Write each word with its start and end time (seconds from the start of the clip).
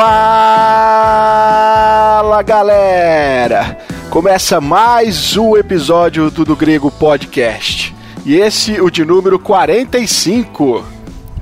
Fala 0.00 1.10
galera! 2.42 3.76
Começa 4.08 4.60
mais 4.60 5.36
um 5.36 5.56
episódio 5.56 6.30
do 6.30 6.44
Do 6.44 6.54
Grego 6.54 6.88
Podcast. 6.88 7.92
E 8.24 8.36
esse 8.36 8.80
o 8.80 8.90
de 8.90 9.04
número 9.04 9.40
45. 9.40 10.84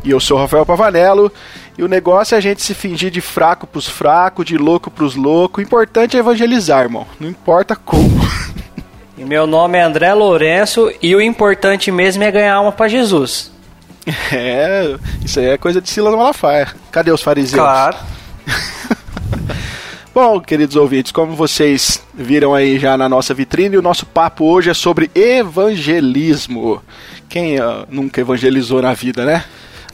E 0.03 0.11
eu 0.11 0.19
sou 0.19 0.39
Rafael 0.39 0.65
Pavanello. 0.65 1.31
E 1.77 1.83
o 1.83 1.87
negócio 1.89 2.35
é 2.35 2.39
a 2.39 2.41
gente 2.41 2.63
se 2.63 2.73
fingir 2.73 3.11
de 3.11 3.21
fraco 3.21 3.67
pros 3.67 3.87
fracos, 3.87 4.47
de 4.47 4.57
louco 4.57 4.91
pros 4.91 5.15
loucos. 5.17 5.63
O 5.63 5.67
importante 5.67 6.17
é 6.17 6.21
evangelizar, 6.21 6.85
irmão. 6.85 7.07
Não 7.21 7.29
importa 7.29 7.77
como. 7.77 8.09
E 9.19 9.25
meu 9.25 9.47
nome 9.47 9.77
é 9.77 9.83
André 9.83 10.15
Lourenço 10.15 10.91
e 11.03 11.15
o 11.15 11.21
importante 11.21 11.91
mesmo 11.91 12.23
é 12.23 12.31
ganhar 12.31 12.55
alma 12.55 12.73
para 12.73 12.89
Jesus. 12.89 13.51
É, 14.33 14.97
isso 15.25 15.41
aí 15.41 15.47
é 15.47 15.59
coisa 15.59 15.81
de 15.81 15.91
Silas 15.91 16.15
Malafaia. 16.15 16.69
Cadê 16.91 17.11
os 17.11 17.23
fariseus? 17.23 17.63
Claro. 17.63 17.97
Bom, 20.15 20.41
queridos 20.41 20.77
ouvintes, 20.77 21.13
como 21.13 21.35
vocês 21.35 22.03
viram 22.15 22.55
aí 22.55 22.79
já 22.79 22.97
na 22.97 23.09
nossa 23.09 23.35
vitrine, 23.35 23.77
o 23.77 23.83
nosso 23.83 24.07
papo 24.07 24.45
hoje 24.45 24.71
é 24.71 24.75
sobre 24.75 25.11
evangelismo. 25.15 26.83
Quem 27.29 27.61
uh, 27.61 27.87
nunca 27.91 28.21
evangelizou 28.21 28.81
na 28.81 28.95
vida, 28.95 29.25
né? 29.25 29.45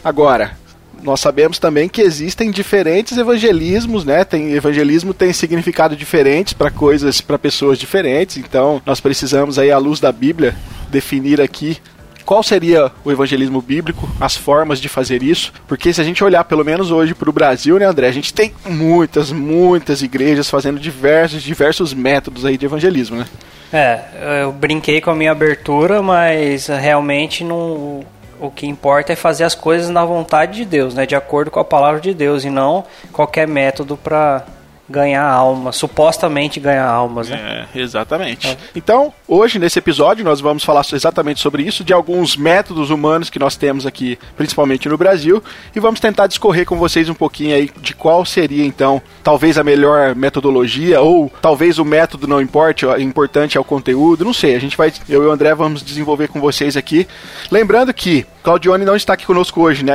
Agora, 0.05 0.57
nós 1.03 1.21
sabemos 1.21 1.59
também 1.59 1.89
que 1.89 2.01
existem 2.01 2.51
diferentes 2.51 3.19
evangelismos, 3.19 4.05
né? 4.05 4.25
Tem 4.25 4.53
evangelismo 4.53 5.13
tem 5.13 5.33
significado 5.33 5.97
diferente 5.97 6.55
para 6.55 6.71
coisas, 6.71 7.21
para 7.21 7.39
pessoas 7.39 7.79
diferentes. 7.79 8.37
Então, 8.37 8.81
nós 8.87 9.01
precisamos 9.01 9.59
aí 9.59 9.73
à 9.73 9.79
luz 9.79 9.99
da 9.99 10.13
Bíblia 10.13 10.55
definir 10.89 11.41
aqui 11.41 11.79
qual 12.25 12.43
seria 12.43 12.91
o 13.05 13.11
evangelismo 13.11 13.61
bíblico, 13.61 14.09
as 14.21 14.37
formas 14.37 14.81
de 14.81 14.89
fazer 14.89 15.23
isso, 15.23 15.53
porque 15.67 15.93
se 15.93 16.01
a 16.01 16.05
gente 16.05 16.23
olhar 16.23 16.45
pelo 16.45 16.65
menos 16.65 16.91
hoje 16.91 17.15
para 17.15 17.31
o 17.31 17.33
Brasil, 17.33 17.79
né, 17.79 17.85
André, 17.85 18.09
a 18.09 18.13
gente 18.13 18.33
tem 18.33 18.53
muitas, 18.67 19.33
muitas 19.33 20.03
igrejas 20.03 20.49
fazendo 20.49 20.79
diversos, 20.79 21.43
diversos 21.43 21.93
métodos 21.95 22.45
aí 22.45 22.57
de 22.57 22.67
evangelismo, 22.67 23.17
né? 23.17 23.27
É, 23.73 24.43
eu 24.43 24.53
brinquei 24.53 25.01
com 25.01 25.11
a 25.11 25.15
minha 25.15 25.33
abertura, 25.33 26.03
mas 26.03 26.67
realmente 26.67 27.43
não 27.43 28.05
o 28.39 28.51
que 28.51 28.67
importa 28.67 29.13
é 29.13 29.17
fazer 29.17 29.45
as 29.45 29.55
coisas 29.55 29.89
na 29.89 30.05
vontade 30.05 30.57
de 30.57 30.65
Deus, 30.65 30.95
né? 30.95 31.07
De 31.07 31.15
acordo 31.15 31.51
com 31.51 31.61
a 31.61 31.65
palavra 31.65 32.01
de 32.01 32.13
Deus 32.13 32.45
e 32.45 32.51
não 32.51 32.85
qualquer 33.13 33.47
método 33.47 33.97
para 33.97 34.45
ganhar 34.93 35.25
almas, 35.25 35.77
supostamente 35.77 36.61
ganhar 36.61 36.87
almas, 36.87 37.31
né? 37.31 37.67
É, 37.75 37.81
exatamente. 37.81 38.47
É. 38.47 38.57
Então, 38.77 39.13
hoje 39.27 39.59
nesse 39.59 39.79
episódio 39.79 40.25
nós 40.25 40.41
vamos 40.41 40.63
falar 40.63 40.83
exatamente 40.93 41.41
sobre 41.41 41.63
isso, 41.63 41.83
de 41.83 41.93
alguns 41.93 42.37
métodos 42.37 42.91
humanos 42.91 43.31
que 43.31 43.39
nós 43.39 43.57
temos 43.57 43.87
aqui, 43.87 44.19
principalmente 44.37 44.89
no 44.89 44.99
Brasil, 44.99 45.43
e 45.75 45.81
vamos 45.81 45.99
tentar 45.99 46.27
discorrer 46.27 46.67
com 46.67 46.77
vocês 46.77 47.09
um 47.09 47.15
pouquinho 47.15 47.57
aí 47.57 47.71
de 47.81 47.95
qual 47.95 48.25
seria 48.25 48.65
então, 48.65 49.01
talvez 49.25 49.57
a 49.57 49.65
melhor 49.65 50.15
metodologia 50.15 51.01
ou 51.01 51.33
talvez 51.41 51.79
o 51.79 51.85
método 51.85 52.27
não 52.27 52.41
importe, 52.41 52.85
o 52.85 53.01
importante 53.01 53.57
é 53.57 53.61
o 53.61 53.65
conteúdo, 53.65 54.25
não 54.25 54.35
sei. 54.35 54.55
A 54.55 54.61
gente 54.61 54.77
vai, 54.77 54.93
eu 55.09 55.23
e 55.23 55.27
o 55.27 55.31
André 55.31 55.55
vamos 55.55 55.83
desenvolver 55.83 56.29
com 56.29 56.41
vocês 56.41 56.77
aqui. 56.77 57.09
Lembrando 57.51 57.95
que 57.95 58.27
Claudione 58.43 58.85
não 58.85 58.97
está 58.97 59.15
aqui 59.15 59.25
conosco 59.25 59.63
hoje, 59.63 59.85
né, 59.85 59.95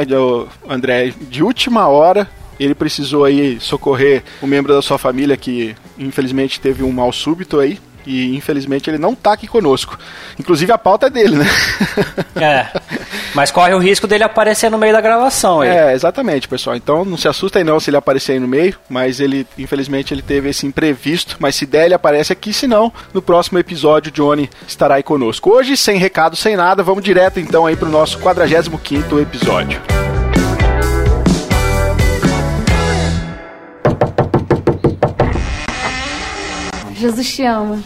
André, 0.68 1.14
de 1.30 1.44
última 1.44 1.88
hora 1.88 2.28
ele 2.60 2.76
precisou 2.76 3.26
aí 3.26 3.60
socorrer 3.60 4.24
um 4.42 4.48
membro 4.48 4.74
da 4.74 4.82
sua 4.82 4.98
família 4.98 5.38
que 5.38 5.76
infelizmente 5.98 6.60
teve 6.60 6.84
um 6.84 6.92
mal 6.92 7.12
súbito 7.12 7.60
aí. 7.60 7.80
E 8.08 8.34
infelizmente 8.38 8.90
ele 8.90 8.98
não 8.98 9.14
tá 9.14 9.34
aqui 9.34 9.48
conosco. 9.48 10.00
Inclusive 10.40 10.72
a 10.72 10.78
pauta 10.78 11.08
é 11.08 11.10
dele, 11.10 11.36
né? 11.36 11.46
É. 12.40 12.68
Mas 13.34 13.52
corre 13.52 13.74
o 13.74 13.80
risco 13.80 14.08
dele 14.08 14.24
aparecer 14.24 14.70
no 14.70 14.78
meio 14.78 14.94
da 14.94 15.02
gravação 15.02 15.62
aí. 15.62 15.70
É, 15.70 15.94
exatamente, 15.94 16.48
pessoal. 16.48 16.76
Então 16.76 17.04
não 17.04 17.18
se 17.18 17.28
assustem 17.28 17.64
não 17.64 17.80
se 17.80 17.90
ele 17.90 17.98
aparecer 17.98 18.34
aí 18.34 18.40
no 18.40 18.48
meio, 18.48 18.76
mas 18.88 19.20
ele, 19.20 19.46
infelizmente, 19.58 20.14
ele 20.14 20.22
teve 20.22 20.50
esse 20.50 20.66
imprevisto. 20.66 21.36
Mas 21.40 21.56
se 21.56 21.66
der, 21.66 21.86
ele 21.86 21.96
aparece 21.96 22.32
aqui, 22.32 22.54
se 22.54 22.68
não, 22.68 22.94
no 23.14 23.22
próximo 23.22 23.58
episódio, 23.58 24.12
Johnny 24.12 24.50
estará 24.68 24.96
aí 24.96 25.04
conosco. 25.04 25.50
Hoje, 25.50 25.76
sem 25.76 25.98
recado, 25.98 26.36
sem 26.36 26.56
nada, 26.56 26.84
vamos 26.84 27.04
direto 27.04 27.40
então 27.40 27.66
aí 27.66 27.76
pro 27.76 27.90
nosso 27.90 28.20
45 28.20 29.20
episódio. 29.20 30.07
Jesus 36.98 37.36
te 37.36 37.44
ama. 37.44 37.80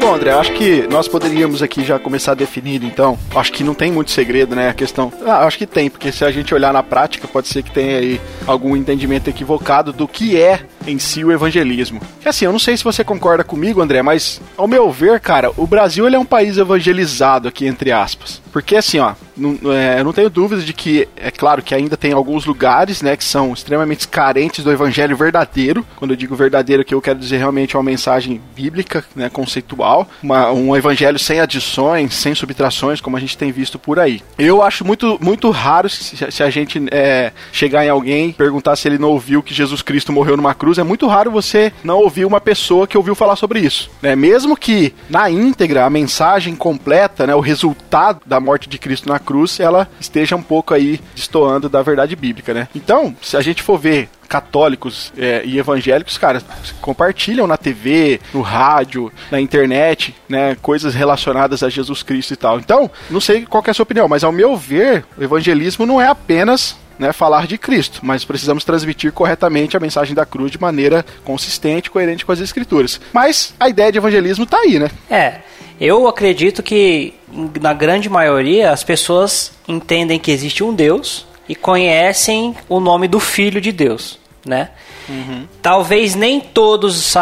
Bom, 0.00 0.14
André, 0.14 0.30
acho 0.30 0.52
que 0.52 0.86
nós 0.86 1.08
poderíamos 1.08 1.60
aqui 1.60 1.84
já 1.84 1.98
começar 1.98 2.30
a 2.30 2.34
definir, 2.36 2.84
então. 2.84 3.18
Acho 3.34 3.52
que 3.52 3.64
não 3.64 3.74
tem 3.74 3.90
muito 3.90 4.12
segredo, 4.12 4.54
né? 4.54 4.68
A 4.68 4.74
questão. 4.74 5.12
Ah, 5.26 5.44
acho 5.44 5.58
que 5.58 5.66
tem, 5.66 5.90
porque 5.90 6.12
se 6.12 6.24
a 6.24 6.30
gente 6.30 6.54
olhar 6.54 6.72
na 6.72 6.84
prática, 6.84 7.26
pode 7.26 7.48
ser 7.48 7.64
que 7.64 7.72
tenha 7.72 7.98
aí 7.98 8.20
algum 8.46 8.76
entendimento 8.76 9.28
equivocado 9.28 9.92
do 9.92 10.06
que 10.06 10.40
é 10.40 10.60
em 10.86 10.98
si 10.98 11.24
o 11.24 11.32
evangelismo. 11.32 12.00
Que 12.20 12.28
assim, 12.28 12.44
eu 12.44 12.52
não 12.52 12.58
sei 12.58 12.76
se 12.76 12.84
você 12.84 13.02
concorda 13.02 13.44
comigo, 13.44 13.80
André, 13.80 14.02
mas 14.02 14.40
ao 14.56 14.68
meu 14.68 14.90
ver, 14.90 15.20
cara, 15.20 15.50
o 15.56 15.66
Brasil 15.66 16.06
ele 16.06 16.16
é 16.16 16.18
um 16.18 16.24
país 16.24 16.58
evangelizado 16.58 17.48
aqui, 17.48 17.66
entre 17.66 17.92
aspas. 17.92 18.40
Porque 18.52 18.76
assim, 18.76 18.98
ó, 18.98 19.14
não, 19.36 19.72
é, 19.72 20.00
eu 20.00 20.04
não 20.04 20.12
tenho 20.12 20.30
dúvidas 20.30 20.64
de 20.64 20.72
que, 20.72 21.06
é 21.16 21.30
claro 21.30 21.62
que 21.62 21.74
ainda 21.74 21.96
tem 21.96 22.12
alguns 22.12 22.46
lugares, 22.46 23.02
né, 23.02 23.16
que 23.16 23.24
são 23.24 23.52
extremamente 23.52 24.08
carentes 24.08 24.64
do 24.64 24.72
evangelho 24.72 25.16
verdadeiro. 25.16 25.84
Quando 25.96 26.12
eu 26.12 26.16
digo 26.16 26.34
verdadeiro, 26.34 26.84
que 26.84 26.94
eu 26.94 27.02
quero 27.02 27.18
dizer 27.18 27.36
realmente 27.36 27.76
é 27.76 27.78
uma 27.78 27.84
mensagem 27.84 28.40
bíblica, 28.54 29.04
né, 29.14 29.28
conceitual, 29.28 30.08
uma, 30.22 30.50
um 30.52 30.74
evangelho 30.74 31.18
sem 31.18 31.40
adições, 31.40 32.14
sem 32.14 32.34
subtrações, 32.34 33.00
como 33.00 33.16
a 33.16 33.20
gente 33.20 33.36
tem 33.36 33.52
visto 33.52 33.78
por 33.78 33.98
aí. 33.98 34.22
Eu 34.38 34.62
acho 34.62 34.84
muito, 34.84 35.18
muito 35.20 35.50
raro 35.50 35.88
se, 35.90 36.30
se 36.30 36.42
a 36.42 36.50
gente 36.50 36.82
é, 36.90 37.32
chegar 37.52 37.84
em 37.84 37.90
alguém 37.90 38.32
perguntar 38.32 38.76
se 38.76 38.88
ele 38.88 38.98
não 38.98 39.10
ouviu 39.10 39.42
que 39.42 39.52
Jesus 39.52 39.82
Cristo 39.82 40.12
morreu 40.12 40.36
numa 40.36 40.54
cruz. 40.54 40.75
É 40.78 40.84
muito 40.84 41.06
raro 41.06 41.30
você 41.30 41.72
não 41.82 41.98
ouvir 41.98 42.24
uma 42.24 42.40
pessoa 42.40 42.86
que 42.86 42.96
ouviu 42.96 43.14
falar 43.14 43.36
sobre 43.36 43.60
isso, 43.60 43.90
né? 44.02 44.14
Mesmo 44.16 44.56
que 44.56 44.94
na 45.08 45.30
íntegra 45.30 45.84
a 45.84 45.90
mensagem 45.90 46.54
completa, 46.54 47.26
né, 47.26 47.34
o 47.34 47.40
resultado 47.40 48.20
da 48.26 48.40
morte 48.40 48.68
de 48.68 48.78
Cristo 48.78 49.08
na 49.08 49.18
cruz, 49.18 49.60
ela 49.60 49.88
esteja 50.00 50.36
um 50.36 50.42
pouco 50.42 50.74
aí 50.74 51.00
destoando 51.14 51.68
da 51.68 51.82
verdade 51.82 52.16
bíblica, 52.16 52.52
né? 52.52 52.68
Então, 52.74 53.14
se 53.22 53.36
a 53.36 53.40
gente 53.40 53.62
for 53.62 53.78
ver 53.78 54.08
católicos 54.26 55.12
é, 55.16 55.42
e 55.44 55.58
evangélicos, 55.58 56.18
cara, 56.18 56.42
compartilham 56.80 57.46
na 57.46 57.56
TV, 57.56 58.20
no 58.34 58.42
rádio, 58.42 59.12
na 59.30 59.40
internet, 59.40 60.14
né, 60.28 60.56
coisas 60.60 60.94
relacionadas 60.94 61.62
a 61.62 61.68
Jesus 61.68 62.02
Cristo 62.02 62.34
e 62.34 62.36
tal. 62.36 62.58
Então, 62.58 62.90
não 63.10 63.20
sei 63.20 63.46
qual 63.46 63.62
é 63.66 63.70
a 63.70 63.74
sua 63.74 63.84
opinião, 63.84 64.08
mas 64.08 64.24
ao 64.24 64.32
meu 64.32 64.56
ver, 64.56 65.04
o 65.16 65.22
evangelismo 65.22 65.86
não 65.86 66.00
é 66.00 66.08
apenas 66.08 66.76
né, 66.98 67.12
falar 67.12 67.46
de 67.46 67.58
Cristo, 67.58 68.00
mas 68.02 68.24
precisamos 68.24 68.64
transmitir 68.64 69.12
corretamente 69.12 69.76
a 69.76 69.80
mensagem 69.80 70.14
da 70.14 70.26
cruz 70.26 70.50
de 70.50 70.60
maneira 70.60 71.04
consistente, 71.24 71.90
coerente 71.90 72.24
com 72.24 72.32
as 72.32 72.40
escrituras. 72.40 73.00
Mas 73.12 73.54
a 73.58 73.68
ideia 73.68 73.92
de 73.92 73.98
evangelismo 73.98 74.44
está 74.44 74.58
aí, 74.58 74.78
né? 74.78 74.90
É, 75.10 75.40
eu 75.80 76.08
acredito 76.08 76.62
que 76.62 77.14
na 77.60 77.74
grande 77.74 78.08
maioria 78.08 78.70
as 78.70 78.82
pessoas 78.82 79.52
entendem 79.68 80.18
que 80.18 80.30
existe 80.30 80.64
um 80.64 80.74
Deus 80.74 81.26
e 81.48 81.54
conhecem 81.54 82.54
o 82.68 82.80
nome 82.80 83.06
do 83.06 83.20
Filho 83.20 83.60
de 83.60 83.72
Deus, 83.72 84.18
né? 84.44 84.70
Uhum. 85.08 85.46
Talvez 85.62 86.14
nem 86.14 86.40
todos 86.40 87.14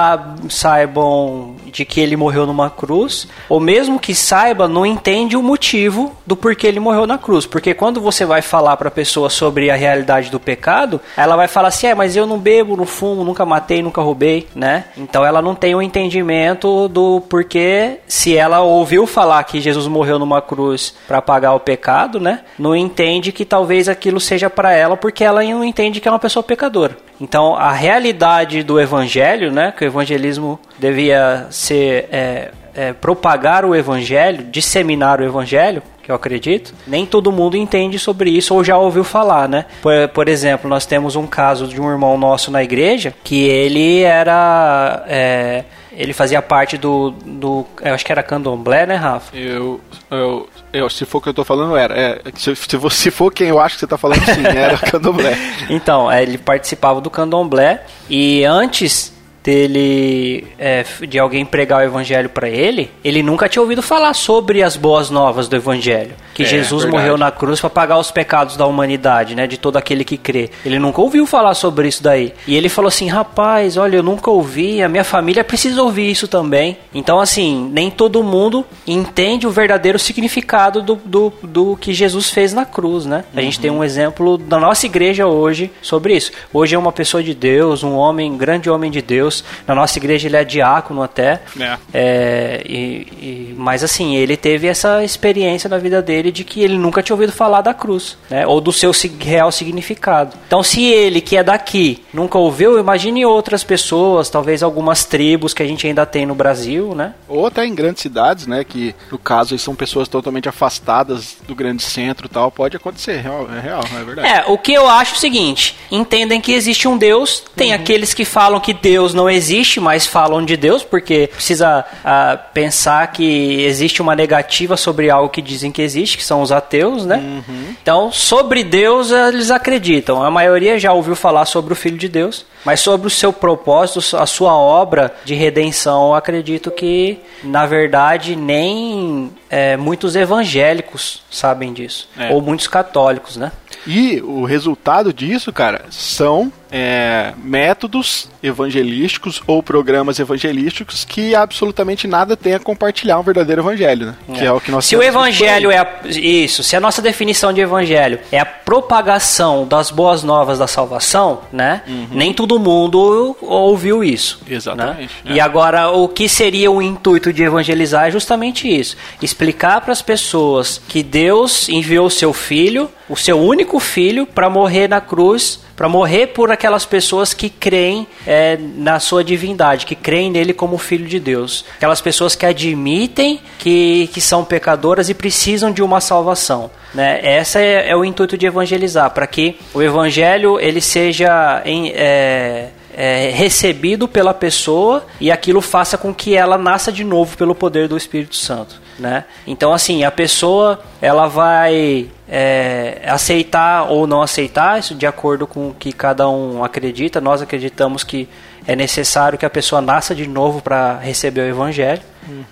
saibam 0.49 1.57
de 1.67 1.85
que 1.85 2.01
ele 2.01 2.17
morreu 2.17 2.47
numa 2.47 2.71
cruz, 2.71 3.27
ou 3.49 3.59
mesmo 3.59 3.99
que 3.99 4.15
saiba, 4.15 4.69
não 4.69 4.87
entende 4.87 5.37
o 5.37 5.43
motivo 5.43 6.15
do 6.27 6.37
porquê 6.37 6.69
ele 6.69 6.81
morreu 6.81 7.07
na 7.07 7.19
cruz. 7.19 7.47
Porque 7.47 7.75
quando 7.75 8.01
você 8.01 8.25
vai 8.25 8.43
falar 8.43 8.77
para 8.77 8.89
a 8.89 8.93
pessoa 8.93 9.29
sobre 9.29 9.71
a 9.71 9.75
realidade 9.75 10.31
do 10.31 10.39
pecado, 10.39 11.01
ela 11.17 11.37
vai 11.37 11.49
falar 11.49 11.69
assim: 11.69 11.89
é, 11.89 11.95
mas 11.95 12.17
eu 12.17 12.27
não 12.27 12.39
bebo, 12.39 12.77
não 12.77 12.87
fumo, 12.87 13.25
nunca 13.25 13.45
matei, 13.45 13.83
nunca 13.83 14.01
roubei, 14.01 14.47
né? 14.55 14.85
Então 14.97 15.25
ela 15.25 15.43
não 15.43 15.55
tem 15.55 15.75
o 15.75 15.79
um 15.79 15.83
entendimento 15.83 16.89
do 16.89 17.21
porquê, 17.23 17.99
se 18.07 18.37
ela 18.37 18.61
ouviu 18.61 19.07
falar 19.07 19.43
que 19.45 19.61
Jesus 19.61 19.87
morreu 19.87 20.19
numa 20.19 20.41
cruz 20.41 20.95
para 21.07 21.21
pagar 21.21 21.55
o 21.55 21.61
pecado, 21.61 22.21
né? 22.21 22.41
Não 22.59 22.75
entende 22.75 23.33
que 23.33 23.45
talvez 23.45 23.89
aquilo 23.89 24.21
seja 24.21 24.49
para 24.49 24.73
ela 24.73 24.97
porque 24.97 25.25
ela 25.25 25.43
não 25.43 25.65
entende 25.65 26.01
que 26.01 26.09
é 26.09 26.11
uma 26.11 26.19
pessoa 26.19 26.43
pecadora. 26.43 26.97
Então, 27.21 27.55
a 27.55 27.73
realidade 27.73 28.63
do 28.63 28.81
evangelho, 28.81 29.53
né, 29.53 29.73
que 29.77 29.85
o 29.85 29.87
evangelismo 29.87 30.59
devia 30.79 31.47
ser 31.51 32.09
é, 32.11 32.51
é, 32.75 32.93
propagar 32.93 33.65
o 33.65 33.75
evangelho, 33.75 34.45
disseminar 34.45 35.21
o 35.21 35.25
evangelho, 35.25 35.83
que 36.03 36.11
eu 36.11 36.15
acredito, 36.15 36.75
nem 36.87 37.07
todo 37.07 37.33
mundo 37.33 37.57
entende 37.57 37.99
sobre 37.99 38.29
isso 38.29 38.55
ou 38.55 38.63
já 38.63 38.77
ouviu 38.77 39.03
falar, 39.03 39.49
né? 39.49 39.65
Por, 39.81 40.09
por 40.09 40.29
exemplo, 40.29 40.69
nós 40.69 40.85
temos 40.85 41.17
um 41.17 41.27
caso 41.27 41.67
de 41.67 41.81
um 41.81 41.91
irmão 41.91 42.19
nosso 42.19 42.51
na 42.51 42.63
igreja 42.63 43.15
que 43.25 43.45
ele 43.45 44.03
era. 44.03 45.03
É, 45.09 45.65
ele 45.97 46.13
fazia 46.13 46.43
parte 46.43 46.77
do, 46.77 47.11
do. 47.11 47.67
Eu 47.81 47.95
acho 47.95 48.05
que 48.05 48.13
era 48.13 48.23
candomblé, 48.23 48.87
né, 48.87 48.97
Rafa? 48.97 49.37
Eu. 49.37 49.81
eu, 50.11 50.49
eu 50.73 50.91
se 50.91 51.05
for 51.05 51.19
o 51.19 51.21
que 51.21 51.29
eu 51.29 51.35
tô 51.35 51.45
falando, 51.45 51.77
era. 51.77 51.97
É, 51.97 52.21
se, 52.35 52.55
se, 52.55 52.91
se 52.91 53.11
for 53.11 53.33
quem 53.33 53.49
eu 53.49 53.61
acho 53.61 53.77
que 53.77 53.81
você 53.81 53.87
tá 53.87 53.97
falando, 53.97 54.25
sim, 54.25 54.45
era 54.45 54.77
candomblé. 54.79 55.37
então, 55.71 56.11
é, 56.11 56.23
ele 56.23 56.39
participava 56.39 57.01
do 57.01 57.09
candomblé 57.09 57.85
e 58.09 58.45
antes 58.45 59.14
dele 59.45 60.47
é, 60.59 60.85
de 61.07 61.19
alguém 61.19 61.45
pregar 61.45 61.81
o 61.81 61.85
evangelho 61.85 62.29
para 62.29 62.49
ele, 62.49 62.91
ele 63.05 63.23
nunca 63.23 63.49
tinha 63.49 63.63
ouvido 63.63 63.83
falar 63.83 64.15
sobre 64.15 64.63
as 64.63 64.77
boas 64.77 65.11
novas 65.11 65.49
do 65.49 65.55
evangelho, 65.57 66.13
que 66.33 66.43
É, 66.43 66.47
Jesus 66.47 66.83
verdade. 66.83 67.03
morreu 67.03 67.19
na 67.19 67.31
cruz 67.31 67.61
para 67.61 67.71
pagar 67.71 67.99
os 67.99 68.11
pecados 68.11 68.57
da 68.57 68.67
humanidade, 68.67 69.35
né, 69.35 69.47
de 69.47 69.59
todo 69.59 69.77
aquele 69.77 70.05
que 70.05 70.17
crê. 70.17 70.51
Ele 70.65 70.79
nunca 70.79 71.01
ouviu 71.01 71.27
falar 71.27 71.55
sobre 71.55 71.89
isso 71.89 72.03
daí. 72.03 72.33
E 72.47 72.57
ele 72.57 72.69
falou 72.69 72.89
assim: 72.89 73.09
"Rapaz, 73.09 73.77
olha, 73.77 73.97
eu 73.97 74.03
nunca 74.03 74.31
ouvi, 74.31 74.83
a 74.83 74.89
minha 74.89 75.05
família 75.05 75.45
precisa 75.45 75.83
ouvir 75.83 76.11
isso 76.11 76.27
também". 76.27 76.77
Então 76.95 77.21
assim, 77.21 77.71
nem 77.73 77.91
todo 77.91 78.23
mundo 78.23 78.65
entende 78.87 79.47
o 79.47 79.51
verdadeiro 79.51 79.99
significado 79.99 80.83
do, 80.83 80.97
do, 81.05 81.33
do 81.43 81.77
que 81.77 81.93
Jesus 81.93 82.31
fez 82.31 82.53
na 82.53 82.65
cruz, 82.65 83.05
né? 83.07 83.25
A 83.35 83.41
gente 83.41 83.61
tem 83.61 83.71
um 83.71 83.85
exemplo 83.85 84.39
da 84.39 84.59
nossa 84.59 84.87
igreja 84.87 85.27
hoje 85.27 85.71
sobre 85.83 86.17
isso. 86.17 86.33
Hoje 86.53 86.75
é 86.75 86.79
uma 86.79 86.93
pessoa 86.93 87.23
de 87.23 87.35
Deus, 87.35 87.83
um 87.83 87.95
homem, 87.95 88.31
um 88.33 88.37
grande 88.37 88.71
homem 88.71 88.91
de 88.91 89.03
Deus. 89.03 89.34
Na 89.67 89.75
nossa 89.75 89.99
igreja 89.99 90.29
ele 90.29 90.37
é 90.37 90.45
diácono 90.45 91.03
até. 91.03 91.41
É. 91.59 91.79
É, 91.93 92.63
e, 92.67 92.75
e- 93.21 93.55
mas 93.57 93.83
assim, 93.83 94.15
ele 94.17 94.37
teve 94.37 94.67
essa 94.67 95.03
experiência 95.03 95.69
na 95.69 95.79
vida 95.79 96.03
dele 96.03 96.31
de 96.31 96.45
que 96.45 96.61
ele 96.63 96.77
nunca 96.77 97.03
tinha 97.03 97.15
ouvido 97.15 97.33
falar 97.33 97.63
da 97.63 97.73
cruz, 97.73 98.17
né? 98.29 98.47
Ou 98.47 98.61
do 98.61 98.73
seu 98.73 98.91
real 99.21 99.51
significado. 99.51 100.37
Então, 100.47 100.63
se 100.63 100.85
ele, 100.85 101.21
que 101.21 101.37
é 101.37 101.43
daqui, 101.43 102.03
nunca 102.13 102.37
ouviu, 102.39 102.79
imagine 102.79 103.25
outras 103.25 103.65
pessoas, 103.65 104.29
talvez 104.29 104.63
algumas 104.63 105.05
tribos 105.05 105.55
que 105.55 105.63
a 105.63 105.67
gente 105.67 105.87
ainda 105.87 106.05
tem 106.05 106.27
no 106.27 106.35
Brasil, 106.35 106.95
né? 106.95 107.15
Ou 107.29 107.47
até 107.47 107.65
em 107.65 107.75
grandes 107.75 108.03
cidades, 108.03 108.47
né? 108.47 108.65
Que 108.65 108.95
no 109.11 109.19
caso 109.19 109.59
são 109.59 109.75
pessoas 109.75 110.09
totalmente 110.09 110.49
afastadas 110.49 111.37
do 111.47 111.55
grande 111.55 111.83
centro 111.83 112.27
e 112.27 112.29
tal. 112.29 112.51
Pode 112.51 112.77
acontecer, 112.77 113.13
é 113.13 113.21
real, 113.21 113.49
é 113.57 113.61
real, 113.61 113.83
é 113.99 114.05
verdade. 114.05 114.29
É, 114.29 114.45
o 114.49 114.59
que 114.59 114.73
eu 114.73 114.89
acho 114.89 115.15
é 115.15 115.17
o 115.17 115.21
seguinte: 115.21 115.77
entendem 115.91 116.41
que 116.41 116.53
existe 116.53 116.87
um 116.89 116.97
Deus, 116.97 117.43
tem 117.57 117.73
aqueles 117.73 118.13
que 118.13 118.25
falam 118.25 118.61
que 118.61 118.73
Deus 118.75 119.15
não 119.15 119.24
existe, 119.29 119.81
mas 119.81 120.07
falam 120.07 120.45
de 120.45 120.57
Deus, 120.57 120.83
porque 120.83 121.29
precisa 121.33 121.85
ah, 122.05 122.39
pensar 122.53 123.07
que 123.13 123.63
existe 123.65 124.01
uma 124.03 124.15
negativa 124.15 124.77
sobre 124.77 125.11
algo 125.11 125.29
que 125.29 125.43
dizem 125.43 125.73
que 125.73 125.83
existe, 125.83 126.17
que 126.17 126.25
são 126.25 126.43
os 126.43 126.53
ateus, 126.53 127.05
né? 127.05 127.43
Então, 127.83 128.11
sobre 128.13 128.65
Deus 128.65 129.11
eles 129.11 129.51
acreditam. 129.51 130.23
A 130.23 130.31
maioria 130.31 130.79
já 130.79 130.93
ouviu 130.93 131.17
falar 131.17 131.45
sobre 131.45 131.73
o 131.73 131.77
Filho 131.77 131.99
de 131.99 132.09
Deus, 132.09 132.47
mas 132.65 132.81
sobre 132.81 133.07
o 133.07 133.11
seu 133.11 133.33
propósito, 133.33 134.17
a 134.17 134.27
sua 134.27 134.55
obra 134.55 135.15
de 135.25 135.35
redenção, 135.35 136.09
eu 136.09 136.15
acredito 136.15 136.71
que, 136.71 137.19
na 137.43 137.67
verdade, 137.67 138.37
nem 138.37 139.31
é, 139.51 139.77
muitos 139.77 140.17
evangélicos 140.17 141.23
sabem 141.31 141.73
disso. 141.73 142.09
É. 142.17 142.33
Ou 142.33 142.41
muitos 142.41 142.67
católicos, 142.67 143.37
né? 143.37 143.53
E 143.87 144.21
o 144.23 144.45
resultado 144.45 145.13
disso, 145.13 145.53
cara, 145.53 145.85
são 145.91 146.51
é, 146.77 147.33
métodos 147.41 148.29
evangelísticos 148.43 149.41
ou 149.47 149.63
programas 149.63 150.19
evangelísticos 150.19 151.05
que 151.05 151.33
absolutamente 151.33 152.09
nada 152.09 152.37
tem 152.37 152.53
a 152.53 152.59
compartilhar 152.59 153.17
um 153.17 153.23
verdadeiro 153.23 153.63
evangelho, 153.63 154.07
né? 154.07 154.15
Que 154.35 154.45
é 154.45 154.51
o 154.51 154.61
que 154.61 154.73
nós 154.73 154.85
Se 154.85 154.97
o 154.97 155.03
evangelho 155.03 155.71
é 155.71 155.79
a, 155.79 155.87
isso, 156.05 156.65
se 156.65 156.75
a 156.75 156.81
nossa 156.81 157.01
definição 157.01 157.53
de 157.53 157.61
evangelho 157.61 158.19
é 158.33 158.41
a 158.41 158.45
propagação 158.45 159.65
das 159.65 159.93
boas 159.93 160.25
novas 160.25 160.59
da 160.59 160.67
salvação, 160.67 161.43
né? 161.53 161.83
Nem 162.11 162.35
todo 162.35 162.59
mundo 162.59 163.37
ouviu 163.41 164.03
isso. 164.03 164.41
Uhum. 164.45 164.57
Exatamente, 164.57 165.15
né? 165.25 165.33
é. 165.33 165.35
E 165.35 165.41
agora 165.41 165.91
o 165.91 166.09
que 166.09 166.29
seria 166.29 166.73
o 166.73 166.83
intuito 166.83 167.33
de 167.33 167.45
evangelizar 167.45 168.09
é 168.09 168.11
justamente 168.11 168.69
isso: 168.69 168.97
explicar 169.23 169.81
para 169.81 169.93
as 169.93 170.03
pessoas 170.03 170.83
que 170.89 171.05
Deus 171.05 171.69
enviou 171.69 172.07
o 172.07 172.11
seu 172.11 172.33
filho, 172.33 172.91
o 173.09 173.17
seu 173.17 173.39
único 173.39 173.79
filho, 173.79 174.27
para 174.27 174.51
morrer 174.51 174.89
na 174.89 175.01
cruz 175.01 175.63
para 175.77 175.89
morrer 175.89 176.29
por 176.29 176.51
aquelas 176.51 176.87
pessoas 176.87 177.35
que 177.35 177.49
creem 177.49 178.07
é, 178.27 178.57
na 178.77 179.01
sua 179.01 179.25
divindade, 179.25 179.87
que 179.87 179.95
creem 179.95 180.31
nele 180.31 180.53
como 180.53 180.79
filho 180.79 181.07
de 181.07 181.19
Deus. 181.19 181.65
Aquelas 181.77 182.01
pessoas 182.01 182.35
que 182.35 182.47
admitem 182.47 183.41
que, 183.59 184.09
que 184.13 184.21
são 184.21 184.45
pecadoras 184.45 185.09
e 185.09 185.15
precisam 185.15 185.73
de 185.73 185.83
uma 185.83 186.01
salvação. 186.01 186.71
Né? 186.95 187.21
Essa 187.23 187.61
é, 187.61 187.91
é 187.91 187.97
o 187.97 188.05
intuito 188.05 188.39
de 188.39 188.47
evangelizar, 188.47 189.11
para 189.11 189.27
que 189.27 189.59
o 189.73 189.83
evangelho 189.83 190.61
ele 190.61 190.81
seja 190.81 191.61
em, 191.65 191.91
é, 191.95 192.69
é, 192.97 193.31
recebido 193.35 194.07
pela 194.07 194.33
pessoa 194.33 195.05
e 195.21 195.31
aquilo 195.31 195.61
faça 195.61 195.99
com 195.99 196.15
que 196.15 196.37
ela 196.37 196.57
nasça 196.57 196.93
de 196.93 197.03
novo 197.03 197.37
pelo 197.37 197.55
poder 197.55 197.89
do 197.89 197.97
Espírito 197.97 198.37
Santo. 198.37 198.84
Né? 198.99 199.25
Então, 199.47 199.73
assim, 199.73 200.05
a 200.05 200.11
pessoa 200.11 200.81
ela 201.03 201.27
vai 201.27 202.09
é, 202.29 203.03
aceitar 203.07 203.91
ou 203.91 204.07
não 204.07 204.23
aceitar 204.23 204.79
isso 204.79 204.95
de 204.95 205.07
acordo 205.07 205.47
com 205.47 205.71
o 205.71 205.75
que 205.75 205.93
cada 205.93 206.29
um 206.29 206.63
acredita. 206.63 207.21
Nós 207.21 207.43
acreditamos 207.43 208.05
que 208.05 208.29
é 208.67 208.77
necessário 208.77 209.39
que 209.39 209.45
a 209.45 209.51
pessoa 209.51 209.83
nasça 209.83 210.15
de 210.15 210.27
novo 210.27 210.63
para 210.63 210.99
receber 210.99 211.43
o 211.43 211.49
Evangelho, 211.49 212.03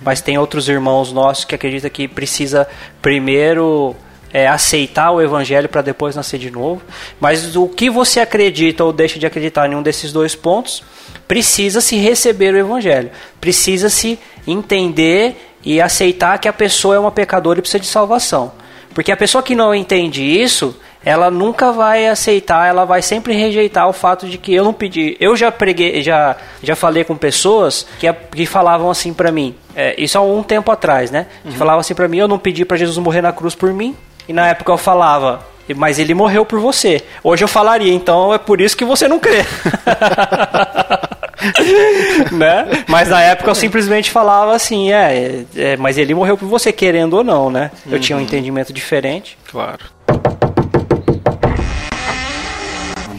mas 0.00 0.20
tem 0.20 0.36
outros 0.36 0.68
irmãos 0.68 1.12
nossos 1.12 1.44
que 1.44 1.54
acreditam 1.54 1.88
que 1.88 2.06
precisa 2.06 2.68
primeiro 3.00 3.96
é, 4.32 4.48
aceitar 4.48 5.10
o 5.10 5.20
evangelho 5.20 5.68
para 5.68 5.82
depois 5.82 6.16
nascer 6.16 6.38
de 6.38 6.50
novo. 6.50 6.82
Mas 7.20 7.54
o 7.54 7.68
que 7.68 7.90
você 7.90 8.20
acredita 8.20 8.82
ou 8.82 8.92
deixa 8.92 9.18
de 9.18 9.26
acreditar 9.26 9.70
em 9.70 9.74
um 9.74 9.82
desses 9.82 10.12
dois 10.12 10.34
pontos, 10.34 10.82
precisa 11.28 11.80
se 11.80 11.96
receber 11.96 12.54
o 12.54 12.58
evangelho. 12.58 13.10
Precisa 13.40 13.90
se 13.90 14.18
entender 14.46 15.51
e 15.64 15.80
aceitar 15.80 16.38
que 16.38 16.48
a 16.48 16.52
pessoa 16.52 16.96
é 16.96 16.98
uma 16.98 17.10
pecadora 17.10 17.58
e 17.58 17.62
precisa 17.62 17.80
de 17.80 17.86
salvação. 17.86 18.52
Porque 18.94 19.10
a 19.10 19.16
pessoa 19.16 19.42
que 19.42 19.54
não 19.54 19.74
entende 19.74 20.22
isso, 20.22 20.76
ela 21.04 21.30
nunca 21.30 21.72
vai 21.72 22.06
aceitar, 22.06 22.68
ela 22.68 22.84
vai 22.84 23.02
sempre 23.02 23.34
rejeitar 23.34 23.88
o 23.88 23.92
fato 23.92 24.28
de 24.28 24.38
que 24.38 24.54
eu 24.54 24.64
não 24.64 24.72
pedi. 24.72 25.16
Eu 25.18 25.34
já 25.34 25.50
preguei, 25.50 26.02
já, 26.02 26.36
já 26.62 26.76
falei 26.76 27.02
com 27.04 27.16
pessoas 27.16 27.86
que, 27.98 28.12
que 28.12 28.46
falavam 28.46 28.90
assim 28.90 29.12
para 29.12 29.32
mim, 29.32 29.54
é, 29.74 29.94
isso 30.00 30.18
há 30.18 30.20
um 30.20 30.42
tempo 30.42 30.70
atrás, 30.70 31.10
né? 31.10 31.26
Que 31.44 31.56
falavam 31.56 31.80
assim 31.80 31.94
para 31.94 32.06
mim, 32.06 32.18
eu 32.18 32.28
não 32.28 32.38
pedi 32.38 32.64
para 32.64 32.76
Jesus 32.76 32.98
morrer 32.98 33.22
na 33.22 33.32
cruz 33.32 33.54
por 33.54 33.72
mim. 33.72 33.96
E 34.28 34.32
na 34.32 34.48
época 34.48 34.70
eu 34.70 34.78
falava, 34.78 35.40
mas 35.76 35.98
ele 35.98 36.14
morreu 36.14 36.44
por 36.44 36.60
você. 36.60 37.02
Hoje 37.24 37.42
eu 37.42 37.48
falaria, 37.48 37.92
então 37.92 38.32
é 38.32 38.38
por 38.38 38.60
isso 38.60 38.76
que 38.76 38.84
você 38.84 39.08
não 39.08 39.18
crê. 39.18 39.44
né? 42.32 42.84
Mas 42.88 43.08
na 43.08 43.20
época 43.20 43.50
eu 43.50 43.54
simplesmente 43.54 44.10
falava 44.10 44.54
assim, 44.54 44.92
é, 44.92 45.44
é, 45.56 45.76
mas 45.76 45.98
ele 45.98 46.14
morreu 46.14 46.36
por 46.36 46.48
você, 46.48 46.72
querendo 46.72 47.14
ou 47.14 47.24
não, 47.24 47.50
né? 47.50 47.70
Eu 47.90 47.98
tinha 48.00 48.16
um 48.16 48.20
entendimento 48.20 48.72
diferente. 48.72 49.38
Claro. 49.50 49.84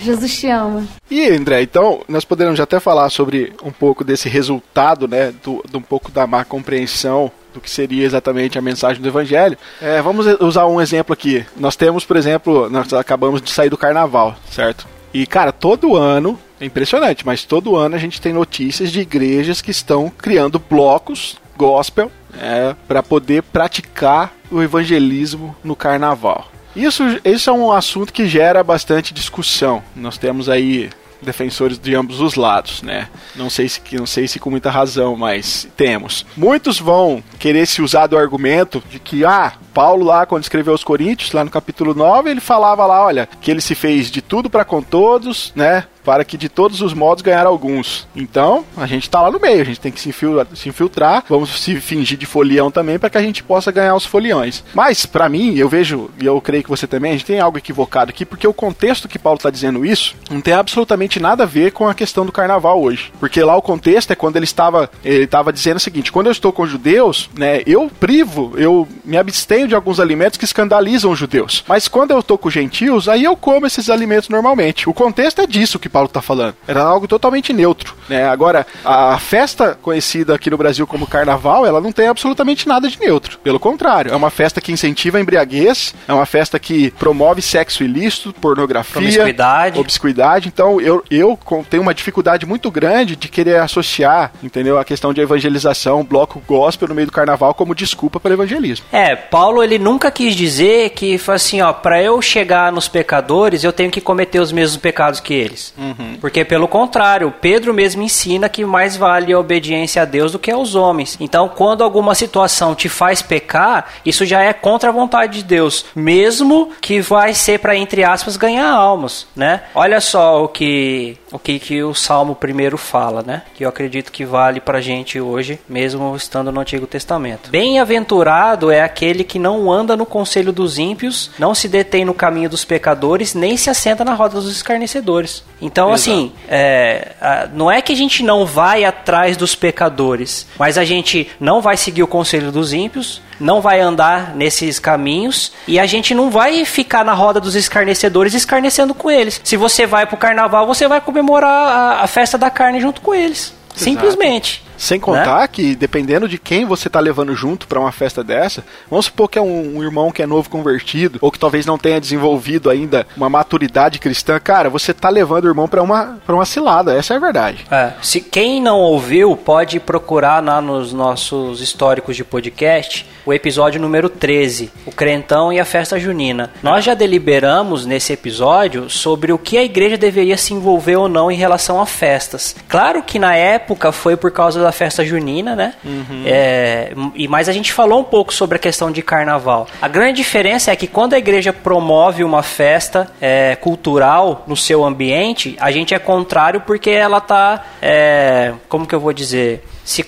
Jesus 0.04 0.38
te 0.38 0.48
ama. 0.48 0.86
E 1.10 1.30
André, 1.30 1.62
então 1.62 2.02
nós 2.10 2.26
poderíamos 2.26 2.60
até 2.60 2.80
falar 2.80 3.10
sobre 3.10 3.54
um 3.64 3.72
pouco 3.72 4.04
desse 4.04 4.28
resultado, 4.28 5.08
né, 5.08 5.34
do, 5.44 5.64
de 5.70 5.78
um 5.78 5.82
pouco 5.82 6.12
da 6.12 6.28
má 6.28 6.44
compreensão 6.44 7.32
do 7.54 7.62
que 7.62 7.70
seria 7.70 8.04
exatamente 8.04 8.58
a 8.58 8.62
mensagem 8.62 9.02
do 9.02 9.08
Evangelho. 9.08 9.58
É, 9.82 10.02
vamos 10.02 10.26
usar 10.42 10.66
um 10.66 10.82
exemplo 10.82 11.14
aqui. 11.14 11.46
Nós 11.56 11.76
temos, 11.76 12.04
por 12.04 12.18
exemplo, 12.18 12.70
nós 12.70 12.92
acabamos 12.94 13.42
de 13.42 13.52
sair 13.52 13.70
do 13.70 13.78
Carnaval, 13.78 14.36
certo? 14.52 14.88
E 15.14 15.26
cara, 15.28 15.52
todo 15.52 15.96
ano 15.96 16.38
é 16.64 16.68
impressionante, 16.68 17.26
mas 17.26 17.44
todo 17.44 17.76
ano 17.76 17.96
a 17.96 18.00
gente 18.00 18.22
tem 18.22 18.34
notícias 18.34 18.92
de 18.92 19.02
igrejas 19.02 19.62
que 19.62 19.72
estão 19.72 20.10
criando 20.10 20.60
blocos 20.60 21.38
gospel 21.56 22.12
é, 22.40 22.76
para 22.88 23.04
poder 23.04 23.44
praticar 23.44 24.34
o 24.52 24.62
evangelismo 24.62 25.56
no 25.64 25.76
Carnaval. 25.76 26.52
Isso, 26.76 27.04
isso 27.24 27.50
é 27.50 27.54
um 27.54 27.72
assunto 27.72 28.12
que 28.12 28.28
gera 28.28 28.64
bastante 28.64 29.14
discussão. 29.14 29.84
Nós 29.96 30.18
temos 30.18 30.50
aí 30.50 30.90
defensores 31.22 31.80
de 31.80 31.96
ambos 31.96 32.20
os 32.20 32.36
lados, 32.36 32.82
né? 32.82 33.08
Não 33.36 33.50
sei 33.50 33.70
se 33.70 33.82
não 33.94 34.06
sei 34.06 34.28
se 34.28 34.40
com 34.40 34.50
muita 34.50 34.70
razão, 34.70 35.16
mas 35.16 35.68
temos. 35.78 36.26
Muitos 36.36 36.80
vão 36.80 37.24
querer 37.40 37.66
se 37.66 37.82
usar 37.82 38.08
do 38.08 38.18
argumento 38.18 38.84
de 38.90 39.00
que 39.00 39.24
ah, 39.24 39.54
Paulo 39.74 40.06
lá 40.06 40.26
quando 40.26 40.44
escreveu 40.44 40.74
aos 40.74 40.84
Coríntios, 40.84 41.32
lá 41.32 41.44
no 41.44 41.50
capítulo 41.50 41.94
9, 41.94 42.30
ele 42.30 42.42
falava 42.42 42.86
lá, 42.86 43.04
olha, 43.04 43.28
que 43.42 43.50
ele 43.50 43.62
se 43.62 43.76
fez 43.76 44.12
de 44.12 44.22
tudo 44.22 44.50
para 44.50 44.66
com 44.66 44.82
todos, 44.82 45.52
né? 45.56 45.86
Para 46.04 46.26
que 46.26 46.38
de 46.38 46.50
todos 46.50 46.82
os 46.82 46.94
modos 46.94 47.22
ganhar 47.22 47.48
alguns. 47.48 48.06
Então, 48.14 48.66
a 48.76 48.86
gente 48.86 49.10
tá 49.10 49.22
lá 49.22 49.32
no 49.32 49.40
meio, 49.40 49.62
a 49.62 49.66
gente 49.66 49.80
tem 49.80 49.92
que 49.92 50.02
se 50.02 50.10
infiltrar, 50.10 50.48
se 50.54 50.68
infiltrar 50.68 51.24
vamos 51.30 51.62
se 51.62 51.80
fingir 51.80 52.18
de 52.18 52.26
folião 52.26 52.70
também 52.70 53.00
para 53.00 53.10
que 53.10 53.18
a 53.18 53.22
gente 53.22 53.42
possa 53.42 53.72
ganhar 53.72 53.96
os 53.96 54.06
foliões. 54.06 54.64
Mas, 54.74 55.06
para 55.06 55.30
mim, 55.30 55.56
eu 55.56 55.70
vejo, 55.70 56.10
e 56.20 56.26
eu 56.26 56.40
creio 56.42 56.64
que 56.64 56.70
você 56.70 56.86
também, 56.86 57.12
a 57.12 57.14
gente 57.14 57.26
tem 57.26 57.40
algo 57.40 57.58
equivocado 57.58 58.10
aqui, 58.10 58.26
porque 58.26 58.48
o 58.48 58.54
contexto 58.54 59.08
que 59.08 59.18
Paulo 59.18 59.40
tá 59.40 59.50
dizendo 59.50 59.86
isso 59.86 60.16
não 60.30 60.42
tem 60.42 60.54
absolutamente 60.54 61.20
nada 61.20 61.44
a 61.44 61.48
ver 61.48 61.72
com 61.72 61.88
a 61.88 61.94
questão 61.94 62.26
do 62.26 62.32
carnaval 62.32 62.82
hoje. 62.82 63.12
Porque 63.20 63.42
lá 63.42 63.56
o 63.56 63.62
contexto 63.62 64.12
é 64.12 64.16
quando 64.16 64.36
ele 64.36 64.44
estava, 64.44 64.90
ele 65.06 65.24
estava 65.24 65.54
dizendo 65.54 65.78
o 65.78 65.80
seguinte: 65.80 66.12
quando 66.12 66.28
eu 66.28 66.32
estou 66.32 66.52
com 66.52 66.68
judeus, 66.68 67.30
né, 67.38 67.62
eu 67.66 67.90
privo, 68.00 68.54
eu 68.58 68.88
me 69.06 69.18
abstenho 69.18 69.63
abstenho 69.64 69.68
de 69.68 69.76
alguns 69.76 70.00
alimentos 70.00 70.38
que 70.38 70.46
escandalizam 70.46 71.12
os 71.12 71.20
judeus. 71.20 71.64
Mas 71.68 71.88
quando 71.88 72.12
eu 72.12 72.22
tô 72.22 72.38
com 72.38 72.50
gentios, 72.50 73.08
aí 73.08 73.24
eu 73.24 73.36
como 73.36 73.66
esses 73.66 73.90
alimentos 73.90 74.30
normalmente. 74.30 74.90
O 74.90 74.94
contexto 74.94 75.42
é 75.42 75.48
disso 75.48 75.80
que 75.80 75.90
Paulo 75.90 76.08
está 76.08 76.22
falando. 76.22 76.56
Era 76.68 76.82
algo 76.82 77.08
totalmente 77.08 77.54
neutro. 77.54 77.96
Né? 78.08 78.28
Agora, 78.28 78.66
a 78.84 79.18
festa 79.18 79.78
conhecida 79.82 80.36
aqui 80.36 80.50
no 80.50 80.58
Brasil 80.58 80.86
como 80.86 81.08
carnaval, 81.08 81.66
ela 81.66 81.82
não 81.82 81.92
tem 81.92 82.08
absolutamente 82.08 82.68
nada 82.68 82.90
de 82.90 83.00
neutro. 83.00 83.40
Pelo 83.40 83.60
contrário, 83.60 84.12
é 84.12 84.16
uma 84.16 84.30
festa 84.30 84.62
que 84.62 84.72
incentiva 84.72 85.18
a 85.18 85.22
embriaguez, 85.22 85.96
é 86.08 86.14
uma 86.14 86.26
festa 86.26 86.60
que 86.60 86.92
promove 86.92 87.42
sexo 87.42 87.84
ilícito, 87.84 88.34
pornografia, 88.34 89.02
obscuridade. 89.02 89.80
obscuridade. 89.80 90.48
Então, 90.48 90.80
eu, 90.82 91.04
eu 91.10 91.38
tenho 91.70 91.84
uma 91.84 91.94
dificuldade 91.94 92.46
muito 92.46 92.70
grande 92.70 93.16
de 93.16 93.28
querer 93.28 93.60
associar, 93.60 94.32
entendeu, 94.44 94.78
a 94.78 94.86
questão 94.86 95.14
de 95.14 95.22
evangelização, 95.22 96.04
bloco 96.04 96.42
gospel 96.46 96.88
no 96.88 96.96
meio 96.96 97.08
do 97.08 97.14
carnaval 97.14 97.54
como 97.54 97.76
desculpa 97.76 98.20
para 98.20 98.34
evangelismo. 98.34 98.86
É, 98.92 99.16
Paulo 99.16 99.53
ele 99.62 99.78
nunca 99.78 100.10
quis 100.10 100.36
dizer 100.36 100.92
que 100.92 101.18
foi 101.18 101.36
assim, 101.36 101.62
ó, 101.62 101.74
para 101.74 102.02
eu 102.02 102.22
chegar 102.22 102.72
nos 102.72 102.88
pecadores, 102.88 103.64
eu 103.64 103.74
tenho 103.74 103.92
que 103.92 104.00
cometer 104.00 104.40
os 104.40 104.52
mesmos 104.52 104.78
pecados 104.78 105.20
que 105.20 105.34
eles. 105.34 105.74
Uhum. 105.78 106.18
Porque 106.22 106.46
pelo 106.46 106.68
contrário, 106.68 107.34
Pedro 107.42 107.74
mesmo 107.74 108.02
ensina 108.02 108.48
que 108.48 108.64
mais 108.66 108.96
vale 108.96 109.34
a 109.34 109.40
obediência 109.40 110.02
a 110.02 110.06
Deus 110.06 110.32
do 110.32 110.40
que 110.40 110.50
aos 110.50 110.76
homens. 110.76 111.18
Então, 111.20 111.50
quando 111.50 111.84
alguma 111.84 112.16
situação 112.16 112.74
te 112.74 112.88
faz 112.88 113.22
pecar, 113.22 113.94
isso 114.06 114.26
já 114.26 114.42
é 114.42 114.54
contra 114.54 114.90
a 114.90 114.94
vontade 114.94 115.40
de 115.40 115.44
Deus, 115.44 115.86
mesmo 115.94 116.72
que 116.80 117.02
vai 117.02 117.34
ser 117.34 117.60
para 117.60 117.76
entre 117.76 118.04
aspas 118.04 118.38
ganhar 118.38 118.70
almas, 118.70 119.28
né? 119.36 119.64
Olha 119.76 120.00
só 120.00 120.44
o 120.44 120.48
que 120.48 121.18
o 121.34 121.40
que, 121.40 121.58
que 121.58 121.84
o 121.84 121.96
Salmo 121.96 122.36
primeiro 122.36 122.78
fala, 122.78 123.24
né? 123.24 123.42
Que 123.56 123.66
eu 123.66 123.70
acredito 123.70 124.12
que 124.12 124.24
vale 124.24 124.62
pra 124.62 124.80
gente 124.80 125.20
hoje, 125.20 125.60
mesmo 125.68 126.16
estando 126.16 126.52
no 126.52 126.62
Antigo 126.62 126.86
Testamento. 126.86 127.50
Bem-aventurado 127.50 128.70
é 128.70 128.82
aquele 128.82 129.24
que 129.24 129.40
não 129.44 129.70
anda 129.70 129.98
no 129.98 130.06
conselho 130.06 130.54
dos 130.54 130.80
ímpios, 130.80 131.30
não 131.38 131.54
se 131.54 131.68
detém 131.68 132.06
no 132.06 132.14
caminho 132.14 132.50
dos 132.50 132.64
pecadores, 132.64 133.36
nem 133.36 133.58
se 133.58 133.70
assenta 133.70 134.06
na 134.06 134.14
roda 134.14 134.40
dos 134.40 134.50
escarnecedores. 134.50 135.44
Então, 135.62 135.94
Exato. 135.94 136.10
assim, 136.10 136.32
é, 136.48 137.50
não 137.54 137.70
é 137.70 137.82
que 137.82 137.92
a 137.92 137.96
gente 137.96 138.24
não 138.24 138.46
vai 138.46 138.86
atrás 138.86 139.36
dos 139.36 139.54
pecadores, 139.54 140.48
mas 140.58 140.78
a 140.78 140.86
gente 140.86 141.30
não 141.40 141.62
vai 141.62 141.76
seguir 141.76 142.04
o 142.04 142.08
conselho 142.08 142.52
dos 142.52 142.72
ímpios, 142.72 143.22
não 143.38 143.60
vai 143.60 143.82
andar 143.82 144.34
nesses 144.34 144.80
caminhos 144.80 145.52
e 145.68 145.78
a 145.78 145.86
gente 145.86 146.16
não 146.16 146.32
vai 146.32 146.64
ficar 146.64 147.04
na 147.04 147.14
roda 147.14 147.42
dos 147.42 147.56
escarnecedores 147.56 148.34
escarnecendo 148.34 148.94
com 148.94 149.12
eles. 149.12 149.42
Se 149.44 149.58
você 149.58 149.86
vai 149.86 150.06
pro 150.06 150.16
carnaval, 150.16 150.66
você 150.66 150.88
vai 150.88 151.02
comemorar 151.02 151.50
a, 151.50 152.04
a 152.04 152.08
festa 152.08 152.38
da 152.38 152.50
carne 152.50 152.80
junto 152.80 153.02
com 153.02 153.14
eles. 153.14 153.54
Simplesmente. 153.76 154.63
Sem 154.78 155.00
contar 155.00 155.42
né? 155.42 155.48
que, 155.48 155.76
dependendo 155.76 156.28
de 156.28 156.38
quem 156.38 156.66
você 156.66 156.90
tá 156.90 157.00
levando 157.00 157.36
junto 157.36 157.68
para 157.68 157.80
uma 157.80 157.92
festa 157.92 158.24
dessa, 158.24 158.64
vamos 158.90 159.06
supor 159.06 159.30
que 159.30 159.38
é 159.38 159.42
um, 159.42 159.78
um, 159.78 159.84
irmão 159.84 160.12
que 160.12 160.22
é 160.22 160.26
novo 160.26 160.50
convertido, 160.50 161.20
ou 161.22 161.32
que 161.32 161.40
talvez 161.40 161.66
não 161.66 161.78
tenha 161.78 162.00
desenvolvido 162.00 162.70
ainda 162.70 163.06
uma 163.16 163.30
maturidade 163.30 164.00
cristã, 164.00 164.40
cara, 164.40 164.70
você 164.70 164.94
tá 164.94 165.10
levando 165.10 165.46
o 165.46 165.50
irmão 165.50 165.68
para 165.68 165.82
uma, 165.82 166.20
pra 166.26 166.36
uma 166.36 166.46
cilada, 166.46 166.94
essa 166.94 167.14
é 167.14 167.18
a 167.18 167.20
verdade. 167.20 167.66
É, 167.70 167.94
se 168.02 168.22
quem 168.22 168.62
não 168.62 168.80
ouviu, 168.80 169.36
pode 169.36 169.80
procurar 169.80 170.44
lá 170.44 170.62
nos 170.62 170.94
nossos 170.94 171.62
históricos 171.62 172.16
de 172.16 172.24
podcast 172.24 173.06
o 173.26 173.34
episódio 173.34 173.82
número 173.82 174.10
13, 174.10 174.72
o 174.86 174.92
Crentão 174.92 175.52
e 175.52 175.60
a 175.60 175.66
Festa 175.66 176.00
Junina. 176.00 176.52
Nós 176.62 176.84
já 176.84 176.94
deliberamos 176.94 177.86
nesse 177.86 178.14
episódio 178.14 178.90
sobre 178.90 179.32
o 179.32 179.38
que 179.38 179.58
a 179.58 179.64
igreja 179.64 179.98
deveria 179.98 180.38
se 180.38 180.54
envolver 180.54 180.98
ou 180.98 181.08
não 181.08 181.32
em 181.32 181.36
relação 181.36 181.82
a 181.82 181.86
festas. 181.86 182.56
Claro 182.68 183.02
que 183.02 183.18
na 183.18 183.36
época 183.36 183.92
foi 183.92 184.16
por 184.18 184.32
causa 184.32 184.62
da 184.64 184.72
festa 184.72 185.06
junina, 185.06 185.56
né? 185.56 185.74
Uhum. 185.84 186.24
É, 186.26 186.92
e 187.16 187.28
mais 187.28 187.50
a 187.50 187.54
gente 187.54 187.72
falou 187.72 188.00
um 188.00 188.04
pouco 188.04 188.34
sobre 188.34 188.56
a 188.56 188.60
questão 188.60 188.92
de 188.92 189.02
carnaval. 189.02 189.68
A 189.82 189.88
grande 189.88 190.18
diferença 190.18 190.72
é 190.72 190.76
que 190.76 190.88
quando 190.88 191.14
a 191.14 191.18
igreja 191.18 191.54
promove 191.54 192.24
uma 192.24 192.42
festa 192.42 193.12
é, 193.22 193.56
cultural 193.56 194.44
no 194.48 194.56
seu 194.56 194.84
ambiente, 194.84 195.56
a 195.60 195.72
gente 195.72 195.94
é 195.94 196.00
contrário 196.00 196.62
porque 196.62 196.90
ela 196.90 197.18
está, 197.18 197.64
é, 197.82 198.54
como 198.68 198.88
que 198.88 198.96
eu 198.96 199.00
vou 199.00 199.14
dizer? 199.14 199.64
Se 199.84 200.06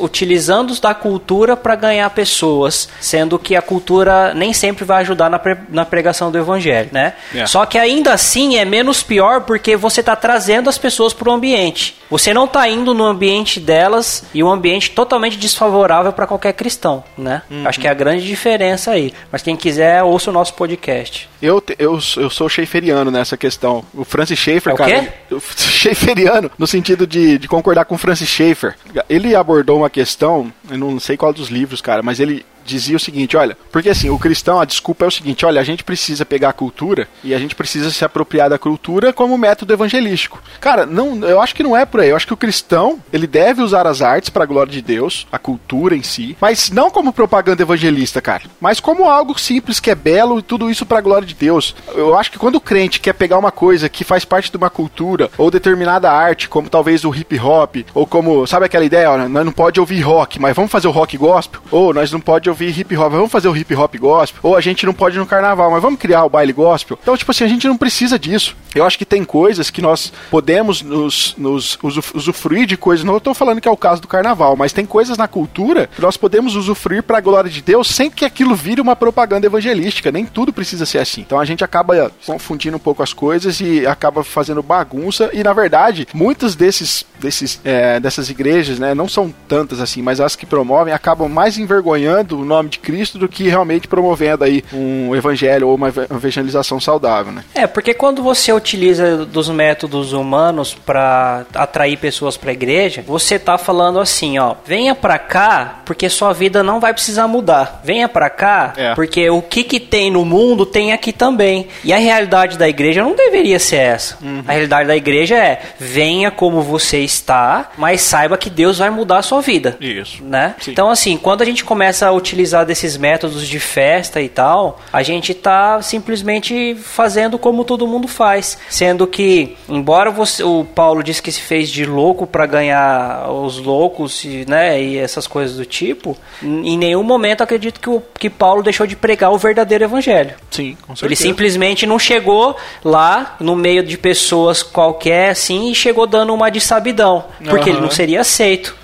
utilizando 0.00 0.78
da 0.80 0.94
cultura 0.94 1.56
para 1.56 1.74
ganhar 1.74 2.08
pessoas, 2.10 2.88
sendo 3.00 3.38
que 3.38 3.56
a 3.56 3.62
cultura 3.62 4.32
nem 4.34 4.52
sempre 4.52 4.84
vai 4.84 5.02
ajudar 5.02 5.28
na, 5.28 5.38
pre 5.38 5.56
na 5.68 5.84
pregação 5.84 6.30
do 6.30 6.38
evangelho, 6.38 6.90
né? 6.92 7.14
Yeah. 7.32 7.46
Só 7.46 7.66
que 7.66 7.78
ainda 7.78 8.12
assim 8.12 8.56
é 8.56 8.64
menos 8.64 9.02
pior 9.02 9.42
porque 9.42 9.76
você 9.76 10.00
está 10.00 10.14
trazendo 10.14 10.68
as 10.68 10.78
pessoas 10.78 11.12
para 11.12 11.28
o 11.28 11.32
ambiente. 11.32 11.96
Você 12.08 12.34
não 12.34 12.44
está 12.44 12.68
indo 12.68 12.92
no 12.92 13.04
ambiente 13.04 13.60
delas 13.60 14.24
e 14.34 14.42
um 14.42 14.50
ambiente 14.50 14.90
totalmente 14.90 15.36
desfavorável 15.36 16.12
para 16.12 16.26
qualquer 16.26 16.52
cristão, 16.52 17.04
né? 17.16 17.42
Uhum. 17.50 17.66
Acho 17.66 17.78
que 17.78 17.86
é 17.86 17.90
a 17.90 17.94
grande 17.94 18.26
diferença 18.26 18.90
aí. 18.90 19.12
Mas 19.30 19.42
quem 19.42 19.56
quiser, 19.56 20.02
ouça 20.02 20.30
o 20.30 20.32
nosso 20.32 20.54
podcast. 20.54 21.28
Eu, 21.40 21.62
eu, 21.78 21.98
eu 22.16 22.30
sou 22.30 22.48
schaeferiano 22.48 23.10
nessa 23.10 23.36
questão. 23.36 23.84
O 23.94 24.04
Francis 24.04 24.38
Schaeffer, 24.38 24.72
é 24.72 24.74
o 24.74 24.76
cara. 24.76 25.14
Quê? 25.28 25.36
Schaeferiano, 25.56 26.50
no 26.58 26.66
sentido 26.66 27.06
de, 27.06 27.38
de 27.38 27.48
concordar 27.48 27.84
com 27.84 27.94
o 27.94 27.98
Francis 27.98 28.28
Schaeffer 28.28 28.74
ele 29.08 29.34
abordou 29.34 29.78
uma 29.78 29.90
questão, 29.90 30.52
eu 30.70 30.78
não 30.78 31.00
sei 31.00 31.16
qual 31.16 31.32
dos 31.32 31.48
livros, 31.48 31.80
cara, 31.80 32.02
mas 32.02 32.20
ele 32.20 32.44
dizia 32.70 32.96
o 32.96 33.00
seguinte, 33.00 33.36
olha, 33.36 33.56
porque 33.70 33.90
assim, 33.90 34.08
o 34.08 34.18
cristão, 34.18 34.60
a 34.60 34.64
desculpa 34.64 35.04
é 35.04 35.08
o 35.08 35.10
seguinte, 35.10 35.44
olha, 35.44 35.60
a 35.60 35.64
gente 35.64 35.84
precisa 35.84 36.24
pegar 36.24 36.50
a 36.50 36.52
cultura 36.52 37.08
e 37.24 37.34
a 37.34 37.38
gente 37.38 37.54
precisa 37.54 37.90
se 37.90 38.04
apropriar 38.04 38.48
da 38.48 38.58
cultura 38.58 39.12
como 39.12 39.36
método 39.36 39.72
evangelístico. 39.72 40.40
Cara, 40.60 40.86
não, 40.86 41.18
eu 41.26 41.40
acho 41.40 41.54
que 41.54 41.62
não 41.62 41.76
é 41.76 41.84
por 41.84 42.00
aí. 42.00 42.10
Eu 42.10 42.16
acho 42.16 42.26
que 42.26 42.34
o 42.34 42.36
cristão, 42.36 43.00
ele 43.12 43.26
deve 43.26 43.62
usar 43.62 43.86
as 43.86 44.00
artes 44.00 44.30
para 44.30 44.44
a 44.44 44.46
glória 44.46 44.72
de 44.72 44.80
Deus, 44.80 45.26
a 45.32 45.38
cultura 45.38 45.96
em 45.96 46.02
si, 46.02 46.36
mas 46.40 46.70
não 46.70 46.90
como 46.90 47.12
propaganda 47.12 47.62
evangelista, 47.62 48.20
cara, 48.20 48.44
mas 48.60 48.80
como 48.80 49.08
algo 49.08 49.38
simples 49.38 49.80
que 49.80 49.90
é 49.90 49.94
belo 49.94 50.38
e 50.38 50.42
tudo 50.42 50.70
isso 50.70 50.86
para 50.86 50.98
a 50.98 51.02
glória 51.02 51.26
de 51.26 51.34
Deus. 51.34 51.74
Eu 51.94 52.16
acho 52.16 52.30
que 52.30 52.38
quando 52.38 52.56
o 52.56 52.60
crente 52.60 53.00
quer 53.00 53.14
pegar 53.14 53.38
uma 53.38 53.50
coisa 53.50 53.88
que 53.88 54.04
faz 54.04 54.24
parte 54.24 54.50
de 54.50 54.56
uma 54.56 54.70
cultura 54.70 55.30
ou 55.36 55.50
determinada 55.50 56.10
arte, 56.10 56.48
como 56.48 56.68
talvez 56.68 57.04
o 57.04 57.14
hip 57.14 57.38
hop, 57.38 57.76
ou 57.94 58.06
como, 58.06 58.46
sabe 58.46 58.66
aquela 58.66 58.84
ideia, 58.84 59.10
olha, 59.10 59.28
nós 59.28 59.44
não 59.44 59.52
pode 59.52 59.80
ouvir 59.80 60.00
rock, 60.00 60.38
mas 60.38 60.54
vamos 60.54 60.70
fazer 60.70 60.88
o 60.88 60.92
rock 60.92 61.16
gospel, 61.16 61.60
ou 61.70 61.92
nós 61.92 62.12
não 62.12 62.20
pode 62.20 62.48
ouvir 62.48 62.59
hip 62.66 62.96
hop, 62.96 63.12
vamos 63.12 63.30
fazer 63.30 63.48
o 63.48 63.56
hip 63.56 63.74
hop 63.74 63.94
gospel, 63.96 64.40
ou 64.42 64.56
a 64.56 64.60
gente 64.60 64.86
não 64.86 64.92
pode 64.92 65.16
ir 65.16 65.18
no 65.18 65.26
carnaval, 65.26 65.70
mas 65.70 65.82
vamos 65.82 65.98
criar 65.98 66.24
o 66.24 66.28
baile 66.28 66.52
gospel. 66.52 66.98
Então, 67.02 67.16
tipo 67.16 67.30
assim, 67.30 67.44
a 67.44 67.48
gente 67.48 67.66
não 67.66 67.76
precisa 67.76 68.18
disso. 68.18 68.56
Eu 68.74 68.84
acho 68.84 68.98
que 68.98 69.04
tem 69.04 69.24
coisas 69.24 69.70
que 69.70 69.82
nós 69.82 70.12
podemos 70.30 70.82
nos, 70.82 71.34
nos 71.36 71.78
usufruir 72.14 72.66
de 72.66 72.76
coisas, 72.76 73.04
não 73.04 73.16
estou 73.16 73.34
falando 73.34 73.60
que 73.60 73.68
é 73.68 73.70
o 73.70 73.76
caso 73.76 74.00
do 74.00 74.08
carnaval, 74.08 74.56
mas 74.56 74.72
tem 74.72 74.86
coisas 74.86 75.18
na 75.18 75.26
cultura 75.26 75.88
que 75.88 76.00
nós 76.00 76.16
podemos 76.16 76.54
usufruir 76.54 77.02
para 77.02 77.18
a 77.18 77.20
glória 77.20 77.50
de 77.50 77.62
Deus 77.62 77.88
sem 77.88 78.10
que 78.10 78.24
aquilo 78.24 78.54
vire 78.54 78.80
uma 78.80 78.94
propaganda 78.94 79.46
evangelística. 79.46 80.12
Nem 80.12 80.24
tudo 80.24 80.52
precisa 80.52 80.86
ser 80.86 80.98
assim. 80.98 81.22
Então 81.22 81.38
a 81.38 81.44
gente 81.44 81.64
acaba 81.64 82.12
confundindo 82.24 82.76
um 82.76 82.80
pouco 82.80 83.02
as 83.02 83.12
coisas 83.12 83.60
e 83.60 83.86
acaba 83.86 84.22
fazendo 84.22 84.62
bagunça. 84.62 85.30
E 85.32 85.42
na 85.42 85.52
verdade, 85.52 86.06
muitas 86.14 86.54
desses, 86.54 87.04
desses, 87.20 87.60
é, 87.64 88.00
dessas 88.00 88.30
igrejas, 88.30 88.78
né, 88.78 88.94
não 88.94 89.08
são 89.08 89.32
tantas 89.48 89.80
assim, 89.80 90.02
mas 90.02 90.20
as 90.20 90.34
que 90.34 90.46
promovem 90.46 90.92
acabam 90.92 91.28
mais 91.28 91.58
envergonhando 91.58 92.40
o 92.40 92.44
nome 92.44 92.68
de 92.68 92.78
Cristo 92.78 93.18
do 93.18 93.28
que 93.28 93.48
realmente 93.48 93.86
promovendo 93.86 94.44
aí 94.44 94.64
um 94.72 95.14
evangelho 95.14 95.68
ou 95.68 95.74
uma 95.74 95.88
evangelização 95.88 96.80
saudável, 96.80 97.32
né? 97.32 97.44
É, 97.54 97.66
porque 97.66 97.94
quando 97.94 98.22
você 98.22 98.52
utiliza 98.52 99.24
dos 99.24 99.48
métodos 99.48 100.12
humanos 100.12 100.74
para 100.74 101.44
atrair 101.54 101.96
pessoas 101.98 102.36
para 102.36 102.50
a 102.50 102.52
igreja, 102.52 103.04
você 103.06 103.38
tá 103.38 103.58
falando 103.58 104.00
assim, 104.00 104.38
ó, 104.38 104.54
venha 104.64 104.94
para 104.94 105.18
cá 105.18 105.82
porque 105.84 106.08
sua 106.08 106.32
vida 106.32 106.62
não 106.62 106.80
vai 106.80 106.92
precisar 106.92 107.26
mudar. 107.28 107.80
Venha 107.84 108.08
para 108.08 108.30
cá 108.30 108.72
é. 108.76 108.94
porque 108.94 109.28
o 109.28 109.42
que 109.42 109.64
que 109.64 109.80
tem 109.80 110.10
no 110.10 110.24
mundo 110.24 110.64
tem 110.64 110.92
aqui 110.92 111.12
também. 111.12 111.68
E 111.84 111.92
a 111.92 111.98
realidade 111.98 112.56
da 112.56 112.68
igreja 112.68 113.02
não 113.02 113.14
deveria 113.14 113.58
ser 113.58 113.76
essa. 113.76 114.18
Uhum. 114.22 114.42
A 114.46 114.52
realidade 114.52 114.88
da 114.88 114.96
igreja 114.96 115.36
é 115.36 115.60
venha 115.78 116.30
como 116.30 116.62
você 116.62 117.00
está, 117.10 117.70
mas 117.76 118.00
saiba 118.00 118.38
que 118.38 118.48
Deus 118.48 118.78
vai 118.78 118.90
mudar 118.90 119.18
a 119.18 119.22
sua 119.22 119.40
vida. 119.40 119.76
Isso. 119.80 120.22
Né? 120.22 120.54
Então 120.66 120.90
assim, 120.90 121.16
quando 121.16 121.42
a 121.42 121.44
gente 121.44 121.64
começa 121.64 122.06
a 122.06 122.12
utilizar 122.12 122.64
desses 122.64 122.96
métodos 122.96 123.46
de 123.46 123.60
festa 123.60 124.20
e 124.20 124.28
tal, 124.28 124.80
a 124.92 125.02
gente 125.02 125.34
tá 125.34 125.82
simplesmente 125.82 126.74
fazendo 126.76 127.38
como 127.38 127.64
todo 127.64 127.86
mundo 127.86 128.08
faz, 128.08 128.58
sendo 128.68 129.06
que 129.06 129.56
embora 129.68 130.10
você, 130.10 130.42
o 130.42 130.64
Paulo 130.64 131.02
disse 131.02 131.22
que 131.22 131.32
se 131.32 131.40
fez 131.40 131.68
de 131.68 131.84
louco 131.84 132.26
para 132.26 132.46
ganhar 132.46 133.30
os 133.30 133.58
loucos, 133.58 134.24
né, 134.46 134.80
e 134.80 134.98
essas 134.98 135.26
coisas 135.26 135.56
do 135.56 135.64
tipo, 135.64 136.16
em 136.42 136.76
nenhum 136.76 137.02
momento 137.02 137.42
acredito 137.42 137.80
que 137.80 137.90
o 137.90 138.02
que 138.18 138.30
Paulo 138.30 138.62
deixou 138.62 138.86
de 138.86 138.96
pregar 138.96 139.32
o 139.32 139.38
verdadeiro 139.38 139.84
evangelho. 139.84 140.34
Sim, 140.50 140.76
com 140.86 140.94
certeza. 140.94 141.06
Ele 141.06 141.16
simplesmente 141.16 141.86
não 141.86 141.98
chegou 141.98 142.56
lá 142.84 143.36
no 143.40 143.56
meio 143.56 143.82
de 143.82 143.96
pessoas 143.96 144.62
qualquer 144.62 145.30
assim 145.30 145.70
e 145.70 145.74
chegou 145.74 146.06
dando 146.06 146.34
uma 146.34 146.50
de 146.50 146.60
sabidão, 146.60 146.99
porque 147.48 147.70
uhum. 147.70 147.76
ele 147.76 147.80
não 147.80 147.90
seria 147.90 148.20
aceito. 148.20 148.76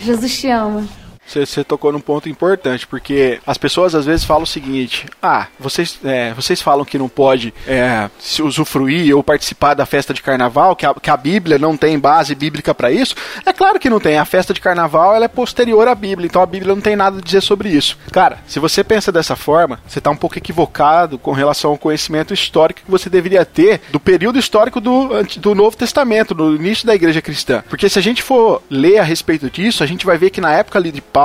Jesus 0.00 0.38
te 0.38 0.48
ama. 0.48 0.86
Você 1.40 1.64
tocou 1.64 1.92
num 1.92 2.00
ponto 2.00 2.28
importante, 2.28 2.86
porque 2.86 3.40
as 3.46 3.58
pessoas 3.58 3.94
às 3.94 4.06
vezes 4.06 4.24
falam 4.24 4.44
o 4.44 4.46
seguinte: 4.46 5.06
ah, 5.22 5.46
vocês, 5.58 5.98
é, 6.04 6.32
vocês 6.34 6.60
falam 6.60 6.84
que 6.84 6.98
não 6.98 7.08
pode 7.08 7.52
é, 7.66 8.08
se 8.18 8.42
usufruir 8.42 9.16
ou 9.16 9.22
participar 9.22 9.74
da 9.74 9.86
festa 9.86 10.12
de 10.12 10.22
carnaval, 10.22 10.76
que 10.76 10.86
a, 10.86 10.94
que 10.94 11.10
a 11.10 11.16
Bíblia 11.16 11.58
não 11.58 11.76
tem 11.76 11.98
base 11.98 12.34
bíblica 12.34 12.74
para 12.74 12.90
isso. 12.90 13.14
É 13.44 13.52
claro 13.52 13.78
que 13.78 13.90
não 13.90 14.00
tem. 14.00 14.18
A 14.18 14.24
festa 14.24 14.52
de 14.52 14.60
carnaval 14.60 15.14
ela 15.14 15.24
é 15.24 15.28
posterior 15.28 15.86
à 15.88 15.94
Bíblia, 15.94 16.26
então 16.26 16.42
a 16.42 16.46
Bíblia 16.46 16.74
não 16.74 16.82
tem 16.82 16.96
nada 16.96 17.18
a 17.18 17.22
dizer 17.22 17.40
sobre 17.40 17.68
isso. 17.68 17.96
Cara, 18.10 18.38
se 18.46 18.58
você 18.58 18.84
pensa 18.84 19.10
dessa 19.10 19.36
forma, 19.36 19.80
você 19.86 19.98
está 19.98 20.10
um 20.10 20.16
pouco 20.16 20.38
equivocado 20.38 21.18
com 21.18 21.32
relação 21.32 21.70
ao 21.70 21.78
conhecimento 21.78 22.34
histórico 22.34 22.82
que 22.84 22.90
você 22.90 23.08
deveria 23.08 23.44
ter 23.44 23.80
do 23.90 24.00
período 24.00 24.38
histórico 24.38 24.80
do, 24.80 25.10
do 25.38 25.54
Novo 25.54 25.76
Testamento, 25.76 26.34
no 26.34 26.54
início 26.54 26.86
da 26.86 26.94
igreja 26.94 27.22
cristã. 27.22 27.62
Porque 27.68 27.88
se 27.88 27.98
a 27.98 28.02
gente 28.02 28.22
for 28.22 28.62
ler 28.68 28.98
a 28.98 29.04
respeito 29.04 29.50
disso, 29.50 29.82
a 29.82 29.86
gente 29.86 30.06
vai 30.06 30.18
ver 30.18 30.30
que 30.30 30.40
na 30.40 30.52
época 30.52 30.78
ali 30.78 30.90
de 30.90 31.00
Paulo 31.00 31.21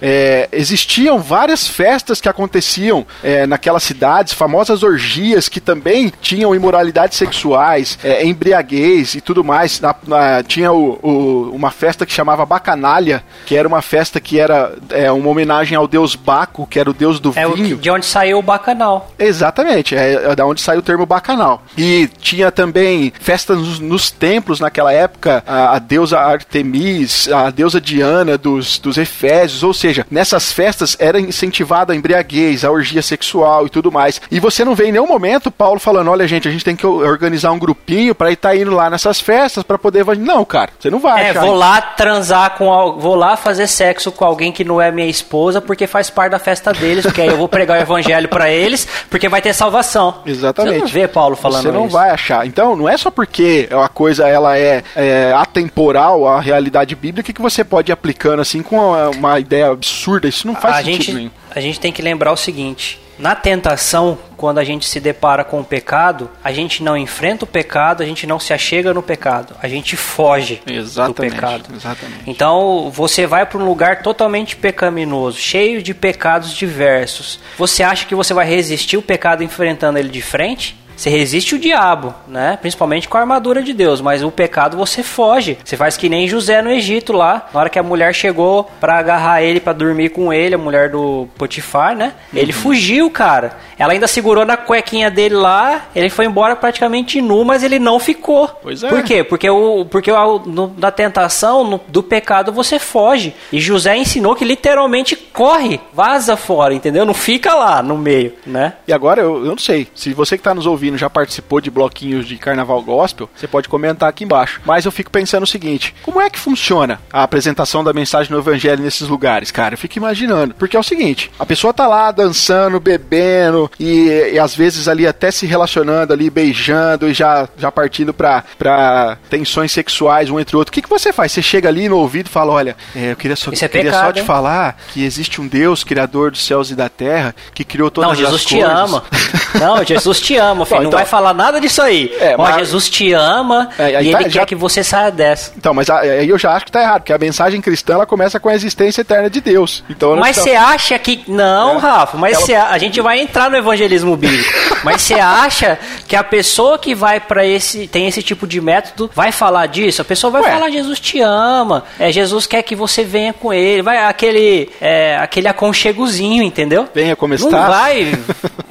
é, 0.00 0.48
existiam 0.52 1.18
várias 1.18 1.66
festas 1.66 2.20
que 2.20 2.28
aconteciam 2.28 3.06
é, 3.22 3.46
naquelas 3.46 3.82
cidades, 3.82 4.32
famosas 4.32 4.82
orgias 4.82 5.48
que 5.48 5.60
também 5.60 6.12
tinham 6.20 6.54
imoralidades 6.54 7.18
sexuais, 7.18 7.98
é, 8.02 8.24
embriaguez 8.24 9.14
e 9.14 9.20
tudo 9.20 9.42
mais. 9.42 9.80
Na, 9.80 9.94
na, 10.06 10.42
tinha 10.42 10.72
o, 10.72 10.98
o, 11.02 11.50
uma 11.54 11.70
festa 11.70 12.06
que 12.06 12.12
chamava 12.12 12.46
Bacanalha, 12.46 13.22
que 13.46 13.56
era 13.56 13.66
uma 13.66 13.82
festa 13.82 14.20
que 14.20 14.38
era 14.38 14.74
é, 14.90 15.10
uma 15.10 15.28
homenagem 15.28 15.76
ao 15.76 15.86
deus 15.86 16.14
Baco, 16.14 16.66
que 16.66 16.78
era 16.78 16.90
o 16.90 16.94
deus 16.94 17.18
do 17.20 17.32
é 17.36 17.48
vinho. 17.48 17.76
de 17.76 17.90
onde 17.90 18.06
saiu 18.06 18.38
o 18.38 18.42
bacanal. 18.42 19.10
Exatamente, 19.18 19.96
é, 19.96 20.30
é 20.30 20.36
da 20.36 20.46
onde 20.46 20.60
saiu 20.60 20.80
o 20.80 20.82
termo 20.82 21.06
bacanal. 21.06 21.62
E 21.76 22.08
tinha 22.20 22.50
também 22.50 23.12
festas 23.20 23.58
nos, 23.58 23.80
nos 23.80 24.10
templos 24.10 24.60
naquela 24.60 24.92
época, 24.92 25.42
a, 25.46 25.76
a, 25.76 25.78
deusa 25.78 26.18
Artemis, 26.18 27.28
a 27.32 27.50
deusa 27.50 27.80
Diana 27.80 28.36
dos, 28.36 28.78
dos 28.78 28.98
Efésios, 28.98 29.39
ou 29.62 29.74
seja, 29.74 30.06
nessas 30.10 30.52
festas 30.52 30.96
era 30.98 31.20
incentivada 31.20 31.92
a 31.92 31.96
embriaguez, 31.96 32.64
a 32.64 32.70
orgia 32.70 33.02
sexual 33.02 33.66
e 33.66 33.70
tudo 33.70 33.92
mais. 33.92 34.20
E 34.30 34.40
você 34.40 34.64
não 34.64 34.74
vê 34.74 34.86
em 34.86 34.92
nenhum 34.92 35.06
momento 35.06 35.50
Paulo 35.50 35.80
falando, 35.80 36.10
olha 36.10 36.26
gente, 36.26 36.48
a 36.48 36.50
gente 36.50 36.64
tem 36.64 36.76
que 36.76 36.86
organizar 36.86 37.52
um 37.52 37.58
grupinho 37.58 38.14
para 38.14 38.32
estar 38.32 38.50
tá 38.50 38.56
indo 38.56 38.74
lá 38.74 38.90
nessas 38.90 39.20
festas 39.20 39.62
para 39.62 39.78
poder... 39.78 40.04
Não, 40.16 40.44
cara, 40.44 40.70
você 40.78 40.90
não 40.90 40.98
vai. 40.98 41.28
É, 41.28 41.32
vou 41.32 41.54
lá 41.54 41.80
transar 41.80 42.56
com... 42.56 42.98
Vou 42.98 43.14
lá 43.14 43.36
fazer 43.36 43.66
sexo 43.66 44.10
com 44.12 44.24
alguém 44.24 44.52
que 44.52 44.64
não 44.64 44.80
é 44.80 44.90
minha 44.90 45.08
esposa 45.08 45.60
porque 45.60 45.86
faz 45.86 46.10
parte 46.10 46.32
da 46.32 46.38
festa 46.38 46.72
deles, 46.72 47.04
porque 47.04 47.20
aí 47.20 47.28
eu 47.28 47.36
vou 47.36 47.48
pregar 47.48 47.78
o 47.78 47.82
evangelho 47.82 48.28
para 48.28 48.50
eles, 48.50 48.86
porque 49.08 49.28
vai 49.28 49.42
ter 49.42 49.52
salvação. 49.52 50.22
Exatamente. 50.26 50.74
Você 50.74 50.80
não 50.80 50.86
vê 50.88 51.08
Paulo 51.08 51.36
falando 51.36 51.62
Você 51.62 51.72
não 51.72 51.86
isso. 51.86 51.92
vai 51.92 52.10
achar. 52.10 52.46
Então, 52.46 52.76
não 52.76 52.88
é 52.88 52.96
só 52.96 53.10
porque 53.10 53.68
a 53.70 53.88
coisa 53.88 54.28
ela 54.28 54.58
é, 54.58 54.82
é 54.94 55.32
atemporal 55.36 56.26
à 56.26 56.40
realidade 56.40 56.94
bíblica 56.94 57.32
que 57.32 57.42
você 57.42 57.64
pode 57.64 57.90
ir 57.90 57.92
aplicando 57.92 58.40
assim 58.40 58.62
com 58.62 58.76
uma, 58.76 59.29
uma 59.30 59.40
ideia 59.40 59.70
absurda. 59.70 60.28
Isso 60.28 60.46
não 60.46 60.54
faz 60.54 60.76
a 60.76 60.82
sentido 60.84 61.02
gente, 61.02 61.12
nenhum. 61.14 61.30
A 61.50 61.60
gente 61.60 61.80
tem 61.80 61.92
que 61.92 62.02
lembrar 62.02 62.32
o 62.32 62.36
seguinte: 62.36 63.00
na 63.20 63.34
tentação, 63.34 64.18
quando 64.34 64.56
a 64.58 64.64
gente 64.64 64.86
se 64.86 64.98
depara 64.98 65.44
com 65.44 65.60
o 65.60 65.64
pecado, 65.64 66.30
a 66.42 66.50
gente 66.52 66.82
não 66.82 66.96
enfrenta 66.96 67.44
o 67.44 67.46
pecado, 67.46 68.02
a 68.02 68.06
gente 68.06 68.26
não 68.26 68.40
se 68.40 68.54
achega 68.54 68.94
no 68.94 69.02
pecado, 69.02 69.54
a 69.62 69.68
gente 69.68 69.94
foge 69.94 70.62
exatamente, 70.66 71.14
do 71.14 71.20
pecado. 71.20 71.74
Exatamente. 71.74 72.22
Então 72.26 72.90
você 72.90 73.26
vai 73.26 73.44
para 73.44 73.58
um 73.58 73.64
lugar 73.66 74.02
totalmente 74.02 74.56
pecaminoso, 74.56 75.36
cheio 75.36 75.82
de 75.82 75.92
pecados 75.92 76.54
diversos. 76.54 77.38
Você 77.58 77.82
acha 77.82 78.06
que 78.06 78.14
você 78.14 78.32
vai 78.32 78.46
resistir 78.46 78.96
o 78.96 79.02
pecado 79.02 79.44
enfrentando 79.44 79.98
ele 79.98 80.08
de 80.08 80.22
frente? 80.22 80.79
Você 81.00 81.08
resiste 81.08 81.54
o 81.54 81.58
diabo, 81.58 82.14
né? 82.28 82.58
Principalmente 82.60 83.08
com 83.08 83.16
a 83.16 83.20
armadura 83.20 83.62
de 83.62 83.72
Deus, 83.72 84.02
mas 84.02 84.22
o 84.22 84.30
pecado 84.30 84.76
você 84.76 85.02
foge. 85.02 85.56
Você 85.64 85.74
faz 85.74 85.96
que 85.96 86.10
nem 86.10 86.28
José 86.28 86.60
no 86.60 86.70
Egito 86.70 87.14
lá, 87.14 87.48
na 87.54 87.58
hora 87.58 87.70
que 87.70 87.78
a 87.78 87.82
mulher 87.82 88.14
chegou 88.14 88.70
para 88.78 88.98
agarrar 88.98 89.42
ele 89.42 89.60
para 89.60 89.72
dormir 89.72 90.10
com 90.10 90.30
ele, 90.30 90.56
a 90.56 90.58
mulher 90.58 90.90
do 90.90 91.26
Potifar, 91.38 91.96
né? 91.96 92.12
Ele 92.34 92.52
uhum. 92.52 92.58
fugiu, 92.58 93.10
cara. 93.10 93.56
Ela 93.78 93.94
ainda 93.94 94.06
segurou 94.06 94.44
na 94.44 94.58
cuequinha 94.58 95.10
dele 95.10 95.36
lá, 95.36 95.86
ele 95.96 96.10
foi 96.10 96.26
embora 96.26 96.54
praticamente 96.54 97.22
nu, 97.22 97.46
mas 97.46 97.62
ele 97.62 97.78
não 97.78 97.98
ficou. 97.98 98.48
Pois 98.62 98.82
é. 98.82 98.88
Por 98.90 99.02
quê? 99.02 99.24
Porque 99.24 99.48
o 99.48 99.86
porque 99.86 100.12
o, 100.12 100.38
no, 100.40 100.66
da 100.66 100.90
tentação, 100.90 101.64
no, 101.64 101.80
do 101.88 102.02
pecado 102.02 102.52
você 102.52 102.78
foge. 102.78 103.32
E 103.50 103.58
José 103.58 103.96
ensinou 103.96 104.36
que 104.36 104.44
literalmente 104.44 105.16
corre, 105.16 105.80
vaza 105.94 106.36
fora, 106.36 106.74
entendeu? 106.74 107.06
Não 107.06 107.14
fica 107.14 107.54
lá 107.54 107.82
no 107.82 107.96
meio, 107.96 108.34
né? 108.44 108.74
E 108.86 108.92
agora 108.92 109.22
eu, 109.22 109.46
eu 109.46 109.52
não 109.52 109.58
sei, 109.58 109.88
se 109.94 110.12
você 110.12 110.36
que 110.36 110.42
tá 110.42 110.54
nos 110.54 110.66
ouvindo 110.66 110.89
já 110.98 111.10
participou 111.10 111.60
de 111.60 111.70
bloquinhos 111.70 112.26
de 112.26 112.36
carnaval 112.36 112.82
gospel, 112.82 113.28
você 113.34 113.46
pode 113.46 113.68
comentar 113.68 114.08
aqui 114.08 114.24
embaixo. 114.24 114.60
Mas 114.64 114.84
eu 114.84 114.92
fico 114.92 115.10
pensando 115.10 115.42
o 115.44 115.46
seguinte: 115.46 115.94
como 116.02 116.20
é 116.20 116.28
que 116.30 116.38
funciona 116.38 117.00
a 117.12 117.22
apresentação 117.22 117.82
da 117.84 117.92
mensagem 117.92 118.30
do 118.32 118.38
evangelho 118.38 118.82
nesses 118.82 119.08
lugares, 119.08 119.50
cara? 119.50 119.74
Eu 119.74 119.78
fico 119.78 119.98
imaginando. 119.98 120.54
Porque 120.54 120.76
é 120.76 120.80
o 120.80 120.84
seguinte: 120.84 121.30
a 121.38 121.46
pessoa 121.46 121.72
tá 121.72 121.86
lá 121.86 122.10
dançando, 122.10 122.78
bebendo 122.80 123.70
e, 123.78 124.30
e 124.34 124.38
às 124.38 124.54
vezes 124.54 124.88
ali 124.88 125.06
até 125.06 125.30
se 125.30 125.46
relacionando 125.46 126.12
ali, 126.12 126.30
beijando 126.30 127.08
e 127.08 127.14
já, 127.14 127.48
já 127.56 127.70
partindo 127.70 128.12
pra, 128.12 128.44
pra 128.58 129.18
tensões 129.28 129.72
sexuais 129.72 130.30
um 130.30 130.38
entre 130.38 130.56
o 130.56 130.58
outro. 130.58 130.70
O 130.70 130.72
que, 130.74 130.82
que 130.82 130.88
você 130.88 131.12
faz? 131.12 131.32
Você 131.32 131.42
chega 131.42 131.68
ali 131.68 131.88
no 131.88 131.96
ouvido 131.96 132.26
e 132.26 132.30
fala: 132.30 132.52
olha, 132.52 132.76
é, 132.94 133.12
eu 133.12 133.16
queria 133.16 133.36
só, 133.36 133.50
Isso 133.50 133.64
é 133.64 133.68
queria 133.68 133.90
pecado, 133.90 134.06
só 134.06 134.12
te 134.12 134.20
hein? 134.20 134.24
falar 134.26 134.78
que 134.92 135.04
existe 135.04 135.40
um 135.40 135.46
Deus, 135.48 135.82
criador 135.84 136.30
dos 136.30 136.44
céus 136.44 136.70
e 136.70 136.74
da 136.74 136.88
terra, 136.88 137.34
que 137.54 137.64
criou 137.64 137.90
todas 137.90 138.08
Não, 138.08 138.12
as 138.12 138.18
Jesus 138.18 138.44
coisas. 138.44 138.68
te 138.68 138.72
ama. 138.72 139.04
Não, 139.60 139.84
Jesus 139.84 140.20
te 140.20 140.36
ama, 140.36 140.64
filho. 140.66 140.79
Não 140.82 140.88
então- 140.90 140.98
vai 140.98 141.06
falar 141.06 141.32
nada 141.34 141.60
disso 141.60 141.80
aí. 141.82 142.12
É, 142.20 142.34
Ó, 142.36 142.42
mas- 142.42 142.56
Jesus 142.56 142.88
te 142.88 143.12
ama 143.12 143.68
É, 143.78 144.02
e 144.02 144.12
tá- 144.12 144.20
ele 144.20 144.30
já- 144.30 144.40
quer 144.40 144.46
que 144.46 144.54
você 144.54 144.82
saia 144.82 145.10
dessa. 145.10 145.52
Então, 145.56 145.72
mas 145.74 145.88
a- 145.90 146.00
aí 146.00 146.28
eu 146.28 146.38
já 146.38 146.52
acho 146.54 146.64
que 146.66 146.72
tá 146.72 146.80
errado, 146.82 147.00
porque 147.02 147.12
a 147.12 147.18
mensagem 147.18 147.60
cristã 147.60 147.94
ela 147.94 148.06
começa 148.06 148.38
com 148.40 148.48
a 148.48 148.54
existência 148.54 149.00
eterna 149.02 149.28
de 149.30 149.40
Deus. 149.40 149.82
Então, 149.88 150.16
Mas 150.16 150.36
você 150.36 150.50
acha 150.54 150.98
que. 150.98 151.22
Não, 151.28 151.76
É. 151.76 151.78
Rafa, 151.78 152.16
mas 152.18 152.34
Ela- 152.36 152.46
você 152.46 152.54
a... 152.54 152.78
gente 152.78 153.00
vai 153.00 153.20
entrar 153.20 153.50
no 153.50 153.56
evangelismo 153.56 154.16
bíblico. 154.16 154.48
mas 154.84 155.02
você 155.02 155.14
acha 155.14 155.78
que 156.06 156.14
a 156.16 156.22
pessoa 156.24 156.78
que 156.78 156.94
vai 156.94 157.20
pra 157.20 157.44
esse. 157.46 157.86
tem 157.86 158.06
esse 158.06 158.22
tipo 158.22 158.46
de 158.46 158.60
método 158.60 159.10
vai 159.14 159.32
falar 159.32 159.66
disso? 159.66 160.02
A 160.02 160.04
pessoa 160.04 160.30
vai 160.30 160.42
Ué. 160.42 160.50
falar, 160.50 160.70
Jesus 160.70 161.00
te 161.00 161.20
ama. 161.20 161.84
É, 161.98 162.10
Jesus 162.12 162.46
quer 162.46 162.62
que 162.62 162.74
você 162.76 163.04
venha 163.04 163.32
com 163.32 163.52
ele. 163.52 163.82
Vai 163.82 163.98
aquele. 163.98 164.70
É, 164.80 165.16
aquele 165.18 165.48
aconchegozinho, 165.48 166.42
entendeu? 166.42 166.88
Venha 166.94 167.14
como 167.16 167.34
está. 167.34 167.50
Não 167.50 167.66
vai, 167.68 168.12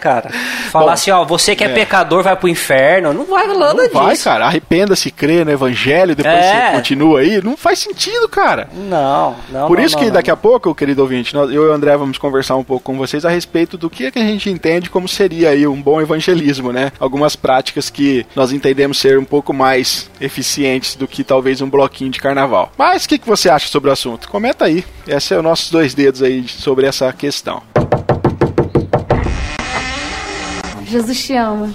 cara. 0.00 0.30
Falar 0.70 0.86
Bom, 0.86 0.90
assim, 0.92 1.10
ó, 1.10 1.24
você 1.24 1.54
que 1.56 1.64
é, 1.64 1.70
é. 1.70 1.74
pecador 1.74 2.22
vai 2.22 2.36
pro 2.36 2.48
inferno. 2.48 3.12
Não 3.12 3.24
vai 3.24 3.46
nada 3.46 3.74
Não 3.74 3.88
vai, 3.90 4.10
disso. 4.12 4.24
cara. 4.24 4.46
Arrependa-se, 4.46 5.10
crê 5.10 5.44
no 5.44 5.50
evangelho, 5.50 6.14
depois 6.14 6.34
É. 6.34 6.66
você 6.70 6.76
continua 6.76 7.20
aí. 7.20 7.42
Não 7.42 7.56
faz 7.56 7.78
sentido, 7.78 8.28
cara. 8.28 8.68
Não, 8.74 9.34
não. 9.50 9.66
Por 9.68 9.78
não, 9.78 9.84
isso 9.84 9.96
não, 9.96 10.04
que 10.04 10.10
daqui 10.10 10.30
a 10.30 10.36
pouco, 10.36 10.74
querido 10.74 11.02
ouvinte, 11.02 11.34
nós- 11.34 11.50
eu 11.50 11.64
e 11.64 11.68
o 11.68 11.72
André 11.72 11.96
vamos 11.96 12.18
conversar 12.18 12.56
um 12.56 12.64
pouco 12.64 12.84
com 12.84 12.96
vocês 12.96 13.24
a 13.24 13.30
respeito 13.30 13.76
do 13.78 13.88
que, 13.90 14.06
é 14.06 14.10
que 14.10 14.18
a 14.18 14.22
gente 14.22 14.50
entende 14.50 14.90
como 14.90 15.08
seria 15.08 15.50
aí 15.50 15.66
um 15.66 15.80
bom 15.80 16.00
evangelismo, 16.00 16.72
né? 16.72 16.92
Algumas 17.00 17.34
práticas 17.36 17.88
que 17.90 18.26
nós 18.36 18.52
entendemos 18.52 18.98
ser 18.98 19.18
um 19.18 19.24
pouco 19.24 19.52
mais 19.52 20.10
eficientes 20.20 20.94
do 20.94 21.06
que 21.08 21.24
talvez 21.24 21.60
um 21.60 21.68
bloquinho 21.70 22.10
de 22.10 22.18
carnaval. 22.20 22.70
Mas 22.76 23.04
o 23.04 23.08
que, 23.08 23.18
que 23.18 23.26
você 23.26 23.48
acha 23.48 23.68
sobre 23.68 23.90
o 23.90 23.92
assunto? 23.92 24.28
Comenta 24.28 24.64
aí. 24.66 24.84
Esses 25.06 25.24
são 25.24 25.38
os 25.38 25.44
nossos 25.44 25.70
dois 25.70 25.94
dedos 25.94 26.22
aí 26.22 26.46
sobre 26.48 26.86
essa 26.86 27.12
questão. 27.12 27.62
Jesus 30.88 31.22
te 31.22 31.34
ama. 31.34 31.70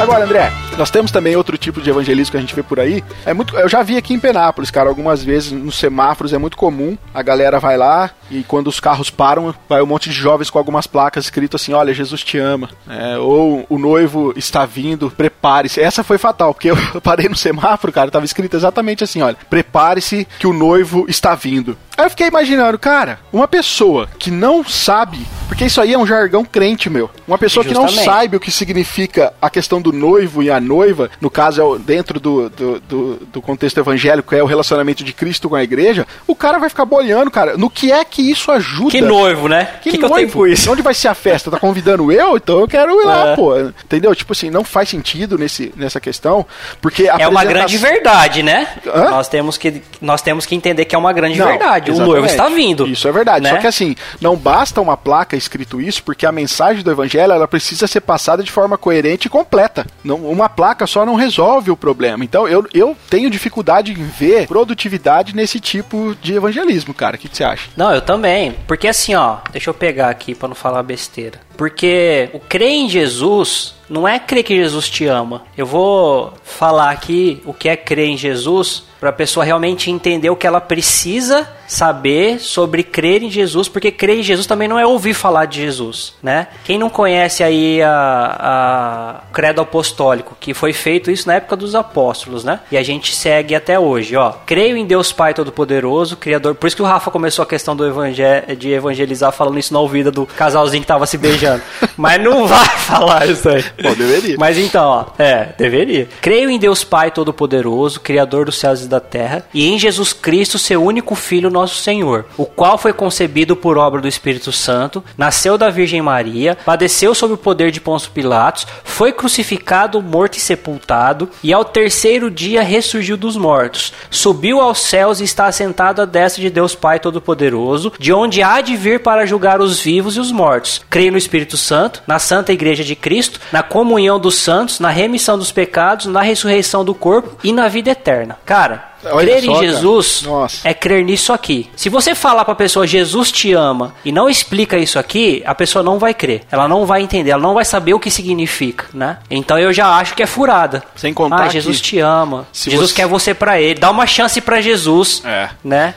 Agora, 0.00 0.24
André, 0.24 0.50
nós 0.78 0.90
temos 0.90 1.10
também 1.10 1.36
outro 1.36 1.58
tipo 1.58 1.80
de 1.80 1.90
evangelismo 1.90 2.30
que 2.30 2.36
a 2.38 2.40
gente 2.40 2.54
vê 2.54 2.62
por 2.62 2.80
aí. 2.80 3.04
É 3.26 3.34
muito, 3.34 3.54
eu 3.58 3.68
já 3.68 3.82
vi 3.82 3.98
aqui 3.98 4.14
em 4.14 4.18
Penápolis, 4.18 4.70
cara, 4.70 4.88
algumas 4.88 5.22
vezes 5.22 5.52
nos 5.52 5.78
semáforos 5.78 6.32
é 6.32 6.38
muito 6.38 6.56
comum. 6.56 6.96
A 7.12 7.20
galera 7.22 7.60
vai 7.60 7.76
lá 7.76 8.10
e 8.30 8.42
quando 8.42 8.68
os 8.68 8.80
carros 8.80 9.10
param, 9.10 9.54
vai 9.68 9.82
um 9.82 9.86
monte 9.86 10.08
de 10.08 10.14
jovens 10.14 10.50
com 10.50 10.58
algumas 10.58 10.86
placas 10.86 11.24
escrito 11.24 11.56
assim: 11.56 11.72
"Olha, 11.72 11.94
Jesus 11.94 12.22
te 12.22 12.38
ama", 12.38 12.70
É, 12.88 13.18
ou 13.18 13.66
"O 13.68 13.78
noivo 13.78 14.32
está 14.36 14.64
vindo, 14.66 15.10
prepare-se". 15.10 15.80
Essa 15.80 16.04
foi 16.04 16.18
fatal, 16.18 16.54
porque 16.54 16.70
eu 16.94 17.00
parei 17.02 17.28
no 17.28 17.36
semáforo, 17.36 17.92
cara, 17.92 18.10
tava 18.10 18.24
escrito 18.24 18.56
exatamente 18.56 19.04
assim, 19.04 19.22
olha: 19.22 19.36
"Prepare-se 19.48 20.26
que 20.38 20.46
o 20.46 20.52
noivo 20.52 21.04
está 21.08 21.34
vindo". 21.34 21.76
Aí 22.00 22.06
eu 22.06 22.10
fiquei 22.10 22.28
imaginando, 22.28 22.78
cara, 22.78 23.18
uma 23.30 23.46
pessoa 23.46 24.08
que 24.18 24.30
não 24.30 24.64
sabe, 24.64 25.18
porque 25.48 25.66
isso 25.66 25.82
aí 25.82 25.92
é 25.92 25.98
um 25.98 26.06
jargão 26.06 26.46
crente, 26.46 26.88
meu. 26.88 27.10
Uma 27.28 27.36
pessoa 27.36 27.62
que 27.62 27.74
não 27.74 27.88
sabe 27.88 28.36
o 28.36 28.40
que 28.40 28.50
significa 28.50 29.34
a 29.40 29.50
questão 29.50 29.82
do 29.82 29.92
noivo 29.92 30.42
e 30.42 30.50
a 30.50 30.58
noiva, 30.58 31.10
no 31.20 31.28
caso, 31.28 31.76
é 31.76 31.78
dentro 31.78 32.18
do, 32.18 32.48
do, 32.48 32.80
do, 32.80 33.16
do 33.26 33.42
contexto 33.42 33.76
evangélico, 33.78 34.34
é 34.34 34.42
o 34.42 34.46
relacionamento 34.46 35.04
de 35.04 35.12
Cristo 35.12 35.50
com 35.50 35.54
a 35.56 35.62
igreja, 35.62 36.06
o 36.26 36.34
cara 36.34 36.58
vai 36.58 36.70
ficar 36.70 36.86
boiando, 36.86 37.30
cara. 37.30 37.58
No 37.58 37.68
que 37.68 37.92
é 37.92 38.02
que 38.02 38.19
isso 38.20 38.50
ajuda? 38.52 38.90
Que 38.90 39.00
noivo, 39.00 39.48
né? 39.48 39.68
O 39.78 39.80
que, 39.82 39.90
que, 39.90 39.96
eu 39.96 40.00
tenho 40.00 40.08
noivo? 40.12 40.32
com 40.32 40.46
isso? 40.46 40.70
Onde 40.70 40.82
vai 40.82 40.94
ser 40.94 41.08
a 41.08 41.14
festa? 41.14 41.50
Tá 41.50 41.58
convidando 41.58 42.10
eu? 42.12 42.36
Então 42.36 42.60
eu 42.60 42.68
quero 42.68 43.00
ir 43.00 43.04
lá, 43.04 43.28
É. 43.28 43.36
pô. 43.36 43.58
Entendeu? 43.58 44.14
Tipo 44.14 44.32
assim, 44.32 44.50
não 44.50 44.64
faz 44.64 44.88
sentido 44.88 45.38
nesse, 45.38 45.72
nessa 45.76 46.00
questão, 46.00 46.44
porque 46.80 47.08
a 47.08 47.16
É 47.18 47.28
uma 47.28 47.44
grande 47.44 47.76
verdade, 47.78 48.42
né? 48.42 48.68
Hã? 48.86 49.10
Nós 49.10 49.28
temos, 49.28 49.56
que, 49.56 49.82
nós 50.00 50.22
temos 50.22 50.46
que 50.46 50.54
entender 50.54 50.84
que 50.84 50.94
é 50.94 50.98
uma 50.98 51.12
grande 51.12 51.38
Não, 51.38 51.46
verdade. 51.46 51.90
O 51.90 51.94
exatamente. 51.94 52.12
noivo 52.12 52.26
está 52.26 52.48
vindo. 52.48 52.86
Isso 52.86 53.06
é 53.08 53.12
verdade. 53.12 53.44
né? 53.44 53.50
Só 53.50 53.56
que 53.58 53.66
assim, 53.66 53.94
não 54.20 54.36
basta 54.36 54.80
uma 54.80 54.96
placa 54.96 55.36
escrito 55.36 55.80
isso, 55.80 56.02
porque 56.02 56.26
a 56.26 56.32
mensagem 56.32 56.82
do 56.82 56.90
evangelho 56.90 57.32
ela 57.32 57.48
precisa 57.48 57.86
ser 57.86 58.00
passada 58.00 58.42
de 58.42 58.50
forma 58.50 58.76
coerente 58.78 59.26
e 59.26 59.30
completa. 59.30 59.86
Não, 60.04 60.16
uma 60.16 60.48
placa 60.48 60.86
só 60.86 61.04
não 61.06 61.14
resolve 61.14 61.70
o 61.70 61.76
problema. 61.76 62.24
Então 62.24 62.48
eu, 62.48 62.66
eu 62.74 62.96
tenho 63.08 63.30
dificuldade 63.30 63.92
em 63.92 63.94
ver 64.04 64.46
produtividade 64.46 65.34
nesse 65.34 65.58
tipo 65.60 66.16
de 66.22 66.34
evangelismo, 66.34 66.94
cara. 66.94 67.16
O 67.16 67.18
que, 67.18 67.28
que 67.28 67.36
você 67.36 67.44
acha? 67.44 67.68
Não, 67.76 67.92
eu 67.92 68.00
também. 68.10 68.56
Porque 68.66 68.88
assim, 68.88 69.14
ó, 69.14 69.36
deixa 69.52 69.70
eu 69.70 69.74
pegar 69.74 70.10
aqui 70.10 70.34
para 70.34 70.48
não 70.48 70.54
falar 70.54 70.82
besteira. 70.82 71.38
Porque 71.60 72.30
o 72.32 72.40
crer 72.40 72.70
em 72.70 72.88
Jesus 72.88 73.74
não 73.86 74.08
é 74.08 74.18
crer 74.18 74.42
que 74.42 74.56
Jesus 74.56 74.88
te 74.88 75.04
ama. 75.04 75.42
Eu 75.58 75.66
vou 75.66 76.32
falar 76.42 76.90
aqui 76.90 77.42
o 77.44 77.52
que 77.52 77.68
é 77.68 77.76
crer 77.76 78.06
em 78.06 78.16
Jesus 78.16 78.84
para 79.00 79.10
a 79.10 79.12
pessoa 79.12 79.44
realmente 79.44 79.90
entender 79.90 80.30
o 80.30 80.36
que 80.36 80.46
ela 80.46 80.60
precisa 80.60 81.48
saber 81.66 82.38
sobre 82.38 82.82
crer 82.82 83.22
em 83.22 83.30
Jesus, 83.30 83.68
porque 83.68 83.90
crer 83.90 84.18
em 84.18 84.22
Jesus 84.22 84.46
também 84.46 84.68
não 84.68 84.78
é 84.78 84.84
ouvir 84.84 85.14
falar 85.14 85.46
de 85.46 85.60
Jesus, 85.60 86.14
né? 86.22 86.48
Quem 86.64 86.76
não 86.78 86.90
conhece 86.90 87.42
aí 87.42 87.80
a, 87.80 89.20
a 89.22 89.32
credo 89.32 89.60
apostólico, 89.60 90.36
que 90.38 90.52
foi 90.52 90.72
feito 90.72 91.10
isso 91.10 91.26
na 91.26 91.34
época 91.34 91.56
dos 91.56 91.74
apóstolos, 91.74 92.44
né? 92.44 92.60
E 92.70 92.76
a 92.76 92.82
gente 92.82 93.14
segue 93.14 93.54
até 93.54 93.78
hoje, 93.78 94.16
ó. 94.16 94.32
Creio 94.44 94.76
em 94.76 94.84
Deus 94.84 95.12
Pai 95.12 95.32
Todo-Poderoso, 95.32 96.16
Criador. 96.16 96.54
Por 96.54 96.66
isso 96.66 96.76
que 96.76 96.82
o 96.82 96.86
Rafa 96.86 97.10
começou 97.10 97.42
a 97.44 97.46
questão 97.46 97.74
do 97.74 97.86
evangel 97.86 98.42
de 98.58 98.72
evangelizar 98.72 99.32
falando 99.32 99.58
isso 99.58 99.72
na 99.72 99.80
ouvida 99.80 100.10
do 100.10 100.26
casalzinho 100.26 100.82
que 100.82 100.88
tava 100.88 101.06
se 101.06 101.16
beijando. 101.16 101.49
Mas 101.96 102.22
não 102.22 102.46
vai 102.48 102.68
falar 102.68 103.28
isso 103.28 103.48
aí. 103.48 103.64
Bom, 103.82 103.94
deveria. 103.94 104.36
Mas 104.38 104.58
então, 104.58 104.84
ó, 104.84 105.06
é, 105.18 105.54
deveria. 105.56 106.08
Creio 106.20 106.50
em 106.50 106.58
Deus 106.58 106.84
Pai 106.84 107.10
Todo-Poderoso, 107.10 108.00
Criador 108.00 108.46
dos 108.46 108.58
céus 108.58 108.82
e 108.82 108.88
da 108.88 109.00
terra, 109.00 109.44
e 109.52 109.68
em 109.68 109.78
Jesus 109.78 110.12
Cristo, 110.12 110.58
seu 110.58 110.82
único 110.82 111.14
Filho, 111.14 111.50
nosso 111.50 111.76
Senhor, 111.76 112.26
o 112.36 112.44
qual 112.44 112.78
foi 112.78 112.92
concebido 112.92 113.56
por 113.56 113.78
obra 113.78 114.00
do 114.00 114.08
Espírito 114.08 114.52
Santo, 114.52 115.02
nasceu 115.16 115.56
da 115.56 115.70
Virgem 115.70 116.02
Maria, 116.02 116.56
padeceu 116.64 117.14
sob 117.14 117.34
o 117.34 117.38
poder 117.38 117.70
de 117.70 117.80
Pôncio 117.80 118.10
Pilatos, 118.10 118.66
foi 118.84 119.12
crucificado, 119.12 120.02
morto 120.02 120.36
e 120.36 120.40
sepultado, 120.40 121.28
e 121.42 121.52
ao 121.52 121.64
terceiro 121.64 122.30
dia 122.30 122.62
ressurgiu 122.62 123.16
dos 123.16 123.36
mortos, 123.36 123.92
subiu 124.10 124.60
aos 124.60 124.80
céus 124.80 125.20
e 125.20 125.24
está 125.24 125.46
assentado 125.46 126.02
à 126.02 126.04
destra 126.04 126.42
de 126.42 126.50
Deus 126.50 126.74
Pai 126.74 127.00
Todo-Poderoso, 127.00 127.92
de 127.98 128.12
onde 128.12 128.42
há 128.42 128.60
de 128.60 128.76
vir 128.76 129.00
para 129.00 129.26
julgar 129.26 129.60
os 129.60 129.80
vivos 129.80 130.16
e 130.16 130.20
os 130.20 130.32
mortos. 130.32 130.82
Creio 130.90 131.12
no 131.12 131.18
Espírito 131.18 131.29
Santo, 131.56 132.02
na 132.06 132.18
Santa 132.18 132.52
Igreja 132.52 132.84
de 132.84 132.94
Cristo, 132.94 133.40
na 133.52 133.62
comunhão 133.62 134.18
dos 134.18 134.36
santos, 134.36 134.80
na 134.80 134.90
remissão 134.90 135.38
dos 135.38 135.52
pecados, 135.52 136.06
na 136.06 136.22
ressurreição 136.22 136.84
do 136.84 136.94
corpo 136.94 137.36
e 137.42 137.52
na 137.52 137.68
vida 137.68 137.90
eterna. 137.90 138.38
Cara, 138.44 138.89
Olha 139.04 139.26
crer 139.38 139.44
só, 139.44 139.52
em. 139.52 139.66
Jesus 139.66 140.24
é 140.64 140.74
crer 140.74 141.04
nisso 141.04 141.32
aqui. 141.32 141.70
Se 141.76 141.88
você 141.88 142.14
falar 142.14 142.44
pra 142.44 142.54
pessoa 142.54 142.86
Jesus 142.86 143.30
te 143.32 143.52
ama 143.52 143.94
e 144.04 144.12
não 144.12 144.28
explica 144.28 144.76
isso 144.76 144.98
aqui, 144.98 145.42
a 145.46 145.54
pessoa 145.54 145.82
não 145.82 145.98
vai 145.98 146.12
crer. 146.14 146.42
Ela 146.50 146.68
não 146.68 146.84
vai 146.86 147.02
entender, 147.02 147.30
ela 147.30 147.42
não 147.42 147.54
vai 147.54 147.64
saber 147.64 147.94
o 147.94 148.00
que 148.00 148.10
significa, 148.10 148.86
né? 148.92 149.18
Então 149.30 149.58
eu 149.58 149.72
já 149.72 149.96
acho 149.96 150.14
que 150.14 150.22
é 150.22 150.26
furada. 150.26 150.82
Sem 150.96 151.14
contar 151.14 151.44
ah, 151.44 151.48
Jesus 151.48 151.80
te 151.80 151.98
ama. 151.98 152.46
Jesus 152.52 152.90
você- 152.90 152.96
quer 152.96 153.06
você 153.06 153.32
pra 153.34 153.60
ele. 153.60 153.80
Dá 153.80 153.90
uma 153.90 154.06
chance 154.06 154.40
pra 154.40 154.60
Jesus, 154.60 155.22
É. 155.24 155.48
né? 155.64 155.94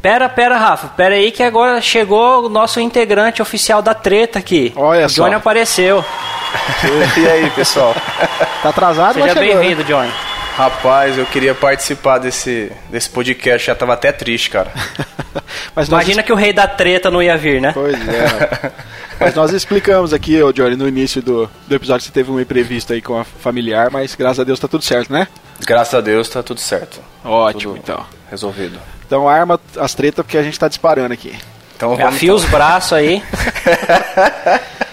Pera, 0.00 0.28
pera, 0.28 0.56
Rafa. 0.56 0.88
Pera 0.88 1.14
aí 1.14 1.30
que 1.30 1.42
agora 1.44 1.80
chegou 1.80 2.46
o 2.46 2.48
nosso 2.48 2.80
integrante 2.80 3.40
oficial 3.40 3.80
da 3.80 3.94
treta 3.94 4.38
aqui. 4.40 4.72
Olha 4.74 5.06
o 5.06 5.08
Johnny 5.08 5.30
só. 5.32 5.36
apareceu. 5.36 6.04
E 7.16 7.26
aí, 7.28 7.50
pessoal? 7.50 7.94
Tá 8.62 8.68
atrasado, 8.68 9.14
Seja 9.14 9.34
né? 9.34 9.40
bem-vindo, 9.40 9.82
Johnny. 9.84 10.10
Rapaz, 10.56 11.16
eu 11.16 11.24
queria 11.24 11.54
participar 11.54 12.18
desse, 12.18 12.70
desse 12.90 13.08
podcast, 13.08 13.66
já 13.66 13.74
tava 13.74 13.94
até 13.94 14.12
triste, 14.12 14.50
cara. 14.50 14.70
Mas 15.74 15.88
nós 15.88 16.02
Imagina 16.02 16.22
que 16.22 16.32
o 16.32 16.36
rei 16.36 16.52
da 16.52 16.66
treta 16.66 17.10
não 17.10 17.22
ia 17.22 17.36
vir, 17.36 17.60
né? 17.60 17.72
Pois 17.72 17.94
é. 17.94 18.72
mas 19.18 19.34
nós 19.34 19.52
explicamos 19.52 20.12
aqui, 20.12 20.42
ô 20.42 20.52
Johnny, 20.52 20.76
no 20.76 20.86
início 20.86 21.22
do, 21.22 21.48
do 21.66 21.74
episódio, 21.74 22.04
você 22.04 22.12
teve 22.12 22.30
um 22.30 22.38
imprevisto 22.38 22.92
aí 22.92 23.00
com 23.00 23.18
a 23.18 23.24
familiar, 23.24 23.90
mas 23.90 24.14
graças 24.14 24.40
a 24.40 24.44
Deus 24.44 24.60
tá 24.60 24.68
tudo 24.68 24.84
certo, 24.84 25.12
né? 25.12 25.26
Graças 25.64 25.94
a 25.94 26.00
Deus 26.00 26.28
tá 26.28 26.42
tudo 26.42 26.60
certo. 26.60 27.00
Ótimo, 27.24 27.74
Tudo 27.74 27.82
então. 27.82 28.06
Resolvido. 28.30 28.78
Então 29.06 29.28
arma 29.28 29.60
as 29.78 29.94
tretas 29.94 30.24
porque 30.24 30.38
a 30.38 30.42
gente 30.42 30.58
tá 30.58 30.68
disparando 30.68 31.14
aqui. 31.14 31.34
Então 31.76 31.96
vamos. 31.96 32.14
Afia 32.14 32.34
os 32.34 32.44
braços 32.44 32.92
aí. 32.92 33.22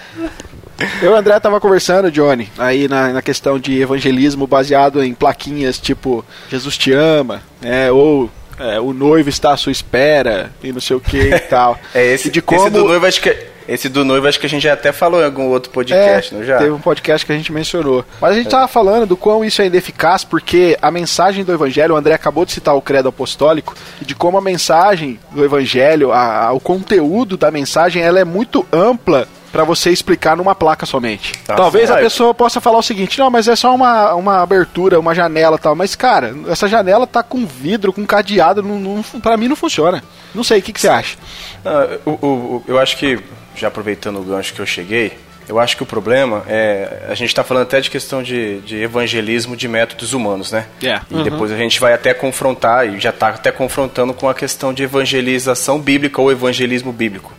Eu 1.02 1.10
e 1.10 1.14
o 1.14 1.16
André 1.16 1.38
tava 1.40 1.60
conversando, 1.60 2.10
Johnny, 2.10 2.48
aí 2.58 2.88
na, 2.88 3.08
na 3.08 3.22
questão 3.22 3.58
de 3.58 3.80
evangelismo 3.80 4.46
baseado 4.46 5.02
em 5.02 5.14
plaquinhas 5.14 5.78
tipo 5.78 6.24
Jesus 6.50 6.76
te 6.78 6.92
ama, 6.92 7.42
né? 7.60 7.90
Ou 7.90 8.30
é, 8.58 8.78
o 8.80 8.92
noivo 8.92 9.28
está 9.28 9.52
à 9.52 9.56
sua 9.56 9.72
espera 9.72 10.50
e 10.62 10.72
não 10.72 10.80
sei 10.80 10.96
o 10.96 11.00
que 11.00 11.18
e 11.18 11.38
tal. 11.40 11.78
É 11.94 12.06
esse, 12.14 12.28
e 12.28 12.30
de 12.30 12.42
como 12.42 12.60
esse 12.62 12.70
do 12.70 12.84
noivo 12.84 13.06
acho 13.06 13.20
que 13.20 13.50
esse 13.68 13.88
do 13.88 14.04
noivo 14.04 14.26
acho 14.26 14.40
que 14.40 14.46
a 14.46 14.48
gente 14.48 14.62
já 14.64 14.72
até 14.72 14.90
falou 14.90 15.20
em 15.20 15.24
algum 15.24 15.46
outro 15.48 15.70
podcast, 15.70 16.34
é, 16.34 16.38
não 16.38 16.44
já? 16.44 16.58
Teve 16.58 16.70
um 16.72 16.80
podcast 16.80 17.24
que 17.24 17.30
a 17.32 17.36
gente 17.36 17.52
mencionou. 17.52 18.04
Mas 18.20 18.32
a 18.32 18.34
gente 18.34 18.48
tava 18.48 18.66
falando 18.66 19.06
do 19.06 19.16
quão 19.16 19.44
isso 19.44 19.60
é 19.62 19.66
ainda 19.66 19.76
eficaz, 19.76 20.24
porque 20.24 20.76
a 20.82 20.90
mensagem 20.90 21.44
do 21.44 21.52
Evangelho, 21.52 21.94
o 21.94 21.96
André 21.96 22.12
acabou 22.14 22.44
de 22.44 22.50
citar 22.52 22.74
o 22.74 22.82
credo 22.82 23.08
apostólico, 23.10 23.76
e 24.02 24.04
de 24.04 24.12
como 24.14 24.36
a 24.36 24.40
mensagem 24.40 25.20
do 25.30 25.44
Evangelho, 25.44 26.10
a- 26.10 26.46
a- 26.46 26.52
o 26.52 26.58
conteúdo 26.58 27.36
da 27.36 27.50
mensagem, 27.52 28.02
ela 28.02 28.18
é 28.18 28.24
muito 28.24 28.66
ampla 28.72 29.28
para 29.52 29.64
você 29.64 29.90
explicar 29.90 30.36
numa 30.36 30.54
placa 30.54 30.86
somente. 30.86 31.32
Tá 31.46 31.54
Talvez 31.56 31.90
a 31.90 31.94
certo. 31.94 32.04
pessoa 32.04 32.32
possa 32.34 32.60
falar 32.60 32.78
o 32.78 32.82
seguinte, 32.82 33.18
não, 33.18 33.30
mas 33.30 33.48
é 33.48 33.56
só 33.56 33.74
uma, 33.74 34.14
uma 34.14 34.42
abertura, 34.42 34.98
uma 35.00 35.14
janela 35.14 35.56
e 35.56 35.58
tal. 35.58 35.74
Mas, 35.74 35.94
cara, 35.96 36.34
essa 36.48 36.68
janela 36.68 37.06
tá 37.06 37.22
com 37.22 37.44
vidro, 37.46 37.92
com 37.92 38.06
cadeado, 38.06 38.62
não, 38.62 38.78
não, 38.78 39.02
pra 39.20 39.36
mim 39.36 39.48
não 39.48 39.56
funciona. 39.56 40.02
Não 40.34 40.44
sei, 40.44 40.60
o 40.60 40.62
que, 40.62 40.72
que 40.72 40.80
você 40.80 40.88
acha? 40.88 41.16
Ah, 41.64 41.98
o- 42.06 42.62
eu 42.68 42.78
acho 42.78 42.96
que, 42.96 43.18
já 43.56 43.68
aproveitando 43.68 44.20
o 44.20 44.22
gancho 44.22 44.54
que 44.54 44.60
eu 44.60 44.66
cheguei, 44.66 45.18
eu 45.50 45.58
acho 45.58 45.76
que 45.76 45.82
o 45.82 45.86
problema 45.86 46.44
é. 46.48 47.06
A 47.08 47.14
gente 47.14 47.28
está 47.28 47.42
falando 47.44 47.64
até 47.64 47.80
de 47.80 47.90
questão 47.90 48.22
de, 48.22 48.60
de 48.60 48.80
evangelismo 48.82 49.56
de 49.56 49.66
métodos 49.68 50.12
humanos, 50.12 50.52
né? 50.52 50.66
É. 50.82 51.00
E 51.10 51.22
depois 51.24 51.50
a 51.52 51.56
gente 51.56 51.80
vai 51.80 51.92
até 51.92 52.14
confrontar, 52.14 52.88
e 52.88 53.00
já 53.00 53.10
está 53.10 53.28
até 53.28 53.50
confrontando 53.50 54.14
com 54.14 54.28
a 54.28 54.34
questão 54.34 54.72
de 54.72 54.82
evangelização 54.84 55.78
bíblica 55.80 56.20
ou 56.20 56.30
evangelismo 56.30 56.92
bíblico. 56.92 57.32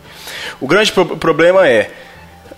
O 0.60 0.66
grande 0.68 0.92
pro- 0.92 1.16
problema 1.16 1.66
é. 1.66 1.90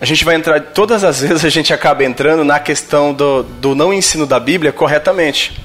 A 0.00 0.04
gente 0.04 0.24
vai 0.24 0.34
entrar, 0.34 0.60
todas 0.60 1.04
as 1.04 1.20
vezes 1.20 1.44
a 1.44 1.48
gente 1.48 1.72
acaba 1.72 2.02
entrando 2.04 2.44
na 2.44 2.58
questão 2.58 3.14
do, 3.14 3.44
do 3.44 3.74
não 3.76 3.94
ensino 3.94 4.26
da 4.26 4.40
Bíblia 4.40 4.72
corretamente. 4.72 5.56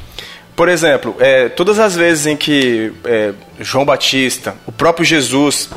Por 0.56 0.70
exemplo, 0.70 1.16
é, 1.20 1.50
todas 1.50 1.80
as 1.80 1.96
vezes 1.96 2.28
em 2.28 2.38
que 2.38 2.94
é, 3.06 3.34
João 3.60 3.84
Batista, 3.86 4.56
o 4.68 4.72
próprio 4.72 5.04
Jesus, 5.04 5.70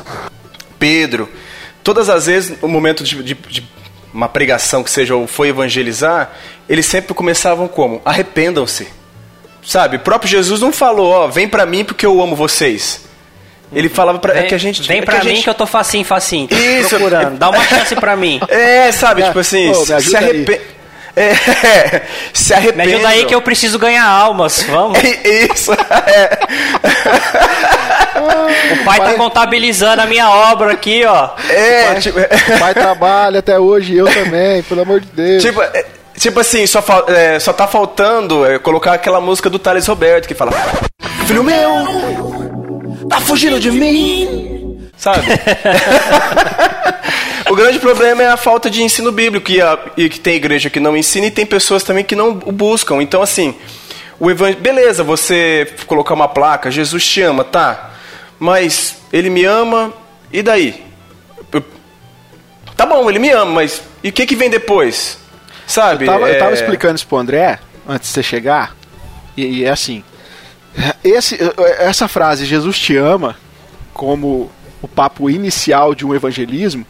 Pedro, 0.77 1.27
todas 1.83 2.09
as 2.09 2.27
vezes, 2.27 2.61
no 2.61 2.67
momento 2.67 3.03
de, 3.03 3.21
de- 3.23 3.33
de 3.33 3.63
uma 4.13 4.29
pregação 4.29 4.83
que 4.83 4.89
seja 4.91 5.15
ou 5.15 5.25
foi 5.27 5.49
evangelizar, 5.49 6.31
eles 6.69 6.85
sempre 6.85 7.13
começavam 7.13 7.67
como? 7.67 8.01
Arrependam-se. 8.05 8.87
Sabe? 9.65 9.97
O 9.97 9.99
próprio 10.01 10.29
Jesus 10.29 10.59
não 10.61 10.71
falou, 10.73 11.11
ó, 11.11 11.27
vem 11.27 11.47
pra 11.47 11.65
mim 11.65 11.83
porque 11.85 12.05
eu 12.05 12.21
amo 12.21 12.35
vocês. 12.35 13.01
Ele 13.71 13.89
falava 13.89 14.19
pra, 14.19 14.33
é 14.33 14.39
Vem, 14.41 14.49
que 14.49 14.55
a 14.55 14.57
gente 14.59 14.83
vem 14.83 14.99
é 14.99 15.01
pra 15.01 15.19
que 15.19 15.25
mim 15.25 15.33
gente- 15.35 15.43
que 15.45 15.49
eu 15.49 15.53
tô 15.55 15.65
facinho, 15.65 16.05
facinho. 16.05 16.47
Isso, 16.51 16.89
procurando. 16.89 17.39
Dá 17.39 17.49
uma 17.49 17.63
chance 17.63 17.95
pra 17.95 18.15
mim. 18.15 18.39
É, 18.47 18.91
sabe, 18.91 19.23
É, 19.23 19.25
tipo 19.27 19.39
assim, 19.39 19.69
ô, 19.71 19.79
me 19.79 20.01
se 20.01 20.15
arrepende. 20.15 20.61
É, 21.15 22.01
se 22.33 22.53
Me 22.53 22.59
arrependam. 22.59 22.93
ajuda 22.95 23.07
aí 23.09 23.25
que 23.25 23.35
eu 23.35 23.41
preciso 23.41 23.77
ganhar 23.77 24.05
almas. 24.05 24.63
Vamos. 24.63 24.97
Isso, 25.53 25.71
é. 25.73 26.39
O 28.73 28.83
pai 28.83 28.99
tá 28.99 29.13
contabilizando 29.13 30.01
a 30.01 30.05
minha 30.05 30.29
obra 30.29 30.71
aqui, 30.73 31.03
ó. 31.05 31.29
É, 31.49 31.95
tipo, 31.95 32.19
O 32.19 32.59
pai 32.59 32.73
trabalha 32.73 33.39
até 33.39 33.59
hoje, 33.59 33.95
eu 33.95 34.05
também, 34.07 34.63
pelo 34.63 34.81
amor 34.81 34.99
de 35.01 35.07
Deus. 35.07 35.43
tipo, 35.43 35.61
é, 35.61 35.85
tipo 36.17 36.39
assim, 36.39 36.65
só, 36.65 36.83
é, 37.07 37.39
só 37.39 37.53
tá 37.53 37.67
faltando 37.67 38.45
é, 38.45 38.57
colocar 38.59 38.93
aquela 38.93 39.21
música 39.21 39.49
do 39.49 39.59
Thales 39.59 39.85
Roberto 39.87 40.27
que 40.27 40.33
fala: 40.33 40.51
Filho 41.27 41.43
meu, 41.43 43.07
tá 43.09 43.19
fugindo 43.19 43.59
de 43.59 43.71
mim. 43.71 44.89
Sabe? 44.97 45.25
o 47.53 47.55
grande 47.55 47.77
problema 47.79 48.23
é 48.23 48.27
a 48.27 48.35
falta 48.37 48.69
de 48.69 48.81
ensino 48.81 49.11
bíblico 49.11 49.51
e, 49.51 49.61
a- 49.61 49.77
e 49.95 50.09
que 50.09 50.19
tem 50.19 50.35
igreja 50.35 50.69
que 50.69 50.79
não 50.79 50.97
ensina 50.97 51.27
e 51.27 51.31
tem 51.31 51.45
pessoas 51.45 51.83
também 51.83 52.03
que 52.03 52.15
não 52.15 52.29
o 52.31 52.51
buscam. 52.51 53.01
Então, 53.01 53.21
assim, 53.21 53.55
o 54.19 54.25
beleza, 54.59 55.03
você 55.03 55.71
colocar 55.85 56.13
uma 56.15 56.27
placa, 56.27 56.71
Jesus 56.71 57.05
te 57.05 57.21
ama, 57.21 57.43
tá? 57.43 57.91
Mas 58.39 58.97
ele 59.11 59.29
me 59.29 59.45
ama, 59.45 59.93
e 60.31 60.41
daí? 60.41 60.83
Eu- 61.51 61.63
Tá 62.75 62.85
bom, 62.87 63.07
ele 63.09 63.19
me 63.19 63.29
ama, 63.29 63.51
mas 63.51 63.81
e 64.03 64.09
o 64.09 64.11
que, 64.11 64.25
que 64.25 64.35
vem 64.35 64.49
depois? 64.49 65.19
Sabe? 65.67 66.05
Eu 66.05 66.11
tava, 66.11 66.29
eu 66.29 66.39
tava 66.39 66.51
É, 66.51 66.55
explicando 66.55 66.95
isso 66.95 67.07
pro 67.07 67.17
André, 67.17 67.59
antes 67.87 68.09
de 68.09 68.13
você 68.15 68.23
chegar, 68.23 68.75
e, 69.37 69.59
e 69.59 69.63
é 69.65 69.69
assim, 69.69 70.03
esse, 71.03 71.37
essa 71.77 72.07
frase, 72.07 72.45
Jesus 72.45 72.79
te 72.79 72.97
ama, 72.97 73.37
como 73.93 74.51
o 74.81 74.87
papo 74.87 75.29
inicial 75.29 75.93
de 75.93 76.03
um 76.05 76.13
evangelismo, 76.15 76.85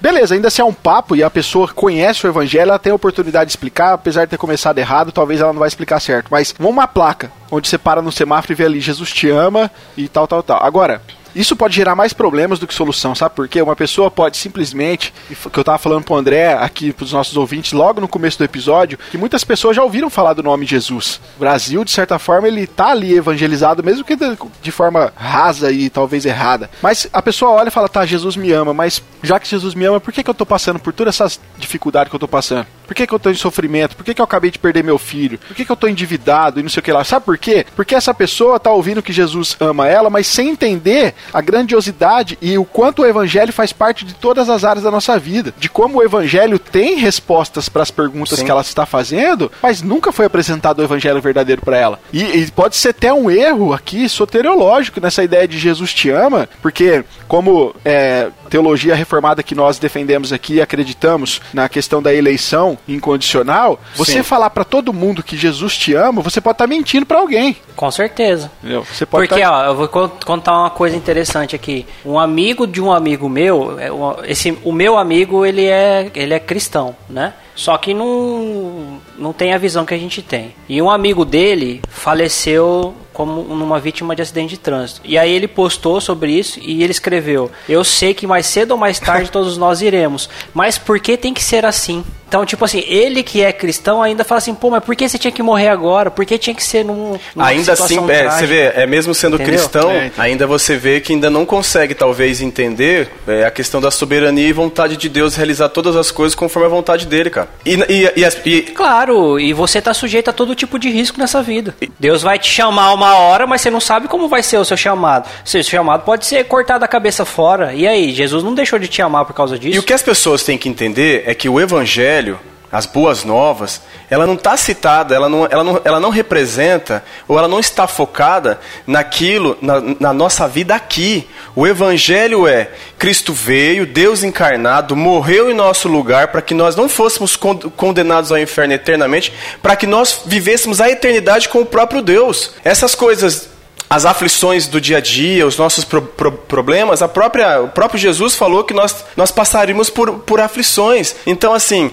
beleza, 0.00 0.34
ainda 0.34 0.50
se 0.50 0.60
é 0.60 0.64
um 0.64 0.72
papo 0.72 1.14
e 1.16 1.22
a 1.22 1.30
pessoa 1.30 1.68
conhece 1.68 2.26
o 2.26 2.30
evangelho, 2.30 2.70
ela 2.70 2.78
tem 2.78 2.92
a 2.92 2.94
oportunidade 2.96 3.46
de 3.46 3.52
explicar, 3.52 3.92
apesar 3.92 4.24
de 4.24 4.30
ter 4.30 4.38
começado 4.38 4.78
errado, 4.78 5.12
talvez 5.12 5.40
ela 5.40 5.52
não 5.52 5.60
vai 5.60 5.68
explicar 5.68 6.00
certo, 6.00 6.28
mas 6.30 6.54
uma 6.58 6.86
placa, 6.86 7.30
onde 7.50 7.68
você 7.68 7.78
para 7.78 8.02
no 8.02 8.12
semáforo 8.12 8.52
e 8.52 8.56
vê 8.56 8.64
ali, 8.64 8.80
Jesus 8.80 9.12
te 9.12 9.28
ama 9.28 9.70
e 9.96 10.08
tal, 10.08 10.26
tal, 10.26 10.42
tal. 10.42 10.62
Agora, 10.62 11.02
Isso 11.34 11.56
pode 11.56 11.74
gerar 11.74 11.94
mais 11.94 12.12
problemas 12.12 12.58
do 12.58 12.66
que 12.66 12.74
solução, 12.74 13.14
sabe 13.14 13.34
por 13.34 13.48
quê? 13.48 13.60
Uma 13.62 13.76
pessoa 13.76 14.10
pode 14.10 14.36
simplesmente, 14.36 15.12
que 15.28 15.58
eu 15.58 15.64
tava 15.64 15.78
falando 15.78 16.04
pro 16.04 16.16
André 16.16 16.54
aqui 16.54 16.92
pros 16.92 17.12
nossos 17.12 17.36
ouvintes 17.36 17.72
logo 17.72 18.00
no 18.00 18.08
começo 18.08 18.38
do 18.38 18.44
episódio, 18.44 18.98
que 19.10 19.18
muitas 19.18 19.44
pessoas 19.44 19.76
já 19.76 19.82
ouviram 19.82 20.10
falar 20.10 20.32
do 20.32 20.42
nome 20.42 20.66
Jesus. 20.66 21.20
O 21.36 21.40
Brasil, 21.40 21.84
de 21.84 21.90
certa 21.90 22.18
forma, 22.18 22.48
ele 22.48 22.66
tá 22.66 22.90
ali 22.90 23.14
evangelizado, 23.14 23.82
mesmo 23.82 24.04
que 24.04 24.16
de, 24.16 24.36
de 24.62 24.70
forma 24.70 25.12
rasa 25.16 25.70
e 25.70 25.90
talvez 25.90 26.24
errada. 26.24 26.70
Mas 26.82 27.08
a 27.12 27.22
pessoa 27.22 27.52
olha 27.52 27.68
e 27.68 27.72
fala, 27.72 27.88
tá, 27.88 28.04
Jesus 28.06 28.36
me 28.36 28.52
ama, 28.52 28.72
mas 28.72 29.02
já 29.22 29.38
que 29.38 29.48
Jesus 29.48 29.74
me 29.74 29.84
ama, 29.84 30.00
por 30.00 30.12
que, 30.12 30.22
que 30.22 30.30
eu 30.30 30.34
tô 30.34 30.46
passando 30.46 30.78
por 30.78 30.92
todas 30.92 31.14
essas 31.14 31.40
dificuldades 31.56 32.10
que 32.10 32.16
eu 32.16 32.20
tô 32.20 32.28
passando? 32.28 32.66
Por 32.86 32.94
que, 32.94 33.06
que 33.06 33.12
eu 33.12 33.18
tô 33.18 33.30
em 33.30 33.34
sofrimento? 33.34 33.96
Por 33.96 34.04
que, 34.04 34.14
que 34.14 34.20
eu 34.20 34.24
acabei 34.24 34.50
de 34.50 34.58
perder 34.58 34.82
meu 34.82 34.98
filho? 34.98 35.38
Por 35.38 35.54
que, 35.54 35.64
que 35.64 35.70
eu 35.70 35.76
tô 35.76 35.86
endividado 35.86 36.58
e 36.58 36.62
não 36.62 36.70
sei 36.70 36.80
o 36.80 36.82
que 36.82 36.92
lá? 36.92 37.04
Sabe 37.04 37.24
por 37.26 37.36
quê? 37.36 37.66
Porque 37.76 37.94
essa 37.94 38.14
pessoa 38.14 38.58
tá 38.58 38.70
ouvindo 38.70 39.02
que 39.02 39.12
Jesus 39.12 39.56
ama 39.60 39.86
ela, 39.86 40.08
mas 40.08 40.26
sem 40.26 40.48
entender 40.48 41.14
a 41.32 41.40
grandiosidade 41.40 42.38
e 42.40 42.56
o 42.58 42.64
quanto 42.64 43.02
o 43.02 43.06
evangelho 43.06 43.52
faz 43.52 43.72
parte 43.72 44.04
de 44.04 44.14
todas 44.14 44.48
as 44.48 44.64
áreas 44.64 44.84
da 44.84 44.90
nossa 44.90 45.18
vida. 45.18 45.52
De 45.58 45.68
como 45.68 45.98
o 45.98 46.02
evangelho 46.02 46.58
tem 46.58 46.96
respostas 46.96 47.68
para 47.68 47.82
as 47.82 47.90
perguntas 47.90 48.38
Sim. 48.38 48.44
que 48.44 48.50
ela 48.50 48.60
está 48.60 48.86
fazendo, 48.86 49.50
mas 49.62 49.82
nunca 49.82 50.12
foi 50.12 50.26
apresentado 50.26 50.80
o 50.80 50.84
evangelho 50.84 51.20
verdadeiro 51.20 51.62
para 51.62 51.76
ela. 51.76 52.00
E, 52.12 52.22
e, 52.22 52.50
pode 52.50 52.76
ser 52.76 52.90
até 52.90 53.12
um 53.12 53.30
erro 53.30 53.72
aqui 53.72 54.08
soteriológico 54.08 55.00
nessa 55.00 55.22
ideia 55.22 55.46
de 55.46 55.58
Jesus 55.58 55.92
te 55.92 56.10
ama, 56.10 56.48
porque 56.62 57.04
como 57.26 57.74
é, 57.84 58.30
teologia 58.48 58.94
reformada 58.94 59.42
que 59.42 59.54
nós 59.54 59.78
defendemos 59.78 60.32
aqui 60.32 60.54
e 60.54 60.60
acreditamos 60.60 61.40
na 61.52 61.68
questão 61.68 62.02
da 62.02 62.12
eleição 62.12 62.78
incondicional, 62.86 63.80
você 63.94 64.12
Sim. 64.12 64.22
falar 64.22 64.50
para 64.50 64.64
todo 64.64 64.92
mundo 64.92 65.22
que 65.22 65.36
Jesus 65.36 65.76
te 65.76 65.94
ama, 65.94 66.22
você 66.22 66.40
pode 66.40 66.54
estar 66.54 66.64
tá 66.64 66.68
mentindo 66.68 67.06
para 67.06 67.18
alguém. 67.18 67.56
Com 67.76 67.90
certeza. 67.90 68.50
Entendeu? 68.60 68.84
Você 68.84 69.06
pode 69.06 69.28
Porque, 69.28 69.42
tá... 69.42 69.50
ó, 69.50 69.64
eu 69.66 69.74
vou 69.74 69.88
contar 69.88 70.58
uma 70.58 70.70
coisa 70.70 70.96
interessante 70.96 71.54
aqui. 71.54 71.86
Um 72.04 72.18
amigo 72.18 72.66
de 72.66 72.80
um 72.80 72.92
amigo 72.92 73.28
meu, 73.28 73.78
é, 73.78 74.30
esse, 74.30 74.56
o 74.64 74.72
meu 74.72 74.98
amigo, 74.98 75.44
ele 75.44 75.66
é, 75.66 76.10
ele 76.14 76.34
é 76.34 76.40
cristão, 76.40 76.96
né? 77.08 77.34
Só 77.54 77.76
que 77.76 77.92
não, 77.92 79.00
não 79.18 79.32
tem 79.32 79.52
a 79.52 79.58
visão 79.58 79.84
que 79.84 79.92
a 79.92 79.98
gente 79.98 80.22
tem. 80.22 80.54
E 80.68 80.80
um 80.80 80.88
amigo 80.88 81.24
dele 81.24 81.82
faleceu 81.88 82.94
como 83.18 83.42
numa 83.42 83.80
vítima 83.80 84.14
de 84.14 84.22
acidente 84.22 84.50
de 84.50 84.58
trânsito. 84.58 85.00
E 85.04 85.18
aí 85.18 85.32
ele 85.32 85.48
postou 85.48 86.00
sobre 86.00 86.30
isso 86.30 86.60
e 86.62 86.84
ele 86.84 86.92
escreveu: 86.92 87.50
Eu 87.68 87.82
sei 87.82 88.14
que 88.14 88.28
mais 88.28 88.46
cedo 88.46 88.70
ou 88.70 88.78
mais 88.78 89.00
tarde 89.00 89.28
todos 89.28 89.58
nós 89.58 89.82
iremos, 89.82 90.30
mas 90.54 90.78
por 90.78 91.00
que 91.00 91.16
tem 91.16 91.34
que 91.34 91.42
ser 91.42 91.66
assim? 91.66 92.04
Então, 92.28 92.44
tipo 92.44 92.62
assim, 92.62 92.84
ele 92.86 93.22
que 93.22 93.42
é 93.42 93.50
cristão 93.50 94.02
ainda 94.02 94.22
fala 94.22 94.38
assim, 94.38 94.54
pô, 94.54 94.68
mas 94.68 94.84
por 94.84 94.94
que 94.94 95.08
você 95.08 95.16
tinha 95.16 95.32
que 95.32 95.42
morrer 95.42 95.68
agora? 95.68 96.10
Por 96.10 96.26
que 96.26 96.36
tinha 96.36 96.54
que 96.54 96.62
ser 96.62 96.84
num. 96.84 97.18
Ainda 97.38 97.72
assim, 97.72 97.98
é, 98.10 98.28
você 98.28 98.46
vê, 98.46 98.72
é 98.74 98.86
mesmo 98.86 99.14
sendo 99.14 99.36
Entendeu? 99.36 99.54
cristão, 99.54 99.90
é. 99.90 100.12
ainda 100.18 100.46
você 100.46 100.76
vê 100.76 101.00
que 101.00 101.14
ainda 101.14 101.30
não 101.30 101.46
consegue, 101.46 101.94
talvez, 101.94 102.42
entender 102.42 103.08
é, 103.26 103.46
a 103.46 103.50
questão 103.50 103.80
da 103.80 103.90
soberania 103.90 104.46
e 104.46 104.52
vontade 104.52 104.98
de 104.98 105.08
Deus 105.08 105.34
realizar 105.36 105.70
todas 105.70 105.96
as 105.96 106.10
coisas 106.10 106.34
conforme 106.34 106.66
a 106.66 106.70
vontade 106.70 107.06
dele, 107.06 107.30
cara. 107.30 107.48
E, 107.64 107.76
e, 107.88 108.12
e, 108.14 108.28
e... 108.44 108.62
Claro, 108.72 109.40
e 109.40 109.54
você 109.54 109.80
tá 109.80 109.94
sujeito 109.94 110.28
a 110.28 110.32
todo 110.32 110.54
tipo 110.54 110.78
de 110.78 110.90
risco 110.90 111.18
nessa 111.18 111.42
vida. 111.42 111.74
Deus 111.98 112.20
vai 112.20 112.38
te 112.38 112.50
chamar 112.50 112.92
uma 112.92 113.07
hora, 113.16 113.46
mas 113.46 113.60
você 113.60 113.70
não 113.70 113.80
sabe 113.80 114.08
como 114.08 114.28
vai 114.28 114.42
ser 114.42 114.58
o 114.58 114.64
seu 114.64 114.76
chamado. 114.76 115.28
Seu 115.44 115.62
chamado 115.62 116.04
pode 116.04 116.26
ser 116.26 116.44
cortado 116.44 116.84
a 116.84 116.88
cabeça 116.88 117.24
fora. 117.24 117.72
E 117.74 117.86
aí, 117.86 118.12
Jesus 118.12 118.42
não 118.42 118.54
deixou 118.54 118.78
de 118.78 118.88
te 118.88 119.00
amar 119.02 119.24
por 119.24 119.34
causa 119.34 119.58
disso? 119.58 119.76
E 119.76 119.78
o 119.78 119.82
que 119.82 119.92
as 119.92 120.02
pessoas 120.02 120.42
têm 120.42 120.58
que 120.58 120.68
entender 120.68 121.24
é 121.26 121.34
que 121.34 121.48
o 121.48 121.60
Evangelho, 121.60 122.38
as 122.70 122.86
boas 122.86 123.24
novas, 123.24 123.80
ela 124.10 124.26
não 124.26 124.34
está 124.34 124.56
citada, 124.56 125.14
ela 125.14 125.28
não, 125.28 125.46
ela, 125.50 125.64
não, 125.64 125.80
ela 125.84 126.00
não 126.00 126.10
representa, 126.10 127.02
ou 127.26 127.38
ela 127.38 127.48
não 127.48 127.58
está 127.58 127.86
focada 127.86 128.60
naquilo, 128.86 129.56
na, 129.60 129.80
na 129.98 130.12
nossa 130.12 130.46
vida 130.46 130.74
aqui. 130.74 131.28
O 131.56 131.66
Evangelho 131.66 132.46
é: 132.46 132.70
Cristo 132.98 133.32
veio, 133.32 133.86
Deus 133.86 134.22
encarnado, 134.22 134.94
morreu 134.94 135.50
em 135.50 135.54
nosso 135.54 135.88
lugar 135.88 136.28
para 136.28 136.42
que 136.42 136.54
nós 136.54 136.76
não 136.76 136.88
fôssemos 136.88 137.36
condenados 137.36 138.30
ao 138.30 138.38
inferno 138.38 138.74
eternamente, 138.74 139.32
para 139.62 139.76
que 139.76 139.86
nós 139.86 140.22
vivêssemos 140.26 140.80
a 140.80 140.90
eternidade 140.90 141.48
com 141.48 141.60
o 141.60 141.66
próprio 141.66 142.02
Deus. 142.02 142.52
Essas 142.64 142.94
coisas 142.94 143.57
as 143.90 144.04
aflições 144.04 144.66
do 144.66 144.80
dia 144.80 144.98
a 144.98 145.00
dia, 145.00 145.46
os 145.46 145.56
nossos 145.56 145.84
pro, 145.84 146.02
pro, 146.02 146.32
problemas, 146.32 147.00
a 147.00 147.08
própria, 147.08 147.62
o 147.62 147.68
próprio 147.68 147.98
Jesus 147.98 148.34
falou 148.34 148.64
que 148.64 148.74
nós, 148.74 149.04
nós 149.16 149.30
passaríamos 149.30 149.88
por, 149.88 150.18
por 150.20 150.40
aflições. 150.40 151.16
Então, 151.26 151.54
assim, 151.54 151.90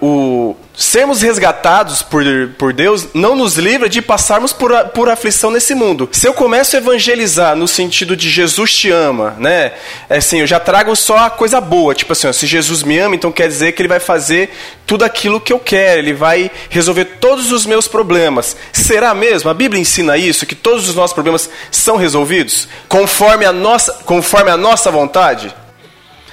o, 0.00 0.06
o 0.06 0.56
sermos 0.76 1.22
resgatados 1.22 2.02
por, 2.02 2.22
por 2.58 2.72
Deus 2.72 3.08
não 3.14 3.34
nos 3.34 3.56
livra 3.56 3.88
de 3.88 4.02
passarmos 4.02 4.52
por, 4.52 4.72
por 4.90 5.08
aflição 5.08 5.50
nesse 5.50 5.74
mundo. 5.74 6.08
Se 6.12 6.28
eu 6.28 6.34
começo 6.34 6.76
a 6.76 6.78
evangelizar 6.78 7.56
no 7.56 7.66
sentido 7.66 8.14
de 8.14 8.28
Jesus 8.28 8.74
te 8.74 8.90
ama, 8.90 9.34
né? 9.38 9.72
É 10.08 10.18
assim, 10.18 10.40
eu 10.40 10.46
já 10.46 10.60
trago 10.60 10.94
só 10.94 11.16
a 11.18 11.30
coisa 11.30 11.60
boa. 11.60 11.94
Tipo 11.94 12.12
assim, 12.12 12.28
ó, 12.28 12.32
se 12.32 12.46
Jesus 12.46 12.82
me 12.82 12.98
ama, 12.98 13.14
então 13.14 13.32
quer 13.32 13.48
dizer 13.48 13.72
que 13.72 13.80
ele 13.80 13.88
vai 13.88 14.00
fazer 14.00 14.50
tudo 14.86 15.04
aquilo 15.04 15.40
que 15.40 15.52
eu 15.52 15.58
quero, 15.58 16.00
ele 16.00 16.12
vai 16.12 16.50
resolver 16.68 17.06
todos 17.20 17.50
os 17.50 17.64
meus 17.64 17.88
problemas. 17.88 18.56
Será 18.72 19.14
mesmo? 19.14 19.48
A 19.48 19.54
Bíblia 19.54 19.80
ensina 19.80 20.18
isso, 20.18 20.46
que 20.46 20.54
todos 20.54 20.88
os 20.88 20.94
nossos 20.94 21.14
problemas 21.14 21.48
são 21.70 21.96
resolvidos 21.96 22.68
conforme 22.88 23.46
a 23.46 23.52
nossa, 23.52 23.92
conforme 24.04 24.50
a 24.50 24.56
nossa 24.56 24.90
vontade? 24.90 25.54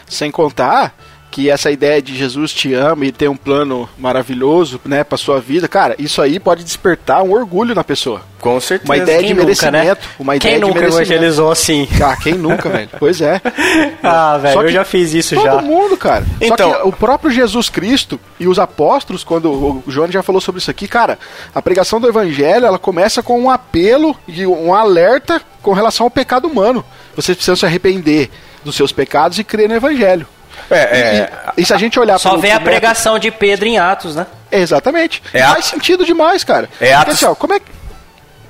Sem 0.07 0.29
contar 0.29 0.93
que 1.33 1.49
essa 1.49 1.71
ideia 1.71 1.99
de 1.99 2.15
Jesus 2.15 2.53
te 2.53 2.75
ama 2.75 3.07
e 3.07 3.11
tem 3.11 3.27
um 3.27 3.35
plano 3.35 3.89
maravilhoso, 3.97 4.79
né, 4.85 5.03
para 5.03 5.17
sua 5.17 5.41
vida, 5.41 5.67
cara, 5.67 5.95
isso 5.97 6.21
aí 6.21 6.39
pode 6.39 6.63
despertar 6.63 7.23
um 7.23 7.31
orgulho 7.31 7.73
na 7.73 7.83
pessoa. 7.83 8.21
Com 8.39 8.59
certeza. 8.59 8.91
Uma 8.91 8.97
ideia 8.97 9.17
quem 9.17 9.27
de 9.29 9.33
nunca, 9.33 9.45
merecimento, 9.45 10.01
né? 10.01 10.13
uma 10.19 10.37
quem 10.37 10.51
ideia 10.51 10.67
nunca 10.67 10.79
de 10.79 10.85
evangelizou 10.85 11.51
assim? 11.51 11.87
Ah, 11.99 12.15
quem 12.15 12.35
nunca, 12.35 12.69
velho? 12.69 12.89
Pois 12.99 13.19
é. 13.19 13.41
ah, 14.03 14.37
velho, 14.37 14.61
eu 14.61 14.67
já 14.67 14.85
fiz 14.85 15.11
isso 15.15 15.33
todo 15.33 15.43
já. 15.43 15.51
Todo 15.53 15.65
mundo, 15.65 15.97
cara. 15.97 16.23
Então, 16.39 16.71
Só 16.71 16.77
que 16.81 16.87
o 16.87 16.91
próprio 16.91 17.31
Jesus 17.31 17.67
Cristo 17.67 18.19
e 18.39 18.47
os 18.47 18.59
apóstolos, 18.59 19.23
quando 19.23 19.49
o 19.51 19.83
João 19.87 20.11
já 20.11 20.21
falou 20.21 20.39
sobre 20.39 20.59
isso 20.59 20.69
aqui, 20.69 20.87
cara, 20.87 21.17
a 21.55 21.63
pregação 21.63 21.99
do 21.99 22.07
evangelho, 22.07 22.67
ela 22.67 22.77
começa 22.77 23.23
com 23.23 23.41
um 23.41 23.49
apelo 23.49 24.15
e 24.27 24.45
um 24.45 24.71
alerta 24.71 25.41
com 25.63 25.73
relação 25.73 26.05
ao 26.05 26.11
pecado 26.11 26.47
humano. 26.47 26.85
Vocês 27.15 27.35
precisam 27.35 27.55
se 27.55 27.65
arrepender 27.65 28.29
dos 28.63 28.75
seus 28.75 28.91
pecados 28.91 29.39
e 29.39 29.43
crer 29.43 29.67
no 29.67 29.75
evangelho. 29.75 30.27
É, 30.69 30.77
é, 30.77 31.31
e, 31.57 31.61
e, 31.61 31.65
se 31.65 31.73
a 31.73 31.77
gente 31.77 31.99
olhar 31.99 32.17
Só 32.19 32.37
vê 32.37 32.51
a 32.51 32.59
pregação 32.59 33.19
de 33.19 33.29
Pedro 33.31 33.67
em 33.67 33.77
Atos, 33.77 34.15
né? 34.15 34.25
Exatamente. 34.51 35.21
É 35.33 35.43
Faz 35.43 35.65
sentido 35.65 36.05
demais, 36.05 36.43
cara. 36.43 36.69
É 36.79 36.93
Atos... 36.93 37.05
Porque, 37.05 37.25
assim, 37.25 37.31
ó, 37.31 37.35
como 37.35 37.53
é 37.53 37.59
que... 37.59 37.65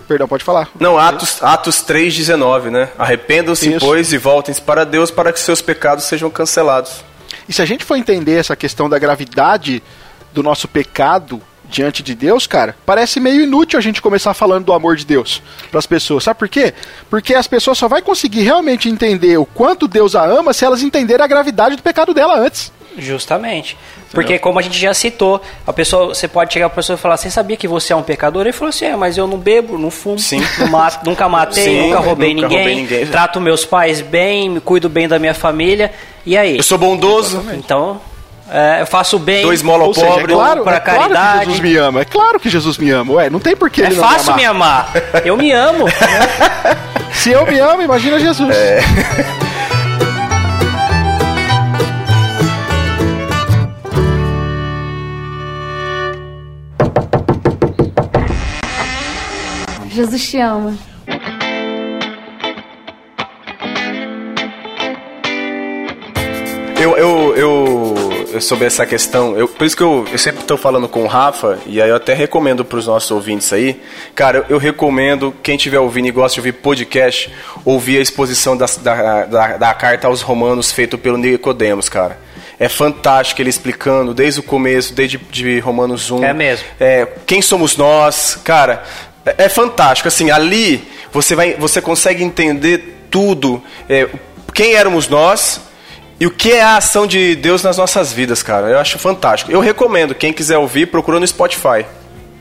Perdão, 0.07 0.27
pode 0.27 0.43
falar. 0.43 0.69
Não, 0.79 0.97
Atos, 0.97 1.41
Atos 1.41 1.77
3,19, 1.77 2.69
né? 2.69 2.89
Arrependam-se, 2.99 3.79
pois, 3.79 4.11
e 4.11 4.17
voltem-se 4.17 4.61
para 4.61 4.85
Deus 4.85 5.09
para 5.09 5.31
que 5.31 5.39
seus 5.39 5.61
pecados 5.61 6.03
sejam 6.03 6.29
cancelados. 6.29 7.03
E 7.47 7.53
se 7.53 7.61
a 7.61 7.65
gente 7.65 7.83
for 7.83 7.95
entender 7.95 8.37
essa 8.37 8.55
questão 8.55 8.89
da 8.89 8.99
gravidade 8.99 9.81
do 10.33 10.43
nosso 10.43 10.67
pecado 10.67 11.41
diante 11.73 12.03
de 12.03 12.13
Deus, 12.13 12.45
cara, 12.45 12.75
parece 12.85 13.19
meio 13.19 13.41
inútil 13.41 13.79
a 13.79 13.81
gente 13.81 14.01
começar 14.01 14.33
falando 14.33 14.65
do 14.65 14.73
amor 14.73 14.95
de 14.95 15.05
Deus 15.05 15.41
para 15.69 15.79
as 15.79 15.85
pessoas. 15.85 16.23
Sabe 16.23 16.37
por 16.37 16.47
quê? 16.47 16.73
Porque 17.09 17.33
as 17.33 17.47
pessoas 17.47 17.77
só 17.77 17.87
vão 17.87 18.01
conseguir 18.01 18.43
realmente 18.43 18.87
entender 18.87 19.37
o 19.37 19.45
quanto 19.45 19.87
Deus 19.87 20.15
a 20.15 20.23
ama 20.23 20.53
se 20.53 20.63
elas 20.63 20.83
entenderem 20.83 21.23
a 21.23 21.27
gravidade 21.27 21.75
do 21.75 21.83
pecado 21.83 22.13
dela 22.13 22.37
antes. 22.37 22.71
Justamente. 22.97 23.75
Porque 24.11 24.37
como 24.37 24.59
a 24.59 24.61
gente 24.61 24.77
já 24.77 24.93
citou, 24.93 25.41
a 25.65 25.73
pessoa, 25.73 26.13
você 26.13 26.27
pode 26.27 26.53
chegar 26.53 26.67
a 26.67 26.69
pessoa 26.69 26.95
e 26.95 26.99
falar, 26.99 27.17
você 27.17 27.31
sabia 27.31 27.57
que 27.57 27.67
você 27.67 27.91
é 27.91 27.95
um 27.95 28.03
pecador? 28.03 28.43
Ele 28.43 28.53
falou 28.53 28.69
assim, 28.69 28.85
é, 28.85 28.95
mas 28.95 29.17
eu 29.17 29.25
não 29.25 29.39
bebo, 29.39 29.79
não 29.79 29.89
fumo, 29.89 30.17
não 30.59 30.67
mato, 30.67 31.03
nunca 31.03 31.27
matei, 31.27 31.63
Sim, 31.63 31.81
nunca, 31.87 31.99
roubei, 31.99 32.35
nunca 32.35 32.47
ninguém, 32.47 32.57
roubei 32.59 32.75
ninguém, 32.75 33.07
trato 33.07 33.41
meus 33.41 33.65
pais 33.65 34.01
bem, 34.01 34.59
cuido 34.59 34.87
bem 34.87 35.07
da 35.07 35.17
minha 35.17 35.33
família. 35.33 35.91
E 36.23 36.37
aí? 36.37 36.57
Eu 36.57 36.63
sou 36.63 36.77
bondoso. 36.77 37.43
Então, 37.53 37.99
é, 38.49 38.81
eu 38.81 38.85
faço 38.85 39.17
bem. 39.17 39.43
Dois 39.43 39.61
mola 39.61 39.91
pobre, 39.93 40.33
é 40.33 40.35
claro, 40.35 40.63
para 40.63 40.77
é 40.77 40.79
caridade. 40.79 41.13
Claro 41.13 41.39
que 41.39 41.45
Jesus 41.45 41.59
me 41.59 41.77
ama. 41.77 42.01
É 42.01 42.05
claro 42.05 42.39
que 42.39 42.49
Jesus 42.49 42.77
me 42.77 42.91
ama. 42.91 43.13
Ué, 43.13 43.29
não 43.29 43.39
tem 43.39 43.55
por 43.55 43.69
que 43.69 43.81
é 43.81 43.85
ele 43.85 43.95
não 43.95 44.01
me 44.01 44.07
amar. 44.07 44.15
É 44.15 44.17
fácil 44.19 44.35
me 44.35 44.45
amar. 44.45 44.91
Eu 45.25 45.37
me 45.37 45.51
amo. 45.51 45.85
Se 47.13 47.31
eu 47.31 47.45
me 47.45 47.57
amo, 47.59 47.81
imagina 47.81 48.19
Jesus. 48.19 48.53
É. 48.53 48.81
Jesus 59.89 60.27
te 60.27 60.39
ama. 60.39 60.75
Eu, 66.83 66.97
eu, 66.97 67.35
eu, 67.37 67.92
sobre 68.39 68.65
essa 68.65 68.85
questão, 68.85 69.37
eu, 69.37 69.47
por 69.47 69.65
isso 69.65 69.75
que 69.75 69.83
eu, 69.83 70.05
eu 70.11 70.17
sempre 70.17 70.41
estou 70.41 70.57
falando 70.57 70.87
com 70.87 71.03
o 71.03 71.07
Rafa, 71.07 71.59
e 71.65 71.81
aí 71.81 71.89
eu 71.89 71.95
até 71.95 72.13
recomendo 72.13 72.63
para 72.63 72.77
os 72.77 72.87
nossos 72.87 73.09
ouvintes 73.11 73.51
aí. 73.53 73.81
Cara, 74.15 74.39
eu, 74.39 74.45
eu, 74.49 74.57
recomendo, 74.57 75.33
quem 75.43 75.55
estiver 75.55 75.79
ouvindo 75.79 76.07
e 76.07 76.11
gosta 76.11 76.35
de 76.35 76.39
ouvir 76.39 76.53
podcast, 76.53 77.31
ouvir 77.65 77.97
a 77.97 78.01
exposição 78.01 78.55
da, 78.55 78.65
da, 78.81 79.25
da, 79.25 79.57
da 79.57 79.73
carta 79.73 80.07
aos 80.07 80.21
romanos 80.21 80.71
feito 80.71 80.97
pelo 80.97 81.17
Nicodemos, 81.17 81.89
cara. 81.89 82.19
É 82.59 82.69
fantástico 82.69 83.41
ele 83.41 83.49
explicando 83.49 84.13
desde 84.13 84.39
o 84.39 84.43
começo, 84.43 84.93
desde 84.93 85.17
de 85.17 85.59
Romanos 85.59 86.09
1. 86.11 86.23
É 86.23 86.33
mesmo. 86.33 86.65
É, 86.79 87.07
quem 87.25 87.41
somos 87.41 87.75
nós, 87.75 88.39
cara, 88.43 88.83
é, 89.25 89.45
é 89.45 89.49
fantástico. 89.49 90.07
Assim, 90.07 90.31
ali 90.31 90.87
você, 91.11 91.35
vai, 91.35 91.55
você 91.55 91.81
consegue 91.81 92.23
entender 92.23 93.07
tudo, 93.09 93.61
é, 93.89 94.07
quem 94.53 94.73
éramos 94.73 95.07
nós 95.07 95.61
e 96.19 96.27
o 96.27 96.31
que 96.31 96.51
é 96.51 96.61
a 96.61 96.77
ação 96.77 97.05
de 97.05 97.35
Deus 97.35 97.63
nas 97.63 97.77
nossas 97.77 98.13
vidas, 98.13 98.41
cara. 98.43 98.67
Eu 98.67 98.79
acho 98.79 98.97
fantástico. 98.99 99.51
Eu 99.51 99.59
recomendo, 99.59 100.15
quem 100.15 100.31
quiser 100.31 100.57
ouvir, 100.57 100.87
procura 100.87 101.19
no 101.19 101.27
Spotify. 101.27 101.85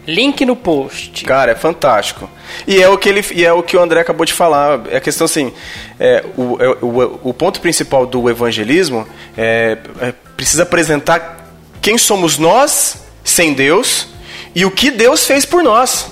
Link 0.06 0.44
no 0.44 0.56
post. 0.56 1.24
Cara, 1.24 1.52
é 1.52 1.54
fantástico. 1.54 2.28
E 2.66 2.82
é 2.82 2.88
o 2.88 2.98
que 2.98 3.08
ele, 3.08 3.24
e 3.32 3.44
é 3.44 3.52
o 3.52 3.62
que 3.62 3.76
o 3.76 3.80
André 3.80 4.00
acabou 4.00 4.26
de 4.26 4.32
falar. 4.32 4.80
É 4.90 4.96
a 4.96 5.00
questão 5.00 5.24
assim, 5.24 5.52
é, 5.98 6.24
o, 6.36 6.56
é, 6.60 6.68
o, 6.82 7.20
o 7.30 7.34
ponto 7.34 7.60
principal 7.60 8.04
do 8.04 8.28
evangelismo 8.28 9.06
é, 9.36 9.78
é 10.00 10.12
precisa 10.36 10.64
apresentar 10.64 11.54
quem 11.80 11.96
somos 11.96 12.36
nós 12.36 13.04
sem 13.22 13.54
Deus 13.54 14.08
e 14.54 14.64
o 14.64 14.70
que 14.70 14.90
Deus 14.90 15.24
fez 15.24 15.44
por 15.44 15.62
nós. 15.62 16.11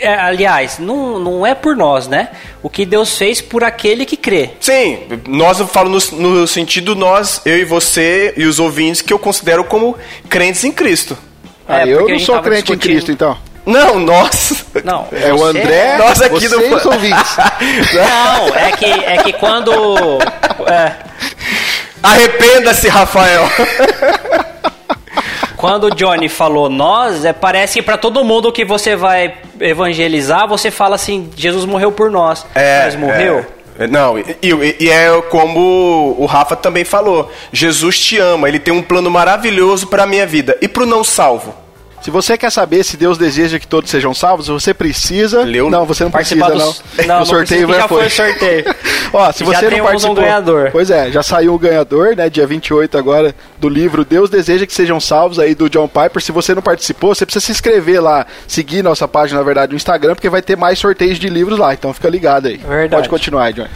É, 0.00 0.14
aliás, 0.14 0.78
não, 0.78 1.18
não 1.18 1.46
é 1.46 1.54
por 1.54 1.76
nós, 1.76 2.06
né? 2.06 2.28
O 2.62 2.70
que 2.70 2.84
Deus 2.84 3.16
fez 3.16 3.40
por 3.40 3.64
aquele 3.64 4.04
que 4.04 4.16
crê. 4.16 4.50
Sim, 4.60 5.00
nós 5.26 5.60
eu 5.60 5.66
falo 5.66 5.90
no, 5.90 6.18
no 6.18 6.46
sentido 6.46 6.94
nós, 6.94 7.40
eu 7.44 7.58
e 7.58 7.64
você 7.64 8.34
e 8.36 8.44
os 8.44 8.58
ouvintes 8.58 9.02
que 9.02 9.12
eu 9.12 9.18
considero 9.18 9.64
como 9.64 9.96
crentes 10.28 10.64
em 10.64 10.72
Cristo. 10.72 11.16
Ah, 11.66 11.86
eu 11.86 12.08
não 12.08 12.18
sou 12.18 12.40
crente 12.40 12.62
discutindo... 12.62 12.90
em 12.90 12.94
Cristo, 12.94 13.12
então. 13.12 13.36
Não, 13.64 13.98
nós. 14.00 14.64
Não. 14.84 15.06
É 15.12 15.32
o 15.32 15.44
André. 15.44 15.96
Nós 15.96 16.20
aqui 16.20 16.48
do 16.48 16.74
os 16.74 16.84
ouvintes. 16.84 17.36
Não, 17.94 18.48
é 18.56 18.72
que, 18.72 18.84
é 18.84 19.16
que 19.22 19.32
quando. 19.34 19.72
É... 20.66 20.94
Arrependa-se, 22.02 22.88
Rafael. 22.88 23.42
Quando 25.62 25.84
o 25.84 25.94
Johnny 25.94 26.28
falou 26.28 26.68
nós, 26.68 27.24
é, 27.24 27.32
parece 27.32 27.74
que 27.74 27.82
para 27.82 27.96
todo 27.96 28.24
mundo 28.24 28.50
que 28.50 28.64
você 28.64 28.96
vai 28.96 29.32
evangelizar, 29.60 30.48
você 30.48 30.72
fala 30.72 30.96
assim: 30.96 31.30
Jesus 31.36 31.64
morreu 31.64 31.92
por 31.92 32.10
nós. 32.10 32.44
É, 32.52 32.82
Mas 32.82 32.96
morreu? 32.96 33.46
É. 33.78 33.86
Não, 33.86 34.18
e, 34.18 34.24
e, 34.80 34.90
é 34.90 35.22
como 35.30 36.16
o 36.18 36.26
Rafa 36.26 36.56
também 36.56 36.84
falou: 36.84 37.30
Jesus 37.52 37.96
te 37.96 38.18
ama, 38.18 38.48
ele 38.48 38.58
tem 38.58 38.74
um 38.74 38.82
plano 38.82 39.08
maravilhoso 39.08 39.86
para 39.86 40.02
a 40.02 40.06
minha 40.06 40.26
vida. 40.26 40.58
E 40.60 40.66
para 40.66 40.82
o 40.82 40.86
não 40.86 41.04
salvo? 41.04 41.54
Se 42.02 42.10
você 42.10 42.36
quer 42.36 42.50
saber 42.50 42.82
se 42.82 42.96
Deus 42.96 43.16
deseja 43.16 43.60
que 43.60 43.66
todos 43.66 43.88
sejam 43.88 44.12
salvos, 44.12 44.48
você 44.48 44.74
precisa. 44.74 45.44
Leu? 45.44 45.70
Não, 45.70 45.86
você 45.86 46.02
não 46.02 46.10
precisa, 46.10 46.50
dos... 46.50 46.82
não. 46.98 47.06
não. 47.06 47.22
O 47.22 47.26
sorteio 47.26 47.72
já 47.72 47.86
foi. 47.86 48.10
sorteio. 48.10 48.64
Ó, 49.12 49.30
se 49.30 49.44
você 49.44 49.70
já 49.70 49.76
não 49.76 49.84
participou. 49.84 50.16
Um 50.16 50.20
ganhador. 50.20 50.70
Pois 50.72 50.90
é, 50.90 51.12
já 51.12 51.22
saiu 51.22 51.54
o 51.54 51.58
ganhador, 51.58 52.16
né? 52.16 52.28
Dia 52.28 52.44
28 52.44 52.98
agora, 52.98 53.32
do 53.60 53.68
livro 53.68 54.04
Deus 54.04 54.28
Deseja 54.28 54.66
que 54.66 54.74
Sejam 54.74 54.98
Salvos, 54.98 55.38
aí 55.38 55.54
do 55.54 55.70
John 55.70 55.86
Piper. 55.86 56.20
Se 56.20 56.32
você 56.32 56.56
não 56.56 56.62
participou, 56.62 57.14
você 57.14 57.24
precisa 57.24 57.46
se 57.46 57.52
inscrever 57.52 58.02
lá, 58.02 58.26
seguir 58.48 58.82
nossa 58.82 59.06
página, 59.06 59.38
na 59.38 59.44
verdade, 59.44 59.70
no 59.70 59.76
Instagram, 59.76 60.16
porque 60.16 60.28
vai 60.28 60.42
ter 60.42 60.56
mais 60.56 60.80
sorteios 60.80 61.20
de 61.20 61.28
livros 61.28 61.56
lá. 61.56 61.72
Então 61.72 61.94
fica 61.94 62.08
ligado 62.08 62.48
aí. 62.48 62.56
Verdade. 62.56 62.90
Pode 62.90 63.08
continuar, 63.08 63.52
John. 63.52 63.68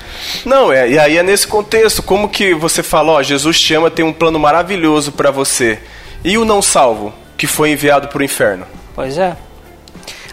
Não, 0.45 0.73
é, 0.73 0.91
e 0.91 0.99
aí 0.99 1.17
é 1.17 1.23
nesse 1.23 1.47
contexto, 1.47 2.03
como 2.03 2.29
que 2.29 2.55
você 2.55 2.83
fala, 2.83 3.12
ó, 3.12 3.23
Jesus 3.23 3.61
te 3.61 3.73
ama, 3.75 3.89
tem 3.89 4.05
um 4.05 4.12
plano 4.12 4.39
maravilhoso 4.41 5.12
para 5.12 5.31
você. 5.31 5.79
E 6.25 6.37
o 6.37 6.45
não 6.45 6.61
salvo, 6.61 7.15
que 7.37 7.46
foi 7.46 7.70
enviado 7.70 8.09
para 8.09 8.20
o 8.20 8.25
inferno? 8.25 8.66
Pois 8.94 9.18
é. 9.18 9.37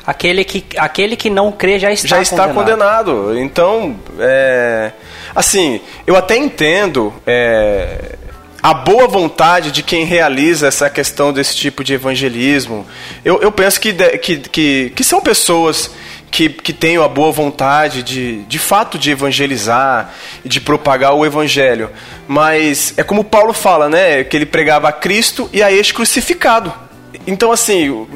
Aquele 0.05 0.43
que, 0.43 0.65
aquele 0.77 1.15
que 1.15 1.29
não 1.29 1.51
crê 1.51 1.79
já 1.79 1.91
está 1.91 2.07
já 2.07 2.21
está 2.21 2.47
condenado. 2.49 3.11
condenado. 3.11 3.39
Então, 3.39 3.95
é, 4.19 4.91
assim, 5.33 5.79
eu 6.05 6.17
até 6.17 6.35
entendo 6.35 7.13
é, 7.25 8.15
a 8.61 8.73
boa 8.73 9.07
vontade 9.07 9.71
de 9.71 9.81
quem 9.81 10.05
realiza 10.05 10.67
essa 10.67 10.89
questão 10.89 11.31
desse 11.31 11.55
tipo 11.55 11.83
de 11.83 11.93
evangelismo. 11.93 12.85
Eu, 13.23 13.41
eu 13.41 13.51
penso 13.51 13.79
que, 13.79 13.93
que, 13.93 14.37
que, 14.37 14.93
que 14.93 15.03
são 15.03 15.21
pessoas 15.21 15.91
que, 16.33 16.49
que 16.49 16.73
tenham 16.73 17.03
a 17.03 17.07
boa 17.07 17.31
vontade 17.31 18.01
de, 18.01 18.43
de 18.43 18.57
fato 18.57 18.97
de 18.97 19.11
evangelizar 19.11 20.13
e 20.43 20.49
de 20.49 20.59
propagar 20.59 21.13
o 21.13 21.25
evangelho. 21.25 21.91
Mas 22.27 22.93
é 22.97 23.03
como 23.03 23.23
Paulo 23.23 23.53
fala, 23.53 23.87
né? 23.87 24.23
Que 24.23 24.35
ele 24.35 24.45
pregava 24.45 24.89
a 24.89 24.91
Cristo 24.91 25.49
e 25.53 25.61
a 25.61 25.71
este 25.71 25.93
crucificado. 25.93 26.73
Então, 27.27 27.51
assim, 27.51 28.07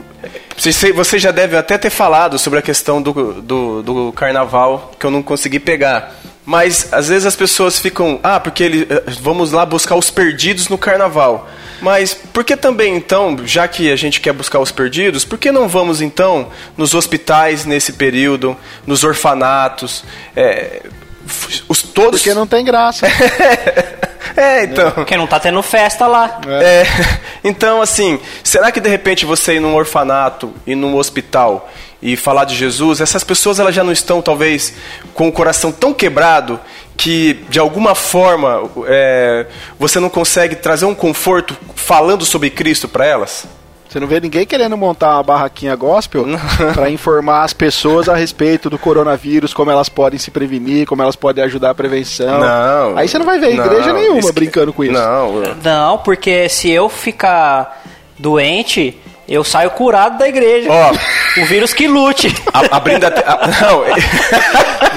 você 0.94 1.20
já 1.20 1.32
deve 1.32 1.56
até 1.56 1.78
ter 1.78 1.90
falado 1.90 2.38
sobre 2.40 2.60
a 2.60 2.62
questão 2.62 3.02
do, 3.02 3.42
do, 3.42 3.84
do, 3.84 4.12
carnaval, 4.14 4.92
que 5.00 5.06
eu 5.06 5.12
não 5.12 5.22
consegui 5.22 5.60
pegar. 5.60 6.16
Mas 6.46 6.94
às 6.94 7.10
vezes 7.10 7.26
as 7.26 7.36
pessoas 7.36 7.78
ficam, 7.78 8.20
ah, 8.24 8.40
porque 8.40 8.64
ele, 8.64 8.88
eh, 8.90 9.04
vamos 9.22 9.52
lá 9.52 9.66
buscar 9.66 9.96
os 9.96 10.10
perdidos 10.10 10.70
no 10.70 10.78
carnaval. 10.78 11.48
Mas 11.82 12.14
por 12.14 12.44
que 12.44 12.56
também 12.56 12.96
então, 12.96 13.38
já 13.46 13.68
que 13.68 13.92
a 13.92 13.96
gente 13.96 14.22
quer 14.22 14.34
buscar 14.34 14.60
os 14.60 14.72
perdidos, 14.72 15.26
por 15.26 15.38
que 15.38 15.52
não 15.52 15.68
vamos 15.68 16.02
então 16.02 16.48
nos 16.78 16.96
hospitais 16.96 17.66
nesse 17.66 17.94
período, 17.94 18.56
nos 18.86 19.04
orfanatos? 19.04 20.06
É, 20.36 20.82
os 21.68 21.82
todos. 21.82 22.22
Porque 22.22 22.34
não 22.34 22.48
tem 22.48 22.64
graça. 22.64 23.08
É, 24.36 24.64
então. 24.64 24.92
Porque 24.92 25.18
não 25.18 25.28
tá 25.28 25.40
tendo 25.40 25.62
festa 25.62 26.08
lá. 26.08 26.42
É. 26.48 26.84
Então, 27.44 27.82
assim, 27.82 28.20
será 28.44 28.74
que 28.74 28.80
de 28.82 28.90
repente 28.90 29.26
você 29.26 29.54
ir 29.54 29.62
num 29.62 29.74
orfanato 29.74 30.54
e 30.66 30.76
num 30.76 30.98
hospital 30.98 31.70
e 32.02 32.18
falar 32.18 32.44
de 32.44 32.56
Jesus, 32.56 33.00
essas 33.00 33.24
pessoas 33.24 33.58
elas 33.58 33.74
já 33.74 33.86
não 33.86 33.94
estão 33.94 34.22
talvez 34.22 34.74
com 35.14 35.30
o 35.30 35.32
coração 35.32 35.72
tão 35.72 35.94
quebrado 35.94 36.60
que 36.98 37.46
de 37.48 37.58
alguma 37.58 37.96
forma 37.96 38.70
é, 38.88 39.46
você 39.80 40.00
não 40.00 40.10
consegue 40.10 40.56
trazer 40.56 40.86
um 40.86 40.96
conforto 40.96 41.56
falando 41.76 42.26
sobre 42.26 42.50
Cristo 42.50 42.88
para 42.88 43.06
elas? 43.06 43.48
Você 43.98 44.02
não 44.02 44.08
vê 44.08 44.20
ninguém 44.20 44.46
querendo 44.46 44.78
montar 44.78 45.16
uma 45.16 45.24
barraquinha 45.24 45.76
gospel 45.76 46.24
para 46.76 46.88
informar 46.88 47.44
as 47.44 47.52
pessoas 47.52 48.08
a 48.08 48.16
respeito 48.16 48.70
do 48.70 48.78
coronavírus, 48.78 49.56
como 49.56 49.72
elas 49.72 49.90
podem 49.90 50.20
se 50.20 50.30
prevenir, 50.30 50.86
como 50.86 51.02
elas 51.02 51.16
podem 51.16 51.44
ajudar 51.46 51.72
a 51.72 51.74
prevenção. 51.74 52.40
Não. 52.40 52.96
Aí 52.96 53.08
você 53.08 53.18
não 53.18 53.26
vai 53.26 53.40
ver 53.40 53.56
igreja 53.56 53.88
não, 53.88 54.00
nenhuma 54.00 54.32
brincando 54.32 54.72
com 54.72 54.84
isso. 54.84 54.94
Não. 54.94 55.42
Não, 55.64 55.98
porque 55.98 56.48
se 56.48 56.70
eu 56.70 56.88
ficar 56.90 57.82
doente, 58.20 58.96
eu 59.28 59.44
saio 59.44 59.72
curado 59.72 60.20
da 60.20 60.28
igreja. 60.28 60.70
Ó, 60.72 60.92
o 61.42 61.46
vírus 61.48 61.74
que 61.74 61.88
lute. 61.88 62.32
A, 62.54 62.78
abrindo 62.78 63.04
a, 63.04 63.08
a, 63.08 63.48
não. 63.48 63.84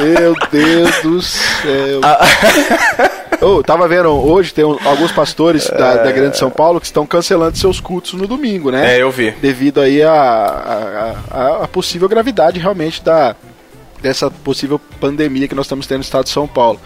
Meu 0.04 0.34
Deus 0.52 1.02
do 1.02 1.22
céu. 1.22 2.00
Oh, 3.40 3.62
tava 3.62 3.88
vendo, 3.88 4.08
hoje 4.08 4.52
tem 4.52 4.64
alguns 4.64 5.12
pastores 5.12 5.68
da, 5.70 5.96
da, 5.96 6.12
Grande 6.12 6.36
São 6.36 6.50
Paulo 6.50 6.80
que 6.80 6.86
estão 6.86 7.06
cancelando 7.06 7.56
seus 7.56 7.80
cultos 7.80 8.12
no 8.14 8.26
domingo, 8.26 8.70
né? 8.70 8.96
É, 8.96 9.02
eu 9.02 9.10
vi. 9.10 9.30
Devido 9.30 9.80
aí 9.80 10.02
a, 10.02 10.12
a, 10.12 11.14
a, 11.30 11.64
a 11.64 11.68
possível 11.68 12.08
gravidade 12.08 12.58
realmente 12.58 13.02
da, 13.02 13.34
dessa 14.02 14.30
possível 14.30 14.80
pandemia 15.00 15.48
que 15.48 15.54
nós 15.54 15.66
estamos 15.66 15.86
tendo 15.86 15.98
no 15.98 16.04
estado 16.04 16.24
de 16.24 16.30
São 16.30 16.46
Paulo. 16.46 16.80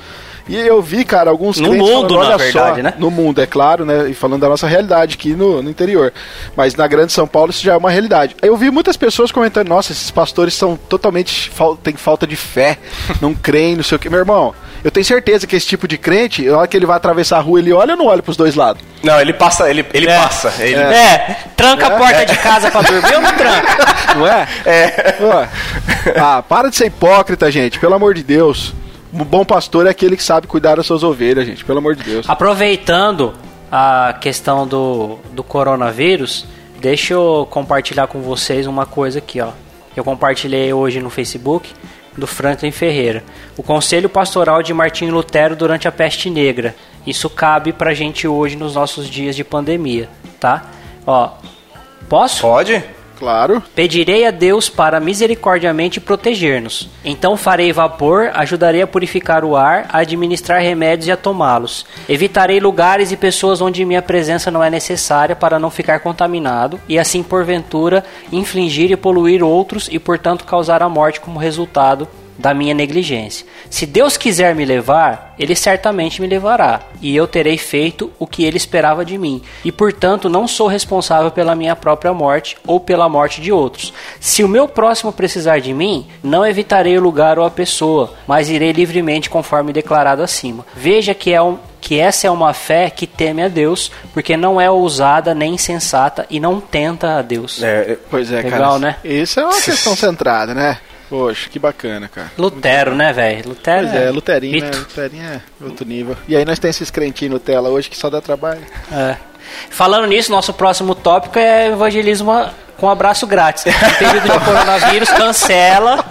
E 0.46 0.56
eu 0.56 0.82
vi, 0.82 1.04
cara, 1.04 1.30
alguns 1.30 1.58
no 1.58 1.72
mundo, 1.72 2.14
falando, 2.14 2.28
na 2.28 2.36
verdade, 2.36 2.76
só, 2.76 2.82
né? 2.82 2.94
No 2.98 3.10
mundo, 3.10 3.40
é 3.40 3.46
claro, 3.46 3.84
né? 3.84 4.10
E 4.10 4.14
falando 4.14 4.42
da 4.42 4.48
nossa 4.48 4.66
realidade 4.66 5.14
aqui 5.14 5.34
no, 5.34 5.62
no 5.62 5.70
interior. 5.70 6.12
Mas 6.54 6.74
na 6.74 6.86
Grande 6.86 7.12
São 7.12 7.26
Paulo 7.26 7.50
isso 7.50 7.64
já 7.64 7.74
é 7.74 7.76
uma 7.76 7.90
realidade. 7.90 8.36
Eu 8.42 8.56
vi 8.56 8.70
muitas 8.70 8.96
pessoas 8.96 9.32
comentando, 9.32 9.68
nossa, 9.68 9.92
esses 9.92 10.10
pastores 10.10 10.54
são 10.54 10.76
totalmente. 10.76 11.50
tem 11.82 11.94
falta 11.96 12.26
de 12.26 12.36
fé, 12.36 12.78
não 13.20 13.34
creem, 13.34 13.76
não 13.76 13.82
sei 13.82 13.96
o 13.96 13.98
que. 13.98 14.10
Meu 14.10 14.18
irmão, 14.18 14.54
eu 14.84 14.90
tenho 14.90 15.04
certeza 15.04 15.46
que 15.46 15.56
esse 15.56 15.66
tipo 15.66 15.88
de 15.88 15.96
crente, 15.96 16.42
na 16.42 16.58
hora 16.58 16.68
que 16.68 16.76
ele 16.76 16.84
vai 16.84 16.96
atravessar 16.96 17.38
a 17.38 17.40
rua, 17.40 17.58
ele 17.58 17.72
olha 17.72 17.92
ou 17.92 17.98
não 17.98 18.06
olha 18.06 18.22
pros 18.22 18.36
dois 18.36 18.54
lados? 18.54 18.82
Não, 19.02 19.18
ele 19.18 19.32
passa, 19.32 19.70
ele, 19.70 19.84
ele 19.94 20.10
é. 20.10 20.18
passa. 20.18 20.52
Ele... 20.58 20.74
É. 20.74 20.78
é. 20.78 21.36
tranca 21.56 21.84
é. 21.84 21.86
a 21.86 21.90
porta 21.98 22.26
de 22.26 22.36
casa 22.36 22.70
pra 22.70 22.82
dormir 22.82 23.14
ou 23.14 23.20
não 23.22 23.32
tranca? 23.34 24.14
Não 24.14 24.26
é? 24.26 24.46
É. 24.66 25.16
Ué. 25.20 25.48
Ah, 26.18 26.42
para 26.46 26.68
de 26.68 26.76
ser 26.76 26.86
hipócrita, 26.86 27.50
gente, 27.50 27.78
pelo 27.78 27.94
amor 27.94 28.12
de 28.12 28.22
Deus. 28.22 28.74
Um 29.14 29.24
bom 29.24 29.44
pastor 29.44 29.86
é 29.86 29.90
aquele 29.90 30.16
que 30.16 30.22
sabe 30.22 30.46
cuidar 30.48 30.74
das 30.74 30.86
suas 30.86 31.04
ovelhas, 31.04 31.46
gente, 31.46 31.64
pelo 31.64 31.78
amor 31.78 31.94
de 31.94 32.02
Deus. 32.02 32.28
Aproveitando 32.28 33.32
a 33.70 34.18
questão 34.20 34.66
do, 34.66 35.18
do 35.32 35.44
coronavírus, 35.44 36.46
deixa 36.80 37.14
eu 37.14 37.46
compartilhar 37.48 38.08
com 38.08 38.20
vocês 38.20 38.66
uma 38.66 38.86
coisa 38.86 39.20
aqui, 39.20 39.40
ó. 39.40 39.50
Eu 39.96 40.02
compartilhei 40.02 40.72
hoje 40.72 41.00
no 41.00 41.10
Facebook 41.10 41.70
do 42.16 42.26
Franklin 42.26 42.72
Ferreira. 42.72 43.22
O 43.56 43.62
Conselho 43.62 44.08
Pastoral 44.08 44.62
de 44.62 44.74
Martim 44.74 45.06
Lutero 45.10 45.54
durante 45.54 45.86
a 45.86 45.92
Peste 45.92 46.28
Negra. 46.28 46.74
Isso 47.06 47.30
cabe 47.30 47.72
pra 47.72 47.94
gente 47.94 48.26
hoje 48.26 48.56
nos 48.56 48.74
nossos 48.74 49.08
dias 49.08 49.36
de 49.36 49.44
pandemia, 49.44 50.08
tá? 50.40 50.64
Ó, 51.06 51.30
posso? 52.08 52.40
Pode. 52.40 52.82
Claro. 53.24 53.62
Pedirei 53.74 54.26
a 54.26 54.30
Deus 54.30 54.68
para 54.68 55.00
misericordiamente 55.00 55.98
proteger-nos. 55.98 56.90
Então 57.02 57.38
farei 57.38 57.72
vapor, 57.72 58.30
ajudarei 58.34 58.82
a 58.82 58.86
purificar 58.86 59.46
o 59.46 59.56
ar, 59.56 59.86
a 59.88 60.00
administrar 60.00 60.60
remédios 60.60 61.08
e 61.08 61.10
a 61.10 61.16
tomá-los. 61.16 61.86
Evitarei 62.06 62.60
lugares 62.60 63.12
e 63.12 63.16
pessoas 63.16 63.62
onde 63.62 63.82
minha 63.86 64.02
presença 64.02 64.50
não 64.50 64.62
é 64.62 64.68
necessária 64.68 65.34
para 65.34 65.58
não 65.58 65.70
ficar 65.70 66.00
contaminado 66.00 66.78
e 66.86 66.98
assim 66.98 67.22
porventura 67.22 68.04
infligir 68.30 68.90
e 68.90 68.96
poluir 68.96 69.42
outros 69.42 69.88
e 69.90 69.98
portanto 69.98 70.44
causar 70.44 70.82
a 70.82 70.88
morte 70.90 71.18
como 71.18 71.38
resultado 71.38 72.06
da 72.38 72.54
minha 72.54 72.74
negligência. 72.74 73.46
Se 73.70 73.86
Deus 73.86 74.16
quiser 74.16 74.54
me 74.54 74.64
levar, 74.64 75.34
ele 75.38 75.54
certamente 75.54 76.20
me 76.20 76.26
levará, 76.26 76.80
e 77.00 77.14
eu 77.14 77.26
terei 77.26 77.58
feito 77.58 78.10
o 78.18 78.26
que 78.26 78.44
ele 78.44 78.56
esperava 78.56 79.04
de 79.04 79.16
mim, 79.18 79.42
e 79.64 79.72
portanto 79.72 80.28
não 80.28 80.46
sou 80.46 80.66
responsável 80.66 81.30
pela 81.30 81.54
minha 81.54 81.76
própria 81.76 82.12
morte 82.12 82.56
ou 82.66 82.80
pela 82.80 83.08
morte 83.08 83.40
de 83.40 83.52
outros. 83.52 83.92
Se 84.20 84.42
o 84.42 84.48
meu 84.48 84.68
próximo 84.68 85.12
precisar 85.12 85.58
de 85.60 85.72
mim, 85.72 86.06
não 86.22 86.46
evitarei 86.46 86.96
o 86.96 87.02
lugar 87.02 87.38
ou 87.38 87.44
a 87.44 87.50
pessoa, 87.50 88.14
mas 88.26 88.48
irei 88.48 88.72
livremente 88.72 89.30
conforme 89.30 89.72
declarado 89.72 90.22
acima. 90.22 90.64
Veja 90.74 91.14
que 91.14 91.32
é 91.32 91.40
um 91.40 91.58
que 91.84 92.00
essa 92.00 92.26
é 92.26 92.30
uma 92.30 92.54
fé 92.54 92.88
que 92.88 93.06
teme 93.06 93.42
a 93.42 93.48
Deus, 93.48 93.92
porque 94.14 94.38
não 94.38 94.58
é 94.58 94.70
ousada 94.70 95.34
nem 95.34 95.52
insensata 95.52 96.24
e 96.30 96.40
não 96.40 96.58
tenta 96.58 97.18
a 97.18 97.22
Deus. 97.22 97.62
É, 97.62 97.98
pois 98.10 98.32
é, 98.32 98.40
Legal, 98.40 98.58
cara. 98.58 98.78
né? 98.78 98.96
Isso 99.04 99.38
é 99.38 99.44
uma 99.44 99.60
questão 99.60 99.92
centrada, 99.94 100.54
né? 100.54 100.78
Poxa, 101.16 101.48
que 101.48 101.60
bacana, 101.60 102.08
cara. 102.12 102.32
Lutero, 102.36 102.92
né, 102.92 103.12
velho? 103.12 103.50
Lutero 103.50 103.86
Pois 103.88 103.94
é, 104.02 104.10
Luterinho, 104.10 104.64
né? 104.64 104.70
Luterinho 104.74 105.22
é 105.22 105.40
outro 105.64 105.86
nível. 105.86 106.16
E 106.26 106.34
aí 106.36 106.44
nós 106.44 106.58
temos 106.58 106.74
esses 106.76 106.90
crentinhos 106.90 107.34
Nutella 107.34 107.68
hoje 107.68 107.88
que 107.88 107.96
só 107.96 108.10
dá 108.10 108.20
trabalho. 108.20 108.60
É. 108.90 109.14
Falando 109.70 110.08
nisso, 110.08 110.32
nosso 110.32 110.52
próximo 110.52 110.92
tópico 110.92 111.38
é 111.38 111.68
evangelismo 111.68 112.32
com 112.78 112.90
abraço 112.90 113.28
grátis. 113.28 113.64
Em 113.66 113.94
período 113.96 114.22
de 114.28 114.44
coronavírus, 114.44 115.08
cancela. 115.10 116.04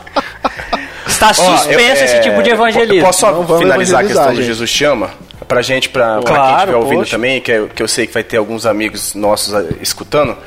Está 1.05 1.31
Ó, 1.31 1.33
suspenso 1.33 1.99
eu- 2.01 2.05
esse 2.05 2.15
é, 2.15 2.19
tipo 2.21 2.41
de 2.41 2.49
evangelismo. 2.51 2.95
eu 3.01 3.05
Posso 3.05 3.19
só 3.19 3.57
finalizar 3.57 3.99
a 3.99 4.03
questão 4.07 4.27
do 4.29 4.35
gente. 4.35 4.45
Jesus 4.45 4.71
te 4.71 4.85
ama? 4.85 5.09
Pra 5.49 5.61
gente, 5.61 5.89
pra, 5.89 6.21
pra 6.21 6.33
Claro, 6.33 6.45
quem 6.47 6.55
estiver 6.59 6.75
ouvindo 6.77 6.99
poxa. 6.99 7.11
também, 7.11 7.41
que, 7.41 7.51
eu- 7.51 7.67
que 7.67 7.83
eu 7.83 7.87
sei 7.89 8.07
que 8.07 8.13
vai 8.13 8.23
ter 8.23 8.37
alguns 8.37 8.65
amigos 8.65 9.13
nossos 9.13 9.53
ah, 9.53 9.65
escutando. 9.81 10.37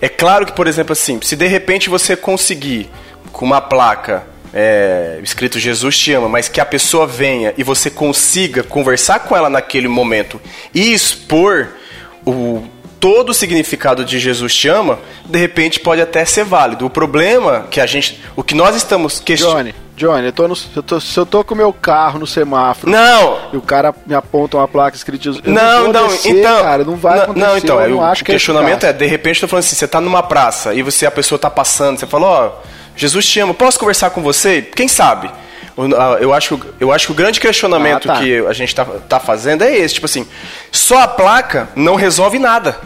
É 0.00 0.08
claro 0.08 0.46
que, 0.46 0.52
por 0.52 0.66
exemplo, 0.66 0.94
assim, 0.94 1.20
se 1.22 1.36
de 1.36 1.46
repente 1.46 1.90
você 1.90 2.16
conseguir 2.16 2.90
com 3.32 3.44
uma 3.44 3.60
placa 3.60 4.26
é, 4.52 5.18
escrito 5.22 5.58
Jesus 5.58 5.98
te 5.98 6.12
ama, 6.12 6.28
mas 6.28 6.48
que 6.48 6.60
a 6.60 6.66
pessoa 6.66 7.06
venha 7.06 7.54
e 7.56 7.62
você 7.64 7.90
consiga 7.90 8.62
conversar 8.62 9.20
com 9.20 9.36
ela 9.36 9.48
naquele 9.48 9.88
momento 9.88 10.40
e 10.74 10.92
expor 10.92 11.68
o 12.24 12.62
todo 13.00 13.30
o 13.30 13.34
significado 13.34 14.04
de 14.04 14.16
Jesus 14.20 14.54
te 14.54 14.68
ama, 14.68 14.96
de 15.24 15.36
repente 15.36 15.80
pode 15.80 16.00
até 16.00 16.24
ser 16.24 16.44
válido. 16.44 16.86
O 16.86 16.90
problema 16.90 17.66
que 17.68 17.80
a 17.80 17.86
gente, 17.86 18.22
o 18.36 18.44
que 18.44 18.54
nós 18.54 18.76
estamos 18.76 19.18
questionando 19.18 19.56
Johnny, 19.56 19.74
Johnny, 19.96 20.26
eu 20.26 20.32
tô 20.32 20.46
no, 20.46 20.54
eu 20.76 20.82
tô, 20.84 21.00
se 21.00 21.18
eu 21.18 21.26
tô 21.26 21.42
com 21.42 21.52
o 21.52 21.56
meu 21.56 21.72
carro 21.72 22.20
no 22.20 22.28
semáforo 22.28 22.90
Não, 22.90 23.40
e 23.52 23.56
o 23.56 23.60
cara 23.60 23.92
me 24.06 24.14
aponta 24.14 24.56
uma 24.56 24.68
placa 24.68 24.96
escrita 24.96 25.24
Jesus, 25.24 25.42
eu 25.44 25.52
Não, 25.52 25.84
vou 25.84 25.92
não, 25.92 26.08
descer, 26.08 26.38
então. 26.38 26.62
cara, 26.62 26.84
não 26.84 26.94
vai 26.94 27.16
não, 27.16 27.22
acontecer. 27.24 27.46
Não, 27.46 27.58
então, 27.58 27.80
eu 27.80 27.88
não 27.90 27.96
o 27.98 28.02
acho 28.04 28.24
que 28.24 28.30
é 28.30 28.34
questionamento 28.34 28.84
é, 28.84 28.90
eficaz. 28.90 28.98
de 28.98 29.06
repente, 29.06 29.36
eu 29.42 29.48
tô 29.48 29.50
falando 29.50 29.64
assim, 29.64 29.74
você 29.74 29.88
tá 29.88 30.00
numa 30.00 30.22
praça 30.22 30.72
e 30.72 30.80
você 30.80 31.04
a 31.04 31.10
pessoa 31.10 31.40
tá 31.40 31.50
passando, 31.50 31.98
você 31.98 32.06
fala, 32.06 32.26
ó, 32.26 32.52
Jesus 32.96 33.26
te 33.26 33.40
ama, 33.40 33.54
posso 33.54 33.78
conversar 33.78 34.10
com 34.10 34.22
você? 34.22 34.62
Quem 34.62 34.88
sabe? 34.88 35.30
O- 35.76 35.84
a- 35.94 36.18
Eu 36.20 36.32
acho, 36.34 36.60
eu 36.78 36.92
acho 36.92 37.06
que 37.06 37.12
o 37.12 37.14
grande 37.14 37.40
questionamento 37.40 38.10
Ah, 38.10 38.14
tá. 38.14 38.20
que 38.20 38.38
a 38.46 38.52
gente 38.52 38.74
tá, 38.74 38.84
tá 38.84 39.18
fazendo 39.20 39.62
é 39.64 39.74
esse, 39.76 39.94
tipo 39.94 40.06
assim, 40.06 40.26
só 40.70 40.98
a 41.02 41.08
placa 41.08 41.68
não 41.74 41.94
resolve 41.94 42.38
nada. 42.38 42.76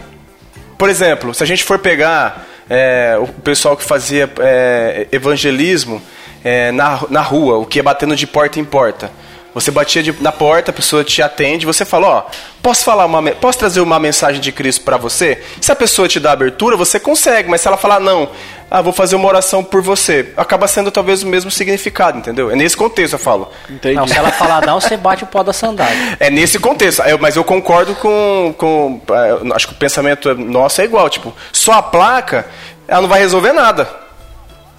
Por 0.78 0.88
exemplo, 0.88 1.34
se 1.34 1.42
a 1.42 1.46
gente 1.46 1.64
for 1.64 1.78
pegar 1.78 2.46
é, 2.68 3.16
o 3.20 3.26
pessoal 3.28 3.76
que 3.76 3.82
fazia 3.84 4.30
é, 4.40 5.06
evangelismo 5.12 6.02
é, 6.44 6.70
na, 6.72 7.00
na 7.10 7.20
rua, 7.22 7.58
o 7.58 7.64
que 7.66 7.78
é 7.80 7.82
batendo 7.82 8.14
de 8.16 8.26
porta 8.26 8.60
em 8.60 8.64
porta. 8.64 9.10
Você 9.56 9.70
batia 9.70 10.02
de- 10.02 10.14
na 10.22 10.30
porta, 10.30 10.70
a 10.70 10.74
pessoa 10.74 11.02
te 11.02 11.22
atende, 11.22 11.64
você 11.64 11.82
fala, 11.82 12.06
ó, 12.06 12.22
posso 12.62 12.84
falar 12.84 13.06
uma, 13.06 13.22
posso 13.32 13.58
trazer 13.58 13.80
uma 13.80 13.98
mensagem 13.98 14.38
de 14.38 14.52
Cristo 14.52 14.82
para 14.84 14.98
você? 14.98 15.42
Se 15.62 15.72
a 15.72 15.74
pessoa 15.74 16.06
te 16.06 16.20
dá 16.20 16.32
abertura, 16.32 16.76
você 16.76 17.00
consegue, 17.00 17.48
mas 17.48 17.62
se 17.62 17.66
ela 17.68 17.78
falar 17.78 17.98
não, 17.98 18.28
ah, 18.70 18.82
vou 18.82 18.92
fazer 18.92 19.16
uma 19.16 19.26
oração 19.26 19.64
por 19.64 19.80
você, 19.80 20.30
acaba 20.36 20.68
sendo 20.68 20.90
talvez 20.90 21.22
o 21.22 21.26
mesmo 21.26 21.50
significado, 21.50 22.18
entendeu? 22.18 22.50
É 22.50 22.54
nesse 22.54 22.76
contexto 22.76 23.14
eu 23.14 23.18
falo. 23.18 23.50
Entendi. 23.70 23.94
Não, 23.94 24.06
se 24.06 24.18
ela 24.18 24.30
falar 24.30 24.60
não, 24.66 24.78
você 24.78 24.94
bate 24.94 25.24
o 25.24 25.26
pó 25.26 25.42
da 25.42 25.54
sandália. 25.54 25.96
É 26.20 26.28
nesse 26.28 26.58
contexto, 26.58 27.00
Eu- 27.04 27.18
mas 27.18 27.34
eu 27.34 27.42
concordo 27.42 27.94
com, 27.94 28.54
com. 28.58 29.00
eh, 29.10 29.54
Acho 29.54 29.68
que 29.68 29.72
o 29.72 29.76
pensamento 29.78 30.34
nosso 30.34 30.82
é 30.82 30.84
igual. 30.84 31.08
Tipo, 31.08 31.34
só 31.50 31.72
a 31.72 31.82
placa, 31.82 32.44
ela 32.86 33.00
não 33.00 33.08
vai 33.08 33.20
resolver 33.20 33.52
nada. 33.54 33.88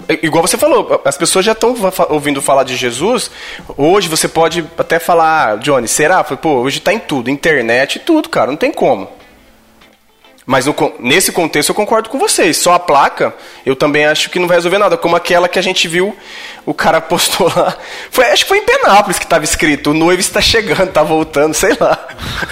I- 0.10 0.20
Igual 0.24 0.46
você 0.48 0.58
falou, 0.58 1.02
as 1.06 1.18
pessoas 1.18 1.44
já 1.46 1.52
estão 1.54 1.76
ouvindo 2.10 2.42
falar 2.42 2.64
de 2.64 2.76
Jesus. 2.76 3.30
Hoje 3.76 4.08
você 4.08 4.28
pode 4.28 4.66
até 4.78 5.00
falar, 5.00 5.54
ah, 5.54 5.56
Johnny, 5.58 5.88
será? 5.88 6.24
Pô, 6.24 6.60
hoje 6.62 6.80
tá 6.80 6.94
em 6.94 7.00
tudo, 7.00 7.30
internet 7.30 7.96
e 7.98 8.00
tudo, 8.00 8.30
cara, 8.30 8.48
não 8.52 8.58
tem 8.58 8.72
como. 8.72 9.10
Mas 10.50 10.66
no 10.66 10.74
nesse 11.00 11.34
contexto 11.34 11.68
eu 11.70 11.76
concordo 11.76 12.08
com 12.08 12.18
vocês. 12.18 12.56
Só 12.56 12.72
a 12.74 12.80
placa, 12.80 13.36
eu 13.66 13.76
também 13.76 14.06
acho 14.06 14.30
que 14.30 14.40
não 14.40 14.48
vai 14.48 14.56
resolver 14.56 14.78
nada. 14.78 14.96
Como 14.96 15.14
aquela 15.14 15.50
que 15.50 15.60
a 15.60 15.62
gente 15.62 15.90
viu, 15.90 16.16
o 16.66 16.74
cara 16.74 17.02
postou 17.02 17.52
lá. 17.54 17.76
Foi, 18.10 18.24
acho 18.32 18.44
que 18.46 18.48
foi 18.48 18.60
em 18.60 18.66
Penápolis 18.66 19.20
que 19.20 19.26
estava 19.26 19.44
escrito: 19.44 19.92
o 19.92 19.94
noivo 19.94 20.22
está 20.22 20.40
chegando, 20.40 20.90
tá 20.90 21.04
voltando, 21.04 21.54
sei 21.54 21.76
lá. 21.78 22.00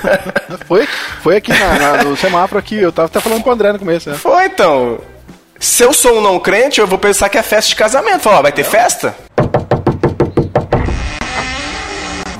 Foi, 0.67 0.85
foi 1.23 1.37
aqui 1.37 1.53
na- 1.53 1.79
na- 1.79 2.03
no 2.03 2.17
semáforo 2.17 2.59
aqui, 2.59 2.75
eu 2.75 2.91
tava 2.91 3.05
até 3.07 3.19
falando 3.21 3.41
com 3.43 3.49
o 3.49 3.53
André 3.53 3.71
no 3.71 3.79
começo, 3.79 4.09
né? 4.09 4.17
Foi 4.17 4.45
então. 4.45 4.99
Se 5.59 5.83
eu 5.83 5.93
sou 5.93 6.17
um 6.17 6.21
não 6.21 6.39
crente, 6.39 6.79
eu 6.79 6.87
vou 6.87 6.97
pensar 6.99 7.29
que 7.29 7.37
é 7.37 7.43
festa 7.43 7.69
de 7.69 7.75
casamento. 7.75 8.19
Falar, 8.21 8.39
ó, 8.39 8.41
vai 8.41 8.51
ter 8.51 8.63
festa? 8.63 9.15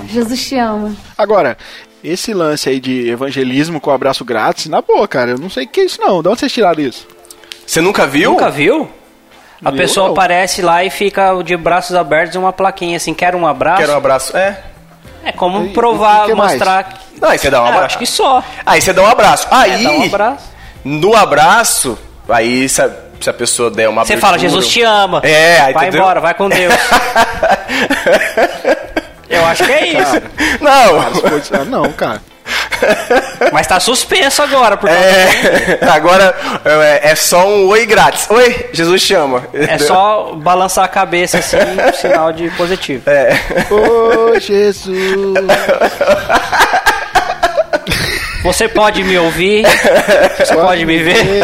Jesus 0.07 0.47
te 0.47 0.57
ama. 0.57 0.95
Agora, 1.17 1.57
esse 2.03 2.33
lance 2.33 2.69
aí 2.69 2.79
de 2.79 3.09
evangelismo 3.09 3.81
com 3.81 3.91
abraço 3.91 4.23
grátis, 4.23 4.67
na 4.67 4.81
boa, 4.81 5.07
cara, 5.07 5.31
eu 5.31 5.37
não 5.37 5.49
sei 5.49 5.65
o 5.65 5.67
que 5.67 5.81
é 5.81 5.85
isso 5.85 5.99
não. 6.01 6.21
De 6.21 6.29
onde 6.29 6.39
vocês 6.39 6.51
tiraram 6.51 6.81
isso? 6.81 7.07
Você 7.65 7.81
nunca 7.81 8.05
viu? 8.05 8.31
Nunca 8.31 8.49
viu? 8.49 8.89
A 9.63 9.71
Viu, 9.71 9.77
pessoa 9.79 10.07
não. 10.07 10.13
aparece 10.13 10.61
lá 10.61 10.83
e 10.83 10.89
fica 10.89 11.33
de 11.41 11.55
braços 11.57 11.95
abertos 11.95 12.35
e 12.35 12.37
uma 12.37 12.53
plaquinha 12.53 12.97
assim, 12.97 13.13
quer 13.13 13.33
um 13.35 13.47
abraço? 13.47 13.79
Quero 13.81 13.93
um 13.93 13.97
abraço. 13.97 14.37
É. 14.37 14.61
É 15.23 15.31
como 15.31 15.65
E- 15.65 15.69
provar, 15.73 16.29
e 16.29 16.35
mais? 16.35 16.51
mostrar. 16.51 16.83
que- 16.83 17.19
Não, 17.19 17.29
aí 17.29 17.39
você 17.39 17.49
dá 17.49 17.63
um 17.63 17.65
É, 17.65 17.69
abraço. 17.69 17.85
acho 17.85 17.97
que 17.97 18.05
só. 18.05 18.43
Aí 18.65 18.79
você 18.81 18.93
dá 18.93 19.01
um 19.01 19.07
abraço. 19.07 19.47
Aí, 19.49 19.71
É, 19.71 19.77
dá 19.83 19.91
um 19.91 20.03
abraço. 20.03 20.43
no 20.83 21.15
abraço, 21.15 21.97
aí 22.29 22.67
a, 22.79 22.91
se 23.25 23.29
a 23.29 23.33
pessoa 23.33 23.71
der 23.71 23.89
uma 23.89 24.05
Você 24.05 24.17
fala, 24.17 24.37
Jesus 24.37 24.67
te 24.67 24.83
ama. 24.83 25.19
É, 25.23 25.59
aí 25.59 25.73
Vai 25.73 25.87
entendeu? 25.87 26.01
embora, 26.01 26.19
vai 26.19 26.33
com 26.35 26.47
Deus. 26.47 26.73
Eu 29.27 29.43
acho 29.47 29.65
que 29.65 29.71
é 29.71 29.87
isso. 29.87 30.21
Não. 30.61 31.01
Ah, 31.01 31.65
não, 31.65 31.91
cara. 31.91 32.21
Mas 33.51 33.65
tá 33.65 33.79
suspenso 33.79 34.43
agora, 34.43 34.77
por 34.77 34.87
É, 34.87 35.79
agora 35.89 36.35
é, 36.63 37.09
é 37.11 37.15
só 37.15 37.47
um 37.47 37.67
oi 37.69 37.87
grátis. 37.87 38.29
Oi, 38.29 38.69
Jesus 38.71 39.01
te 39.01 39.15
ama. 39.15 39.43
É 39.51 39.79
só 39.79 40.33
balançar 40.35 40.85
a 40.85 40.87
cabeça 40.87 41.39
assim, 41.39 41.57
sinal 41.99 42.31
de 42.31 42.51
positivo. 42.51 43.09
É. 43.09 43.35
Ô, 43.71 44.39
Jesus. 44.39 45.33
Você 48.45 48.67
pode 48.69 49.03
me 49.03 49.17
ouvir, 49.17 49.65
você 50.37 50.55
pode 50.55 50.85
me 50.85 50.97
ver. 50.99 51.41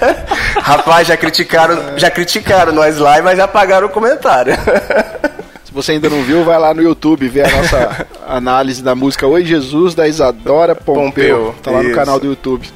Rapaz, 0.60 1.08
já 1.08 1.16
criticaram, 1.16 1.98
já 1.98 2.10
criticaram 2.10 2.72
nós 2.72 2.98
lá, 2.98 3.20
mas 3.22 3.38
já 3.38 3.44
apagaram 3.44 3.86
o 3.86 3.90
comentário. 3.90 4.54
Se 5.64 5.72
você 5.72 5.92
ainda 5.92 6.10
não 6.10 6.22
viu, 6.22 6.44
vai 6.44 6.58
lá 6.58 6.74
no 6.74 6.82
YouTube 6.82 7.26
ver 7.28 7.46
a 7.46 7.56
nossa 7.56 8.06
análise 8.28 8.82
da 8.82 8.94
música 8.94 9.26
Oi 9.26 9.42
Jesus, 9.46 9.94
da 9.94 10.06
Isadora 10.06 10.74
Pompeu. 10.74 11.02
Pompeu, 11.38 11.54
Tá 11.62 11.70
lá 11.70 11.78
no 11.82 11.88
isso. 11.88 11.94
canal 11.98 12.20
do 12.20 12.26
YouTube. 12.26 12.68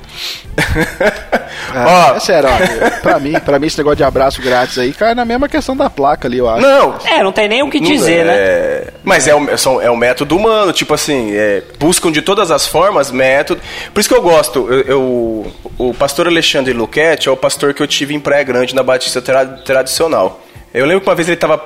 Ó. 1.74 2.12
É, 2.12 2.16
é 2.16 2.20
sério, 2.20 2.48
ó, 2.48 3.00
pra 3.00 3.18
mim, 3.18 3.32
pra 3.40 3.58
mim 3.58 3.66
esse 3.66 3.78
negócio 3.78 3.96
de 3.96 4.04
abraço 4.04 4.40
grátis 4.42 4.78
aí 4.78 4.92
cai 4.92 5.14
na 5.14 5.24
mesma 5.24 5.48
questão 5.48 5.76
da 5.76 5.88
placa 5.90 6.28
ali, 6.28 6.38
eu 6.38 6.48
acho. 6.48 6.62
Não, 6.66 6.94
É, 7.04 7.22
não 7.22 7.32
tem 7.32 7.48
nem 7.48 7.62
o 7.62 7.70
que 7.70 7.80
Não- 7.80 7.86
dizer, 7.90 8.24
né? 8.24 8.34
é, 8.36 8.84
Mas 9.04 9.26
é 9.26 9.34
o, 9.34 9.58
são- 9.58 9.80
é 9.80 9.90
o 9.90 9.96
método 9.96 10.36
humano, 10.36 10.72
tipo 10.72 10.94
assim, 10.94 11.32
é, 11.34 11.62
buscam 11.78 12.10
de 12.10 12.22
todas 12.22 12.50
as 12.50 12.66
formas 12.66 13.10
método. 13.10 13.60
Por 13.92 14.00
isso 14.00 14.08
que 14.08 14.14
eu 14.14 14.22
gosto, 14.22 14.66
eu, 14.72 14.80
eu- 14.82 15.52
o 15.78 15.94
pastor 15.94 16.26
Alexandre 16.26 16.72
Luquete 16.72 17.28
é 17.28 17.32
o 17.32 17.36
pastor 17.36 17.74
que 17.74 17.82
eu 17.82 17.86
tive 17.86 18.14
em 18.14 18.20
Praia 18.20 18.42
Grande 18.44 18.74
na 18.74 18.82
Batista 18.82 19.20
tra- 19.22 19.44
Tradicional. 19.44 20.40
Eu 20.76 20.84
lembro 20.84 21.00
que 21.00 21.08
uma 21.08 21.14
vez 21.14 21.26
ele 21.26 21.36
estava 21.36 21.58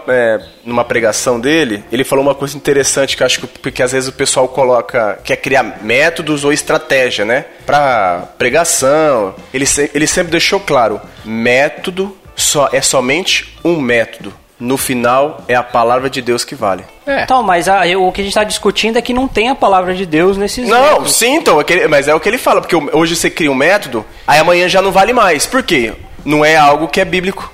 numa 0.64 0.84
pregação 0.84 1.40
dele, 1.40 1.82
ele 1.90 2.04
falou 2.04 2.24
uma 2.24 2.34
coisa 2.34 2.56
interessante 2.56 3.16
que 3.16 3.22
eu 3.22 3.26
acho 3.26 3.40
que 3.40 3.46
porque 3.48 3.82
às 3.82 3.90
vezes 3.90 4.08
o 4.08 4.12
pessoal 4.12 4.46
coloca, 4.46 5.18
quer 5.24 5.36
criar 5.36 5.78
métodos 5.82 6.44
ou 6.44 6.52
estratégia, 6.52 7.24
né? 7.24 7.44
Pra 7.66 8.28
pregação. 8.38 9.34
Ele, 9.52 9.66
se- 9.66 9.90
ele 9.94 10.06
sempre 10.06 10.30
deixou 10.30 10.60
claro: 10.60 11.00
método 11.24 12.16
só 12.36 12.68
é 12.72 12.80
somente 12.80 13.58
um 13.64 13.80
método. 13.80 14.32
No 14.60 14.76
final 14.76 15.42
é 15.48 15.54
a 15.54 15.62
palavra 15.62 16.08
de 16.10 16.20
Deus 16.22 16.44
que 16.44 16.54
vale. 16.54 16.84
É. 17.06 17.22
Então, 17.22 17.42
mas 17.42 17.66
a- 17.66 17.80
o 17.98 18.12
que 18.12 18.20
a 18.20 18.24
gente 18.24 18.32
está 18.32 18.44
discutindo 18.44 18.96
é 18.98 19.02
que 19.02 19.12
não 19.14 19.26
tem 19.26 19.48
a 19.48 19.54
palavra 19.54 19.92
de 19.94 20.04
Deus 20.06 20.36
nesses 20.36 20.68
Não, 20.68 20.80
métodos. 20.82 21.16
sim, 21.16 21.34
então, 21.36 21.58
é 21.60 21.88
mas 21.88 22.06
é 22.06 22.14
o 22.14 22.20
que 22.20 22.28
ele 22.28 22.38
fala, 22.38 22.60
porque 22.60 22.76
hoje 22.96 23.16
você 23.16 23.28
cria 23.30 23.50
um 23.50 23.54
método, 23.54 24.04
aí 24.26 24.38
amanhã 24.38 24.68
já 24.68 24.80
não 24.82 24.92
vale 24.92 25.12
mais. 25.14 25.46
Por 25.46 25.62
quê? 25.62 25.94
Não 26.24 26.44
é 26.44 26.56
algo 26.56 26.86
que 26.88 27.00
é 27.00 27.04
bíblico. 27.04 27.50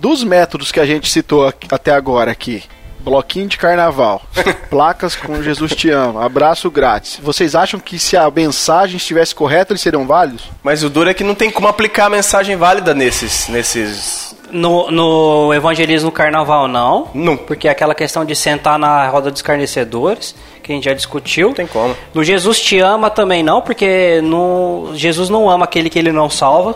Dos 0.00 0.22
métodos 0.24 0.70
que 0.72 0.80
a 0.80 0.86
gente 0.86 1.10
citou 1.10 1.46
aqui- 1.46 1.66
até 1.70 1.92
agora 1.92 2.30
aqui, 2.30 2.62
bloquinho 3.00 3.46
de 3.48 3.56
carnaval, 3.56 4.22
placas 4.70 5.14
com 5.16 5.42
Jesus 5.42 5.74
te 5.74 5.90
ama, 5.90 6.24
abraço 6.24 6.70
grátis. 6.70 7.18
Vocês 7.22 7.54
acham 7.54 7.78
que 7.80 7.98
se 7.98 8.16
a 8.16 8.30
mensagem 8.30 8.96
estivesse 8.96 9.34
correta, 9.34 9.72
eles 9.72 9.80
seriam 9.82 10.06
válidos? 10.06 10.44
Mas 10.62 10.82
o 10.82 10.90
duro 10.90 11.08
é 11.10 11.14
que 11.14 11.24
não 11.24 11.34
tem 11.34 11.50
como 11.50 11.68
aplicar 11.68 12.06
a 12.06 12.10
mensagem 12.10 12.56
válida 12.56 12.94
nesses. 12.94 13.48
nesses 13.48 14.34
No, 14.50 14.90
no 14.90 15.54
evangelismo 15.54 16.10
carnaval, 16.12 16.66
não. 16.68 17.08
Não. 17.14 17.36
Porque 17.36 17.68
é 17.68 17.70
aquela 17.70 17.94
questão 17.94 18.24
de 18.24 18.34
sentar 18.36 18.78
na 18.78 19.08
roda 19.08 19.30
dos 19.30 19.42
carnecedores, 19.42 20.34
que 20.62 20.72
a 20.72 20.74
gente 20.74 20.84
já 20.84 20.94
discutiu. 20.94 21.48
Não 21.48 21.54
tem 21.54 21.66
como. 21.66 21.96
No 22.12 22.22
Jesus 22.24 22.60
te 22.60 22.78
ama 22.80 23.08
também 23.08 23.42
não, 23.42 23.60
porque 23.62 24.20
no, 24.22 24.90
Jesus 24.94 25.28
não 25.30 25.48
ama 25.48 25.64
aquele 25.64 25.88
que 25.88 25.98
ele 25.98 26.12
não 26.12 26.28
salva. 26.28 26.74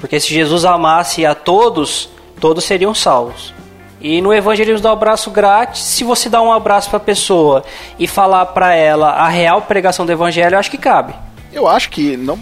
Porque 0.00 0.20
se 0.20 0.28
Jesus 0.32 0.64
amasse 0.64 1.24
a 1.26 1.34
todos, 1.34 2.08
todos 2.40 2.64
seriam 2.64 2.94
salvos. 2.94 3.52
E 4.00 4.20
no 4.20 4.32
evangelismo 4.32 4.80
do 4.80 4.88
abraço 4.88 5.30
grátis, 5.30 5.82
se 5.82 6.04
você 6.04 6.28
dá 6.28 6.40
um 6.40 6.52
abraço 6.52 6.88
para 6.88 6.98
a 6.98 7.00
pessoa 7.00 7.64
e 7.98 8.06
falar 8.06 8.46
para 8.46 8.74
ela 8.74 9.10
a 9.10 9.28
real 9.28 9.62
pregação 9.62 10.06
do 10.06 10.12
evangelho, 10.12 10.54
eu 10.54 10.58
acho 10.58 10.70
que 10.70 10.78
cabe. 10.78 11.14
Eu 11.52 11.66
acho 11.66 11.90
que 11.90 12.16
não, 12.16 12.38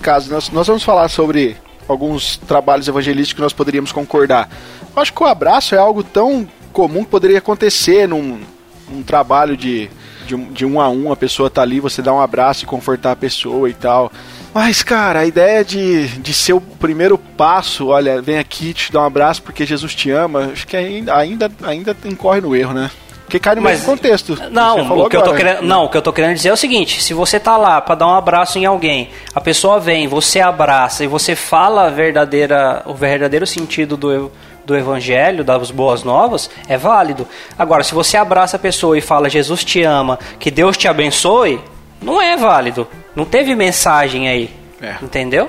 caso 0.00 0.32
nós, 0.32 0.50
nós 0.50 0.66
vamos 0.66 0.82
falar 0.82 1.08
sobre 1.08 1.56
alguns 1.86 2.36
trabalhos 2.36 2.88
evangelísticos 2.88 3.34
que 3.34 3.42
nós 3.42 3.52
poderíamos 3.52 3.92
concordar. 3.92 4.48
Eu 4.94 5.02
acho 5.02 5.12
que 5.12 5.22
o 5.22 5.26
abraço 5.26 5.74
é 5.74 5.78
algo 5.78 6.02
tão 6.02 6.48
comum 6.72 7.04
que 7.04 7.10
poderia 7.10 7.38
acontecer 7.38 8.08
num, 8.08 8.40
num 8.88 9.02
trabalho 9.02 9.56
de, 9.56 9.88
de, 10.26 10.36
de, 10.36 10.66
um 10.66 10.80
a 10.80 10.88
um, 10.88 11.12
a 11.12 11.16
pessoa 11.16 11.50
tá 11.50 11.62
ali, 11.62 11.78
você 11.78 12.02
dá 12.02 12.12
um 12.12 12.20
abraço 12.20 12.64
e 12.64 12.66
confortar 12.66 13.12
a 13.12 13.16
pessoa 13.16 13.68
e 13.68 13.74
tal. 13.74 14.10
Mas, 14.54 14.82
cara, 14.82 15.20
a 15.20 15.26
ideia 15.26 15.64
de, 15.64 16.08
de 16.08 16.34
ser 16.34 16.52
o 16.52 16.60
primeiro 16.60 17.16
passo, 17.16 17.88
olha, 17.88 18.20
vem 18.20 18.38
aqui 18.38 18.74
te 18.74 18.92
dar 18.92 19.00
um 19.00 19.06
abraço 19.06 19.42
porque 19.42 19.64
Jesus 19.64 19.94
te 19.94 20.10
ama, 20.10 20.50
acho 20.52 20.66
que 20.66 20.76
ainda, 20.76 21.16
ainda, 21.16 21.50
ainda 21.62 21.96
incorre 22.04 22.40
no 22.40 22.54
erro, 22.54 22.74
né? 22.74 22.90
Porque 23.32 23.40
cai 23.40 23.54
no 23.54 23.62
Mas, 23.62 23.78
mesmo 23.78 23.86
contexto. 23.86 24.38
Não, 24.50 25.04
o 25.04 25.08
que 25.08 25.16
agora, 25.16 25.16
eu 25.16 25.22
tô 25.22 25.34
querendo, 25.34 25.62
não, 25.62 25.84
o 25.84 25.88
que 25.88 25.96
eu 25.96 26.02
tô 26.02 26.12
querendo 26.12 26.34
dizer 26.34 26.50
é 26.50 26.52
o 26.52 26.56
seguinte: 26.56 27.02
se 27.02 27.14
você 27.14 27.40
tá 27.40 27.56
lá 27.56 27.80
para 27.80 27.94
dar 27.94 28.06
um 28.08 28.14
abraço 28.14 28.58
em 28.58 28.66
alguém, 28.66 29.08
a 29.34 29.40
pessoa 29.40 29.80
vem, 29.80 30.06
você 30.06 30.38
abraça 30.38 31.02
e 31.02 31.06
você 31.06 31.34
fala 31.34 31.86
a 31.86 31.90
verdadeira, 31.90 32.82
o 32.84 32.92
verdadeiro 32.92 33.46
sentido 33.46 33.96
do, 33.96 34.30
do 34.66 34.76
evangelho, 34.76 35.42
das 35.42 35.70
boas 35.70 36.04
novas, 36.04 36.50
é 36.68 36.76
válido. 36.76 37.26
Agora, 37.58 37.82
se 37.82 37.94
você 37.94 38.18
abraça 38.18 38.56
a 38.56 38.60
pessoa 38.60 38.98
e 38.98 39.00
fala 39.00 39.30
Jesus 39.30 39.64
te 39.64 39.82
ama, 39.82 40.18
que 40.38 40.50
Deus 40.50 40.76
te 40.76 40.86
abençoe, 40.86 41.58
não 42.02 42.20
é 42.20 42.36
válido. 42.36 42.86
Não 43.14 43.24
teve 43.24 43.54
mensagem 43.54 44.28
aí. 44.28 44.50
É. 44.80 44.96
Entendeu? 45.02 45.48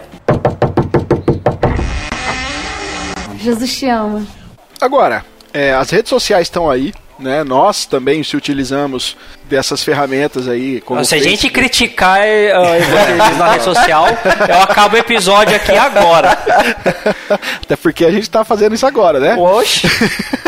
Jesus 3.38 3.78
te 3.78 3.88
ama. 3.88 4.26
Agora, 4.80 5.26
é, 5.54 5.74
as 5.74 5.89
redes 5.89 6.10
sociais 6.10 6.47
estão 6.47 6.70
aí, 6.70 6.93
né? 7.20 7.43
Nós 7.43 7.86
também 7.86 8.24
se 8.24 8.38
utilizamos 8.38 9.18
dessas 9.49 9.83
ferramentas 9.83 10.47
aí. 10.47 10.81
Como 10.81 11.03
Se 11.03 11.15
a 11.15 11.19
gente 11.19 11.49
criticar 11.49 12.21
uh, 12.21 13.37
na 13.37 13.51
rede 13.53 13.63
social, 13.63 14.07
eu 14.49 14.61
acabo 14.61 14.95
o 14.95 14.99
episódio 14.99 15.55
aqui 15.55 15.71
agora. 15.71 16.37
Até 17.61 17.75
porque 17.75 18.05
a 18.05 18.11
gente 18.11 18.23
está 18.23 18.43
fazendo 18.43 18.75
isso 18.75 18.85
agora, 18.85 19.19
né? 19.19 19.35
Oxe! 19.35 19.87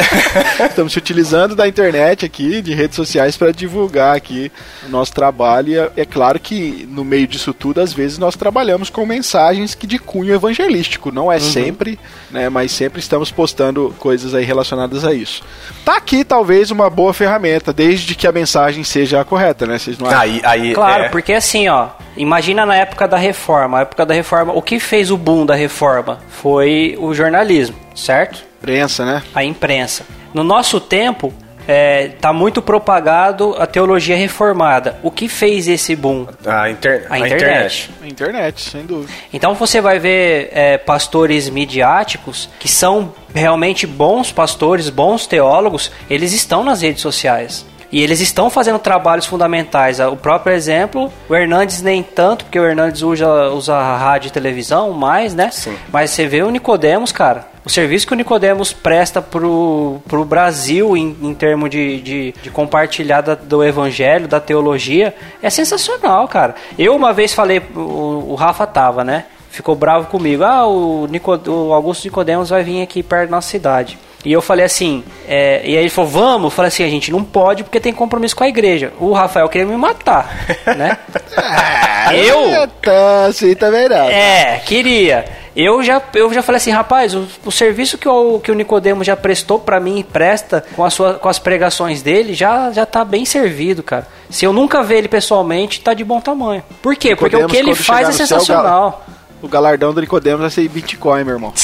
Estamos 0.67 0.93
se 0.93 0.99
utilizando 0.99 1.55
da 1.55 1.67
internet 1.67 2.25
aqui, 2.25 2.61
de 2.61 2.73
redes 2.73 2.95
sociais, 2.95 3.37
para 3.37 3.51
divulgar 3.51 4.15
aqui 4.15 4.51
o 4.85 4.89
nosso 4.89 5.13
trabalho. 5.13 5.71
E 5.71 5.77
é, 5.77 5.91
é 5.97 6.05
claro 6.05 6.39
que 6.39 6.87
no 6.89 7.03
meio 7.03 7.27
disso 7.27 7.53
tudo, 7.53 7.81
às 7.81 7.93
vezes 7.93 8.17
nós 8.17 8.35
trabalhamos 8.35 8.89
com 8.89 9.05
mensagens 9.05 9.75
que 9.75 9.87
de 9.87 9.99
cunho 9.99 10.33
evangelístico. 10.33 11.11
Não 11.11 11.31
é 11.31 11.35
uhum. 11.35 11.41
sempre, 11.41 11.99
né? 12.31 12.49
Mas 12.49 12.71
sempre 12.71 12.99
estamos 12.99 13.31
postando 13.31 13.93
coisas 13.99 14.33
aí 14.33 14.45
relacionadas 14.45 15.03
a 15.03 15.13
isso. 15.13 15.43
Tá 15.83 15.97
aqui 15.97 16.23
talvez 16.23 16.71
uma 16.71 16.89
boa 16.89 17.13
ferramenta, 17.13 17.73
desde 17.73 18.15
que 18.15 18.27
a 18.27 18.31
mensagem 18.31 18.83
seja 18.85 19.21
a 19.21 19.25
correta, 19.25 19.65
né? 19.65 19.77
Vocês 19.77 19.97
não 19.97 20.09
aí, 20.09 20.41
aí, 20.43 20.73
claro, 20.73 21.05
é... 21.05 21.09
porque 21.09 21.33
assim, 21.33 21.67
ó, 21.67 21.89
imagina 22.15 22.65
na 22.65 22.75
época 22.75 23.07
da 23.07 23.17
reforma. 23.17 23.79
A 23.79 23.81
época 23.81 24.05
da 24.05 24.13
reforma, 24.13 24.53
o 24.53 24.61
que 24.61 24.79
fez 24.79 25.11
o 25.11 25.17
boom 25.17 25.45
da 25.45 25.55
reforma 25.55 26.19
foi 26.29 26.97
o 26.99 27.13
jornalismo, 27.13 27.75
certo? 27.95 28.43
Imprensa, 28.59 29.05
né? 29.05 29.23
A 29.33 29.43
imprensa. 29.43 30.05
No 30.33 30.43
nosso 30.43 30.79
tempo, 30.79 31.33
é, 31.67 32.09
tá 32.21 32.31
muito 32.31 32.61
propagado 32.61 33.55
a 33.57 33.65
teologia 33.65 34.15
reformada. 34.15 34.97
O 35.01 35.09
que 35.09 35.27
fez 35.27 35.67
esse 35.67 35.95
boom? 35.95 36.27
A, 36.45 36.69
inter 36.69 37.07
a, 37.09 37.15
a 37.15 37.19
internet. 37.19 37.35
internet. 37.35 37.91
A 38.01 38.07
internet, 38.07 38.61
sem 38.61 38.85
dúvida. 38.85 39.11
Então 39.33 39.53
você 39.53 39.81
vai 39.81 39.99
ver 39.99 40.49
é, 40.53 40.77
pastores 40.77 41.49
midiáticos 41.49 42.49
que 42.59 42.67
são 42.67 43.13
realmente 43.33 43.87
bons 43.87 44.31
pastores, 44.31 44.89
bons 44.89 45.25
teólogos, 45.27 45.91
eles 46.09 46.33
estão 46.33 46.63
nas 46.63 46.81
redes 46.81 47.01
sociais. 47.01 47.65
E 47.95 48.01
eles 48.03 48.19
estão 48.19 48.49
fazendo 48.49 48.77
trabalhos 48.77 49.25
fundamentais. 49.25 50.01
O 50.01 50.17
próprio 50.17 50.53
exemplo, 50.53 51.09
o 51.29 51.33
Hernandes 51.33 51.81
nem 51.81 52.03
tanto, 52.03 52.43
porque 52.43 52.59
o 52.59 52.65
Hernandes 52.65 53.01
usa, 53.01 53.47
usa 53.51 53.81
rádio 53.81 54.27
e 54.27 54.31
televisão 54.31 54.91
mais, 54.91 55.33
né? 55.33 55.49
Sim. 55.49 55.77
Mas 55.93 56.11
você 56.11 56.27
vê 56.27 56.43
o 56.43 56.49
Nicodemos, 56.49 57.13
cara. 57.13 57.47
O 57.63 57.69
serviço 57.69 58.05
que 58.05 58.11
o 58.11 58.17
Nicodemos 58.17 58.73
presta 58.73 59.21
pro, 59.21 60.01
pro 60.09 60.25
Brasil 60.25 60.97
em, 60.97 61.15
em 61.21 61.33
termos 61.33 61.69
de, 61.69 62.01
de, 62.01 62.35
de 62.43 62.49
compartilhar 62.49 63.21
da, 63.21 63.33
do 63.33 63.63
evangelho, 63.63 64.27
da 64.27 64.41
teologia, 64.41 65.15
é 65.41 65.49
sensacional, 65.49 66.27
cara. 66.27 66.55
Eu 66.77 66.93
uma 66.97 67.13
vez 67.13 67.33
falei, 67.33 67.61
o, 67.73 68.25
o 68.27 68.35
Rafa 68.35 68.67
tava, 68.67 69.05
né? 69.05 69.23
Ficou 69.49 69.73
bravo 69.73 70.07
comigo. 70.07 70.43
Ah, 70.43 70.67
o, 70.67 71.07
Nico, 71.07 71.31
o 71.49 71.71
Augusto 71.71 72.03
Nicodemos 72.03 72.49
vai 72.49 72.61
vir 72.61 72.81
aqui 72.81 73.01
perto 73.01 73.29
da 73.29 73.37
nossa 73.37 73.47
cidade. 73.47 73.97
E 74.25 74.31
eu 74.33 74.41
falei 74.41 74.65
assim, 74.65 75.03
é, 75.27 75.61
e 75.63 75.77
aí 75.77 75.83
ele 75.83 75.89
falou, 75.89 76.09
vamos? 76.09 76.43
Eu 76.45 76.49
falei 76.49 76.69
assim, 76.69 76.83
a 76.83 76.89
gente 76.89 77.11
não 77.11 77.23
pode 77.23 77.63
porque 77.63 77.79
tem 77.79 77.93
compromisso 77.93 78.35
com 78.35 78.43
a 78.43 78.49
igreja. 78.49 78.91
O 78.99 79.13
Rafael 79.13 79.47
queria 79.47 79.67
me 79.67 79.77
matar, 79.77 80.35
né? 80.75 80.97
ah, 81.37 82.15
eu... 82.15 82.67
Tá, 82.81 83.25
assim 83.25 83.53
também 83.55 83.87
não. 83.87 84.09
É, 84.09 84.61
queria. 84.65 85.25
Eu 85.55 85.81
já, 85.81 86.01
eu 86.15 86.33
já 86.33 86.41
falei 86.41 86.57
assim, 86.57 86.71
rapaz, 86.71 87.13
o, 87.15 87.25
o 87.45 87.51
serviço 87.51 87.97
que 87.97 88.09
o, 88.09 88.39
que 88.39 88.51
o 88.51 88.55
Nicodemo 88.55 89.03
já 89.03 89.15
prestou 89.15 89.57
para 89.57 89.79
mim 89.79 89.99
e 89.99 90.03
presta 90.03 90.65
com, 90.75 90.83
a 90.83 90.89
sua, 90.89 91.13
com 91.13 91.29
as 91.29 91.39
pregações 91.39 92.01
dele 92.01 92.33
já, 92.33 92.71
já 92.71 92.85
tá 92.85 93.05
bem 93.05 93.23
servido, 93.23 93.81
cara. 93.81 94.05
Se 94.29 94.43
eu 94.43 94.51
nunca 94.51 94.83
ver 94.83 94.97
ele 94.97 95.07
pessoalmente, 95.07 95.79
tá 95.79 95.93
de 95.93 96.03
bom 96.03 96.19
tamanho. 96.19 96.61
Por 96.81 96.95
quê? 96.95 97.15
Porque 97.15 97.37
o 97.37 97.47
que 97.47 97.55
ele 97.55 97.73
faz 97.73 98.09
é 98.09 98.11
sensacional. 98.11 99.05
Céu, 99.05 99.15
o 99.41 99.47
galardão 99.47 99.93
do 99.93 100.01
Nicodemos 100.01 100.41
vai 100.41 100.49
ser 100.49 100.67
Bitcoin, 100.67 101.23
meu 101.23 101.35
irmão. 101.35 101.53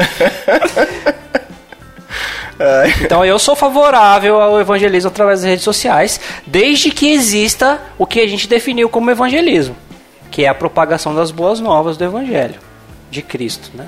então 3.02 3.24
eu 3.24 3.38
sou 3.38 3.56
favorável 3.56 4.40
ao 4.40 4.60
evangelismo 4.60 5.08
através 5.08 5.40
das 5.40 5.48
redes 5.48 5.64
sociais, 5.64 6.20
desde 6.46 6.90
que 6.90 7.12
exista 7.12 7.80
o 7.98 8.06
que 8.06 8.20
a 8.20 8.26
gente 8.26 8.48
definiu 8.48 8.88
como 8.88 9.10
evangelismo, 9.10 9.76
que 10.30 10.44
é 10.44 10.48
a 10.48 10.54
propagação 10.54 11.14
das 11.14 11.30
boas 11.30 11.60
novas 11.60 11.96
do 11.96 12.04
evangelho 12.04 12.60
de 13.10 13.22
Cristo, 13.22 13.70
né? 13.74 13.86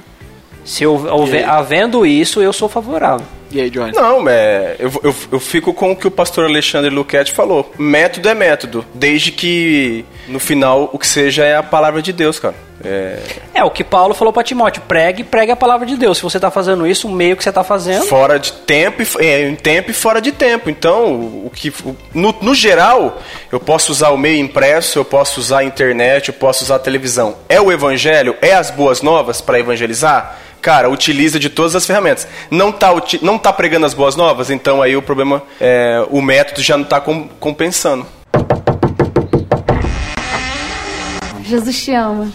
Se 0.64 0.86
houver, 0.86 1.48
havendo 1.48 2.06
isso, 2.06 2.40
eu 2.40 2.52
sou 2.52 2.68
favorável. 2.68 3.26
E 3.52 3.60
aí, 3.60 3.70
Johnny? 3.70 3.92
Não, 3.92 4.26
é, 4.28 4.76
eu, 4.78 4.90
eu, 5.04 5.14
eu 5.32 5.40
fico 5.40 5.74
com 5.74 5.92
o 5.92 5.96
que 5.96 6.06
o 6.06 6.10
pastor 6.10 6.46
Alexandre 6.46 6.88
Luquete 6.88 7.32
falou. 7.32 7.70
Método 7.78 8.28
é 8.28 8.34
método, 8.34 8.84
desde 8.94 9.30
que 9.30 10.04
no 10.26 10.40
final 10.40 10.88
o 10.92 10.98
que 10.98 11.06
seja 11.06 11.44
é 11.44 11.54
a 11.54 11.62
palavra 11.62 12.00
de 12.00 12.12
Deus, 12.12 12.38
cara. 12.38 12.54
É, 12.84 13.18
é 13.54 13.62
o 13.62 13.70
que 13.70 13.84
Paulo 13.84 14.14
falou 14.14 14.32
para 14.32 14.42
Timóteo: 14.42 14.82
pregue, 14.88 15.22
pregue 15.22 15.52
a 15.52 15.56
palavra 15.56 15.86
de 15.86 15.96
Deus. 15.96 16.16
Se 16.16 16.22
você 16.22 16.38
está 16.38 16.50
fazendo 16.50 16.86
isso, 16.86 17.06
o 17.06 17.10
meio 17.10 17.36
que 17.36 17.42
você 17.42 17.50
está 17.50 17.62
fazendo. 17.62 18.06
Fora 18.06 18.38
de 18.38 18.52
tempo, 18.52 19.02
é, 19.20 19.48
em 19.48 19.54
tempo 19.54 19.90
e 19.90 19.94
fora 19.94 20.20
de 20.20 20.32
tempo. 20.32 20.68
Então, 20.68 21.12
o 21.14 21.50
que, 21.54 21.72
no, 22.14 22.34
no 22.40 22.54
geral, 22.54 23.20
eu 23.52 23.60
posso 23.60 23.92
usar 23.92 24.10
o 24.10 24.18
meio 24.18 24.38
impresso, 24.38 24.98
eu 24.98 25.04
posso 25.04 25.38
usar 25.38 25.58
a 25.58 25.64
internet, 25.64 26.28
eu 26.28 26.34
posso 26.34 26.64
usar 26.64 26.76
a 26.76 26.80
televisão. 26.80 27.36
É 27.48 27.60
o 27.60 27.70
evangelho? 27.70 28.34
É 28.40 28.54
as 28.54 28.70
boas 28.70 29.02
novas 29.02 29.40
para 29.40 29.60
evangelizar? 29.60 30.38
Cara, 30.62 30.88
utiliza 30.88 31.40
de 31.40 31.50
todas 31.50 31.74
as 31.74 31.84
ferramentas. 31.84 32.26
Não 32.48 32.70
tá, 32.70 32.88
não 33.20 33.36
tá 33.36 33.52
pregando 33.52 33.84
as 33.84 33.92
boas 33.92 34.14
novas, 34.14 34.48
então 34.48 34.80
aí 34.80 34.96
o 34.96 35.02
problema, 35.02 35.42
é, 35.60 36.06
o 36.08 36.22
método 36.22 36.62
já 36.62 36.76
não 36.76 36.84
está 36.84 37.00
compensando. 37.00 38.06
Jesus 41.42 41.84
te 41.84 41.92
ama. 41.92 42.30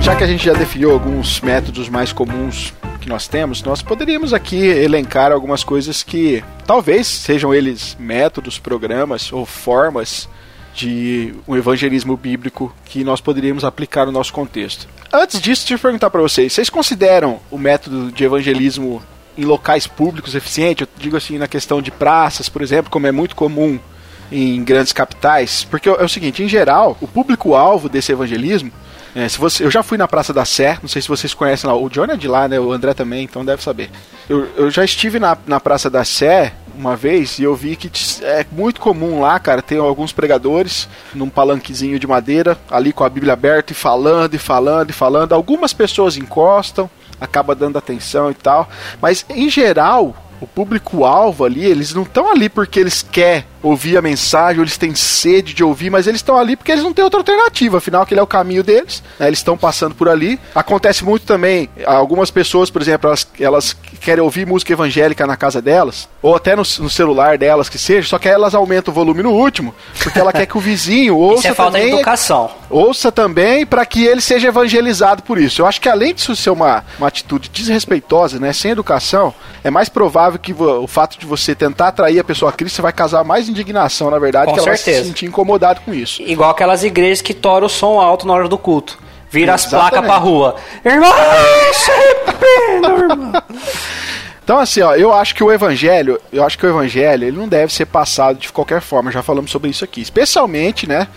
Já 0.00 0.14
que 0.14 0.22
a 0.22 0.26
gente 0.26 0.44
já 0.44 0.52
definiu 0.52 0.92
alguns 0.92 1.40
métodos 1.40 1.88
mais 1.88 2.12
comuns 2.12 2.74
que 3.00 3.08
nós 3.08 3.26
temos, 3.26 3.62
nós 3.62 3.80
poderíamos 3.80 4.34
aqui 4.34 4.58
elencar 4.66 5.32
algumas 5.32 5.64
coisas 5.64 6.02
que 6.02 6.44
talvez 6.66 7.06
sejam 7.06 7.54
eles 7.54 7.96
métodos, 7.98 8.58
programas 8.58 9.32
ou 9.32 9.46
formas 9.46 10.28
de 10.74 11.32
um 11.46 11.56
evangelismo 11.56 12.16
bíblico 12.16 12.74
que 12.84 13.04
nós 13.04 13.20
poderíamos 13.20 13.64
aplicar 13.64 14.06
no 14.06 14.12
nosso 14.12 14.32
contexto. 14.32 14.88
Antes 15.12 15.40
disso, 15.40 15.62
deixa 15.62 15.74
eu 15.74 15.78
perguntar 15.78 16.10
para 16.10 16.20
vocês: 16.20 16.52
vocês 16.52 16.68
consideram 16.68 17.40
o 17.50 17.56
método 17.56 18.10
de 18.10 18.24
evangelismo 18.24 19.02
em 19.38 19.44
locais 19.44 19.86
públicos 19.86 20.34
eficiente? 20.34 20.82
Eu 20.82 20.88
digo 20.96 21.16
assim, 21.16 21.38
na 21.38 21.46
questão 21.46 21.80
de 21.80 21.90
praças, 21.90 22.48
por 22.48 22.62
exemplo, 22.62 22.90
como 22.90 23.06
é 23.06 23.12
muito 23.12 23.36
comum 23.36 23.78
em 24.32 24.64
grandes 24.64 24.92
capitais, 24.92 25.64
porque 25.64 25.88
é 25.88 26.04
o 26.04 26.08
seguinte: 26.08 26.42
em 26.42 26.48
geral, 26.48 26.98
o 27.00 27.06
público-alvo 27.06 27.88
desse 27.88 28.10
evangelismo 28.10 28.72
é, 29.14 29.28
se 29.28 29.38
você, 29.38 29.64
eu 29.64 29.70
já 29.70 29.82
fui 29.82 29.96
na 29.96 30.08
Praça 30.08 30.32
da 30.32 30.44
Sé, 30.44 30.76
não 30.82 30.88
sei 30.88 31.00
se 31.00 31.06
vocês 31.06 31.32
conhecem 31.32 31.70
lá. 31.70 31.76
O 31.76 31.88
Johnny 31.88 32.14
é 32.14 32.16
de 32.16 32.26
lá, 32.26 32.48
né? 32.48 32.58
O 32.58 32.72
André 32.72 32.94
também, 32.94 33.22
então 33.22 33.44
deve 33.44 33.62
saber. 33.62 33.88
Eu, 34.28 34.48
eu 34.56 34.70
já 34.70 34.84
estive 34.84 35.20
na, 35.20 35.38
na 35.46 35.60
Praça 35.60 35.88
da 35.88 36.04
Sé 36.04 36.52
uma 36.76 36.96
vez 36.96 37.38
e 37.38 37.42
eu 37.42 37.54
vi 37.54 37.76
que 37.76 37.90
é 38.22 38.44
muito 38.50 38.80
comum 38.80 39.20
lá, 39.20 39.38
cara, 39.38 39.62
tem 39.62 39.78
alguns 39.78 40.12
pregadores 40.12 40.88
num 41.14 41.28
palanquezinho 41.28 41.98
de 41.98 42.06
madeira, 42.06 42.58
ali 42.70 42.92
com 42.92 43.04
a 43.04 43.08
Bíblia 43.08 43.32
aberta 43.32 43.72
e 43.72 43.74
falando 43.74 44.34
e 44.34 44.38
falando 44.38 44.90
e 44.90 44.92
falando. 44.92 45.32
Algumas 45.32 45.72
pessoas 45.72 46.16
encostam, 46.16 46.90
acaba 47.20 47.54
dando 47.54 47.78
atenção 47.78 48.30
e 48.30 48.34
tal, 48.34 48.68
mas 49.00 49.24
em 49.28 49.48
geral 49.48 50.14
o 50.40 50.46
público-alvo 50.46 51.44
ali, 51.44 51.64
eles 51.64 51.94
não 51.94 52.02
estão 52.02 52.30
ali 52.30 52.48
porque 52.48 52.80
eles 52.80 53.02
querem 53.02 53.44
ouvir 53.64 53.96
a 53.96 54.02
mensagem, 54.02 54.58
ou 54.58 54.64
eles 54.64 54.76
têm 54.76 54.94
sede 54.94 55.54
de 55.54 55.64
ouvir, 55.64 55.88
mas 55.88 56.06
eles 56.06 56.18
estão 56.18 56.38
ali 56.38 56.54
porque 56.54 56.70
eles 56.70 56.84
não 56.84 56.92
têm 56.92 57.02
outra 57.02 57.20
alternativa, 57.20 57.78
afinal, 57.78 58.02
aquele 58.02 58.20
é 58.20 58.22
o 58.22 58.26
caminho 58.26 58.62
deles, 58.62 59.02
né? 59.18 59.26
eles 59.26 59.38
estão 59.38 59.56
passando 59.56 59.94
por 59.94 60.08
ali. 60.08 60.38
Acontece 60.54 61.02
muito 61.02 61.24
também, 61.24 61.68
algumas 61.86 62.30
pessoas, 62.30 62.68
por 62.68 62.82
exemplo, 62.82 63.08
elas, 63.08 63.26
elas 63.40 63.76
querem 64.00 64.22
ouvir 64.22 64.46
música 64.46 64.72
evangélica 64.72 65.26
na 65.26 65.36
casa 65.36 65.62
delas, 65.62 66.08
ou 66.20 66.36
até 66.36 66.54
no, 66.54 66.62
no, 66.62 66.90
celular 66.90 67.38
delas, 67.38 67.70
que 67.70 67.78
seja, 67.78 68.06
só 68.06 68.18
que 68.18 68.28
elas 68.28 68.54
aumentam 68.54 68.92
o 68.92 68.94
volume 68.94 69.22
no 69.22 69.32
último, 69.32 69.74
porque 69.98 70.18
ela 70.18 70.32
quer 70.32 70.44
que 70.44 70.58
o 70.58 70.60
vizinho 70.60 71.16
ouça 71.16 71.38
isso 71.40 71.48
é 71.48 71.54
falta 71.54 71.72
também, 71.72 71.88
de 71.88 71.94
educação. 71.96 72.50
Ouça 72.68 73.10
também 73.10 73.64
para 73.64 73.86
que 73.86 74.04
ele 74.04 74.20
seja 74.20 74.48
evangelizado 74.48 75.22
por 75.22 75.38
isso. 75.38 75.62
Eu 75.62 75.66
acho 75.66 75.80
que 75.80 75.88
além 75.88 76.12
disso 76.12 76.36
ser 76.36 76.50
uma, 76.50 76.84
uma 76.98 77.08
atitude 77.08 77.48
desrespeitosa, 77.48 78.38
né, 78.38 78.52
sem 78.52 78.72
educação, 78.72 79.34
é 79.62 79.70
mais 79.70 79.88
provável 79.88 80.23
que 80.32 80.52
o 80.52 80.86
fato 80.86 81.18
de 81.18 81.26
você 81.26 81.54
tentar 81.54 81.88
atrair 81.88 82.18
a 82.18 82.24
pessoa 82.24 82.50
a 82.50 82.52
Cristo, 82.52 82.76
você 82.76 82.82
vai 82.82 82.92
causar 82.92 83.24
mais 83.24 83.48
indignação, 83.48 84.10
na 84.10 84.18
verdade, 84.18 84.46
com 84.46 84.54
que 84.54 84.62
certeza. 84.62 84.90
ela 84.90 84.96
vai 84.96 85.04
se 85.04 85.08
sentir 85.08 85.26
incomodado 85.26 85.80
com 85.80 85.92
isso. 85.92 86.22
Igual 86.22 86.50
aquelas 86.50 86.84
igrejas 86.84 87.22
que 87.22 87.34
toram 87.34 87.66
o 87.66 87.70
som 87.70 88.00
alto 88.00 88.26
na 88.26 88.32
hora 88.32 88.48
do 88.48 88.58
culto. 88.58 88.98
Vira 89.30 89.54
as 89.54 89.66
placas 89.66 90.00
pra 90.00 90.16
rua. 90.16 90.56
Irmão, 90.84 91.12
irmão. 92.82 93.32
Então, 94.44 94.58
assim, 94.58 94.82
ó, 94.82 94.94
eu 94.94 95.10
acho 95.10 95.34
que 95.34 95.42
o 95.42 95.50
evangelho, 95.50 96.20
eu 96.30 96.44
acho 96.44 96.58
que 96.58 96.66
o 96.66 96.68
evangelho, 96.68 97.24
ele 97.24 97.36
não 97.36 97.48
deve 97.48 97.72
ser 97.72 97.86
passado 97.86 98.38
de 98.38 98.52
qualquer 98.52 98.82
forma, 98.82 99.10
já 99.10 99.22
falamos 99.22 99.50
sobre 99.50 99.70
isso 99.70 99.82
aqui. 99.82 100.02
Especialmente, 100.02 100.86
né, 100.86 101.08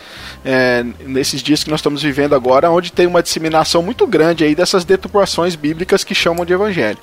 é, 0.45 0.85
nesses 1.01 1.43
dias 1.43 1.61
que 1.61 1.69
nós 1.69 1.79
estamos 1.81 2.01
vivendo 2.01 2.33
agora, 2.33 2.71
onde 2.71 2.89
tem 2.89 3.05
uma 3.05 3.21
disseminação 3.21 3.83
muito 3.83 4.07
grande 4.07 4.45
aí 4.45 4.55
dessas 4.55 4.85
deturpações 4.85 5.55
bíblicas 5.55 6.05
que 6.05 6.15
chamam 6.15 6.45
de 6.45 6.53
evangelho. 6.53 6.97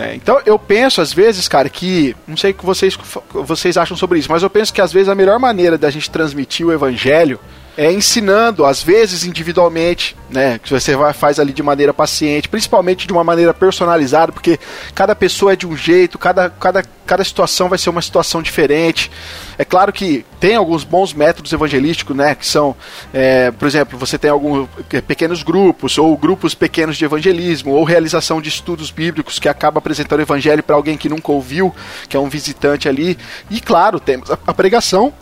Né? 0.00 0.14
Então 0.14 0.40
eu 0.46 0.58
penso 0.58 1.02
às 1.02 1.12
vezes, 1.12 1.46
cara, 1.46 1.68
que 1.68 2.16
não 2.26 2.36
sei 2.36 2.52
o 2.52 2.54
que 2.54 2.64
vocês, 2.64 2.96
vocês 3.30 3.76
acham 3.76 3.94
sobre 3.94 4.18
isso, 4.18 4.32
mas 4.32 4.42
eu 4.42 4.48
penso 4.48 4.72
que 4.72 4.80
às 4.80 4.90
vezes 4.90 5.10
a 5.10 5.14
melhor 5.14 5.38
maneira 5.38 5.76
da 5.76 5.90
gente 5.90 6.10
transmitir 6.10 6.66
o 6.66 6.72
evangelho 6.72 7.38
é 7.76 7.92
ensinando, 7.92 8.64
às 8.64 8.82
vezes 8.82 9.24
individualmente, 9.24 10.16
né? 10.28 10.58
Que 10.62 10.70
você 10.70 10.94
vai, 10.96 11.12
faz 11.12 11.38
ali 11.38 11.52
de 11.52 11.62
maneira 11.62 11.94
paciente, 11.94 12.48
principalmente 12.48 13.06
de 13.06 13.12
uma 13.12 13.24
maneira 13.24 13.54
personalizada, 13.54 14.32
porque 14.32 14.58
cada 14.94 15.14
pessoa 15.14 15.52
é 15.52 15.56
de 15.56 15.66
um 15.66 15.76
jeito, 15.76 16.18
cada, 16.18 16.50
cada, 16.50 16.82
cada 17.06 17.24
situação 17.24 17.68
vai 17.68 17.78
ser 17.78 17.90
uma 17.90 18.02
situação 18.02 18.42
diferente. 18.42 19.10
É 19.56 19.64
claro 19.64 19.92
que 19.92 20.24
tem 20.38 20.56
alguns 20.56 20.84
bons 20.84 21.12
métodos 21.12 21.52
evangelísticos, 21.52 22.16
né? 22.16 22.34
Que 22.34 22.46
são, 22.46 22.74
é, 23.12 23.50
por 23.50 23.66
exemplo, 23.66 23.98
você 23.98 24.18
tem 24.18 24.30
alguns 24.30 24.68
pequenos 25.06 25.42
grupos, 25.42 25.98
ou 25.98 26.16
grupos 26.16 26.54
pequenos 26.54 26.96
de 26.96 27.04
evangelismo, 27.04 27.72
ou 27.72 27.84
realização 27.84 28.40
de 28.40 28.48
estudos 28.48 28.90
bíblicos 28.90 29.38
que 29.38 29.48
acaba 29.48 29.78
apresentando 29.78 30.18
o 30.18 30.22
evangelho 30.22 30.62
para 30.62 30.76
alguém 30.76 30.96
que 30.96 31.08
nunca 31.08 31.32
ouviu, 31.32 31.74
que 32.08 32.16
é 32.16 32.20
um 32.20 32.28
visitante 32.28 32.88
ali. 32.88 33.18
E 33.50 33.60
claro, 33.60 34.00
temos 34.00 34.30
a, 34.30 34.54
pregação 34.54 35.12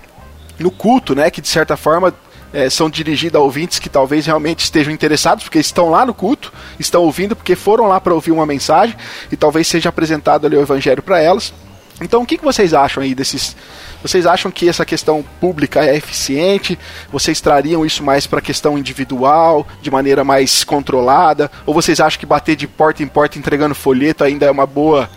no 0.58 0.70
culto, 0.70 1.14
né? 1.14 1.30
Que 1.30 1.40
de 1.40 1.48
certa 1.48 1.76
forma 1.76 2.12
é, 2.58 2.68
são 2.68 2.90
dirigidas 2.90 3.40
a 3.40 3.44
ouvintes 3.44 3.78
que 3.78 3.88
talvez 3.88 4.26
realmente 4.26 4.64
estejam 4.64 4.92
interessados, 4.92 5.44
porque 5.44 5.60
estão 5.60 5.90
lá 5.90 6.04
no 6.04 6.12
culto, 6.12 6.52
estão 6.76 7.02
ouvindo, 7.02 7.36
porque 7.36 7.54
foram 7.54 7.86
lá 7.86 8.00
para 8.00 8.12
ouvir 8.12 8.32
uma 8.32 8.44
mensagem 8.44 8.96
e 9.30 9.36
talvez 9.36 9.68
seja 9.68 9.90
apresentado 9.90 10.44
ali 10.44 10.56
o 10.56 10.60
evangelho 10.60 11.00
para 11.00 11.20
elas. 11.20 11.54
Então, 12.00 12.22
o 12.22 12.26
que, 12.26 12.36
que 12.36 12.44
vocês 12.44 12.74
acham 12.74 13.00
aí 13.00 13.14
desses? 13.14 13.56
Vocês 14.02 14.26
acham 14.26 14.50
que 14.50 14.68
essa 14.68 14.84
questão 14.84 15.24
pública 15.40 15.84
é 15.84 15.96
eficiente? 15.96 16.76
Vocês 17.12 17.40
trariam 17.40 17.86
isso 17.86 18.02
mais 18.02 18.26
para 18.26 18.40
a 18.40 18.42
questão 18.42 18.76
individual, 18.76 19.64
de 19.80 19.90
maneira 19.90 20.24
mais 20.24 20.64
controlada? 20.64 21.48
Ou 21.64 21.72
vocês 21.72 22.00
acham 22.00 22.18
que 22.18 22.26
bater 22.26 22.56
de 22.56 22.66
porta 22.66 23.04
em 23.04 23.08
porta 23.08 23.38
entregando 23.38 23.74
folheto 23.74 24.24
ainda 24.24 24.46
é 24.46 24.50
uma 24.50 24.66
boa 24.66 25.08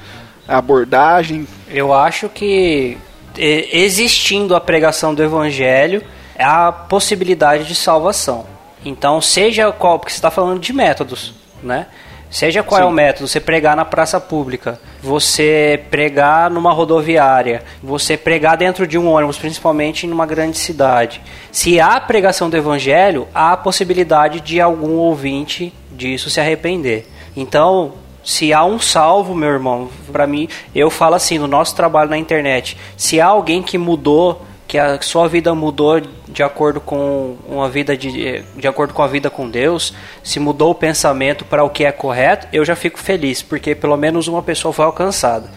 abordagem? 0.48 1.48
Eu 1.68 1.92
acho 1.92 2.30
que 2.30 3.00
existindo 3.36 4.56
a 4.56 4.62
pregação 4.62 5.16
do 5.16 5.24
evangelho, 5.24 6.04
a 6.42 6.72
possibilidade 6.72 7.66
de 7.66 7.76
salvação. 7.76 8.46
Então, 8.84 9.22
seja 9.22 9.72
qual, 9.72 10.00
porque 10.00 10.12
você 10.12 10.18
está 10.18 10.32
falando 10.32 10.60
de 10.60 10.74
métodos, 10.74 11.34
né? 11.62 11.88
Seja 12.32 12.64
qual 12.64 12.80
Sim. 12.80 12.88
é 12.88 12.90
o 12.90 12.94
método, 12.94 13.28
você 13.28 13.42
pregar 13.42 13.76
na 13.76 13.84
praça 13.84 14.18
pública, 14.18 14.80
você 15.04 15.84
pregar 15.92 16.50
numa 16.50 16.72
rodoviária, 16.72 17.62
você 17.84 18.16
pregar 18.16 18.56
dentro 18.56 18.88
de 18.88 18.98
um 18.98 19.12
ônibus, 19.12 19.38
principalmente 19.38 20.08
numa 20.08 20.26
grande 20.26 20.58
cidade. 20.58 21.22
Se 21.52 21.78
há 21.78 22.00
pregação 22.00 22.50
do 22.50 22.56
evangelho, 22.56 23.28
há 23.36 23.52
a 23.52 23.58
possibilidade 23.58 24.40
de 24.40 24.62
algum 24.62 24.94
ouvinte 24.94 25.74
disso 25.92 26.30
se 26.30 26.40
arrepender. 26.40 27.06
Então, 27.36 27.96
se 28.24 28.54
há 28.54 28.64
um 28.64 28.80
salvo, 28.80 29.36
meu 29.36 29.50
irmão, 29.50 29.90
para 30.10 30.26
mim, 30.26 30.48
eu 30.74 30.90
falo 30.90 31.16
assim, 31.16 31.38
no 31.38 31.48
nosso 31.48 31.76
trabalho 31.76 32.10
na 32.10 32.18
internet, 32.18 32.78
se 32.96 33.20
há 33.20 33.26
alguém 33.26 33.62
que 33.62 33.78
mudou 33.78 34.42
que 34.72 34.80
a 34.80 35.02
sua 35.02 35.28
vida 35.28 35.54
mudou 35.54 36.00
de 36.00 36.42
acordo 36.42 36.80
com 36.80 37.36
uma 37.46 37.68
vida 37.68 37.98
de, 37.98 38.42
de 38.56 38.68
acordo 38.70 38.94
com 38.94 39.04
a 39.04 39.08
vida 39.08 39.30
com 39.30 39.50
Deus, 39.50 39.94
se 40.24 40.40
mudou 40.40 40.72
o 40.72 40.76
pensamento 40.76 41.44
para 41.44 41.62
o 41.62 41.70
que 41.70 41.84
é 41.84 41.92
correto, 41.92 42.48
eu 42.54 42.64
já 42.64 42.74
fico 42.74 42.98
feliz, 42.98 43.42
porque 43.42 43.76
pelo 43.76 43.98
menos 43.98 44.30
uma 44.30 44.42
pessoa 44.42 44.74
foi 44.74 44.86
alcançada. 44.86 45.52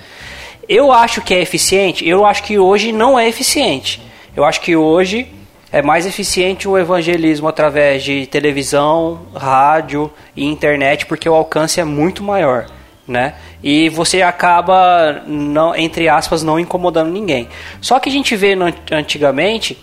Eu 0.68 0.90
acho 0.90 1.22
que 1.22 1.32
é 1.32 1.40
eficiente, 1.40 2.04
eu 2.08 2.26
acho 2.26 2.42
que 2.42 2.58
hoje 2.58 2.90
não 2.90 3.16
é 3.16 3.28
eficiente. 3.28 4.02
Eu 4.34 4.44
acho 4.44 4.60
que 4.60 4.74
hoje 4.74 5.28
é 5.70 5.80
mais 5.80 6.06
eficiente 6.06 6.66
o 6.66 6.76
evangelismo 6.76 7.46
através 7.46 8.02
de 8.02 8.26
televisão, 8.26 9.20
rádio 9.32 10.10
e 10.34 10.44
internet, 10.44 11.06
porque 11.06 11.28
o 11.28 11.34
alcance 11.34 11.80
é 11.80 11.84
muito 11.84 12.20
maior 12.20 12.66
né? 13.06 13.34
E 13.62 13.88
você 13.88 14.22
acaba, 14.22 15.22
não, 15.26 15.74
entre 15.74 16.08
aspas, 16.08 16.42
não 16.42 16.58
incomodando 16.58 17.10
ninguém. 17.10 17.48
Só 17.80 17.98
que 17.98 18.08
a 18.08 18.12
gente 18.12 18.34
vê 18.36 18.56
no, 18.56 18.72
antigamente, 18.90 19.78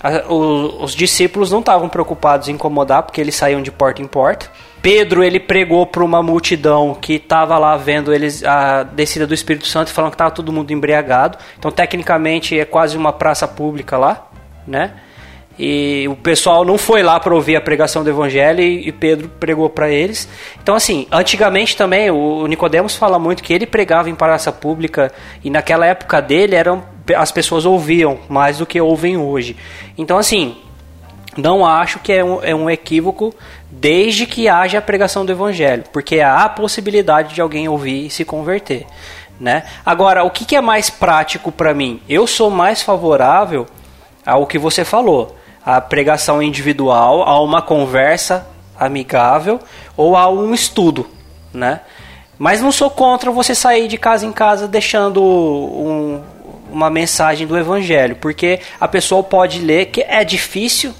a, 0.00 0.32
o, 0.32 0.82
os 0.82 0.94
discípulos 0.94 1.50
não 1.50 1.60
estavam 1.60 1.88
preocupados 1.88 2.48
em 2.48 2.52
incomodar, 2.52 3.02
porque 3.02 3.20
eles 3.20 3.34
saíam 3.34 3.62
de 3.62 3.70
porta 3.70 4.02
em 4.02 4.06
porta. 4.06 4.50
Pedro 4.82 5.24
ele 5.24 5.40
pregou 5.40 5.84
para 5.86 6.04
uma 6.04 6.22
multidão 6.22 6.94
que 6.94 7.14
estava 7.14 7.58
lá 7.58 7.76
vendo 7.76 8.14
eles 8.14 8.44
a 8.44 8.84
descida 8.84 9.26
do 9.26 9.34
Espírito 9.34 9.66
Santo 9.66 9.90
falando 9.90 10.12
que 10.12 10.14
estava 10.14 10.30
todo 10.30 10.52
mundo 10.52 10.70
embriagado. 10.70 11.38
Então, 11.58 11.72
tecnicamente, 11.72 12.58
é 12.58 12.64
quase 12.64 12.96
uma 12.96 13.12
praça 13.12 13.48
pública 13.48 13.96
lá, 13.96 14.28
né? 14.66 14.92
E 15.58 16.06
o 16.08 16.16
pessoal 16.16 16.64
não 16.64 16.76
foi 16.76 17.02
lá 17.02 17.18
para 17.18 17.34
ouvir 17.34 17.56
a 17.56 17.60
pregação 17.60 18.04
do 18.04 18.10
evangelho 18.10 18.60
e, 18.60 18.92
Pedro 18.92 19.28
pregou 19.40 19.70
para 19.70 19.88
eles. 19.88 20.28
Então, 20.62 20.74
assim, 20.74 21.06
antigamente 21.10 21.76
também 21.76 22.10
o 22.10 22.46
Nicodemos 22.46 22.94
fala 22.94 23.18
muito 23.18 23.42
que 23.42 23.54
ele 23.54 23.66
pregava 23.66 24.10
em 24.10 24.14
praça 24.14 24.52
pública 24.52 25.10
e 25.42 25.48
naquela 25.48 25.86
época 25.86 26.20
dele 26.20 26.54
eram 26.54 26.84
as 27.16 27.32
pessoas 27.32 27.64
ouviam 27.64 28.18
mais 28.28 28.58
do 28.58 28.66
que 28.66 28.80
ouvem 28.80 29.16
hoje. 29.16 29.56
Então, 29.96 30.18
assim, 30.18 30.56
não 31.36 31.64
acho 31.64 32.00
que 32.00 32.12
é 32.12 32.22
um, 32.22 32.42
é 32.42 32.54
um 32.54 32.68
equívoco 32.68 33.34
desde 33.70 34.26
que 34.26 34.48
haja 34.48 34.78
a 34.78 34.82
pregação 34.82 35.24
do 35.24 35.32
evangelho, 35.32 35.84
porque 35.92 36.20
há 36.20 36.44
a 36.44 36.48
possibilidade 36.48 37.34
de 37.34 37.40
alguém 37.40 37.68
ouvir 37.68 38.06
e 38.06 38.10
se 38.10 38.24
converter. 38.24 38.84
Né? 39.38 39.64
Agora, 39.84 40.24
o 40.24 40.30
que, 40.30 40.44
que 40.44 40.56
é 40.56 40.60
mais 40.60 40.90
prático 40.90 41.52
para 41.52 41.72
mim? 41.72 42.00
Eu 42.08 42.26
sou 42.26 42.50
mais 42.50 42.82
favorável 42.82 43.66
ao 44.24 44.46
que 44.46 44.58
você 44.58 44.84
falou 44.84 45.36
a 45.66 45.80
pregação 45.80 46.40
individual, 46.40 47.24
a 47.24 47.40
uma 47.42 47.60
conversa 47.60 48.46
amigável 48.78 49.58
ou 49.96 50.16
a 50.16 50.30
um 50.30 50.54
estudo, 50.54 51.08
né? 51.52 51.80
Mas 52.38 52.60
não 52.60 52.70
sou 52.70 52.88
contra 52.88 53.32
você 53.32 53.52
sair 53.52 53.88
de 53.88 53.98
casa 53.98 54.24
em 54.24 54.30
casa 54.30 54.68
deixando 54.68 55.20
um, 55.20 56.22
uma 56.70 56.88
mensagem 56.88 57.48
do 57.48 57.58
evangelho, 57.58 58.14
porque 58.16 58.60
a 58.78 58.86
pessoa 58.86 59.24
pode 59.24 59.58
ler 59.58 59.86
que 59.86 60.02
é 60.02 60.22
difícil, 60.22 60.94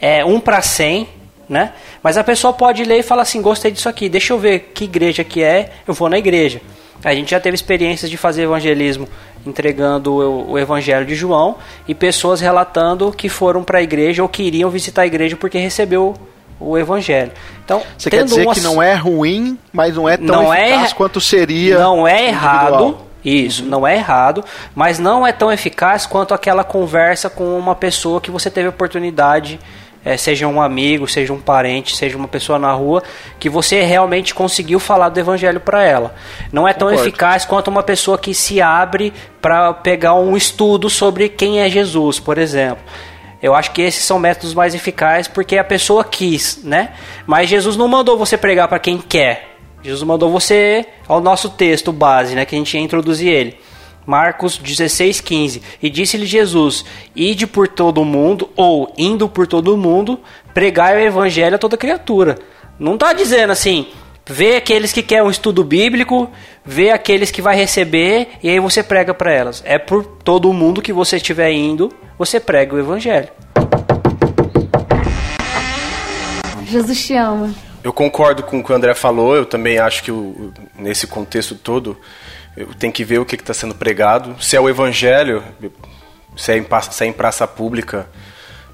é 0.00 0.24
um 0.24 0.38
para 0.38 0.62
cem, 0.62 1.08
né? 1.48 1.72
Mas 2.00 2.16
a 2.16 2.22
pessoa 2.22 2.52
pode 2.52 2.84
ler 2.84 3.00
e 3.00 3.02
falar 3.02 3.22
assim, 3.22 3.42
gostei 3.42 3.72
disso 3.72 3.88
aqui, 3.88 4.08
deixa 4.08 4.32
eu 4.32 4.38
ver 4.38 4.70
que 4.72 4.84
igreja 4.84 5.24
que 5.24 5.42
é, 5.42 5.70
eu 5.84 5.94
vou 5.94 6.08
na 6.08 6.18
igreja. 6.18 6.60
A 7.02 7.12
gente 7.12 7.32
já 7.32 7.40
teve 7.40 7.56
experiências 7.56 8.08
de 8.08 8.16
fazer 8.16 8.42
evangelismo 8.42 9.08
entregando 9.46 10.12
o, 10.12 10.52
o 10.52 10.58
Evangelho 10.58 11.06
de 11.06 11.14
João 11.14 11.56
e 11.86 11.94
pessoas 11.94 12.40
relatando 12.40 13.12
que 13.12 13.28
foram 13.28 13.62
para 13.62 13.78
a 13.78 13.82
igreja 13.82 14.22
ou 14.22 14.28
que 14.28 14.42
iriam 14.42 14.70
visitar 14.70 15.02
a 15.02 15.06
igreja 15.06 15.36
porque 15.36 15.58
recebeu 15.58 16.14
o 16.60 16.78
evangelho. 16.78 17.32
Então, 17.64 17.82
você 17.98 18.08
quer 18.08 18.24
dizer 18.24 18.44
uma... 18.44 18.54
que 18.54 18.60
não 18.60 18.82
é 18.82 18.94
ruim, 18.94 19.58
mas 19.72 19.96
não 19.96 20.08
é 20.08 20.16
tão 20.16 20.26
não 20.26 20.54
é 20.54 20.70
eficaz 20.70 20.92
é... 20.92 20.94
quanto 20.94 21.20
seria. 21.20 21.78
Não 21.78 22.06
é 22.06 22.28
errado. 22.28 22.98
Isso, 23.24 23.62
uhum. 23.62 23.68
não 23.68 23.86
é 23.86 23.96
errado, 23.96 24.44
mas 24.74 24.98
não 24.98 25.24
é 25.24 25.32
tão 25.32 25.52
eficaz 25.52 26.06
quanto 26.06 26.34
aquela 26.34 26.64
conversa 26.64 27.30
com 27.30 27.56
uma 27.56 27.74
pessoa 27.74 28.20
que 28.20 28.32
você 28.32 28.50
teve 28.50 28.68
oportunidade 28.68 29.60
é, 30.04 30.16
seja 30.16 30.46
um 30.46 30.60
amigo, 30.60 31.06
seja 31.06 31.32
um 31.32 31.40
parente, 31.40 31.96
seja 31.96 32.16
uma 32.16 32.28
pessoa 32.28 32.58
na 32.58 32.72
rua, 32.72 33.02
que 33.38 33.48
você 33.48 33.82
realmente 33.82 34.34
conseguiu 34.34 34.80
falar 34.80 35.08
do 35.08 35.18
evangelho 35.18 35.60
para 35.60 35.84
ela. 35.84 36.14
Não 36.52 36.66
é 36.66 36.72
tão 36.72 36.88
Concordo. 36.88 37.08
eficaz 37.08 37.44
quanto 37.44 37.68
uma 37.68 37.82
pessoa 37.82 38.18
que 38.18 38.34
se 38.34 38.60
abre 38.60 39.12
para 39.40 39.72
pegar 39.72 40.14
um 40.14 40.36
estudo 40.36 40.90
sobre 40.90 41.28
quem 41.28 41.60
é 41.60 41.68
Jesus, 41.68 42.18
por 42.18 42.38
exemplo. 42.38 42.82
Eu 43.40 43.54
acho 43.54 43.72
que 43.72 43.82
esses 43.82 44.04
são 44.04 44.18
métodos 44.18 44.54
mais 44.54 44.74
eficazes 44.74 45.26
porque 45.26 45.58
a 45.58 45.64
pessoa 45.64 46.04
quis, 46.04 46.60
né? 46.62 46.90
Mas 47.26 47.48
Jesus 47.48 47.76
não 47.76 47.88
mandou 47.88 48.16
você 48.16 48.36
pregar 48.36 48.68
para 48.68 48.78
quem 48.78 48.98
quer. 48.98 49.56
Jesus 49.82 50.04
mandou 50.04 50.30
você 50.30 50.86
ao 51.08 51.20
nosso 51.20 51.50
texto 51.50 51.92
base, 51.92 52.36
né, 52.36 52.44
que 52.44 52.54
a 52.54 52.58
gente 52.58 52.76
ia 52.76 52.80
introduzir 52.80 53.28
ele. 53.28 53.58
Marcos 54.06 54.58
16:15. 54.58 55.62
E 55.82 55.88
disse-lhe 55.88 56.26
Jesus: 56.26 56.84
Ide 57.14 57.46
por 57.46 57.68
todo 57.68 58.00
o 58.00 58.04
mundo 58.04 58.50
ou 58.56 58.92
indo 58.96 59.28
por 59.28 59.46
todo 59.46 59.74
o 59.74 59.76
mundo, 59.76 60.20
pregai 60.52 60.96
o 60.96 61.00
evangelho 61.00 61.56
a 61.56 61.58
toda 61.58 61.76
criatura. 61.76 62.38
Não 62.78 62.94
está 62.94 63.12
dizendo 63.12 63.52
assim: 63.52 63.86
vê 64.26 64.56
aqueles 64.56 64.92
que 64.92 65.02
querem 65.02 65.24
um 65.24 65.30
estudo 65.30 65.64
bíblico, 65.64 66.30
vê 66.64 66.90
aqueles 66.90 67.30
que 67.30 67.42
vai 67.42 67.56
receber 67.56 68.28
e 68.42 68.48
aí 68.48 68.58
você 68.58 68.82
prega 68.82 69.14
para 69.14 69.32
elas. 69.32 69.62
É 69.64 69.78
por 69.78 70.04
todo 70.04 70.48
o 70.50 70.54
mundo 70.54 70.82
que 70.82 70.92
você 70.92 71.16
estiver 71.16 71.52
indo, 71.52 71.92
você 72.18 72.40
prega 72.40 72.74
o 72.74 72.78
evangelho. 72.78 73.28
Jesus 76.66 77.06
te 77.06 77.14
ama. 77.14 77.54
Eu 77.84 77.92
concordo 77.92 78.44
com 78.44 78.60
o 78.60 78.64
que 78.64 78.72
o 78.72 78.74
André 78.74 78.94
falou, 78.94 79.34
eu 79.34 79.44
também 79.44 79.78
acho 79.78 80.04
que 80.04 80.10
o, 80.12 80.52
nesse 80.78 81.06
contexto 81.06 81.54
todo 81.54 81.98
tem 82.78 82.90
que 82.90 83.04
ver 83.04 83.18
o 83.18 83.24
que 83.24 83.34
está 83.34 83.54
sendo 83.54 83.74
pregado. 83.74 84.36
Se 84.42 84.56
é 84.56 84.60
o 84.60 84.68
evangelho, 84.68 85.42
se 86.36 86.52
é 86.52 86.58
em, 86.58 86.66
se 86.90 87.04
é 87.04 87.06
em 87.06 87.12
praça 87.12 87.46
pública, 87.46 88.06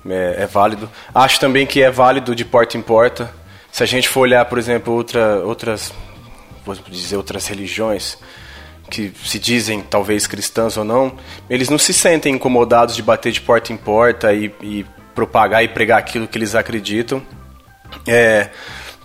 é, 0.08 0.42
é, 0.42 0.46
válido. 0.46 0.90
Acho 1.14 1.40
também 1.40 1.66
que 1.66 1.82
é 1.82 1.90
válido 1.90 2.34
de 2.34 2.44
porta 2.44 2.76
em 2.76 2.82
porta. 2.82 3.32
Se 3.70 3.82
a 3.82 3.86
gente 3.86 4.08
for 4.08 4.20
olhar, 4.20 4.44
por 4.46 4.58
exemplo, 4.58 4.94
outra, 4.94 5.44
outras, 5.44 5.92
vou 6.64 6.74
dizer, 6.74 7.16
outras 7.16 7.46
religiões, 7.46 8.18
que 8.90 9.12
se 9.24 9.38
dizem 9.38 9.82
talvez 9.82 10.26
cristãs 10.26 10.76
ou 10.76 10.84
não, 10.84 11.12
eles 11.48 11.68
não 11.68 11.78
se 11.78 11.92
sentem 11.92 12.34
incomodados 12.34 12.96
de 12.96 13.02
bater 13.02 13.30
de 13.32 13.40
porta 13.40 13.72
em 13.72 13.76
porta 13.76 14.32
e, 14.32 14.52
e 14.62 14.86
propagar 15.14 15.62
e 15.62 15.68
pregar 15.68 15.98
aquilo 15.98 16.26
que 16.26 16.38
eles 16.38 16.54
acreditam. 16.54 17.22
É, 18.06 18.48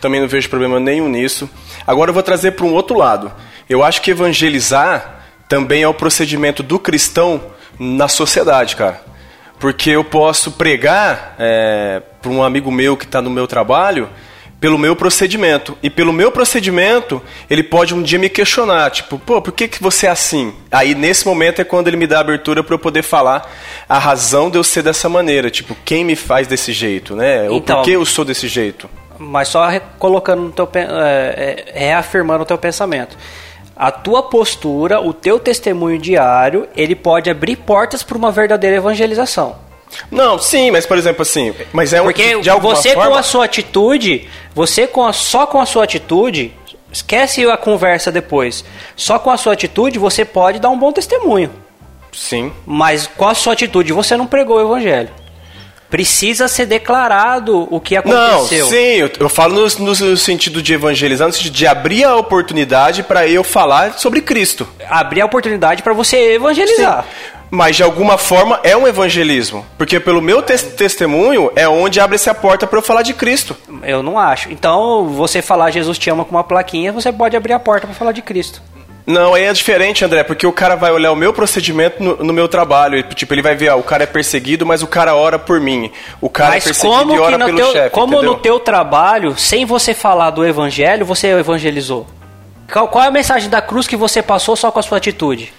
também 0.01 0.21
não 0.21 0.27
vejo 0.27 0.49
problema 0.49 0.79
nenhum 0.79 1.09
nisso. 1.09 1.49
Agora 1.85 2.09
eu 2.09 2.13
vou 2.13 2.23
trazer 2.23 2.51
para 2.51 2.65
um 2.65 2.73
outro 2.73 2.97
lado. 2.97 3.31
Eu 3.69 3.83
acho 3.83 4.01
que 4.01 4.11
evangelizar 4.11 5.21
também 5.47 5.83
é 5.83 5.87
o 5.87 5.93
procedimento 5.93 6.63
do 6.63 6.79
cristão 6.79 7.41
na 7.79 8.07
sociedade, 8.07 8.75
cara. 8.75 9.01
Porque 9.59 9.91
eu 9.91 10.03
posso 10.03 10.51
pregar 10.51 11.35
é, 11.39 12.01
para 12.21 12.31
um 12.31 12.43
amigo 12.43 12.71
meu 12.71 12.97
que 12.97 13.05
está 13.05 13.21
no 13.21 13.29
meu 13.29 13.47
trabalho 13.47 14.09
pelo 14.59 14.77
meu 14.77 14.95
procedimento. 14.95 15.77
E 15.83 15.89
pelo 15.89 16.13
meu 16.13 16.31
procedimento, 16.31 17.21
ele 17.49 17.63
pode 17.63 17.93
um 17.93 18.01
dia 18.01 18.17
me 18.17 18.29
questionar, 18.29 18.89
tipo, 18.91 19.19
pô, 19.19 19.41
por 19.41 19.51
que, 19.51 19.67
que 19.67 19.81
você 19.81 20.07
é 20.07 20.09
assim? 20.09 20.53
Aí 20.71 20.95
nesse 20.95 21.25
momento 21.25 21.59
é 21.59 21.65
quando 21.65 21.89
ele 21.89 21.97
me 21.97 22.07
dá 22.07 22.17
a 22.17 22.21
abertura 22.21 22.63
para 22.63 22.73
eu 22.73 22.79
poder 22.79 23.03
falar 23.03 23.51
a 23.89 23.99
razão 23.99 24.49
de 24.49 24.57
eu 24.57 24.63
ser 24.63 24.81
dessa 24.81 25.09
maneira, 25.09 25.51
tipo, 25.51 25.75
quem 25.83 26.05
me 26.05 26.15
faz 26.15 26.47
desse 26.47 26.71
jeito, 26.71 27.13
né? 27.13 27.49
Ou 27.49 27.57
então, 27.57 27.77
por 27.77 27.83
que 27.83 27.91
eu 27.91 28.05
sou 28.05 28.23
desse 28.23 28.47
jeito 28.47 28.89
mas 29.17 29.47
só 29.47 29.67
colocando 29.97 30.41
no 30.41 30.51
teu, 30.51 30.69
é, 30.75 31.65
é, 31.73 31.79
reafirmando 31.87 32.43
o 32.43 32.45
teu 32.45 32.57
pensamento. 32.57 33.17
A 33.75 33.91
tua 33.91 34.23
postura, 34.23 35.01
o 35.01 35.13
teu 35.13 35.39
testemunho 35.39 35.97
diário, 35.97 36.67
ele 36.75 36.95
pode 36.95 37.29
abrir 37.29 37.55
portas 37.55 38.03
para 38.03 38.17
uma 38.17 38.31
verdadeira 38.31 38.77
evangelização. 38.77 39.55
Não, 40.09 40.39
sim, 40.39 40.71
mas 40.71 40.85
por 40.85 40.97
exemplo 40.97 41.21
assim, 41.21 41.53
mas 41.71 41.93
é 41.93 42.01
um, 42.01 42.05
porque 42.05 42.39
de 42.39 42.49
você 42.59 42.93
forma... 42.93 43.11
com 43.11 43.15
a 43.15 43.23
sua 43.23 43.45
atitude, 43.45 44.27
você 44.53 44.87
com 44.87 45.05
a, 45.05 45.13
só 45.13 45.45
com 45.45 45.59
a 45.59 45.65
sua 45.65 45.83
atitude, 45.83 46.51
esquece 46.91 47.45
a 47.45 47.57
conversa 47.57 48.11
depois. 48.11 48.65
Só 48.95 49.19
com 49.19 49.29
a 49.29 49.37
sua 49.37 49.53
atitude 49.53 49.99
você 49.99 50.25
pode 50.25 50.59
dar 50.59 50.69
um 50.69 50.77
bom 50.77 50.91
testemunho. 50.91 51.51
Sim. 52.11 52.51
Mas 52.65 53.07
com 53.07 53.27
a 53.27 53.35
sua 53.35 53.53
atitude 53.53 53.93
você 53.93 54.17
não 54.17 54.25
pregou 54.25 54.57
o 54.57 54.61
evangelho 54.61 55.22
precisa 55.93 56.47
ser 56.47 56.65
declarado 56.65 57.67
o 57.69 57.79
que 57.79 57.95
aconteceu. 57.95 58.65
Não, 58.65 58.71
sim, 58.71 58.95
eu, 58.95 59.11
eu 59.19 59.29
falo 59.29 59.53
no, 59.53 59.85
no, 59.85 60.17
sentido 60.17 60.59
de 60.59 60.73
evangelizar, 60.73 61.27
no 61.27 61.33
sentido 61.35 61.53
de 61.53 61.67
abrir 61.67 62.03
a 62.03 62.15
oportunidade 62.15 63.03
para 63.03 63.27
eu 63.27 63.43
falar 63.43 63.99
sobre 63.99 64.19
Cristo. 64.19 64.67
Abrir 64.89 65.21
a 65.21 65.25
oportunidade 65.27 65.83
para 65.83 65.93
você 65.93 66.33
evangelizar. 66.33 67.03
Sim. 67.03 67.09
Mas 67.51 67.75
de 67.75 67.83
alguma 67.83 68.17
forma 68.17 68.59
é 68.63 68.75
um 68.75 68.87
evangelismo, 68.87 69.63
porque 69.77 69.99
pelo 69.99 70.19
meu 70.19 70.41
te 70.41 70.57
testemunho 70.57 71.51
é 71.55 71.69
onde 71.69 71.99
abre-se 71.99 72.27
a 72.27 72.33
porta 72.33 72.65
para 72.65 72.79
eu 72.79 72.83
falar 72.83 73.03
de 73.03 73.13
Cristo. 73.13 73.55
Eu 73.83 74.01
não 74.01 74.17
acho. 74.17 74.51
Então, 74.51 75.09
você 75.09 75.43
falar 75.43 75.69
Jesus 75.69 75.99
te 75.99 76.09
ama 76.09 76.25
com 76.25 76.31
uma 76.31 76.43
plaquinha, 76.43 76.91
você 76.91 77.13
pode 77.13 77.37
abrir 77.37 77.53
a 77.53 77.59
porta 77.59 77.85
para 77.85 77.95
falar 77.95 78.13
de 78.13 78.23
Cristo. 78.23 78.63
Não, 79.05 79.33
aí 79.33 79.43
é 79.43 79.53
diferente, 79.53 80.05
André, 80.05 80.23
porque 80.23 80.47
o 80.47 80.51
cara 80.53 80.75
vai 80.75 80.91
olhar 80.91 81.11
o 81.11 81.15
meu 81.15 81.33
procedimento 81.33 82.01
no, 82.01 82.23
no 82.23 82.33
meu 82.33 82.47
trabalho. 82.47 82.97
E, 82.97 83.03
tipo, 83.03 83.33
ele 83.33 83.41
vai 83.41 83.53
ver, 83.53 83.69
ah, 83.69 83.75
o 83.75 83.83
cara 83.83 84.03
é 84.03 84.07
perseguido, 84.07 84.65
mas 84.65 84.81
o 84.81 84.87
cara 84.87 85.13
ora 85.13 85.37
por 85.37 85.59
mim. 85.59 85.91
O 86.21 86.29
cara 86.29 86.51
é 86.51 86.55
mas 86.55 86.63
é 86.63 86.67
perseguido 86.67 87.13
e 87.13 87.19
ora 87.19 87.37
pelo 87.37 87.57
teu, 87.57 87.71
chefe. 87.73 87.89
Como 87.89 88.13
entendeu? 88.13 88.31
no 88.31 88.39
teu 88.39 88.59
trabalho, 88.59 89.37
sem 89.37 89.65
você 89.65 89.93
falar 89.93 90.29
do 90.29 90.45
evangelho, 90.45 91.05
você 91.05 91.27
evangelizou? 91.27 92.07
Qual, 92.71 92.87
qual, 92.87 93.03
é 93.03 93.07
a 93.07 93.11
mensagem 93.11 93.49
da 93.49 93.61
cruz 93.61 93.87
que 93.87 93.97
você 93.97 94.21
passou 94.21 94.55
só 94.55 94.71
com 94.71 94.79
a 94.79 94.83
sua 94.83 94.99
atitude? 94.99 95.51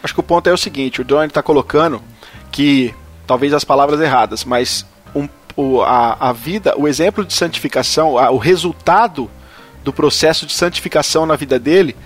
Acho 0.00 0.14
que 0.14 0.20
o 0.20 0.22
ponto 0.22 0.48
é 0.48 0.52
o 0.52 0.56
seguinte: 0.56 1.00
o 1.00 1.04
John 1.04 1.24
está 1.24 1.42
colocando 1.42 2.00
que, 2.52 2.94
talvez 3.26 3.52
as 3.52 3.64
palavras 3.64 4.00
erradas, 4.00 4.44
mas 4.44 4.86
um, 5.12 5.28
o, 5.56 5.82
a, 5.82 6.28
a 6.28 6.32
vida, 6.32 6.74
o 6.78 6.86
exemplo 6.86 7.24
de 7.24 7.34
santificação, 7.34 8.16
a, 8.16 8.30
o 8.30 8.38
resultado 8.38 9.28
do 9.82 9.92
processo 9.92 10.46
de 10.46 10.52
santificação 10.52 11.26
na 11.26 11.34
vida 11.34 11.58
dele 11.58 11.96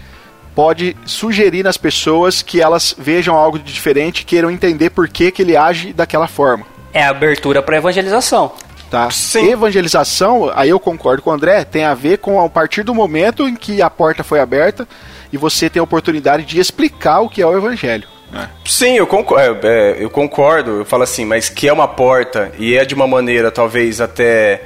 pode 0.57 0.97
sugerir 1.05 1.63
nas 1.63 1.77
pessoas 1.77 2.41
que 2.41 2.63
elas 2.63 2.97
vejam 2.99 3.37
algo 3.37 3.59
de 3.59 3.71
diferente, 3.71 4.25
queiram 4.25 4.51
entender 4.51 4.89
por 4.89 5.07
que, 5.07 5.31
que 5.31 5.43
ele 5.43 5.55
age 5.55 5.93
daquela 5.93 6.27
forma. 6.27 6.65
É 6.95 7.03
a 7.03 7.11
abertura 7.11 7.63
para 7.63 7.77
evangelização. 7.77 8.53
Tá? 8.91 9.11
Sim. 9.11 9.51
Evangelização, 9.51 10.51
aí 10.55 10.71
eu 10.71 10.81
concordo 10.81 11.21
com 11.21 11.29
o 11.29 11.33
André, 11.33 11.63
tem 11.65 11.85
a 11.85 11.93
ver 11.93 12.19
com 12.19 12.43
a 12.43 12.49
partir 12.49 12.83
do 12.83 12.95
momento 12.95 13.47
em 13.47 13.55
que 13.55 13.83
a 13.83 13.91
porta 13.91 14.25
foi 14.25 14.41
aberta 14.41 14.89
e 15.31 15.37
você 15.37 15.69
tem 15.69 15.79
a 15.79 15.83
oportunidade 15.83 16.45
de 16.45 16.59
explicar 16.59 17.21
o 17.21 17.29
que 17.29 17.43
é 17.43 17.47
o 17.47 17.55
evangelho. 17.55 18.09
Né? 18.33 18.49
Sim, 18.65 18.97
eu 18.97 19.07
concordo, 19.07 19.67
é, 19.67 19.91
é, 19.91 19.97
eu 20.03 20.09
concordo. 20.09 20.71
Eu 20.79 20.85
falo 20.87 21.03
assim, 21.03 21.27
mas 21.27 21.51
que 21.51 21.69
é 21.69 21.73
uma 21.73 21.87
porta 21.87 22.51
e 22.59 22.75
é 22.75 22.85
de 22.85 22.95
uma 22.95 23.07
maneira 23.07 23.51
talvez 23.51 24.01
até 24.01 24.63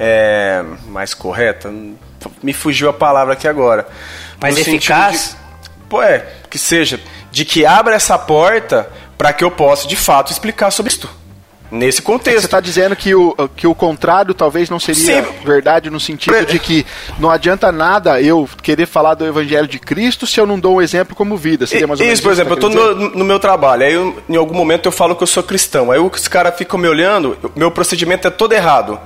é, 0.00 0.64
mais 0.88 1.14
correta. 1.14 1.72
Me 2.42 2.52
fugiu 2.52 2.88
a 2.88 2.92
palavra 2.92 3.34
aqui 3.34 3.46
agora. 3.46 3.86
Mais 4.42 4.58
eficaz? 4.58 5.36
De, 5.62 5.70
pô, 5.88 6.02
é, 6.02 6.26
que 6.50 6.58
seja, 6.58 7.00
de 7.30 7.44
que 7.44 7.64
abra 7.64 7.94
essa 7.94 8.18
porta 8.18 8.90
para 9.16 9.32
que 9.32 9.44
eu 9.44 9.50
possa 9.50 9.86
de 9.86 9.96
fato 9.96 10.32
explicar 10.32 10.70
sobre 10.70 10.92
isso. 10.92 11.08
Nesse 11.72 12.02
contexto. 12.02 12.40
Você 12.40 12.46
está 12.46 12.60
dizendo 12.60 12.94
que 12.94 13.14
o, 13.14 13.34
que 13.56 13.66
o 13.66 13.74
contrário 13.74 14.34
talvez 14.34 14.68
não 14.68 14.78
seria 14.78 15.24
Sim. 15.24 15.32
verdade 15.42 15.88
no 15.88 15.98
sentido 15.98 16.34
Pre... 16.34 16.44
de 16.44 16.58
que 16.58 16.84
não 17.18 17.30
adianta 17.30 17.72
nada 17.72 18.20
eu 18.20 18.46
querer 18.62 18.84
falar 18.84 19.14
do 19.14 19.24
evangelho 19.24 19.66
de 19.66 19.78
Cristo 19.78 20.26
se 20.26 20.38
eu 20.38 20.46
não 20.46 20.60
dou 20.60 20.76
um 20.76 20.82
exemplo 20.82 21.16
como 21.16 21.34
vida. 21.34 21.66
Seria 21.66 21.86
mais 21.86 21.98
ou 21.98 22.04
menos 22.04 22.18
isso, 22.18 22.22
por 22.22 22.30
exemplo, 22.30 22.52
eu 22.52 22.54
estou 22.56 22.68
no, 22.68 23.08
no, 23.16 23.24
meu 23.24 23.40
trabalho, 23.40 23.84
aí 23.84 23.94
eu, 23.94 24.22
em 24.28 24.36
algum 24.36 24.54
momento 24.54 24.84
eu 24.84 24.92
falo 24.92 25.16
que 25.16 25.22
eu 25.22 25.26
sou 25.26 25.42
cristão, 25.42 25.90
aí 25.90 25.98
os 25.98 26.28
caras 26.28 26.54
ficam 26.58 26.78
me 26.78 26.86
olhando, 26.86 27.38
meu 27.56 27.70
procedimento 27.70 28.28
é 28.28 28.30
todo 28.30 28.52
errado. 28.52 29.00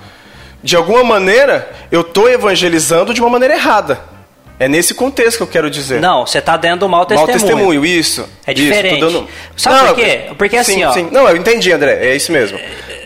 De 0.61 0.74
alguma 0.74 1.05
maneira, 1.05 1.70
eu 1.93 2.01
estou 2.01 2.28
evangelizando 2.28 3.14
de 3.14 3.20
uma 3.20 3.30
maneira 3.30 3.55
errada. 3.55 4.16
É 4.59 4.69
nesse 4.69 4.95
contexto 4.95 5.37
que 5.37 5.43
eu 5.43 5.47
quero 5.47 5.71
dizer. 5.71 6.01
Não, 6.01 6.27
você 6.27 6.39
está 6.39 6.57
dando 6.57 6.89
mau 6.89 7.05
testemunho. 7.05 7.33
Mau 7.33 7.41
testemunho, 7.41 7.87
isso. 7.87 8.27
É 8.47 8.55
diferente. 8.55 8.99
Isso, 8.99 9.13
dando... 9.13 9.29
Sabe 9.57 9.77
não, 9.77 9.87
por 9.89 9.95
quê? 9.97 10.21
Porque 10.39 10.57
assim, 10.57 10.75
sim, 10.75 10.85
ó. 10.85 10.93
Sim. 10.93 11.09
Não, 11.13 11.29
eu 11.29 11.37
entendi, 11.37 11.71
André. 11.73 11.99
É 12.07 12.17
isso 12.17 12.33
mesmo. 12.33 12.59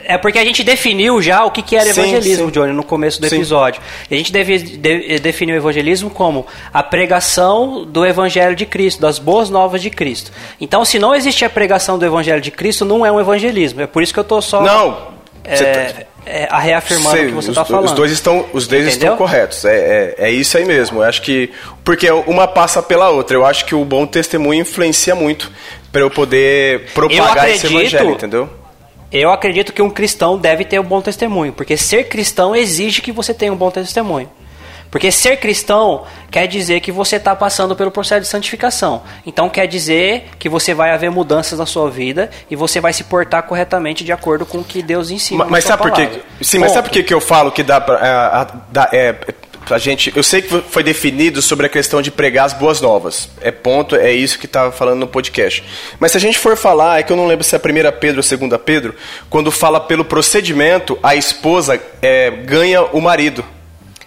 É 0.05 0.19
porque 0.19 0.39
a 0.39 0.45
gente 0.45 0.65
definiu 0.65 1.21
já 1.23 1.45
o 1.45 1.51
que, 1.51 1.63
que 1.63 1.77
era 1.77 1.89
evangelismo, 1.89 2.47
sim, 2.47 2.53
Johnny, 2.53 2.73
no 2.73 2.83
começo 2.83 3.21
do 3.21 3.27
episódio. 3.27 3.81
A 4.11 4.15
gente 4.15 4.33
deve, 4.33 4.59
de, 4.59 5.19
definiu 5.21 5.55
o 5.55 5.59
evangelismo 5.59 6.11
como 6.11 6.47
a 6.73 6.83
pregação 6.83 7.85
do 7.85 8.05
evangelho 8.05 8.57
de 8.57 8.67
Cristo, 8.67 9.01
das 9.01 9.19
boas 9.21 9.51
novas 9.51 9.81
de 9.81 9.89
Cristo. 9.89 10.33
Então, 10.61 10.85
se 10.85 10.99
não 10.99 11.15
existe 11.15 11.45
a 11.45 11.51
pregação 11.51 11.97
do 11.99 12.05
evangelho 12.05 12.41
de 12.41 12.51
Cristo, 12.51 12.85
não 12.85 13.07
é 13.07 13.13
um 13.13 13.21
evangelismo. 13.21 13.83
É 13.83 13.87
por 13.87 14.03
isso 14.03 14.13
que 14.13 14.19
eu 14.19 14.23
estou 14.23 14.43
só. 14.43 14.63
Não. 14.63 15.11
É, 15.45 15.57
tá 15.57 16.05
é, 16.27 16.47
a 16.51 16.59
reafirmando 16.59 17.17
o 17.17 17.27
que 17.27 17.33
você 17.33 17.51
está 17.51 17.65
falando. 17.65 17.87
Os 17.87 17.93
dois 17.93 18.13
estão, 18.13 18.47
os 18.53 18.67
dois 18.67 18.87
estão 18.87 19.17
corretos. 19.17 19.65
É, 19.65 19.77
é, 19.77 20.15
é, 20.19 20.31
isso 20.31 20.57
aí 20.57 20.65
mesmo. 20.65 21.01
Eu 21.01 21.05
acho 21.05 21.23
que 21.23 21.51
porque 21.85 22.11
uma 22.11 22.47
passa 22.47 22.83
pela 22.83 23.11
outra. 23.11 23.37
Eu 23.37 23.45
acho 23.45 23.65
que 23.65 23.75
o 23.75 23.85
bom 23.85 24.07
testemunho 24.07 24.61
influencia 24.61 25.15
muito 25.15 25.51
para 25.91 26.03
eu 26.03 26.11
poder 26.11 26.87
propagar 26.95 27.19
eu 27.19 27.33
acredito, 27.33 27.67
esse 27.67 27.77
evangelho, 27.77 28.11
entendeu? 28.13 28.51
Eu 29.11 29.31
acredito 29.31 29.73
que 29.73 29.83
um 29.83 29.91
cristão 29.91 30.39
deve 30.39 30.65
ter 30.65 30.79
um 30.79 30.85
bom 30.85 31.01
testemunho, 31.01 31.53
porque 31.53 31.77
ser 31.77 32.05
cristão 32.05 32.55
exige 32.55 33.03
que 33.03 33.11
você 33.11 33.35
tenha 33.35 33.53
um 33.53 33.57
bom 33.57 33.71
testemunho. 33.71 34.31
Porque 34.91 35.13
ser 35.13 35.37
cristão 35.37 36.05
quer 36.31 36.47
dizer 36.47 36.81
que 36.81 36.91
você 36.91 37.17
está 37.17 37.35
passando 37.37 37.77
pelo 37.77 37.91
processo 37.91 38.23
de 38.23 38.27
santificação. 38.27 39.03
Então 39.25 39.49
quer 39.49 39.67
dizer 39.67 40.31
que 40.39 40.49
você 40.49 40.75
vai 40.75 40.91
haver 40.91 41.11
mudanças 41.11 41.59
na 41.59 41.67
sua 41.67 41.91
vida 41.91 42.31
e 42.51 42.57
você 42.57 42.81
vai 42.81 42.93
se 42.93 43.05
portar 43.05 43.43
corretamente 43.45 44.05
de 44.05 44.13
acordo 44.13 44.45
com 44.45 44.59
o 44.59 44.65
que 44.65 44.83
Deus 44.83 45.11
ensina. 45.11 45.45
Mas, 45.45 45.65
sabe 45.65 45.83
por 45.83 45.93
quê? 45.93 46.09
Sim, 46.43 46.59
mas 46.59 46.73
sabe 46.73 46.89
por 46.89 46.93
que, 46.93 47.03
que 47.03 47.15
eu 47.15 47.21
falo 47.21 47.53
que 47.53 47.63
dá 47.63 47.81
pra, 47.81 48.49
é, 48.93 48.97
é, 48.97 49.17
a 49.69 49.79
gente, 49.79 50.13
eu 50.17 50.23
sei 50.23 50.43
que 50.43 50.61
foi 50.63 50.83
definido 50.83 51.41
sobre 51.41 51.67
a 51.67 51.69
questão 51.69 52.03
de 52.03 52.11
pregar 52.11 52.47
as 52.47 52.53
boas 52.53 52.81
novas. 52.81 53.29
É 53.41 53.51
ponto, 53.51 53.95
é 53.95 54.13
isso 54.13 54.39
que 54.39 54.47
estava 54.47 54.73
falando 54.73 55.01
no 55.01 55.07
podcast. 55.07 55.63
Mas 55.99 56.13
se 56.13 56.19
a 56.19 56.21
gente 56.21 56.39
for 56.39 56.57
falar, 56.57 56.99
é 56.99 57.03
que 57.03 57.13
eu 57.13 57.17
não 57.17 57.27
lembro 57.27 57.45
se 57.45 57.55
é 57.55 57.57
a 57.57 57.61
primeira 57.61 57.93
Pedro 57.93 58.17
ou 58.17 58.21
a 58.21 58.25
segunda 58.25 58.59
Pedro, 58.59 58.95
quando 59.29 59.51
fala 59.51 59.79
pelo 59.79 60.05
procedimento, 60.05 60.99
a 61.03 61.15
esposa 61.15 61.81
é, 62.03 62.31
ganha 62.31 62.83
o 62.83 63.01
marido. 63.01 63.45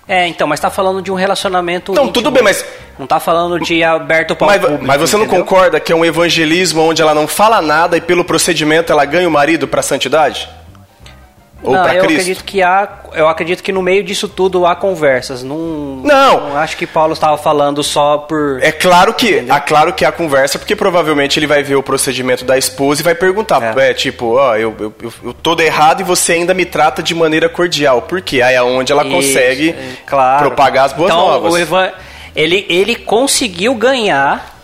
É, 0.07 0.27
então, 0.27 0.47
mas 0.47 0.59
está 0.59 0.69
falando 0.69 1.01
de 1.01 1.11
um 1.11 1.15
relacionamento. 1.15 1.93
Não, 1.93 2.03
íntimo. 2.03 2.13
tudo 2.13 2.31
bem, 2.31 2.43
mas. 2.43 2.65
Não 2.97 3.05
está 3.05 3.19
falando 3.19 3.59
de 3.59 3.83
aberto 3.83 4.35
para 4.35 4.47
mas, 4.47 4.61
público. 4.61 4.85
Mas 4.85 5.01
você 5.01 5.15
entendeu? 5.15 5.33
não 5.33 5.43
concorda 5.43 5.79
que 5.79 5.91
é 5.91 5.95
um 5.95 6.05
evangelismo 6.05 6.81
onde 6.81 7.01
ela 7.01 7.13
não 7.13 7.27
fala 7.27 7.61
nada 7.61 7.97
e 7.97 8.01
pelo 8.01 8.23
procedimento 8.23 8.91
ela 8.91 9.03
ganha 9.05 9.27
o 9.27 9.31
marido 9.31 9.67
para 9.67 9.79
a 9.79 9.83
santidade? 9.83 10.47
Ou 11.63 11.73
não, 11.73 11.81
eu 11.83 12.03
Cristo? 12.03 12.05
acredito 12.05 12.43
que 12.43 12.61
há, 12.61 12.89
eu 13.13 13.27
acredito 13.27 13.63
que 13.63 13.71
no 13.71 13.81
meio 13.81 14.03
disso 14.03 14.27
tudo 14.27 14.65
há 14.65 14.75
conversas. 14.75 15.43
Não, 15.43 15.57
não. 15.57 16.49
não 16.49 16.57
acho 16.57 16.75
que 16.75 16.85
Paulo 16.85 17.13
estava 17.13 17.37
falando 17.37 17.81
só 17.81 18.17
por. 18.17 18.59
É 18.61 18.71
claro 18.71 19.13
que, 19.13 19.35
é 19.35 19.59
claro 19.61 19.93
que 19.93 20.03
há 20.03 20.11
conversa, 20.11 20.59
porque 20.59 20.75
provavelmente 20.75 21.39
ele 21.39 21.47
vai 21.47 21.63
ver 21.63 21.75
o 21.75 21.83
procedimento 21.83 22.43
da 22.43 22.57
esposa 22.57 23.01
e 23.01 23.03
vai 23.03 23.15
perguntar, 23.15 23.77
é, 23.77 23.91
é 23.91 23.93
tipo, 23.93 24.35
ó, 24.35 24.51
oh, 24.51 24.55
eu, 24.55 24.75
eu, 24.77 24.93
eu, 25.01 25.13
eu 25.23 25.33
tô 25.33 25.57
errado 25.61 26.01
e 26.01 26.03
você 26.03 26.33
ainda 26.33 26.53
me 26.53 26.65
trata 26.65 27.01
de 27.01 27.15
maneira 27.15 27.47
cordial. 27.47 28.01
Por 28.01 28.21
quê? 28.21 28.41
Aí 28.41 28.55
é 28.55 28.61
onde 28.61 28.91
ela 28.91 29.03
Isso, 29.03 29.15
consegue 29.15 29.69
é, 29.69 29.93
claro. 30.05 30.45
propagar 30.45 30.85
as 30.85 30.93
boas 30.93 31.11
então, 31.11 31.25
novas. 31.25 31.53
O 31.53 31.57
Evan, 31.57 31.91
ele, 32.35 32.65
ele 32.67 32.95
conseguiu 32.95 33.73
ganhar, 33.73 34.59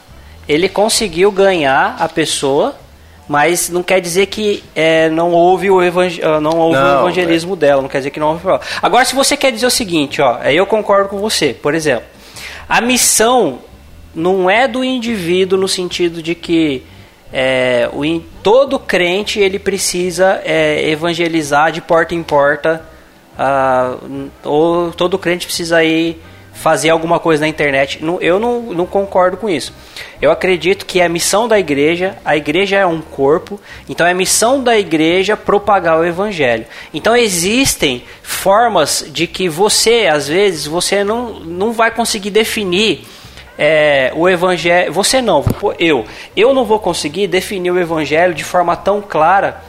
ele 0.47 0.67
conseguiu 0.67 1.31
ganhar 1.31 1.95
a 1.97 2.09
pessoa 2.09 2.75
mas 3.29 3.69
não 3.69 3.83
quer 3.83 4.01
dizer 4.01 4.25
que 4.25 4.63
é, 4.75 5.07
não 5.07 5.31
houve, 5.31 5.69
o, 5.69 5.83
evang 5.83 6.19
ah, 6.23 6.41
não 6.41 6.57
houve 6.57 6.79
não, 6.79 6.95
o 6.95 6.99
evangelismo 7.01 7.53
é. 7.53 7.57
dela, 7.57 7.81
não 7.83 7.87
quer 7.87 7.99
dizer 7.99 8.09
que 8.09 8.19
não 8.19 8.31
houve. 8.31 8.41
Agora, 8.81 9.05
se 9.05 9.13
você 9.13 9.37
quer 9.37 9.51
dizer 9.51 9.67
o 9.67 9.71
seguinte, 9.71 10.19
ó, 10.19 10.39
aí 10.41 10.57
eu 10.57 10.65
concordo 10.65 11.09
com 11.09 11.19
você, 11.19 11.53
por 11.53 11.75
exemplo, 11.75 12.05
a 12.67 12.81
missão 12.81 13.59
não 14.15 14.49
é 14.49 14.67
do 14.67 14.83
indivíduo 14.83 15.59
no 15.59 15.67
sentido 15.67 16.23
de 16.23 16.33
que 16.33 16.83
é, 17.31 17.87
o, 17.93 18.19
todo 18.41 18.79
crente 18.79 19.39
ele 19.39 19.59
precisa 19.59 20.41
é, 20.43 20.89
evangelizar 20.89 21.71
de 21.71 21.81
porta 21.81 22.15
em 22.15 22.23
porta, 22.23 22.83
uh, 23.37 24.29
ou 24.43 24.91
todo 24.91 25.19
crente 25.19 25.45
precisa 25.45 25.83
ir 25.83 26.19
fazer 26.59 26.89
alguma 26.89 27.19
coisa 27.19 27.41
na 27.41 27.47
internet. 27.47 28.03
Eu 28.19 28.37
não, 28.37 28.61
não 28.61 28.85
concordo 28.85 29.37
com 29.37 29.49
isso. 29.49 29.73
Eu 30.21 30.29
acredito 30.29 30.85
que 30.85 30.99
é 30.99 31.05
a 31.05 31.09
missão 31.09 31.47
da 31.47 31.57
igreja, 31.57 32.17
a 32.25 32.35
igreja 32.35 32.75
é 32.75 32.85
um 32.85 32.99
corpo, 32.99 33.59
então 33.87 34.05
é 34.05 34.11
a 34.11 34.13
missão 34.13 34.61
da 34.61 34.77
igreja 34.77 35.37
propagar 35.37 35.97
o 35.97 36.05
evangelho. 36.05 36.65
Então 36.93 37.15
existem 37.15 38.03
formas 38.21 39.05
de 39.07 39.25
que 39.25 39.47
você, 39.47 40.09
às 40.11 40.27
vezes, 40.27 40.67
você 40.67 41.01
não, 41.01 41.39
não 41.39 41.71
vai 41.71 41.91
conseguir 41.91 42.29
definir 42.29 43.05
é, 43.57 44.11
o 44.13 44.27
evangelho. 44.27 44.91
Você 44.91 45.21
não, 45.21 45.45
eu. 45.79 46.05
Eu 46.35 46.53
não 46.53 46.65
vou 46.65 46.79
conseguir 46.79 47.27
definir 47.27 47.71
o 47.71 47.79
evangelho 47.79 48.33
de 48.33 48.43
forma 48.43 48.75
tão 48.75 49.01
clara 49.01 49.61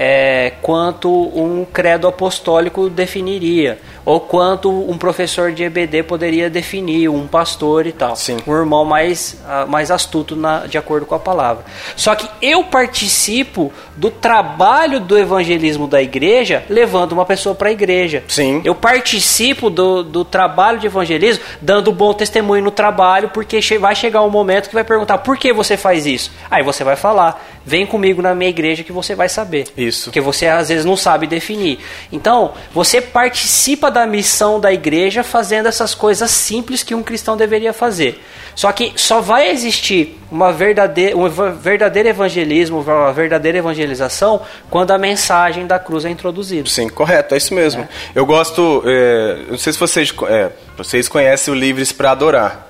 é, 0.00 0.52
quanto 0.62 1.10
um 1.10 1.64
credo 1.64 2.06
apostólico 2.06 2.88
definiria, 2.88 3.80
ou 4.04 4.20
quanto 4.20 4.70
um 4.70 4.96
professor 4.96 5.50
de 5.50 5.64
EBD 5.64 6.04
poderia 6.04 6.48
definir, 6.48 7.08
um 7.08 7.26
pastor 7.26 7.84
e 7.84 7.92
tal, 7.92 8.14
Sim. 8.14 8.38
um 8.46 8.54
irmão 8.54 8.84
mais, 8.84 9.36
mais 9.66 9.90
astuto 9.90 10.36
na, 10.36 10.66
de 10.66 10.78
acordo 10.78 11.04
com 11.04 11.16
a 11.16 11.18
palavra. 11.18 11.64
Só 11.96 12.14
que 12.14 12.28
eu 12.40 12.62
participo 12.62 13.72
do 13.96 14.08
trabalho 14.08 15.00
do 15.00 15.18
evangelismo 15.18 15.88
da 15.88 16.00
igreja 16.00 16.64
levando 16.70 17.12
uma 17.12 17.26
pessoa 17.26 17.54
para 17.54 17.68
a 17.68 17.72
igreja. 17.72 18.22
Sim. 18.28 18.62
Eu 18.64 18.76
participo 18.76 19.68
do, 19.68 20.04
do 20.04 20.24
trabalho 20.24 20.78
de 20.78 20.86
evangelismo 20.86 21.42
dando 21.60 21.90
bom 21.92 22.14
testemunho 22.14 22.62
no 22.62 22.70
trabalho, 22.70 23.30
porque 23.30 23.60
vai 23.80 23.96
chegar 23.96 24.22
um 24.22 24.30
momento 24.30 24.68
que 24.68 24.74
vai 24.74 24.84
perguntar 24.84 25.18
por 25.18 25.36
que 25.36 25.52
você 25.52 25.76
faz 25.76 26.06
isso. 26.06 26.30
Aí 26.48 26.62
você 26.62 26.84
vai 26.84 26.94
falar, 26.94 27.44
vem 27.68 27.84
comigo 27.84 28.22
na 28.22 28.34
minha 28.34 28.48
igreja 28.48 28.82
que 28.82 28.90
você 28.90 29.14
vai 29.14 29.28
saber. 29.28 29.66
Isso. 29.76 30.04
Porque 30.04 30.22
você 30.22 30.46
às 30.46 30.70
vezes 30.70 30.86
não 30.86 30.96
sabe 30.96 31.26
definir. 31.26 31.78
Então, 32.10 32.54
você 32.72 32.98
participa 32.98 33.90
da 33.90 34.06
missão 34.06 34.58
da 34.58 34.72
igreja 34.72 35.22
fazendo 35.22 35.66
essas 35.66 35.94
coisas 35.94 36.30
simples 36.30 36.82
que 36.82 36.94
um 36.94 37.02
cristão 37.02 37.36
deveria 37.36 37.74
fazer. 37.74 38.24
Só 38.54 38.72
que 38.72 38.94
só 38.96 39.20
vai 39.20 39.50
existir 39.50 40.18
uma 40.32 40.50
verdadeira, 40.50 41.14
um 41.14 41.28
verdadeiro 41.28 42.08
evangelismo, 42.08 42.80
uma 42.80 43.12
verdadeira 43.12 43.58
evangelização 43.58 44.40
quando 44.70 44.90
a 44.92 44.98
mensagem 44.98 45.66
da 45.66 45.78
cruz 45.78 46.06
é 46.06 46.10
introduzida. 46.10 46.68
Sim, 46.68 46.88
correto, 46.88 47.34
é 47.34 47.36
isso 47.36 47.52
mesmo. 47.52 47.82
É. 47.82 47.88
Eu 48.14 48.24
gosto, 48.24 48.82
é, 48.86 49.44
não 49.50 49.58
sei 49.58 49.74
se 49.74 49.78
vocês, 49.78 50.12
é, 50.26 50.50
vocês 50.76 51.06
conhecem 51.06 51.52
o 51.52 51.56
Livres 51.56 51.92
para 51.92 52.12
Adorar 52.12 52.67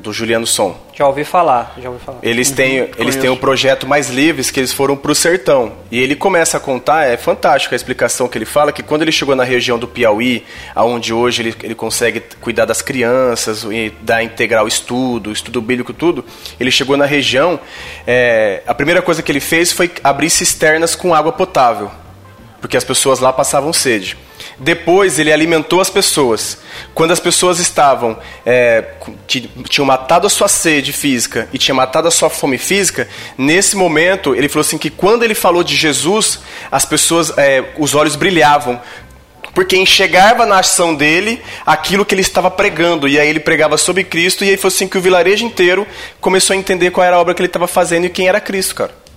do 0.00 0.12
Juliano 0.12 0.46
Som. 0.46 0.76
Já 0.94 1.06
ouvi 1.06 1.24
falar, 1.24 1.74
já 1.80 1.88
ouvi 1.88 2.04
falar. 2.04 2.18
Eles 2.22 2.50
têm, 2.50 2.82
uhum, 2.82 2.88
eles 2.98 3.16
têm 3.16 3.30
um 3.30 3.36
projeto 3.36 3.86
Mais 3.86 4.08
Livres 4.10 4.50
que 4.50 4.58
eles 4.58 4.72
foram 4.72 4.96
para 4.96 5.12
o 5.12 5.14
sertão. 5.14 5.72
E 5.90 5.98
ele 6.00 6.16
começa 6.16 6.56
a 6.56 6.60
contar, 6.60 7.06
é 7.06 7.16
fantástico 7.16 7.74
a 7.74 7.76
explicação 7.76 8.28
que 8.28 8.36
ele 8.36 8.44
fala, 8.44 8.72
que 8.72 8.82
quando 8.82 9.02
ele 9.02 9.12
chegou 9.12 9.36
na 9.36 9.44
região 9.44 9.78
do 9.78 9.86
Piauí, 9.86 10.44
aonde 10.74 11.12
hoje 11.12 11.42
ele, 11.42 11.54
ele 11.62 11.74
consegue 11.74 12.20
cuidar 12.40 12.64
das 12.64 12.82
crianças, 12.82 13.64
e 13.64 13.92
dar 14.02 14.22
integral 14.22 14.66
estudo, 14.66 15.32
estudo 15.32 15.60
bíblico, 15.60 15.92
tudo, 15.92 16.24
ele 16.58 16.70
chegou 16.70 16.96
na 16.96 17.06
região, 17.06 17.60
é, 18.06 18.62
a 18.66 18.74
primeira 18.74 19.02
coisa 19.02 19.22
que 19.22 19.30
ele 19.30 19.40
fez 19.40 19.72
foi 19.72 19.90
abrir 20.02 20.30
cisternas 20.30 20.94
com 20.94 21.14
água 21.14 21.32
potável, 21.32 21.90
porque 22.60 22.76
as 22.76 22.84
pessoas 22.84 23.20
lá 23.20 23.32
passavam 23.32 23.72
sede. 23.72 24.16
Depois 24.60 25.18
ele 25.18 25.32
alimentou 25.32 25.80
as 25.80 25.88
pessoas. 25.88 26.58
Quando 26.92 27.12
as 27.12 27.20
pessoas 27.20 27.60
estavam 27.60 28.18
é, 28.44 28.84
tinham 29.68 29.86
matado 29.86 30.26
a 30.26 30.30
sua 30.30 30.48
sede 30.48 30.92
física 30.92 31.48
e 31.52 31.58
tinham 31.58 31.76
matado 31.76 32.08
a 32.08 32.10
sua 32.10 32.28
fome 32.28 32.58
física, 32.58 33.08
nesse 33.36 33.76
momento 33.76 34.34
ele 34.34 34.48
falou 34.48 34.62
assim 34.62 34.78
que 34.78 34.90
quando 34.90 35.22
ele 35.22 35.34
falou 35.34 35.62
de 35.62 35.76
Jesus, 35.76 36.40
as 36.70 36.84
pessoas, 36.84 37.32
é, 37.38 37.64
os 37.78 37.94
olhos 37.94 38.16
brilhavam, 38.16 38.80
porque 39.54 39.76
enxergava 39.76 40.44
na 40.44 40.58
ação 40.58 40.94
dele 40.94 41.40
aquilo 41.64 42.04
que 42.04 42.14
ele 42.14 42.22
estava 42.22 42.50
pregando. 42.50 43.08
E 43.08 43.18
aí 43.18 43.28
ele 43.28 43.40
pregava 43.40 43.76
sobre 43.76 44.04
Cristo, 44.04 44.44
e 44.44 44.50
aí 44.50 44.56
foi 44.56 44.68
assim 44.68 44.88
que 44.88 44.98
o 44.98 45.00
vilarejo 45.00 45.44
inteiro 45.44 45.86
começou 46.20 46.54
a 46.54 46.56
entender 46.56 46.90
qual 46.90 47.04
era 47.04 47.16
a 47.16 47.20
obra 47.20 47.34
que 47.34 47.40
ele 47.40 47.48
estava 47.48 47.66
fazendo 47.66 48.06
e 48.06 48.10
quem 48.10 48.28
era 48.28 48.40
Cristo, 48.40 48.74
cara. 48.74 49.07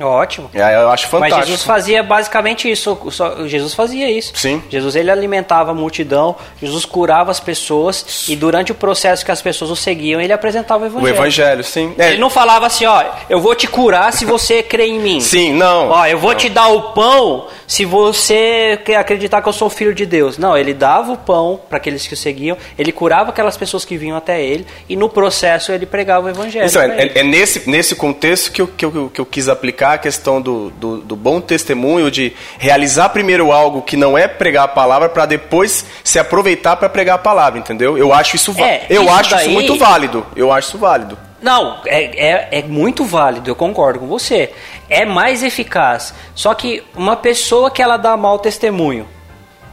Ótimo. 0.00 0.50
É, 0.52 0.74
eu 0.74 0.90
acho 0.90 1.08
fantástico. 1.08 1.38
Mas 1.38 1.48
Jesus 1.48 1.64
fazia 1.64 2.02
basicamente 2.02 2.70
isso. 2.70 2.98
Jesus 3.46 3.74
fazia 3.74 4.10
isso. 4.10 4.32
Sim. 4.34 4.62
Jesus 4.68 4.94
ele 4.94 5.10
alimentava 5.10 5.70
a 5.70 5.74
multidão, 5.74 6.36
Jesus 6.60 6.84
curava 6.84 7.30
as 7.30 7.40
pessoas 7.40 8.26
e 8.28 8.36
durante 8.36 8.72
o 8.72 8.74
processo 8.74 9.24
que 9.24 9.30
as 9.30 9.40
pessoas 9.40 9.70
o 9.70 9.76
seguiam, 9.76 10.20
ele 10.20 10.32
apresentava 10.32 10.84
o 10.84 10.86
evangelho. 10.86 11.12
O 11.12 11.16
evangelho, 11.16 11.64
sim. 11.64 11.94
É. 11.98 12.10
Ele 12.10 12.18
não 12.18 12.28
falava 12.28 12.66
assim, 12.66 12.84
ó, 12.84 13.02
eu 13.28 13.40
vou 13.40 13.54
te 13.54 13.66
curar 13.66 14.12
se 14.12 14.24
você 14.24 14.62
crer 14.62 14.88
em 14.88 14.98
mim. 14.98 15.20
Sim, 15.20 15.52
não. 15.52 15.88
Ó, 15.88 16.06
eu 16.06 16.18
vou 16.18 16.32
não. 16.32 16.38
te 16.38 16.48
dar 16.48 16.68
o 16.68 16.92
pão 16.92 17.46
se 17.66 17.84
você 17.84 18.78
acreditar 18.98 19.42
que 19.42 19.48
eu 19.48 19.52
sou 19.52 19.70
filho 19.70 19.94
de 19.94 20.04
Deus. 20.04 20.38
Não, 20.38 20.56
ele 20.56 20.74
dava 20.74 21.12
o 21.12 21.16
pão 21.16 21.60
para 21.68 21.78
aqueles 21.78 22.06
que 22.06 22.14
o 22.14 22.16
seguiam, 22.16 22.56
ele 22.78 22.92
curava 22.92 23.30
aquelas 23.30 23.56
pessoas 23.56 23.84
que 23.84 23.96
vinham 23.96 24.16
até 24.16 24.42
ele 24.42 24.66
e 24.88 24.96
no 24.96 25.08
processo 25.08 25.72
ele 25.72 25.86
pregava 25.86 26.26
o 26.26 26.28
evangelho. 26.28 26.66
Isso, 26.66 26.78
é, 26.78 27.12
é, 27.14 27.22
nesse, 27.22 27.68
nesse 27.68 27.94
contexto 27.94 28.52
que 28.52 28.60
eu, 28.60 28.68
que, 28.68 28.84
eu, 28.84 29.10
que 29.12 29.20
eu 29.20 29.26
quis 29.26 29.48
aplicar 29.48 29.85
a 29.94 29.98
questão 29.98 30.40
do, 30.40 30.70
do, 30.70 30.98
do, 30.98 31.16
bom 31.16 31.40
testemunho, 31.40 32.10
de 32.10 32.32
realizar 32.58 33.08
primeiro 33.10 33.52
algo 33.52 33.82
que 33.82 33.96
não 33.96 34.16
é 34.16 34.28
pregar 34.28 34.64
a 34.64 34.68
palavra 34.68 35.08
para 35.08 35.26
depois 35.26 35.84
se 36.02 36.18
aproveitar 36.18 36.76
para 36.76 36.88
pregar 36.88 37.16
a 37.16 37.18
palavra, 37.18 37.58
entendeu? 37.58 37.96
Eu 37.96 38.12
acho 38.12 38.36
isso, 38.36 38.54
é, 38.58 38.86
eu 38.88 39.02
isso 39.02 39.12
acho 39.12 39.30
daí... 39.30 39.46
isso 39.46 39.50
muito 39.50 39.76
válido. 39.76 40.26
Eu 40.34 40.52
acho 40.52 40.68
isso 40.68 40.78
válido. 40.78 41.18
Não, 41.40 41.80
é, 41.86 42.04
é, 42.04 42.48
é, 42.58 42.62
muito 42.62 43.04
válido, 43.04 43.50
eu 43.50 43.54
concordo 43.54 44.00
com 44.00 44.06
você. 44.06 44.52
É 44.88 45.04
mais 45.04 45.42
eficaz. 45.42 46.14
Só 46.34 46.54
que 46.54 46.82
uma 46.94 47.16
pessoa 47.16 47.70
que 47.70 47.82
ela 47.82 47.96
dá 47.96 48.16
mau 48.16 48.38
testemunho, 48.38 49.06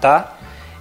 tá? 0.01 0.33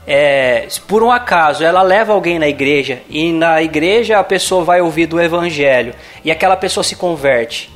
É, 0.07 0.67
por 0.89 1.03
um 1.03 1.13
acaso 1.13 1.63
ela 1.63 1.81
leva 1.81 2.13
alguém 2.13 2.37
na 2.37 2.49
igreja 2.49 3.03
e 3.09 3.33
na 3.33 3.63
igreja 3.63 4.19
a 4.19 4.25
pessoa 4.25 4.65
vai 4.65 4.81
ouvir 4.81 5.07
do 5.07 5.21
evangelho 5.21 5.95
e 6.25 6.31
aquela 6.31 6.57
pessoa 6.57 6.83
se 6.83 6.97
converte 6.97 7.71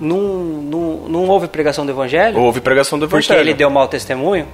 não, 0.00 0.18
não, 0.18 1.08
não 1.08 1.28
houve 1.28 1.48
pregação 1.48 1.84
do 1.84 1.92
evangelho? 1.92 2.38
Houve 2.38 2.60
pregação 2.60 2.98
do 2.98 3.06
evangelho. 3.06 3.38
Porque 3.38 3.48
ele 3.50 3.54
deu 3.54 3.70
mau 3.70 3.88
testemunho? 3.88 4.46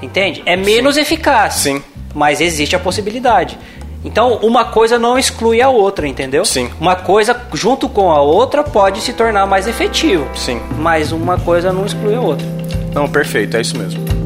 Entende? 0.00 0.42
É 0.44 0.56
menos 0.56 0.96
Sim. 0.96 1.00
eficaz. 1.00 1.54
Sim. 1.54 1.82
Mas 2.14 2.40
existe 2.40 2.74
a 2.74 2.78
possibilidade. 2.78 3.58
Então, 4.04 4.34
uma 4.42 4.64
coisa 4.64 4.98
não 4.98 5.16
exclui 5.16 5.62
a 5.62 5.68
outra, 5.68 6.08
entendeu? 6.08 6.44
Sim. 6.44 6.70
Uma 6.80 6.96
coisa 6.96 7.40
junto 7.54 7.88
com 7.88 8.10
a 8.10 8.20
outra 8.20 8.64
pode 8.64 9.00
se 9.00 9.12
tornar 9.12 9.46
mais 9.46 9.68
efetivo. 9.68 10.26
Sim. 10.34 10.60
Mas 10.76 11.12
uma 11.12 11.38
coisa 11.38 11.72
não 11.72 11.86
exclui 11.86 12.16
a 12.16 12.20
outra. 12.20 12.46
Não, 12.92 13.08
perfeito, 13.08 13.56
é 13.56 13.60
isso 13.60 13.78
mesmo. 13.78 14.21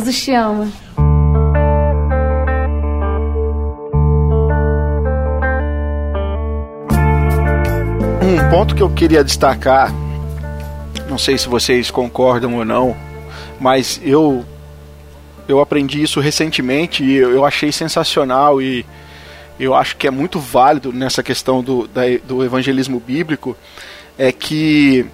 Jesus 0.00 0.22
te 0.22 0.32
ama. 0.32 0.72
Um 8.22 8.50
ponto 8.50 8.74
que 8.74 8.82
eu 8.82 8.88
queria 8.88 9.22
destacar, 9.22 9.92
não 11.08 11.18
sei 11.18 11.36
se 11.36 11.48
vocês 11.48 11.90
concordam 11.90 12.56
ou 12.56 12.64
não, 12.64 12.96
mas 13.60 14.00
eu 14.02 14.44
eu 15.46 15.60
aprendi 15.60 16.00
isso 16.00 16.20
recentemente 16.20 17.02
e 17.02 17.16
eu 17.16 17.44
achei 17.44 17.72
sensacional 17.72 18.62
e 18.62 18.86
eu 19.58 19.74
acho 19.74 19.96
que 19.96 20.06
é 20.06 20.10
muito 20.10 20.38
válido 20.38 20.92
nessa 20.92 21.22
questão 21.22 21.62
do, 21.62 21.88
da, 21.88 22.02
do 22.24 22.44
evangelismo 22.44 23.00
bíblico 23.00 23.56
é 24.16 24.30
que, 24.30 25.04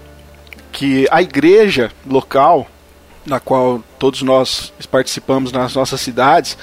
que 0.70 1.08
a 1.10 1.22
igreja 1.22 1.90
local, 2.06 2.68
na 3.26 3.40
qual 3.40 3.82
todos 3.98 4.22
nós 4.22 4.72
participamos 4.90 5.52
nas 5.52 5.74
nossas 5.74 6.00
cidades, 6.00 6.56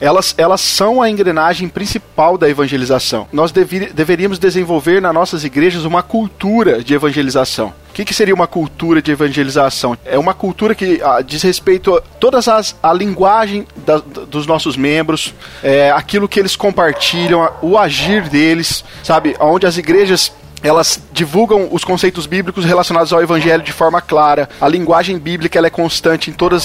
elas, 0.00 0.34
elas 0.38 0.60
são 0.60 1.02
a 1.02 1.10
engrenagem 1.10 1.68
principal 1.68 2.38
da 2.38 2.48
evangelização. 2.48 3.28
Nós 3.32 3.52
deveríamos 3.52 4.38
desenvolver 4.38 5.00
nas 5.00 5.12
nossas 5.12 5.44
igrejas 5.44 5.84
uma 5.84 6.02
cultura 6.02 6.82
de 6.82 6.94
evangelização. 6.94 7.72
O 7.90 7.92
que, 7.92 8.04
que, 8.04 8.14
seria 8.14 8.34
uma 8.34 8.46
cultura 8.46 9.02
de 9.02 9.10
evangelização? 9.10 9.98
É 10.04 10.16
uma 10.16 10.32
cultura 10.32 10.74
que 10.74 11.00
ah, 11.02 11.20
diz 11.20 11.42
respeito 11.42 11.96
a 11.96 12.00
todas 12.00 12.46
as 12.46 12.76
a 12.80 12.92
linguagem 12.92 13.66
da, 13.84 13.98
dos 13.98 14.46
nossos 14.46 14.76
membros, 14.76 15.34
é, 15.62 15.90
aquilo 15.90 16.28
que 16.28 16.38
eles 16.38 16.54
compartilham, 16.54 17.50
o 17.60 17.76
agir 17.76 18.28
deles, 18.28 18.84
sabe? 19.02 19.36
Onde 19.40 19.66
as 19.66 19.76
igrejas 19.76 20.32
elas 20.62 21.00
divulgam 21.12 21.68
os 21.70 21.84
conceitos 21.84 22.26
bíblicos 22.26 22.64
relacionados 22.64 23.12
ao 23.12 23.22
evangelho 23.22 23.62
de 23.62 23.72
forma 23.72 24.00
clara. 24.00 24.48
A 24.60 24.68
linguagem 24.68 25.18
bíblica 25.18 25.58
ela 25.58 25.66
é 25.66 25.70
constante 25.70 26.30
em 26.30 26.32
todas, 26.32 26.64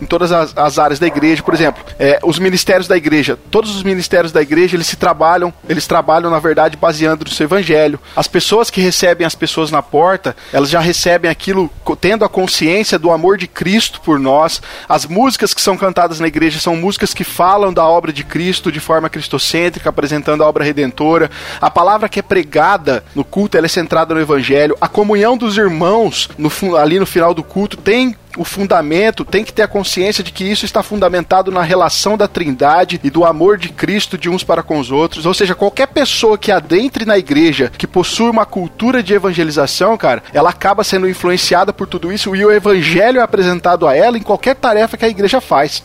em 0.00 0.06
todas 0.06 0.32
as, 0.32 0.56
as, 0.56 0.78
áreas 0.78 0.98
da 0.98 1.06
igreja. 1.06 1.42
Por 1.42 1.54
exemplo, 1.54 1.84
é, 1.98 2.18
os 2.22 2.38
ministérios 2.38 2.88
da 2.88 2.96
igreja. 2.96 3.38
Todos 3.50 3.74
os 3.74 3.82
ministérios 3.82 4.32
da 4.32 4.42
igreja 4.42 4.76
eles 4.76 4.86
se 4.86 4.96
trabalham, 4.96 5.52
eles 5.68 5.86
trabalham 5.86 6.30
na 6.30 6.38
verdade 6.38 6.76
baseando 6.76 7.24
no 7.24 7.30
seu 7.30 7.44
evangelho. 7.44 7.98
As 8.14 8.26
pessoas 8.26 8.70
que 8.70 8.80
recebem 8.80 9.26
as 9.26 9.34
pessoas 9.34 9.70
na 9.70 9.82
porta, 9.82 10.36
elas 10.52 10.70
já 10.70 10.80
recebem 10.80 11.30
aquilo 11.30 11.70
tendo 12.00 12.24
a 12.24 12.28
consciência 12.28 12.98
do 12.98 13.10
amor 13.10 13.36
de 13.36 13.46
Cristo 13.46 14.00
por 14.00 14.18
nós. 14.18 14.60
As 14.88 15.06
músicas 15.06 15.54
que 15.54 15.60
são 15.60 15.76
cantadas 15.76 16.20
na 16.20 16.28
igreja 16.28 16.58
são 16.58 16.76
músicas 16.76 17.14
que 17.14 17.24
falam 17.24 17.72
da 17.72 17.86
obra 17.86 18.12
de 18.12 18.24
Cristo 18.24 18.72
de 18.72 18.80
forma 18.80 19.08
cristocêntrica, 19.08 19.88
apresentando 19.90 20.42
a 20.42 20.48
obra 20.48 20.64
redentora. 20.64 21.30
A 21.60 21.70
palavra 21.70 22.08
que 22.08 22.18
é 22.18 22.22
pregada 22.22 23.04
no 23.14 23.19
culto 23.24 23.56
ela 23.56 23.66
é 23.66 23.68
centrada 23.68 24.14
no 24.14 24.20
evangelho. 24.20 24.76
A 24.80 24.88
comunhão 24.88 25.36
dos 25.36 25.56
irmãos 25.56 26.28
no, 26.38 26.76
ali 26.76 26.98
no 26.98 27.06
final 27.06 27.34
do 27.34 27.42
culto 27.42 27.76
tem 27.76 28.16
o 28.36 28.44
fundamento, 28.44 29.24
tem 29.24 29.44
que 29.44 29.52
ter 29.52 29.62
a 29.62 29.68
consciência 29.68 30.22
de 30.22 30.30
que 30.30 30.44
isso 30.44 30.64
está 30.64 30.82
fundamentado 30.82 31.50
na 31.50 31.62
relação 31.62 32.16
da 32.16 32.28
Trindade 32.28 33.00
e 33.02 33.10
do 33.10 33.24
amor 33.24 33.58
de 33.58 33.70
Cristo 33.70 34.16
de 34.16 34.28
uns 34.28 34.44
para 34.44 34.62
com 34.62 34.78
os 34.78 34.90
outros. 34.90 35.26
Ou 35.26 35.34
seja, 35.34 35.54
qualquer 35.54 35.88
pessoa 35.88 36.38
que 36.38 36.52
adentre 36.52 37.04
na 37.04 37.18
igreja, 37.18 37.70
que 37.76 37.86
possui 37.86 38.30
uma 38.30 38.46
cultura 38.46 39.02
de 39.02 39.14
evangelização, 39.14 39.96
cara, 39.96 40.22
ela 40.32 40.50
acaba 40.50 40.84
sendo 40.84 41.08
influenciada 41.08 41.72
por 41.72 41.86
tudo 41.86 42.12
isso 42.12 42.34
e 42.36 42.44
o 42.44 42.52
evangelho 42.52 43.20
é 43.20 43.22
apresentado 43.22 43.86
a 43.86 43.96
ela 43.96 44.16
em 44.16 44.22
qualquer 44.22 44.54
tarefa 44.54 44.96
que 44.96 45.04
a 45.04 45.08
igreja 45.08 45.40
faz. 45.40 45.82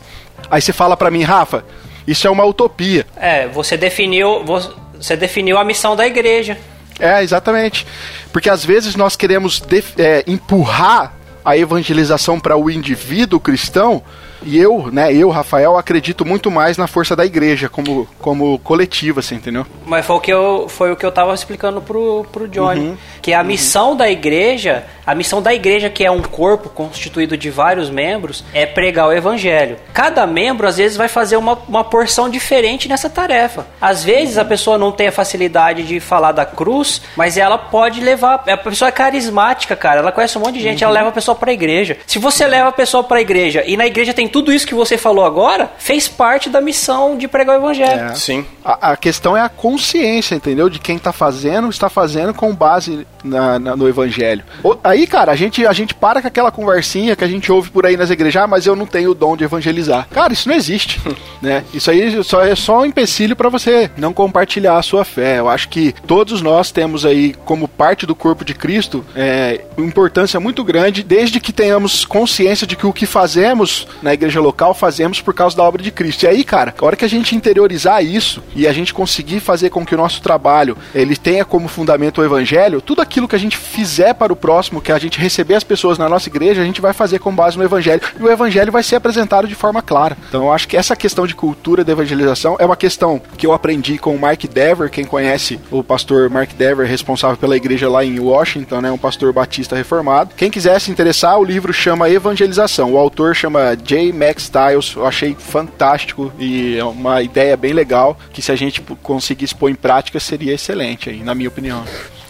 Aí 0.49 0.61
você 0.61 0.71
fala 0.71 0.95
para 0.95 1.09
mim, 1.09 1.23
Rafa, 1.23 1.63
isso 2.07 2.27
é 2.27 2.29
uma 2.29 2.45
utopia. 2.45 3.05
É, 3.17 3.47
você 3.47 3.75
definiu, 3.75 4.43
você 4.43 5.15
definiu 5.17 5.57
a 5.57 5.63
missão 5.63 5.95
da 5.95 6.05
igreja. 6.05 6.57
É, 6.99 7.21
exatamente. 7.23 7.85
Porque 8.31 8.49
às 8.49 8.63
vezes 8.63 8.95
nós 8.95 9.15
queremos 9.15 9.61
é, 9.97 10.23
empurrar 10.27 11.13
a 11.43 11.55
evangelização 11.57 12.39
para 12.39 12.57
o 12.57 12.69
indivíduo 12.71 13.39
cristão 13.39 14.01
e 14.45 14.57
eu, 14.57 14.89
né, 14.91 15.11
eu, 15.13 15.29
Rafael, 15.29 15.75
acredito 15.77 16.23
muito 16.23 16.51
mais 16.51 16.77
na 16.77 16.87
força 16.87 17.15
da 17.15 17.25
igreja 17.25 17.67
como, 17.67 18.07
como 18.19 18.59
coletiva, 18.59 19.19
assim, 19.19 19.35
entendeu? 19.35 19.65
Mas 19.85 20.05
foi 20.05 20.15
o 20.15 20.19
que 20.19 20.31
eu, 20.31 20.67
foi 20.69 20.91
o 20.91 20.95
que 20.95 21.05
eu 21.05 21.11
tava 21.11 21.33
explicando 21.33 21.81
pro, 21.81 22.25
pro 22.31 22.47
Johnny. 22.47 22.81
Uhum. 22.81 22.97
Que 23.21 23.33
a 23.33 23.39
uhum. 23.39 23.45
missão 23.45 23.95
da 23.95 24.09
igreja, 24.09 24.83
a 25.05 25.15
missão 25.15 25.41
da 25.41 25.53
igreja, 25.53 25.89
que 25.89 26.05
é 26.05 26.11
um 26.11 26.21
corpo 26.21 26.69
constituído 26.69 27.35
de 27.35 27.49
vários 27.49 27.89
membros, 27.89 28.43
é 28.53 28.65
pregar 28.65 29.07
o 29.07 29.13
evangelho. 29.13 29.77
Cada 29.93 30.27
membro, 30.27 30.67
às 30.67 30.77
vezes, 30.77 30.95
vai 30.95 31.07
fazer 31.07 31.37
uma, 31.37 31.57
uma 31.67 31.83
porção 31.83 32.29
diferente 32.29 32.87
nessa 32.87 33.09
tarefa. 33.09 33.65
Às 33.81 34.03
vezes, 34.03 34.37
a 34.37 34.45
pessoa 34.45 34.77
não 34.77 34.91
tem 34.91 35.07
a 35.07 35.11
facilidade 35.11 35.83
de 35.83 35.99
falar 35.99 36.31
da 36.31 36.45
cruz, 36.45 37.01
mas 37.15 37.37
ela 37.37 37.57
pode 37.57 37.99
levar. 37.99 38.43
A 38.47 38.57
pessoa 38.57 38.89
é 38.89 38.91
carismática, 38.91 39.75
cara. 39.75 40.01
Ela 40.01 40.11
conhece 40.11 40.37
um 40.37 40.41
monte 40.41 40.55
de 40.55 40.61
gente, 40.61 40.83
uhum. 40.83 40.89
ela 40.89 40.99
leva 40.99 41.09
a 41.09 41.13
pessoa 41.13 41.35
pra 41.35 41.51
igreja. 41.51 41.97
Se 42.05 42.19
você 42.19 42.45
leva 42.45 42.69
a 42.69 42.73
pessoa 42.73 43.03
pra 43.03 43.21
igreja 43.21 43.63
e 43.65 43.75
na 43.75 43.87
igreja 43.87 44.13
tem 44.13 44.27
tudo 44.35 44.51
isso 44.51 44.67
que 44.67 44.75
você 44.75 44.97
falou 44.97 45.23
agora 45.23 45.71
fez 45.77 46.09
parte 46.09 46.49
da 46.49 46.59
missão 46.59 47.17
de 47.17 47.25
pregar 47.25 47.55
o 47.55 47.59
evangelho. 47.63 48.01
É. 48.01 48.15
Sim. 48.15 48.45
A, 48.65 48.91
a, 48.91 48.97
questão 48.97 49.37
é 49.37 49.39
a 49.39 49.47
consciência, 49.47 50.35
entendeu? 50.35 50.69
De 50.69 50.77
quem 50.77 50.97
está 50.97 51.13
fazendo, 51.13 51.69
está 51.69 51.87
fazendo 51.87 52.33
com 52.33 52.53
base 52.53 53.07
na, 53.23 53.57
na, 53.57 53.77
no 53.77 53.87
evangelho. 53.87 54.43
Aí, 54.83 55.07
cara, 55.07 55.31
a 55.31 55.35
gente, 55.37 55.65
a 55.65 55.71
gente 55.71 55.95
para 55.95 56.21
com 56.21 56.27
aquela 56.27 56.51
conversinha 56.51 57.15
que 57.15 57.23
a 57.23 57.27
gente 57.29 57.49
ouve 57.49 57.69
por 57.69 57.85
aí 57.85 57.95
nas 57.95 58.09
igrejas, 58.09 58.43
ah, 58.43 58.47
mas 58.47 58.65
eu 58.65 58.75
não 58.75 58.85
tenho 58.85 59.11
o 59.11 59.15
dom 59.15 59.37
de 59.37 59.45
evangelizar. 59.45 60.05
Cara, 60.11 60.33
isso 60.33 60.49
não 60.49 60.55
existe, 60.55 61.01
né? 61.41 61.63
Isso 61.73 61.89
aí 61.89 62.21
só 62.21 62.41
é 62.41 62.55
só 62.55 62.81
um 62.81 62.85
empecilho 62.85 63.37
para 63.37 63.47
você 63.47 63.89
não 63.95 64.11
compartilhar 64.11 64.77
a 64.77 64.81
sua 64.81 65.05
fé. 65.05 65.39
Eu 65.39 65.47
acho 65.47 65.69
que 65.69 65.95
todos 66.05 66.41
nós 66.41 66.71
temos 66.71 67.05
aí, 67.05 67.33
como 67.45 67.69
parte 67.69 68.05
do 68.05 68.13
corpo 68.13 68.43
de 68.43 68.53
Cristo, 68.53 69.05
é, 69.15 69.63
importância 69.77 70.41
muito 70.41 70.61
grande, 70.61 71.03
desde 71.03 71.39
que 71.39 71.53
tenhamos 71.53 72.03
consciência 72.03 72.67
de 72.67 72.75
que 72.75 72.85
o 72.85 72.91
que 72.91 73.05
fazemos 73.05 73.87
na 74.01 74.13
igreja 74.13 74.24
igreja 74.25 74.41
local 74.41 74.73
fazemos 74.73 75.21
por 75.21 75.33
causa 75.33 75.55
da 75.55 75.63
obra 75.63 75.81
de 75.81 75.91
Cristo. 75.91 76.23
E 76.23 76.27
aí, 76.27 76.43
cara, 76.43 76.73
a 76.79 76.85
hora 76.85 76.95
que 76.95 77.05
a 77.05 77.09
gente 77.09 77.35
interiorizar 77.35 78.03
isso 78.03 78.43
e 78.55 78.67
a 78.67 78.73
gente 78.73 78.93
conseguir 78.93 79.39
fazer 79.39 79.69
com 79.69 79.85
que 79.85 79.93
o 79.93 79.97
nosso 79.97 80.21
trabalho 80.21 80.77
ele 80.93 81.15
tenha 81.15 81.45
como 81.45 81.67
fundamento 81.67 82.21
o 82.21 82.25
evangelho, 82.25 82.81
tudo 82.81 83.01
aquilo 83.01 83.27
que 83.27 83.35
a 83.35 83.39
gente 83.39 83.57
fizer 83.57 84.13
para 84.13 84.33
o 84.33 84.35
próximo, 84.35 84.81
que 84.81 84.91
a 84.91 84.97
gente 84.97 85.19
receber 85.19 85.55
as 85.55 85.63
pessoas 85.63 85.97
na 85.97 86.09
nossa 86.09 86.27
igreja, 86.27 86.61
a 86.61 86.65
gente 86.65 86.81
vai 86.81 86.93
fazer 86.93 87.19
com 87.19 87.33
base 87.33 87.57
no 87.57 87.63
evangelho. 87.63 88.01
E 88.19 88.23
o 88.23 88.31
evangelho 88.31 88.71
vai 88.71 88.83
ser 88.83 88.95
apresentado 88.95 89.47
de 89.47 89.55
forma 89.55 89.81
clara. 89.81 90.17
Então, 90.27 90.43
eu 90.43 90.51
acho 90.51 90.67
que 90.67 90.77
essa 90.77 90.95
questão 90.95 91.27
de 91.27 91.35
cultura 91.35 91.83
da 91.83 91.91
evangelização 91.91 92.55
é 92.59 92.65
uma 92.65 92.75
questão 92.75 93.21
que 93.37 93.45
eu 93.45 93.53
aprendi 93.53 93.97
com 93.97 94.15
o 94.15 94.19
Mark 94.19 94.43
Dever, 94.45 94.89
quem 94.89 95.05
conhece 95.05 95.59
o 95.69 95.83
pastor 95.83 96.29
Mark 96.29 96.51
Dever, 96.53 96.87
responsável 96.87 97.37
pela 97.37 97.55
igreja 97.55 97.89
lá 97.89 98.03
em 98.03 98.19
Washington, 98.19 98.81
né, 98.81 98.91
um 98.91 98.97
pastor 98.97 99.31
batista 99.31 99.75
reformado. 99.75 100.31
Quem 100.35 100.49
quiser 100.49 100.79
se 100.79 100.91
interessar, 100.91 101.39
o 101.39 101.43
livro 101.43 101.71
chama 101.73 102.09
Evangelização. 102.09 102.93
O 102.93 102.97
autor 102.97 103.35
chama 103.35 103.75
J. 103.75 104.11
Max 104.15 104.43
Styles, 104.43 104.93
eu 104.95 105.05
achei 105.05 105.35
fantástico 105.37 106.31
e 106.39 106.77
é 106.77 106.83
uma 106.83 107.21
ideia 107.21 107.55
bem 107.55 107.73
legal 107.73 108.17
que 108.31 108.41
se 108.41 108.51
a 108.51 108.55
gente 108.55 108.81
conseguisse 109.03 109.53
pôr 109.53 109.69
em 109.69 109.75
prática 109.75 110.19
seria 110.19 110.53
excelente 110.53 111.09
aí, 111.09 111.23
na 111.23 111.35
minha 111.35 111.49
opinião. 111.49 111.83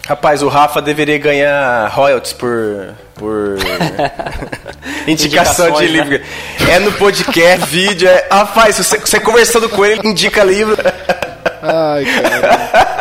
Rapaz, 0.06 0.42
o 0.42 0.48
Rafa 0.48 0.80
deveria 0.80 1.18
ganhar 1.18 1.88
royalties 1.88 2.32
por 2.32 2.94
por 3.16 3.56
indicação 5.08 5.72
de 5.72 5.86
livro. 5.86 6.18
Né? 6.18 6.24
É 6.70 6.78
no 6.78 6.92
podcast, 6.92 7.66
vídeo. 7.70 8.08
É... 8.08 8.28
Rapaz, 8.30 8.76
você, 8.76 8.98
você 8.98 9.18
conversando 9.18 9.68
com 9.68 9.84
ele, 9.84 10.00
indica 10.04 10.44
livro. 10.44 10.76
Ai, 11.62 12.04
cara. 12.04 12.92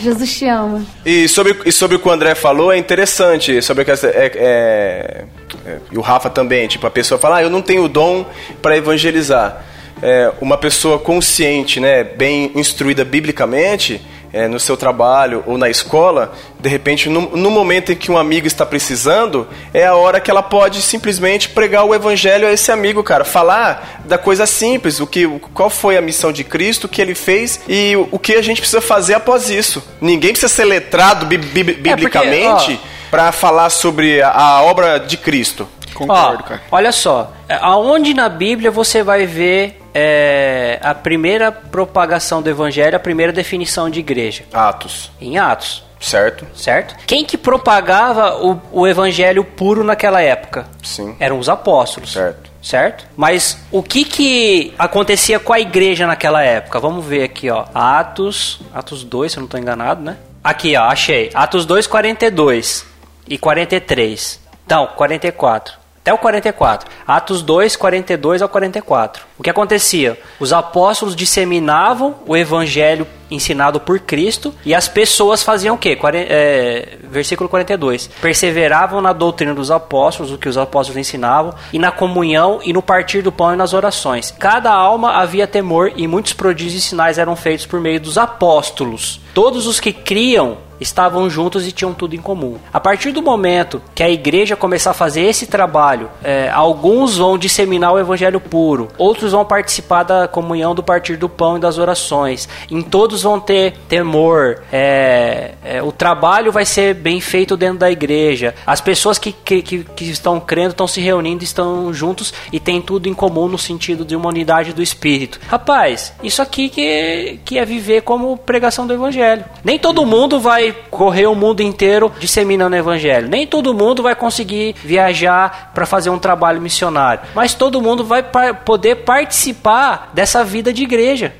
Jesus 0.00 0.38
te 0.38 0.46
ama. 0.46 0.84
E 1.04 1.28
sobre, 1.28 1.56
e 1.64 1.72
sobre 1.72 1.96
o 1.96 2.00
que 2.00 2.08
o 2.08 2.10
André 2.10 2.34
falou, 2.34 2.72
é 2.72 2.78
interessante. 2.78 3.60
Sobre 3.62 3.84
que 3.84 3.90
é, 3.90 3.94
é, 3.94 5.24
é, 5.66 5.78
e 5.90 5.98
o 5.98 6.00
Rafa 6.00 6.30
também. 6.30 6.66
Tipo, 6.66 6.86
a 6.86 6.90
pessoa 6.90 7.18
fala, 7.18 7.36
ah, 7.36 7.42
eu 7.42 7.50
não 7.50 7.62
tenho 7.62 7.88
dom 7.88 8.26
para 8.62 8.76
evangelizar. 8.76 9.64
É, 10.02 10.32
uma 10.40 10.56
pessoa 10.56 10.98
consciente, 10.98 11.78
né, 11.78 12.02
bem 12.02 12.50
instruída 12.54 13.04
biblicamente, 13.04 14.00
é, 14.32 14.46
no 14.46 14.60
seu 14.60 14.76
trabalho 14.76 15.42
ou 15.46 15.58
na 15.58 15.68
escola, 15.68 16.32
de 16.58 16.68
repente, 16.68 17.08
no, 17.08 17.36
no, 17.36 17.50
momento 17.50 17.92
em 17.92 17.96
que 17.96 18.12
um 18.12 18.18
amigo 18.18 18.46
está 18.46 18.64
precisando, 18.64 19.48
é 19.74 19.86
a 19.86 19.94
hora 19.94 20.20
que 20.20 20.30
ela 20.30 20.42
pode 20.42 20.80
simplesmente 20.82 21.48
pregar 21.48 21.84
o 21.84 21.94
evangelho 21.94 22.46
a 22.46 22.52
esse 22.52 22.70
amigo, 22.70 23.02
cara. 23.02 23.24
Falar 23.24 24.02
da 24.04 24.18
coisa 24.18 24.46
simples, 24.46 25.00
o 25.00 25.06
que, 25.06 25.26
qual 25.52 25.68
foi 25.68 25.96
a 25.96 26.00
missão 26.00 26.32
de 26.32 26.44
Cristo, 26.44 26.84
o 26.84 26.88
que 26.88 27.02
ele 27.02 27.14
fez 27.14 27.60
e 27.68 27.96
o, 27.96 28.08
o 28.12 28.18
que 28.18 28.34
a 28.34 28.42
gente 28.42 28.60
precisa 28.60 28.80
fazer 28.80 29.14
após 29.14 29.50
isso. 29.50 29.82
Ninguém 30.00 30.30
precisa 30.30 30.52
ser 30.52 30.64
letrado 30.64 31.26
bi, 31.26 31.36
bi, 31.36 31.62
biblicamente 31.62 32.72
é 32.72 33.00
para 33.10 33.32
falar 33.32 33.70
sobre 33.70 34.22
a, 34.22 34.30
a, 34.30 34.62
obra 34.62 34.98
de 34.98 35.16
Cristo. 35.16 35.68
Concordo, 35.92 36.44
ó, 36.44 36.48
cara. 36.48 36.62
Olha 36.70 36.92
só, 36.92 37.32
aonde 37.60 38.14
na 38.14 38.28
Bíblia 38.28 38.70
você 38.70 39.02
vai 39.02 39.26
ver 39.26 39.79
é, 39.94 40.78
a 40.82 40.94
primeira 40.94 41.50
propagação 41.50 42.42
do 42.42 42.48
evangelho, 42.48 42.96
a 42.96 43.00
primeira 43.00 43.32
definição 43.32 43.90
de 43.90 44.00
igreja? 44.00 44.44
Atos. 44.52 45.10
Em 45.20 45.38
Atos. 45.38 45.84
Certo. 46.00 46.46
Certo? 46.54 46.96
Quem 47.06 47.24
que 47.24 47.36
propagava 47.36 48.36
o, 48.42 48.60
o 48.72 48.86
evangelho 48.86 49.44
puro 49.44 49.84
naquela 49.84 50.22
época? 50.22 50.66
Sim. 50.82 51.14
Eram 51.20 51.38
os 51.38 51.48
apóstolos. 51.48 52.12
Certo. 52.12 52.50
Certo? 52.62 53.06
Mas 53.16 53.58
o 53.70 53.82
que 53.82 54.04
que 54.04 54.74
acontecia 54.78 55.38
com 55.38 55.52
a 55.52 55.60
igreja 55.60 56.06
naquela 56.06 56.42
época? 56.42 56.78
Vamos 56.78 57.04
ver 57.04 57.24
aqui, 57.24 57.50
ó. 57.50 57.66
Atos, 57.74 58.60
Atos 58.74 59.02
2, 59.02 59.32
se 59.32 59.38
eu 59.38 59.40
não 59.42 59.46
estou 59.46 59.60
enganado, 59.60 60.02
né? 60.02 60.16
Aqui, 60.42 60.76
ó, 60.76 60.84
achei. 60.84 61.30
Atos 61.34 61.64
2, 61.64 61.86
42 61.86 62.86
e 63.28 63.38
43. 63.38 64.40
Então, 64.64 64.86
44. 64.94 65.79
Até 66.02 66.14
o 66.14 66.18
44. 66.18 66.88
Atos 67.06 67.42
2, 67.42 67.76
42 67.76 68.40
ao 68.40 68.48
44. 68.48 69.22
O 69.38 69.42
que 69.42 69.50
acontecia? 69.50 70.18
Os 70.38 70.50
apóstolos 70.50 71.14
disseminavam 71.14 72.14
o 72.26 72.34
evangelho 72.34 73.06
ensinado 73.30 73.78
por 73.78 74.00
Cristo 74.00 74.52
e 74.64 74.74
as 74.74 74.88
pessoas 74.88 75.42
faziam 75.42 75.74
o 75.74 75.78
quê? 75.78 75.94
Quare- 75.96 76.26
é, 76.28 76.96
versículo 77.04 77.50
42. 77.50 78.08
Perseveravam 78.20 79.02
na 79.02 79.12
doutrina 79.12 79.54
dos 79.54 79.70
apóstolos, 79.70 80.32
o 80.32 80.38
que 80.38 80.48
os 80.48 80.56
apóstolos 80.56 80.96
ensinavam, 80.98 81.54
e 81.70 81.78
na 81.78 81.92
comunhão 81.92 82.60
e 82.64 82.72
no 82.72 82.80
partir 82.80 83.20
do 83.20 83.30
pão 83.30 83.52
e 83.52 83.56
nas 83.56 83.74
orações. 83.74 84.30
Cada 84.38 84.72
alma 84.72 85.12
havia 85.20 85.46
temor 85.46 85.92
e 85.96 86.06
muitos 86.08 86.32
prodígios 86.32 86.82
e 86.82 86.86
sinais 86.88 87.18
eram 87.18 87.36
feitos 87.36 87.66
por 87.66 87.78
meio 87.78 88.00
dos 88.00 88.16
apóstolos. 88.16 89.20
Todos 89.34 89.66
os 89.66 89.78
que 89.78 89.92
criam 89.92 90.56
estavam 90.80 91.28
juntos 91.28 91.66
e 91.66 91.72
tinham 91.72 91.92
tudo 91.92 92.14
em 92.14 92.20
comum. 92.20 92.56
A 92.72 92.80
partir 92.80 93.12
do 93.12 93.22
momento 93.22 93.82
que 93.94 94.02
a 94.02 94.10
igreja 94.10 94.56
começar 94.56 94.90
a 94.90 94.94
fazer 94.94 95.22
esse 95.22 95.46
trabalho, 95.46 96.10
é, 96.22 96.50
alguns 96.50 97.18
vão 97.18 97.36
disseminar 97.36 97.92
o 97.92 97.98
evangelho 97.98 98.40
puro, 98.40 98.88
outros 98.96 99.32
vão 99.32 99.44
participar 99.44 100.02
da 100.02 100.28
comunhão 100.28 100.74
do 100.74 100.82
partir 100.82 101.16
do 101.16 101.28
pão 101.28 101.56
e 101.56 101.60
das 101.60 101.78
orações. 101.78 102.48
Em 102.70 102.82
todos 102.82 103.22
vão 103.22 103.38
ter 103.38 103.74
temor. 103.88 104.62
é, 104.72 105.54
é, 105.62 105.82
o 105.82 105.92
trabalho 105.92 106.52
vai 106.52 106.64
ser 106.64 106.94
bem 106.94 107.20
feito 107.20 107.56
dentro 107.56 107.78
da 107.78 107.90
igreja. 107.90 108.54
As 108.66 108.80
pessoas 108.80 109.18
que, 109.18 109.32
que, 109.32 109.62
que, 109.62 110.04
estão 110.04 110.40
crendo 110.40 110.70
estão 110.70 110.86
se 110.86 111.00
reunindo, 111.00 111.44
estão 111.44 111.92
juntos 111.92 112.32
e 112.52 112.58
têm 112.58 112.80
tudo 112.80 113.08
em 113.08 113.14
comum 113.14 113.48
no 113.48 113.58
sentido 113.58 114.04
de 114.04 114.16
uma 114.16 114.28
unidade 114.28 114.72
do 114.72 114.82
espírito. 114.82 115.40
Rapaz, 115.48 116.12
isso 116.22 116.40
aqui 116.42 116.68
que, 116.68 117.40
que 117.44 117.58
é 117.58 117.64
viver 117.64 118.02
como 118.02 118.36
pregação 118.36 118.86
do 118.86 118.92
evangelho. 118.92 119.44
Nem 119.62 119.78
todo 119.78 120.06
mundo 120.06 120.40
vai 120.40 120.69
correr 120.72 121.26
o 121.26 121.34
mundo 121.34 121.62
inteiro 121.62 122.12
disseminando 122.18 122.74
o 122.74 122.78
evangelho. 122.78 123.28
Nem 123.28 123.46
todo 123.46 123.74
mundo 123.74 124.02
vai 124.02 124.14
conseguir 124.14 124.74
viajar 124.82 125.70
para 125.74 125.86
fazer 125.86 126.10
um 126.10 126.18
trabalho 126.18 126.60
missionário. 126.60 127.22
Mas 127.34 127.54
todo 127.54 127.80
mundo 127.82 128.04
vai 128.04 128.22
par- 128.22 128.54
poder 128.64 128.96
participar 128.96 130.10
dessa 130.12 130.42
vida 130.44 130.72
de 130.72 130.82
igreja, 130.82 131.32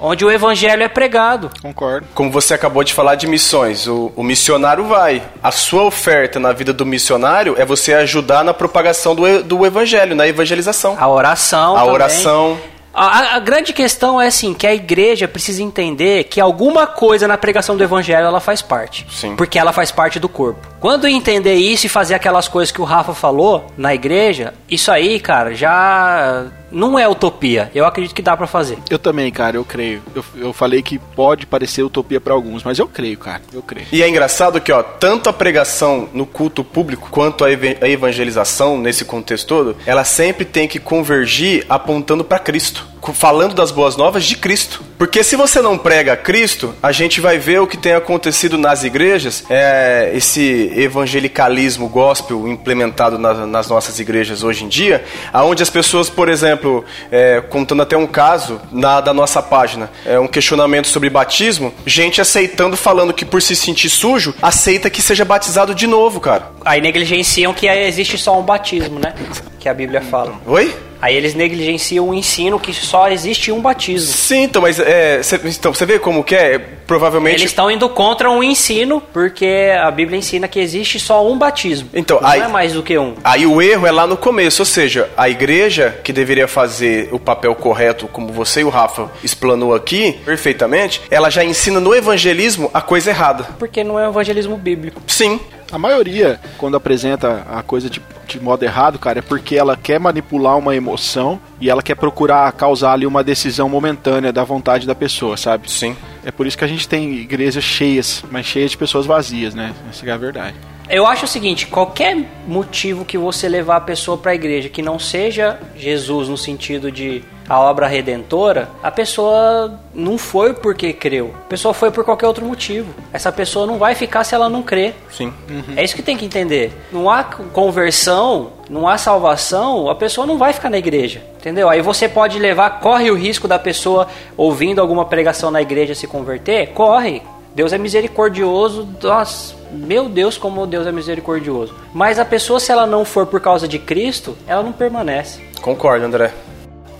onde 0.00 0.24
o 0.24 0.30
evangelho 0.30 0.82
é 0.82 0.88
pregado. 0.88 1.50
Concordo. 1.60 2.06
Como 2.14 2.30
você 2.30 2.54
acabou 2.54 2.84
de 2.84 2.92
falar 2.94 3.14
de 3.16 3.26
missões, 3.26 3.86
o, 3.86 4.12
o 4.14 4.22
missionário 4.22 4.84
vai. 4.84 5.22
A 5.42 5.50
sua 5.50 5.82
oferta 5.82 6.38
na 6.38 6.52
vida 6.52 6.72
do 6.72 6.86
missionário 6.86 7.54
é 7.58 7.64
você 7.64 7.92
ajudar 7.94 8.44
na 8.44 8.54
propagação 8.54 9.14
do, 9.14 9.42
do 9.42 9.66
evangelho, 9.66 10.14
na 10.14 10.26
evangelização. 10.28 10.96
A 10.98 11.08
oração. 11.08 11.74
A 11.76 11.80
também. 11.80 11.94
oração. 11.94 12.58
A, 12.98 13.36
a- 13.36 13.38
grande 13.38 13.72
questão 13.72 14.20
é 14.20 14.26
assim, 14.26 14.52
que 14.54 14.66
a 14.66 14.74
igreja 14.74 15.28
precisa 15.28 15.62
entender 15.62 16.24
que 16.24 16.40
alguma 16.40 16.86
coisa 16.86 17.28
na 17.28 17.38
pregação 17.38 17.76
do 17.76 17.82
evangelho 17.84 18.26
ela 18.26 18.40
faz 18.40 18.60
parte. 18.62 19.06
Sim. 19.10 19.36
Porque 19.36 19.58
ela 19.58 19.72
faz 19.72 19.90
parte 19.90 20.18
do 20.18 20.28
corpo. 20.28 20.66
Quando 20.80 21.06
entender 21.08 21.54
isso 21.54 21.86
e 21.86 21.88
fazer 21.88 22.14
aquelas 22.14 22.46
coisas 22.48 22.70
que 22.72 22.80
o 22.80 22.84
Rafa 22.84 23.14
falou 23.14 23.66
na 23.76 23.94
igreja, 23.94 24.54
isso 24.70 24.90
aí, 24.90 25.18
cara, 25.18 25.54
já 25.54 26.46
não 26.70 26.98
é 26.98 27.08
utopia. 27.08 27.70
Eu 27.74 27.84
acredito 27.84 28.14
que 28.14 28.22
dá 28.22 28.36
pra 28.36 28.46
fazer. 28.46 28.78
Eu 28.90 28.98
também, 28.98 29.30
cara, 29.32 29.56
eu 29.56 29.64
creio. 29.64 30.02
Eu, 30.14 30.24
eu 30.36 30.52
falei 30.52 30.82
que 30.82 30.98
pode 30.98 31.46
parecer 31.46 31.82
utopia 31.82 32.20
pra 32.20 32.34
alguns, 32.34 32.62
mas 32.62 32.78
eu 32.78 32.86
creio, 32.86 33.18
cara. 33.18 33.40
Eu 33.52 33.62
creio. 33.62 33.86
E 33.90 34.02
é 34.02 34.08
engraçado 34.08 34.60
que, 34.60 34.70
ó, 34.70 34.82
tanto 34.82 35.28
a 35.28 35.32
pregação 35.32 36.08
no 36.12 36.26
culto 36.26 36.62
público 36.62 37.08
quanto 37.10 37.44
a 37.44 37.50
eve- 37.50 37.78
a 37.80 37.88
evangelização 37.88 38.78
nesse 38.78 39.04
contexto 39.04 39.46
todo, 39.46 39.76
ela 39.86 40.04
sempre 40.04 40.44
tem 40.44 40.68
que 40.68 40.78
convergir 40.78 41.64
apontando 41.68 42.22
para 42.22 42.38
Cristo, 42.38 42.86
falando 43.14 43.54
das 43.54 43.70
boas 43.70 43.96
novas 43.96 44.24
de 44.24 44.36
Cristo. 44.36 44.82
Porque 44.98 45.22
se 45.22 45.34
você 45.36 45.62
não 45.62 45.78
prega 45.78 46.16
Cristo, 46.16 46.74
a 46.82 46.92
gente 46.92 47.20
vai 47.20 47.38
ver 47.38 47.60
o 47.60 47.66
que 47.66 47.76
tem 47.76 47.92
acontecido 47.94 48.58
nas 48.58 48.82
igrejas, 48.84 49.44
é, 49.48 50.10
esse 50.14 50.70
evangelicalismo 50.76 51.88
gospel 51.88 52.46
implementado 52.48 53.18
na- 53.18 53.46
nas 53.46 53.68
nossas 53.68 53.98
igrejas 53.98 54.42
hoje 54.42 54.64
em 54.64 54.68
dia, 54.68 55.04
aonde 55.32 55.62
as 55.62 55.70
pessoas, 55.70 56.10
por 56.10 56.28
exemplo, 56.28 56.84
é, 57.10 57.40
contando 57.40 57.82
até 57.82 57.96
um 57.96 58.06
caso 58.06 58.60
na, 58.70 59.00
da 59.00 59.14
nossa 59.14 59.40
página, 59.40 59.90
é 60.04 60.18
um 60.18 60.26
questionamento 60.26 60.88
sobre 60.88 61.08
batismo, 61.08 61.72
gente 61.86 62.20
aceitando, 62.20 62.76
falando 62.76 63.14
que 63.14 63.24
por 63.24 63.40
se 63.40 63.56
sentir 63.56 63.88
sujo, 63.88 64.34
aceita 64.42 64.90
que 64.90 65.00
seja 65.00 65.24
batizado 65.24 65.74
de 65.74 65.86
novo, 65.86 66.20
cara. 66.20 66.50
Aí 66.64 66.80
negligenciam 66.80 67.54
que 67.54 67.66
existe 67.66 68.18
só 68.18 68.38
um 68.38 68.42
batismo, 68.42 68.98
né? 68.98 69.14
Que 69.58 69.68
a 69.68 69.74
Bíblia 69.74 70.00
fala. 70.02 70.34
Oi? 70.46 70.74
Aí 71.00 71.14
eles 71.16 71.34
negligenciam 71.34 72.08
o 72.08 72.14
ensino 72.14 72.58
que 72.58 72.72
só 72.72 73.08
existe 73.08 73.52
um 73.52 73.60
batismo. 73.60 74.12
Sim, 74.12 74.42
então, 74.44 74.62
mas 74.62 74.78
é, 74.80 75.22
cê, 75.22 75.40
então, 75.44 75.72
você 75.72 75.86
vê 75.86 75.98
como 75.98 76.24
que 76.24 76.34
é? 76.34 76.58
Provavelmente. 76.86 77.34
Eles 77.36 77.50
estão 77.50 77.70
indo 77.70 77.88
contra 77.88 78.30
um 78.30 78.42
ensino, 78.42 79.00
porque 79.12 79.70
a 79.80 79.90
Bíblia 79.90 80.18
ensina 80.18 80.48
que 80.48 80.58
existe 80.58 80.98
só 80.98 81.26
um 81.26 81.36
batismo. 81.36 81.90
Então, 81.92 82.20
não 82.20 82.28
aí- 82.28 82.40
é 82.40 82.48
mais 82.48 82.72
do 82.72 82.82
que 82.82 82.98
um. 82.98 83.14
Aí 83.22 83.46
o 83.46 83.60
erro 83.60 83.86
é 83.86 83.90
lá 83.90 84.06
no 84.06 84.16
começo, 84.16 84.62
ou 84.62 84.66
seja, 84.66 85.08
a 85.16 85.28
igreja 85.28 85.98
que 86.02 86.12
deveria 86.12 86.48
fazer 86.48 87.08
o 87.12 87.18
papel 87.18 87.54
correto, 87.54 88.08
como 88.08 88.32
você 88.32 88.60
e 88.60 88.64
o 88.64 88.68
Rafa 88.70 89.10
explanou 89.22 89.74
aqui 89.74 90.18
perfeitamente, 90.24 91.02
ela 91.10 91.28
já 91.30 91.44
ensina 91.44 91.78
no 91.78 91.94
evangelismo 91.94 92.70
a 92.72 92.80
coisa 92.80 93.10
errada. 93.10 93.44
Porque 93.58 93.84
não 93.84 93.98
é 93.98 94.06
um 94.06 94.10
evangelismo 94.10 94.56
bíblico. 94.56 95.02
Sim. 95.06 95.38
A 95.70 95.78
maioria, 95.78 96.40
quando 96.56 96.76
apresenta 96.76 97.46
a 97.50 97.62
coisa 97.62 97.90
de, 97.90 98.00
de 98.26 98.40
modo 98.40 98.62
errado, 98.62 98.98
cara, 98.98 99.18
é 99.18 99.22
porque 99.22 99.54
ela 99.54 99.76
quer 99.76 100.00
manipular 100.00 100.56
uma 100.56 100.74
emoção 100.74 101.38
e 101.60 101.68
ela 101.68 101.82
quer 101.82 101.94
procurar 101.94 102.50
causar 102.52 102.92
ali 102.92 103.06
uma 103.06 103.22
decisão 103.22 103.68
momentânea 103.68 104.32
da 104.32 104.44
vontade 104.44 104.86
da 104.86 104.94
pessoa, 104.94 105.36
sabe? 105.36 105.70
Sim. 105.70 105.94
É 106.24 106.30
por 106.30 106.46
isso 106.46 106.56
que 106.56 106.64
a 106.64 106.68
gente 106.68 106.88
tem 106.88 107.12
igrejas 107.14 107.62
cheias, 107.62 108.24
mas 108.30 108.46
cheias 108.46 108.70
de 108.70 108.78
pessoas 108.78 109.04
vazias, 109.04 109.54
né? 109.54 109.74
Essa 109.90 110.06
é 110.06 110.10
a 110.10 110.16
verdade. 110.16 110.56
Eu 110.88 111.06
acho 111.06 111.26
o 111.26 111.28
seguinte, 111.28 111.66
qualquer 111.66 112.16
motivo 112.46 113.04
que 113.04 113.18
você 113.18 113.46
levar 113.46 113.76
a 113.76 113.80
pessoa 113.80 114.16
para 114.16 114.32
a 114.32 114.34
igreja 114.34 114.70
que 114.70 114.80
não 114.80 114.98
seja 114.98 115.60
Jesus 115.76 116.30
no 116.30 116.36
sentido 116.38 116.90
de 116.90 117.22
a 117.48 117.58
obra 117.58 117.86
redentora, 117.86 118.68
a 118.82 118.90
pessoa 118.90 119.80
não 119.94 120.18
foi 120.18 120.52
porque 120.52 120.92
creu. 120.92 121.34
A 121.46 121.48
pessoa 121.48 121.72
foi 121.72 121.90
por 121.90 122.04
qualquer 122.04 122.26
outro 122.26 122.44
motivo. 122.44 122.94
Essa 123.12 123.32
pessoa 123.32 123.66
não 123.66 123.78
vai 123.78 123.94
ficar 123.94 124.22
se 124.24 124.34
ela 124.34 124.48
não 124.48 124.62
crer. 124.62 124.94
Sim. 125.10 125.32
É 125.76 125.82
isso 125.82 125.96
que 125.96 126.02
tem 126.02 126.16
que 126.16 126.26
entender. 126.26 126.72
Não 126.92 127.08
há 127.10 127.24
conversão, 127.24 128.50
não 128.68 128.86
há 128.86 128.98
salvação, 128.98 129.88
a 129.88 129.94
pessoa 129.94 130.26
não 130.26 130.36
vai 130.36 130.52
ficar 130.52 130.68
na 130.68 130.78
igreja. 130.78 131.22
Entendeu? 131.38 131.68
Aí 131.68 131.80
você 131.80 132.08
pode 132.08 132.38
levar, 132.38 132.80
corre 132.80 133.10
o 133.10 133.14
risco 133.14 133.48
da 133.48 133.58
pessoa 133.58 134.08
ouvindo 134.36 134.80
alguma 134.80 135.04
pregação 135.04 135.50
na 135.50 135.62
igreja 135.62 135.94
se 135.94 136.06
converter? 136.06 136.68
Corre. 136.68 137.22
Deus 137.54 137.72
é 137.72 137.78
misericordioso, 137.78 138.86
nossa, 139.02 139.54
meu 139.72 140.08
Deus, 140.08 140.38
como 140.38 140.66
Deus 140.66 140.86
é 140.86 140.92
misericordioso. 140.92 141.74
Mas 141.92 142.18
a 142.18 142.24
pessoa, 142.24 142.60
se 142.60 142.70
ela 142.70 142.86
não 142.86 143.04
for 143.04 143.26
por 143.26 143.40
causa 143.40 143.66
de 143.66 143.78
Cristo, 143.78 144.36
ela 144.46 144.62
não 144.62 144.70
permanece. 144.70 145.40
Concordo, 145.60 146.04
André. 146.04 146.32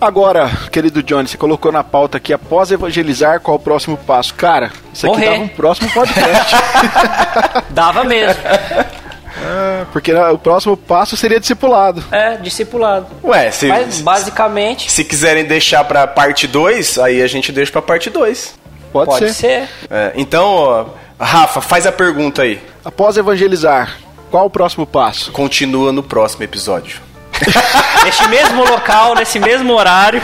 Agora, 0.01 0.49
querido 0.71 1.03
Johnny, 1.03 1.27
você 1.29 1.37
colocou 1.37 1.73
na 1.73 1.83
pauta 1.83 2.19
aqui, 2.19 2.33
após 2.33 2.71
evangelizar, 2.71 3.41
qual 3.41 3.57
o 3.57 3.61
próximo 3.61 3.97
passo? 3.97 4.33
Cara, 4.35 4.71
isso 4.95 5.07
aqui 5.07 5.17
Morrer. 5.17 5.31
dava 5.31 5.43
um 5.43 5.49
próximo 5.49 5.91
podcast. 5.91 6.57
Dava 7.71 8.05
mesmo. 8.05 8.41
Ah, 9.45 9.87
porque 9.93 10.13
né, 10.13 10.29
o 10.29 10.39
próximo 10.39 10.77
passo 10.77 11.17
seria 11.17 11.41
discipulado. 11.41 12.05
É, 12.13 12.37
discipulado. 12.37 13.07
Ué, 13.25 13.51
se, 13.51 13.67
Mas 13.67 14.01
basicamente, 14.01 14.91
se 14.91 15.05
quiserem 15.05 15.45
deixar 15.45 15.85
pra 15.85 16.07
parte 16.07 16.47
2, 16.47 16.99
aí 16.99 17.21
a 17.21 17.27
gente 17.27 17.51
deixa 17.51 17.73
pra 17.73 17.83
parte 17.83 18.09
2. 18.09 18.55
Pode, 18.93 19.11
pode 19.11 19.33
ser. 19.33 19.35
ser. 19.35 19.69
É, 19.91 20.13
então, 20.15 20.47
ó, 20.47 20.87
Rafa, 21.21 21.61
faz 21.61 21.87
a 21.87 21.93
pergunta 21.93 22.43
aí. 22.43 22.61
Após 22.85 23.17
evangelizar, 23.17 23.99
qual 24.31 24.47
o 24.47 24.51
próximo 24.51 24.87
passo? 24.87 25.33
Continua 25.33 25.93
no 25.93 26.03
próximo 26.03 26.45
episódio. 26.45 27.08
Neste 28.05 28.29
mesmo 28.29 28.65
local, 28.65 29.15
nesse 29.15 29.39
mesmo 29.39 29.73
horário. 29.75 30.23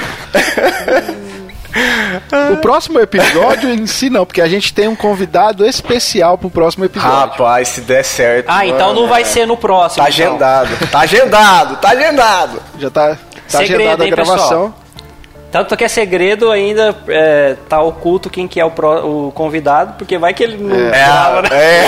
O 2.52 2.56
próximo 2.58 3.00
episódio 3.00 3.68
em 3.68 3.86
si 3.86 4.08
não, 4.08 4.24
porque 4.24 4.40
a 4.40 4.46
gente 4.46 4.72
tem 4.72 4.86
um 4.86 4.94
convidado 4.94 5.66
especial 5.66 6.38
pro 6.38 6.48
próximo 6.48 6.84
episódio. 6.84 7.30
Rapaz, 7.30 7.68
se 7.68 7.80
der 7.80 8.04
certo. 8.04 8.46
Ah, 8.48 8.64
então 8.64 8.88
mano, 8.88 9.00
não 9.02 9.08
vai 9.08 9.22
é. 9.22 9.24
ser 9.24 9.46
no 9.46 9.56
próximo. 9.56 10.04
Tá 10.04 10.10
então. 10.10 10.26
agendado. 10.26 10.86
Tá 10.86 11.00
agendado, 11.00 11.76
tá 11.76 11.88
agendado. 11.90 12.62
Já 12.78 12.90
tá, 12.90 13.08
tá 13.50 13.58
Segredo, 13.58 13.80
agendada 13.80 14.04
a 14.04 14.06
hein, 14.06 14.12
gravação. 14.12 14.38
pessoal? 14.38 14.83
Tanto 15.54 15.76
que 15.76 15.84
é 15.84 15.88
segredo 15.88 16.50
ainda, 16.50 16.92
é, 17.06 17.54
tá 17.68 17.80
oculto 17.80 18.28
quem 18.28 18.48
que 18.48 18.58
é 18.58 18.64
o, 18.64 18.72
pró- 18.72 19.04
o 19.06 19.30
convidado, 19.30 19.94
porque 19.96 20.18
vai 20.18 20.34
que 20.34 20.42
ele 20.42 20.56
não 20.56 20.74
É, 20.74 20.90
grava, 20.90 21.42
né? 21.42 21.48
é. 21.52 21.86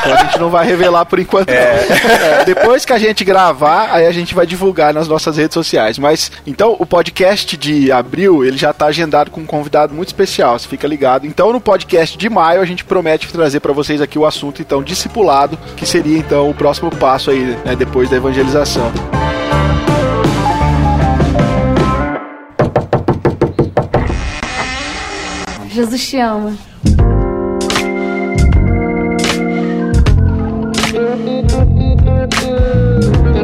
Então 0.00 0.12
a 0.12 0.16
gente 0.18 0.38
não 0.38 0.50
vai 0.50 0.66
revelar 0.66 1.06
por 1.06 1.18
enquanto. 1.18 1.48
não. 1.48 1.56
É, 1.56 2.44
depois 2.44 2.84
que 2.84 2.92
a 2.92 2.98
gente 2.98 3.24
gravar, 3.24 3.88
aí 3.90 4.06
a 4.06 4.12
gente 4.12 4.34
vai 4.34 4.44
divulgar 4.44 4.92
nas 4.92 5.08
nossas 5.08 5.38
redes 5.38 5.54
sociais. 5.54 5.98
Mas 5.98 6.30
então 6.46 6.76
o 6.78 6.84
podcast 6.84 7.56
de 7.56 7.90
abril 7.90 8.44
ele 8.44 8.58
já 8.58 8.70
tá 8.74 8.84
agendado 8.84 9.30
com 9.30 9.40
um 9.40 9.46
convidado 9.46 9.94
muito 9.94 10.08
especial. 10.08 10.58
Você 10.58 10.68
fica 10.68 10.86
ligado. 10.86 11.26
Então 11.26 11.50
no 11.54 11.60
podcast 11.60 12.18
de 12.18 12.28
maio 12.28 12.60
a 12.60 12.66
gente 12.66 12.84
promete 12.84 13.32
trazer 13.32 13.60
para 13.60 13.72
vocês 13.72 14.02
aqui 14.02 14.18
o 14.18 14.26
assunto 14.26 14.60
então 14.60 14.82
discipulado, 14.82 15.58
que 15.74 15.86
seria 15.86 16.18
então 16.18 16.50
o 16.50 16.54
próximo 16.54 16.90
passo 16.94 17.30
aí 17.30 17.56
né, 17.64 17.74
depois 17.74 18.10
da 18.10 18.16
evangelização. 18.18 18.92
Jesus 25.76 26.08
te 26.08 26.16
ama. 26.16 26.56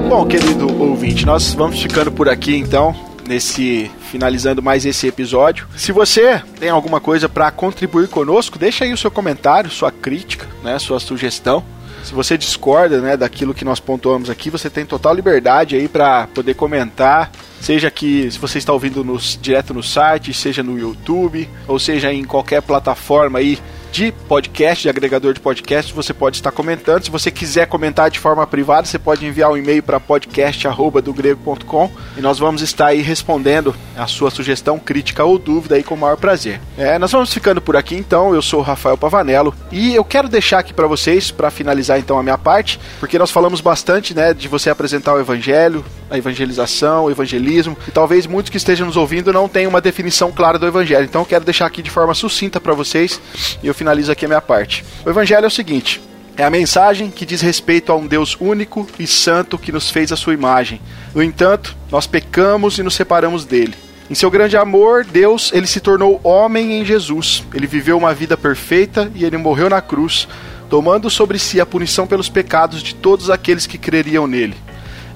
Bom, 0.09 0.27
querido 0.27 0.83
ouvinte, 0.83 1.27
nós 1.27 1.53
vamos 1.53 1.83
ficando 1.83 2.11
por 2.11 2.31
aqui 2.31 2.57
então, 2.57 2.97
nesse 3.29 3.91
finalizando 4.11 4.63
mais 4.63 4.87
esse 4.87 5.07
episódio. 5.07 5.69
Se 5.77 5.93
você 5.93 6.41
tem 6.59 6.71
alguma 6.71 7.03
coisa 7.03 7.29
para 7.29 7.51
contribuir 7.51 8.09
conosco, 8.09 8.59
deixa 8.59 8.85
aí 8.85 8.95
o 8.95 8.97
seu 8.97 9.11
comentário, 9.11 9.71
sua 9.71 9.93
crítica, 9.93 10.47
né, 10.65 10.79
sua 10.79 10.99
sugestão. 10.99 11.63
Se 12.03 12.13
você 12.13 12.37
discorda, 12.37 13.01
né, 13.01 13.17
daquilo 13.17 13.55
que 13.55 13.65
nós 13.65 13.79
pontuamos 13.79 14.29
aqui, 14.29 14.51
você 14.51 14.69
tem 14.69 14.85
total 14.85 15.15
liberdade 15.15 15.77
aí 15.77 15.89
para 15.89 16.27
poder 16.29 16.55
comentar, 16.55 17.31
seja 17.61 17.91
que 17.91 18.31
se 18.31 18.39
você 18.39 18.59
está 18.59 18.73
ouvindo 18.73 19.05
nos, 19.05 19.39
direto 19.41 19.73
no 19.73 19.83
site, 19.83 20.35
seja 20.35 20.63
no 20.63 20.79
YouTube, 20.79 21.49
ou 21.69 21.79
seja 21.79 22.13
em 22.13 22.25
qualquer 22.25 22.61
plataforma 22.63 23.39
aí 23.39 23.59
de 23.93 24.11
podcast, 24.27 24.83
de 24.83 24.89
agregador 24.89 25.35
de 25.35 25.41
podcast, 25.41 25.93
você 25.93 26.15
pode 26.15 26.39
estar 26.39 26.51
comentando. 26.51 27.05
Se 27.05 27.11
você 27.11 27.31
quiser 27.31 27.67
comentar 27.67 28.11
de 28.11 28.19
forma 28.19 28.47
privada, 28.47 28.87
você 28.87 28.99
pode 28.99 29.27
enviar 29.27 29.51
um 29.51 29.57
e-mail 29.57 29.83
para 29.83 30.01
podcast@dogrego.com 30.01 31.91
e 32.17 32.23
nós 32.23 32.39
vamos 32.39 32.63
estar 32.63 32.87
aí 32.87 33.03
respondendo 33.03 33.75
a 33.95 34.07
sua 34.07 34.31
sugestão, 34.31 34.79
crítica 34.79 35.23
ou 35.23 35.39
dúvida 35.39 35.75
aí 35.75 35.83
com 35.83 35.95
o 35.95 35.99
maior 35.99 36.17
prazer. 36.17 36.59
É, 36.79 36.99
nós 36.99 37.13
vamos 37.13 37.35
ficando 37.35 37.61
por 37.61 37.77
aqui 37.77 37.95
então. 37.95 38.35
Eu 38.35 38.41
sou 38.41 38.61
o 38.61 38.63
Rafael 38.63 38.97
Pavanello 38.97 39.55
e 39.71 39.95
eu 39.95 40.05
quero 40.05 40.27
deixar 40.27 40.61
aqui 40.61 40.73
para 40.73 40.87
vocês 40.87 41.31
para 41.31 41.51
finalizar 41.51 41.99
então 41.99 42.19
a 42.19 42.23
minha 42.23 42.39
parte, 42.39 42.81
porque 42.99 43.19
nós 43.19 43.31
falamos 43.31 43.61
bastante, 43.61 44.15
né, 44.15 44.33
de 44.33 44.49
você 44.49 44.71
apresentar 44.71 45.13
o 45.13 45.21
evangelho, 45.21 45.85
a 46.11 46.17
evangelização, 46.17 47.05
o 47.05 47.11
evangelismo, 47.11 47.77
e 47.87 47.91
talvez 47.91 48.27
muitos 48.27 48.49
que 48.49 48.57
estejam 48.57 48.87
nos 48.87 48.97
ouvindo 48.97 49.35
não 49.35 49.49
tenham 49.49 49.69
uma 49.69 49.83
definição 49.83 50.33
clara 50.33 50.59
do 50.59 50.67
evangelho. 50.67 51.05
Então 51.05 51.21
eu 51.21 51.27
quero 51.27 51.45
deixar 51.45 51.67
aqui 51.67 51.83
de 51.83 51.91
forma 51.91 52.15
sucinta 52.15 52.59
para 52.59 52.73
vocês 52.73 53.21
e 53.63 53.67
eu 53.67 53.75
finalizo 53.83 54.13
aqui 54.13 54.25
a 54.25 54.29
minha 54.29 54.41
parte. 54.41 54.85
O 55.05 55.11
evangelho 55.11 55.45
é 55.45 55.49
o 55.49 55.51
seguinte: 55.51 56.01
é 56.37 56.45
a 56.45 56.51
mensagem 56.51 57.11
que 57.11 57.27
diz 57.27 57.41
respeito 57.41 57.91
a 57.91 57.97
um 57.97 58.07
Deus 58.07 58.37
único 58.41 58.87
e 58.99 59.07
santo 59.07 59.59
que 59.59 59.73
nos 59.73 59.91
fez 59.91 60.13
a 60.13 60.17
sua 60.17 60.35
imagem. 60.35 60.81
No 61.13 61.23
entanto, 61.23 61.77
nós 61.91 62.07
pecamos 62.07 62.79
e 62.79 62.83
nos 62.83 62.95
separamos 62.95 63.45
dele. 63.45 63.75
Em 64.09 64.15
seu 64.15 64.31
grande 64.31 64.57
amor, 64.57 65.05
Deus, 65.05 65.51
ele 65.53 65.67
se 65.67 65.81
tornou 65.81 66.21
homem 66.23 66.81
em 66.81 66.85
Jesus. 66.85 67.45
Ele 67.53 67.67
viveu 67.67 67.99
uma 67.99 68.15
vida 68.15 68.37
perfeita 68.37 69.11
e 69.15 69.25
ele 69.25 69.37
morreu 69.37 69.69
na 69.69 69.81
cruz, 69.81 70.29
tomando 70.71 71.11
sobre 71.11 71.39
si 71.39 71.61
a 71.61 71.67
punição 71.67 72.07
pelos 72.07 72.29
pecados 72.29 72.83
de 72.83 72.95
todos 72.95 73.31
aqueles 73.31 73.67
que 73.67 73.79
creriam 73.79 74.27
nele. 74.27 74.55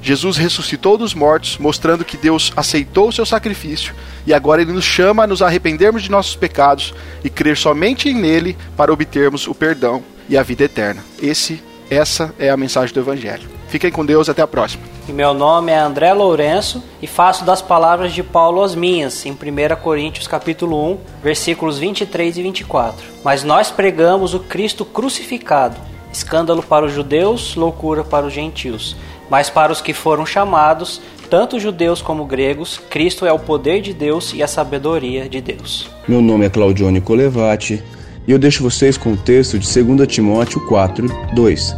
Jesus 0.06 0.36
ressuscitou 0.36 0.96
dos 0.96 1.14
mortos, 1.14 1.58
mostrando 1.58 2.04
que 2.04 2.16
Deus 2.16 2.52
aceitou 2.56 3.08
o 3.08 3.12
seu 3.12 3.26
sacrifício 3.26 3.92
e 4.24 4.32
agora 4.32 4.62
ele 4.62 4.72
nos 4.72 4.84
chama 4.84 5.24
a 5.24 5.26
nos 5.26 5.42
arrependermos 5.42 6.04
de 6.04 6.12
nossos 6.12 6.36
pecados 6.36 6.94
e 7.24 7.28
crer 7.28 7.56
somente 7.56 8.14
nele 8.14 8.56
para 8.76 8.92
obtermos 8.92 9.48
o 9.48 9.54
perdão 9.54 10.04
e 10.28 10.38
a 10.38 10.44
vida 10.44 10.62
eterna. 10.62 11.04
Esse, 11.20 11.60
essa 11.90 12.32
é 12.38 12.48
a 12.48 12.56
mensagem 12.56 12.94
do 12.94 13.00
evangelho. 13.00 13.48
Fiquem 13.66 13.90
com 13.90 14.06
Deus, 14.06 14.28
até 14.28 14.40
a 14.42 14.46
próxima. 14.46 14.84
E 15.08 15.12
meu 15.12 15.34
nome 15.34 15.72
é 15.72 15.78
André 15.78 16.12
Lourenço 16.12 16.84
e 17.02 17.08
faço 17.08 17.44
das 17.44 17.60
palavras 17.60 18.12
de 18.12 18.22
Paulo 18.22 18.62
as 18.62 18.76
minhas, 18.76 19.26
em 19.26 19.32
1 19.32 19.36
Coríntios 19.82 20.28
capítulo 20.28 20.92
1, 20.92 20.98
versículos 21.20 21.80
23 21.80 22.38
e 22.38 22.42
24. 22.44 23.04
Mas 23.24 23.42
nós 23.42 23.72
pregamos 23.72 24.34
o 24.34 24.38
Cristo 24.38 24.84
crucificado, 24.84 25.76
escândalo 26.12 26.62
para 26.62 26.86
os 26.86 26.92
judeus, 26.92 27.56
loucura 27.56 28.04
para 28.04 28.24
os 28.24 28.32
gentios 28.32 28.94
mas 29.30 29.50
para 29.50 29.72
os 29.72 29.80
que 29.80 29.92
foram 29.92 30.24
chamados, 30.24 31.00
tanto 31.28 31.58
judeus 31.58 32.00
como 32.00 32.24
gregos, 32.24 32.80
Cristo 32.90 33.26
é 33.26 33.32
o 33.32 33.38
poder 33.38 33.80
de 33.80 33.92
Deus 33.92 34.32
e 34.32 34.42
a 34.42 34.46
sabedoria 34.46 35.28
de 35.28 35.40
Deus. 35.40 35.90
Meu 36.06 36.20
nome 36.20 36.46
é 36.46 36.50
Claudione 36.50 37.00
Colevati 37.00 37.82
e 38.26 38.32
eu 38.32 38.38
deixo 38.38 38.62
vocês 38.62 38.96
com 38.96 39.12
o 39.12 39.16
texto 39.16 39.58
de 39.58 39.82
2 39.82 40.06
Timóteo 40.06 40.60
4, 40.66 41.08
2. 41.34 41.76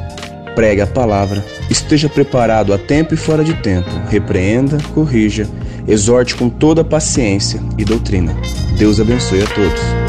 Pregue 0.54 0.80
a 0.80 0.86
palavra, 0.86 1.44
esteja 1.70 2.08
preparado 2.08 2.72
a 2.72 2.78
tempo 2.78 3.14
e 3.14 3.16
fora 3.16 3.44
de 3.44 3.54
tempo, 3.54 3.90
repreenda, 4.10 4.78
corrija, 4.92 5.48
exorte 5.86 6.34
com 6.34 6.48
toda 6.48 6.84
paciência 6.84 7.60
e 7.78 7.84
doutrina. 7.84 8.36
Deus 8.76 9.00
abençoe 9.00 9.42
a 9.42 9.46
todos. 9.46 10.07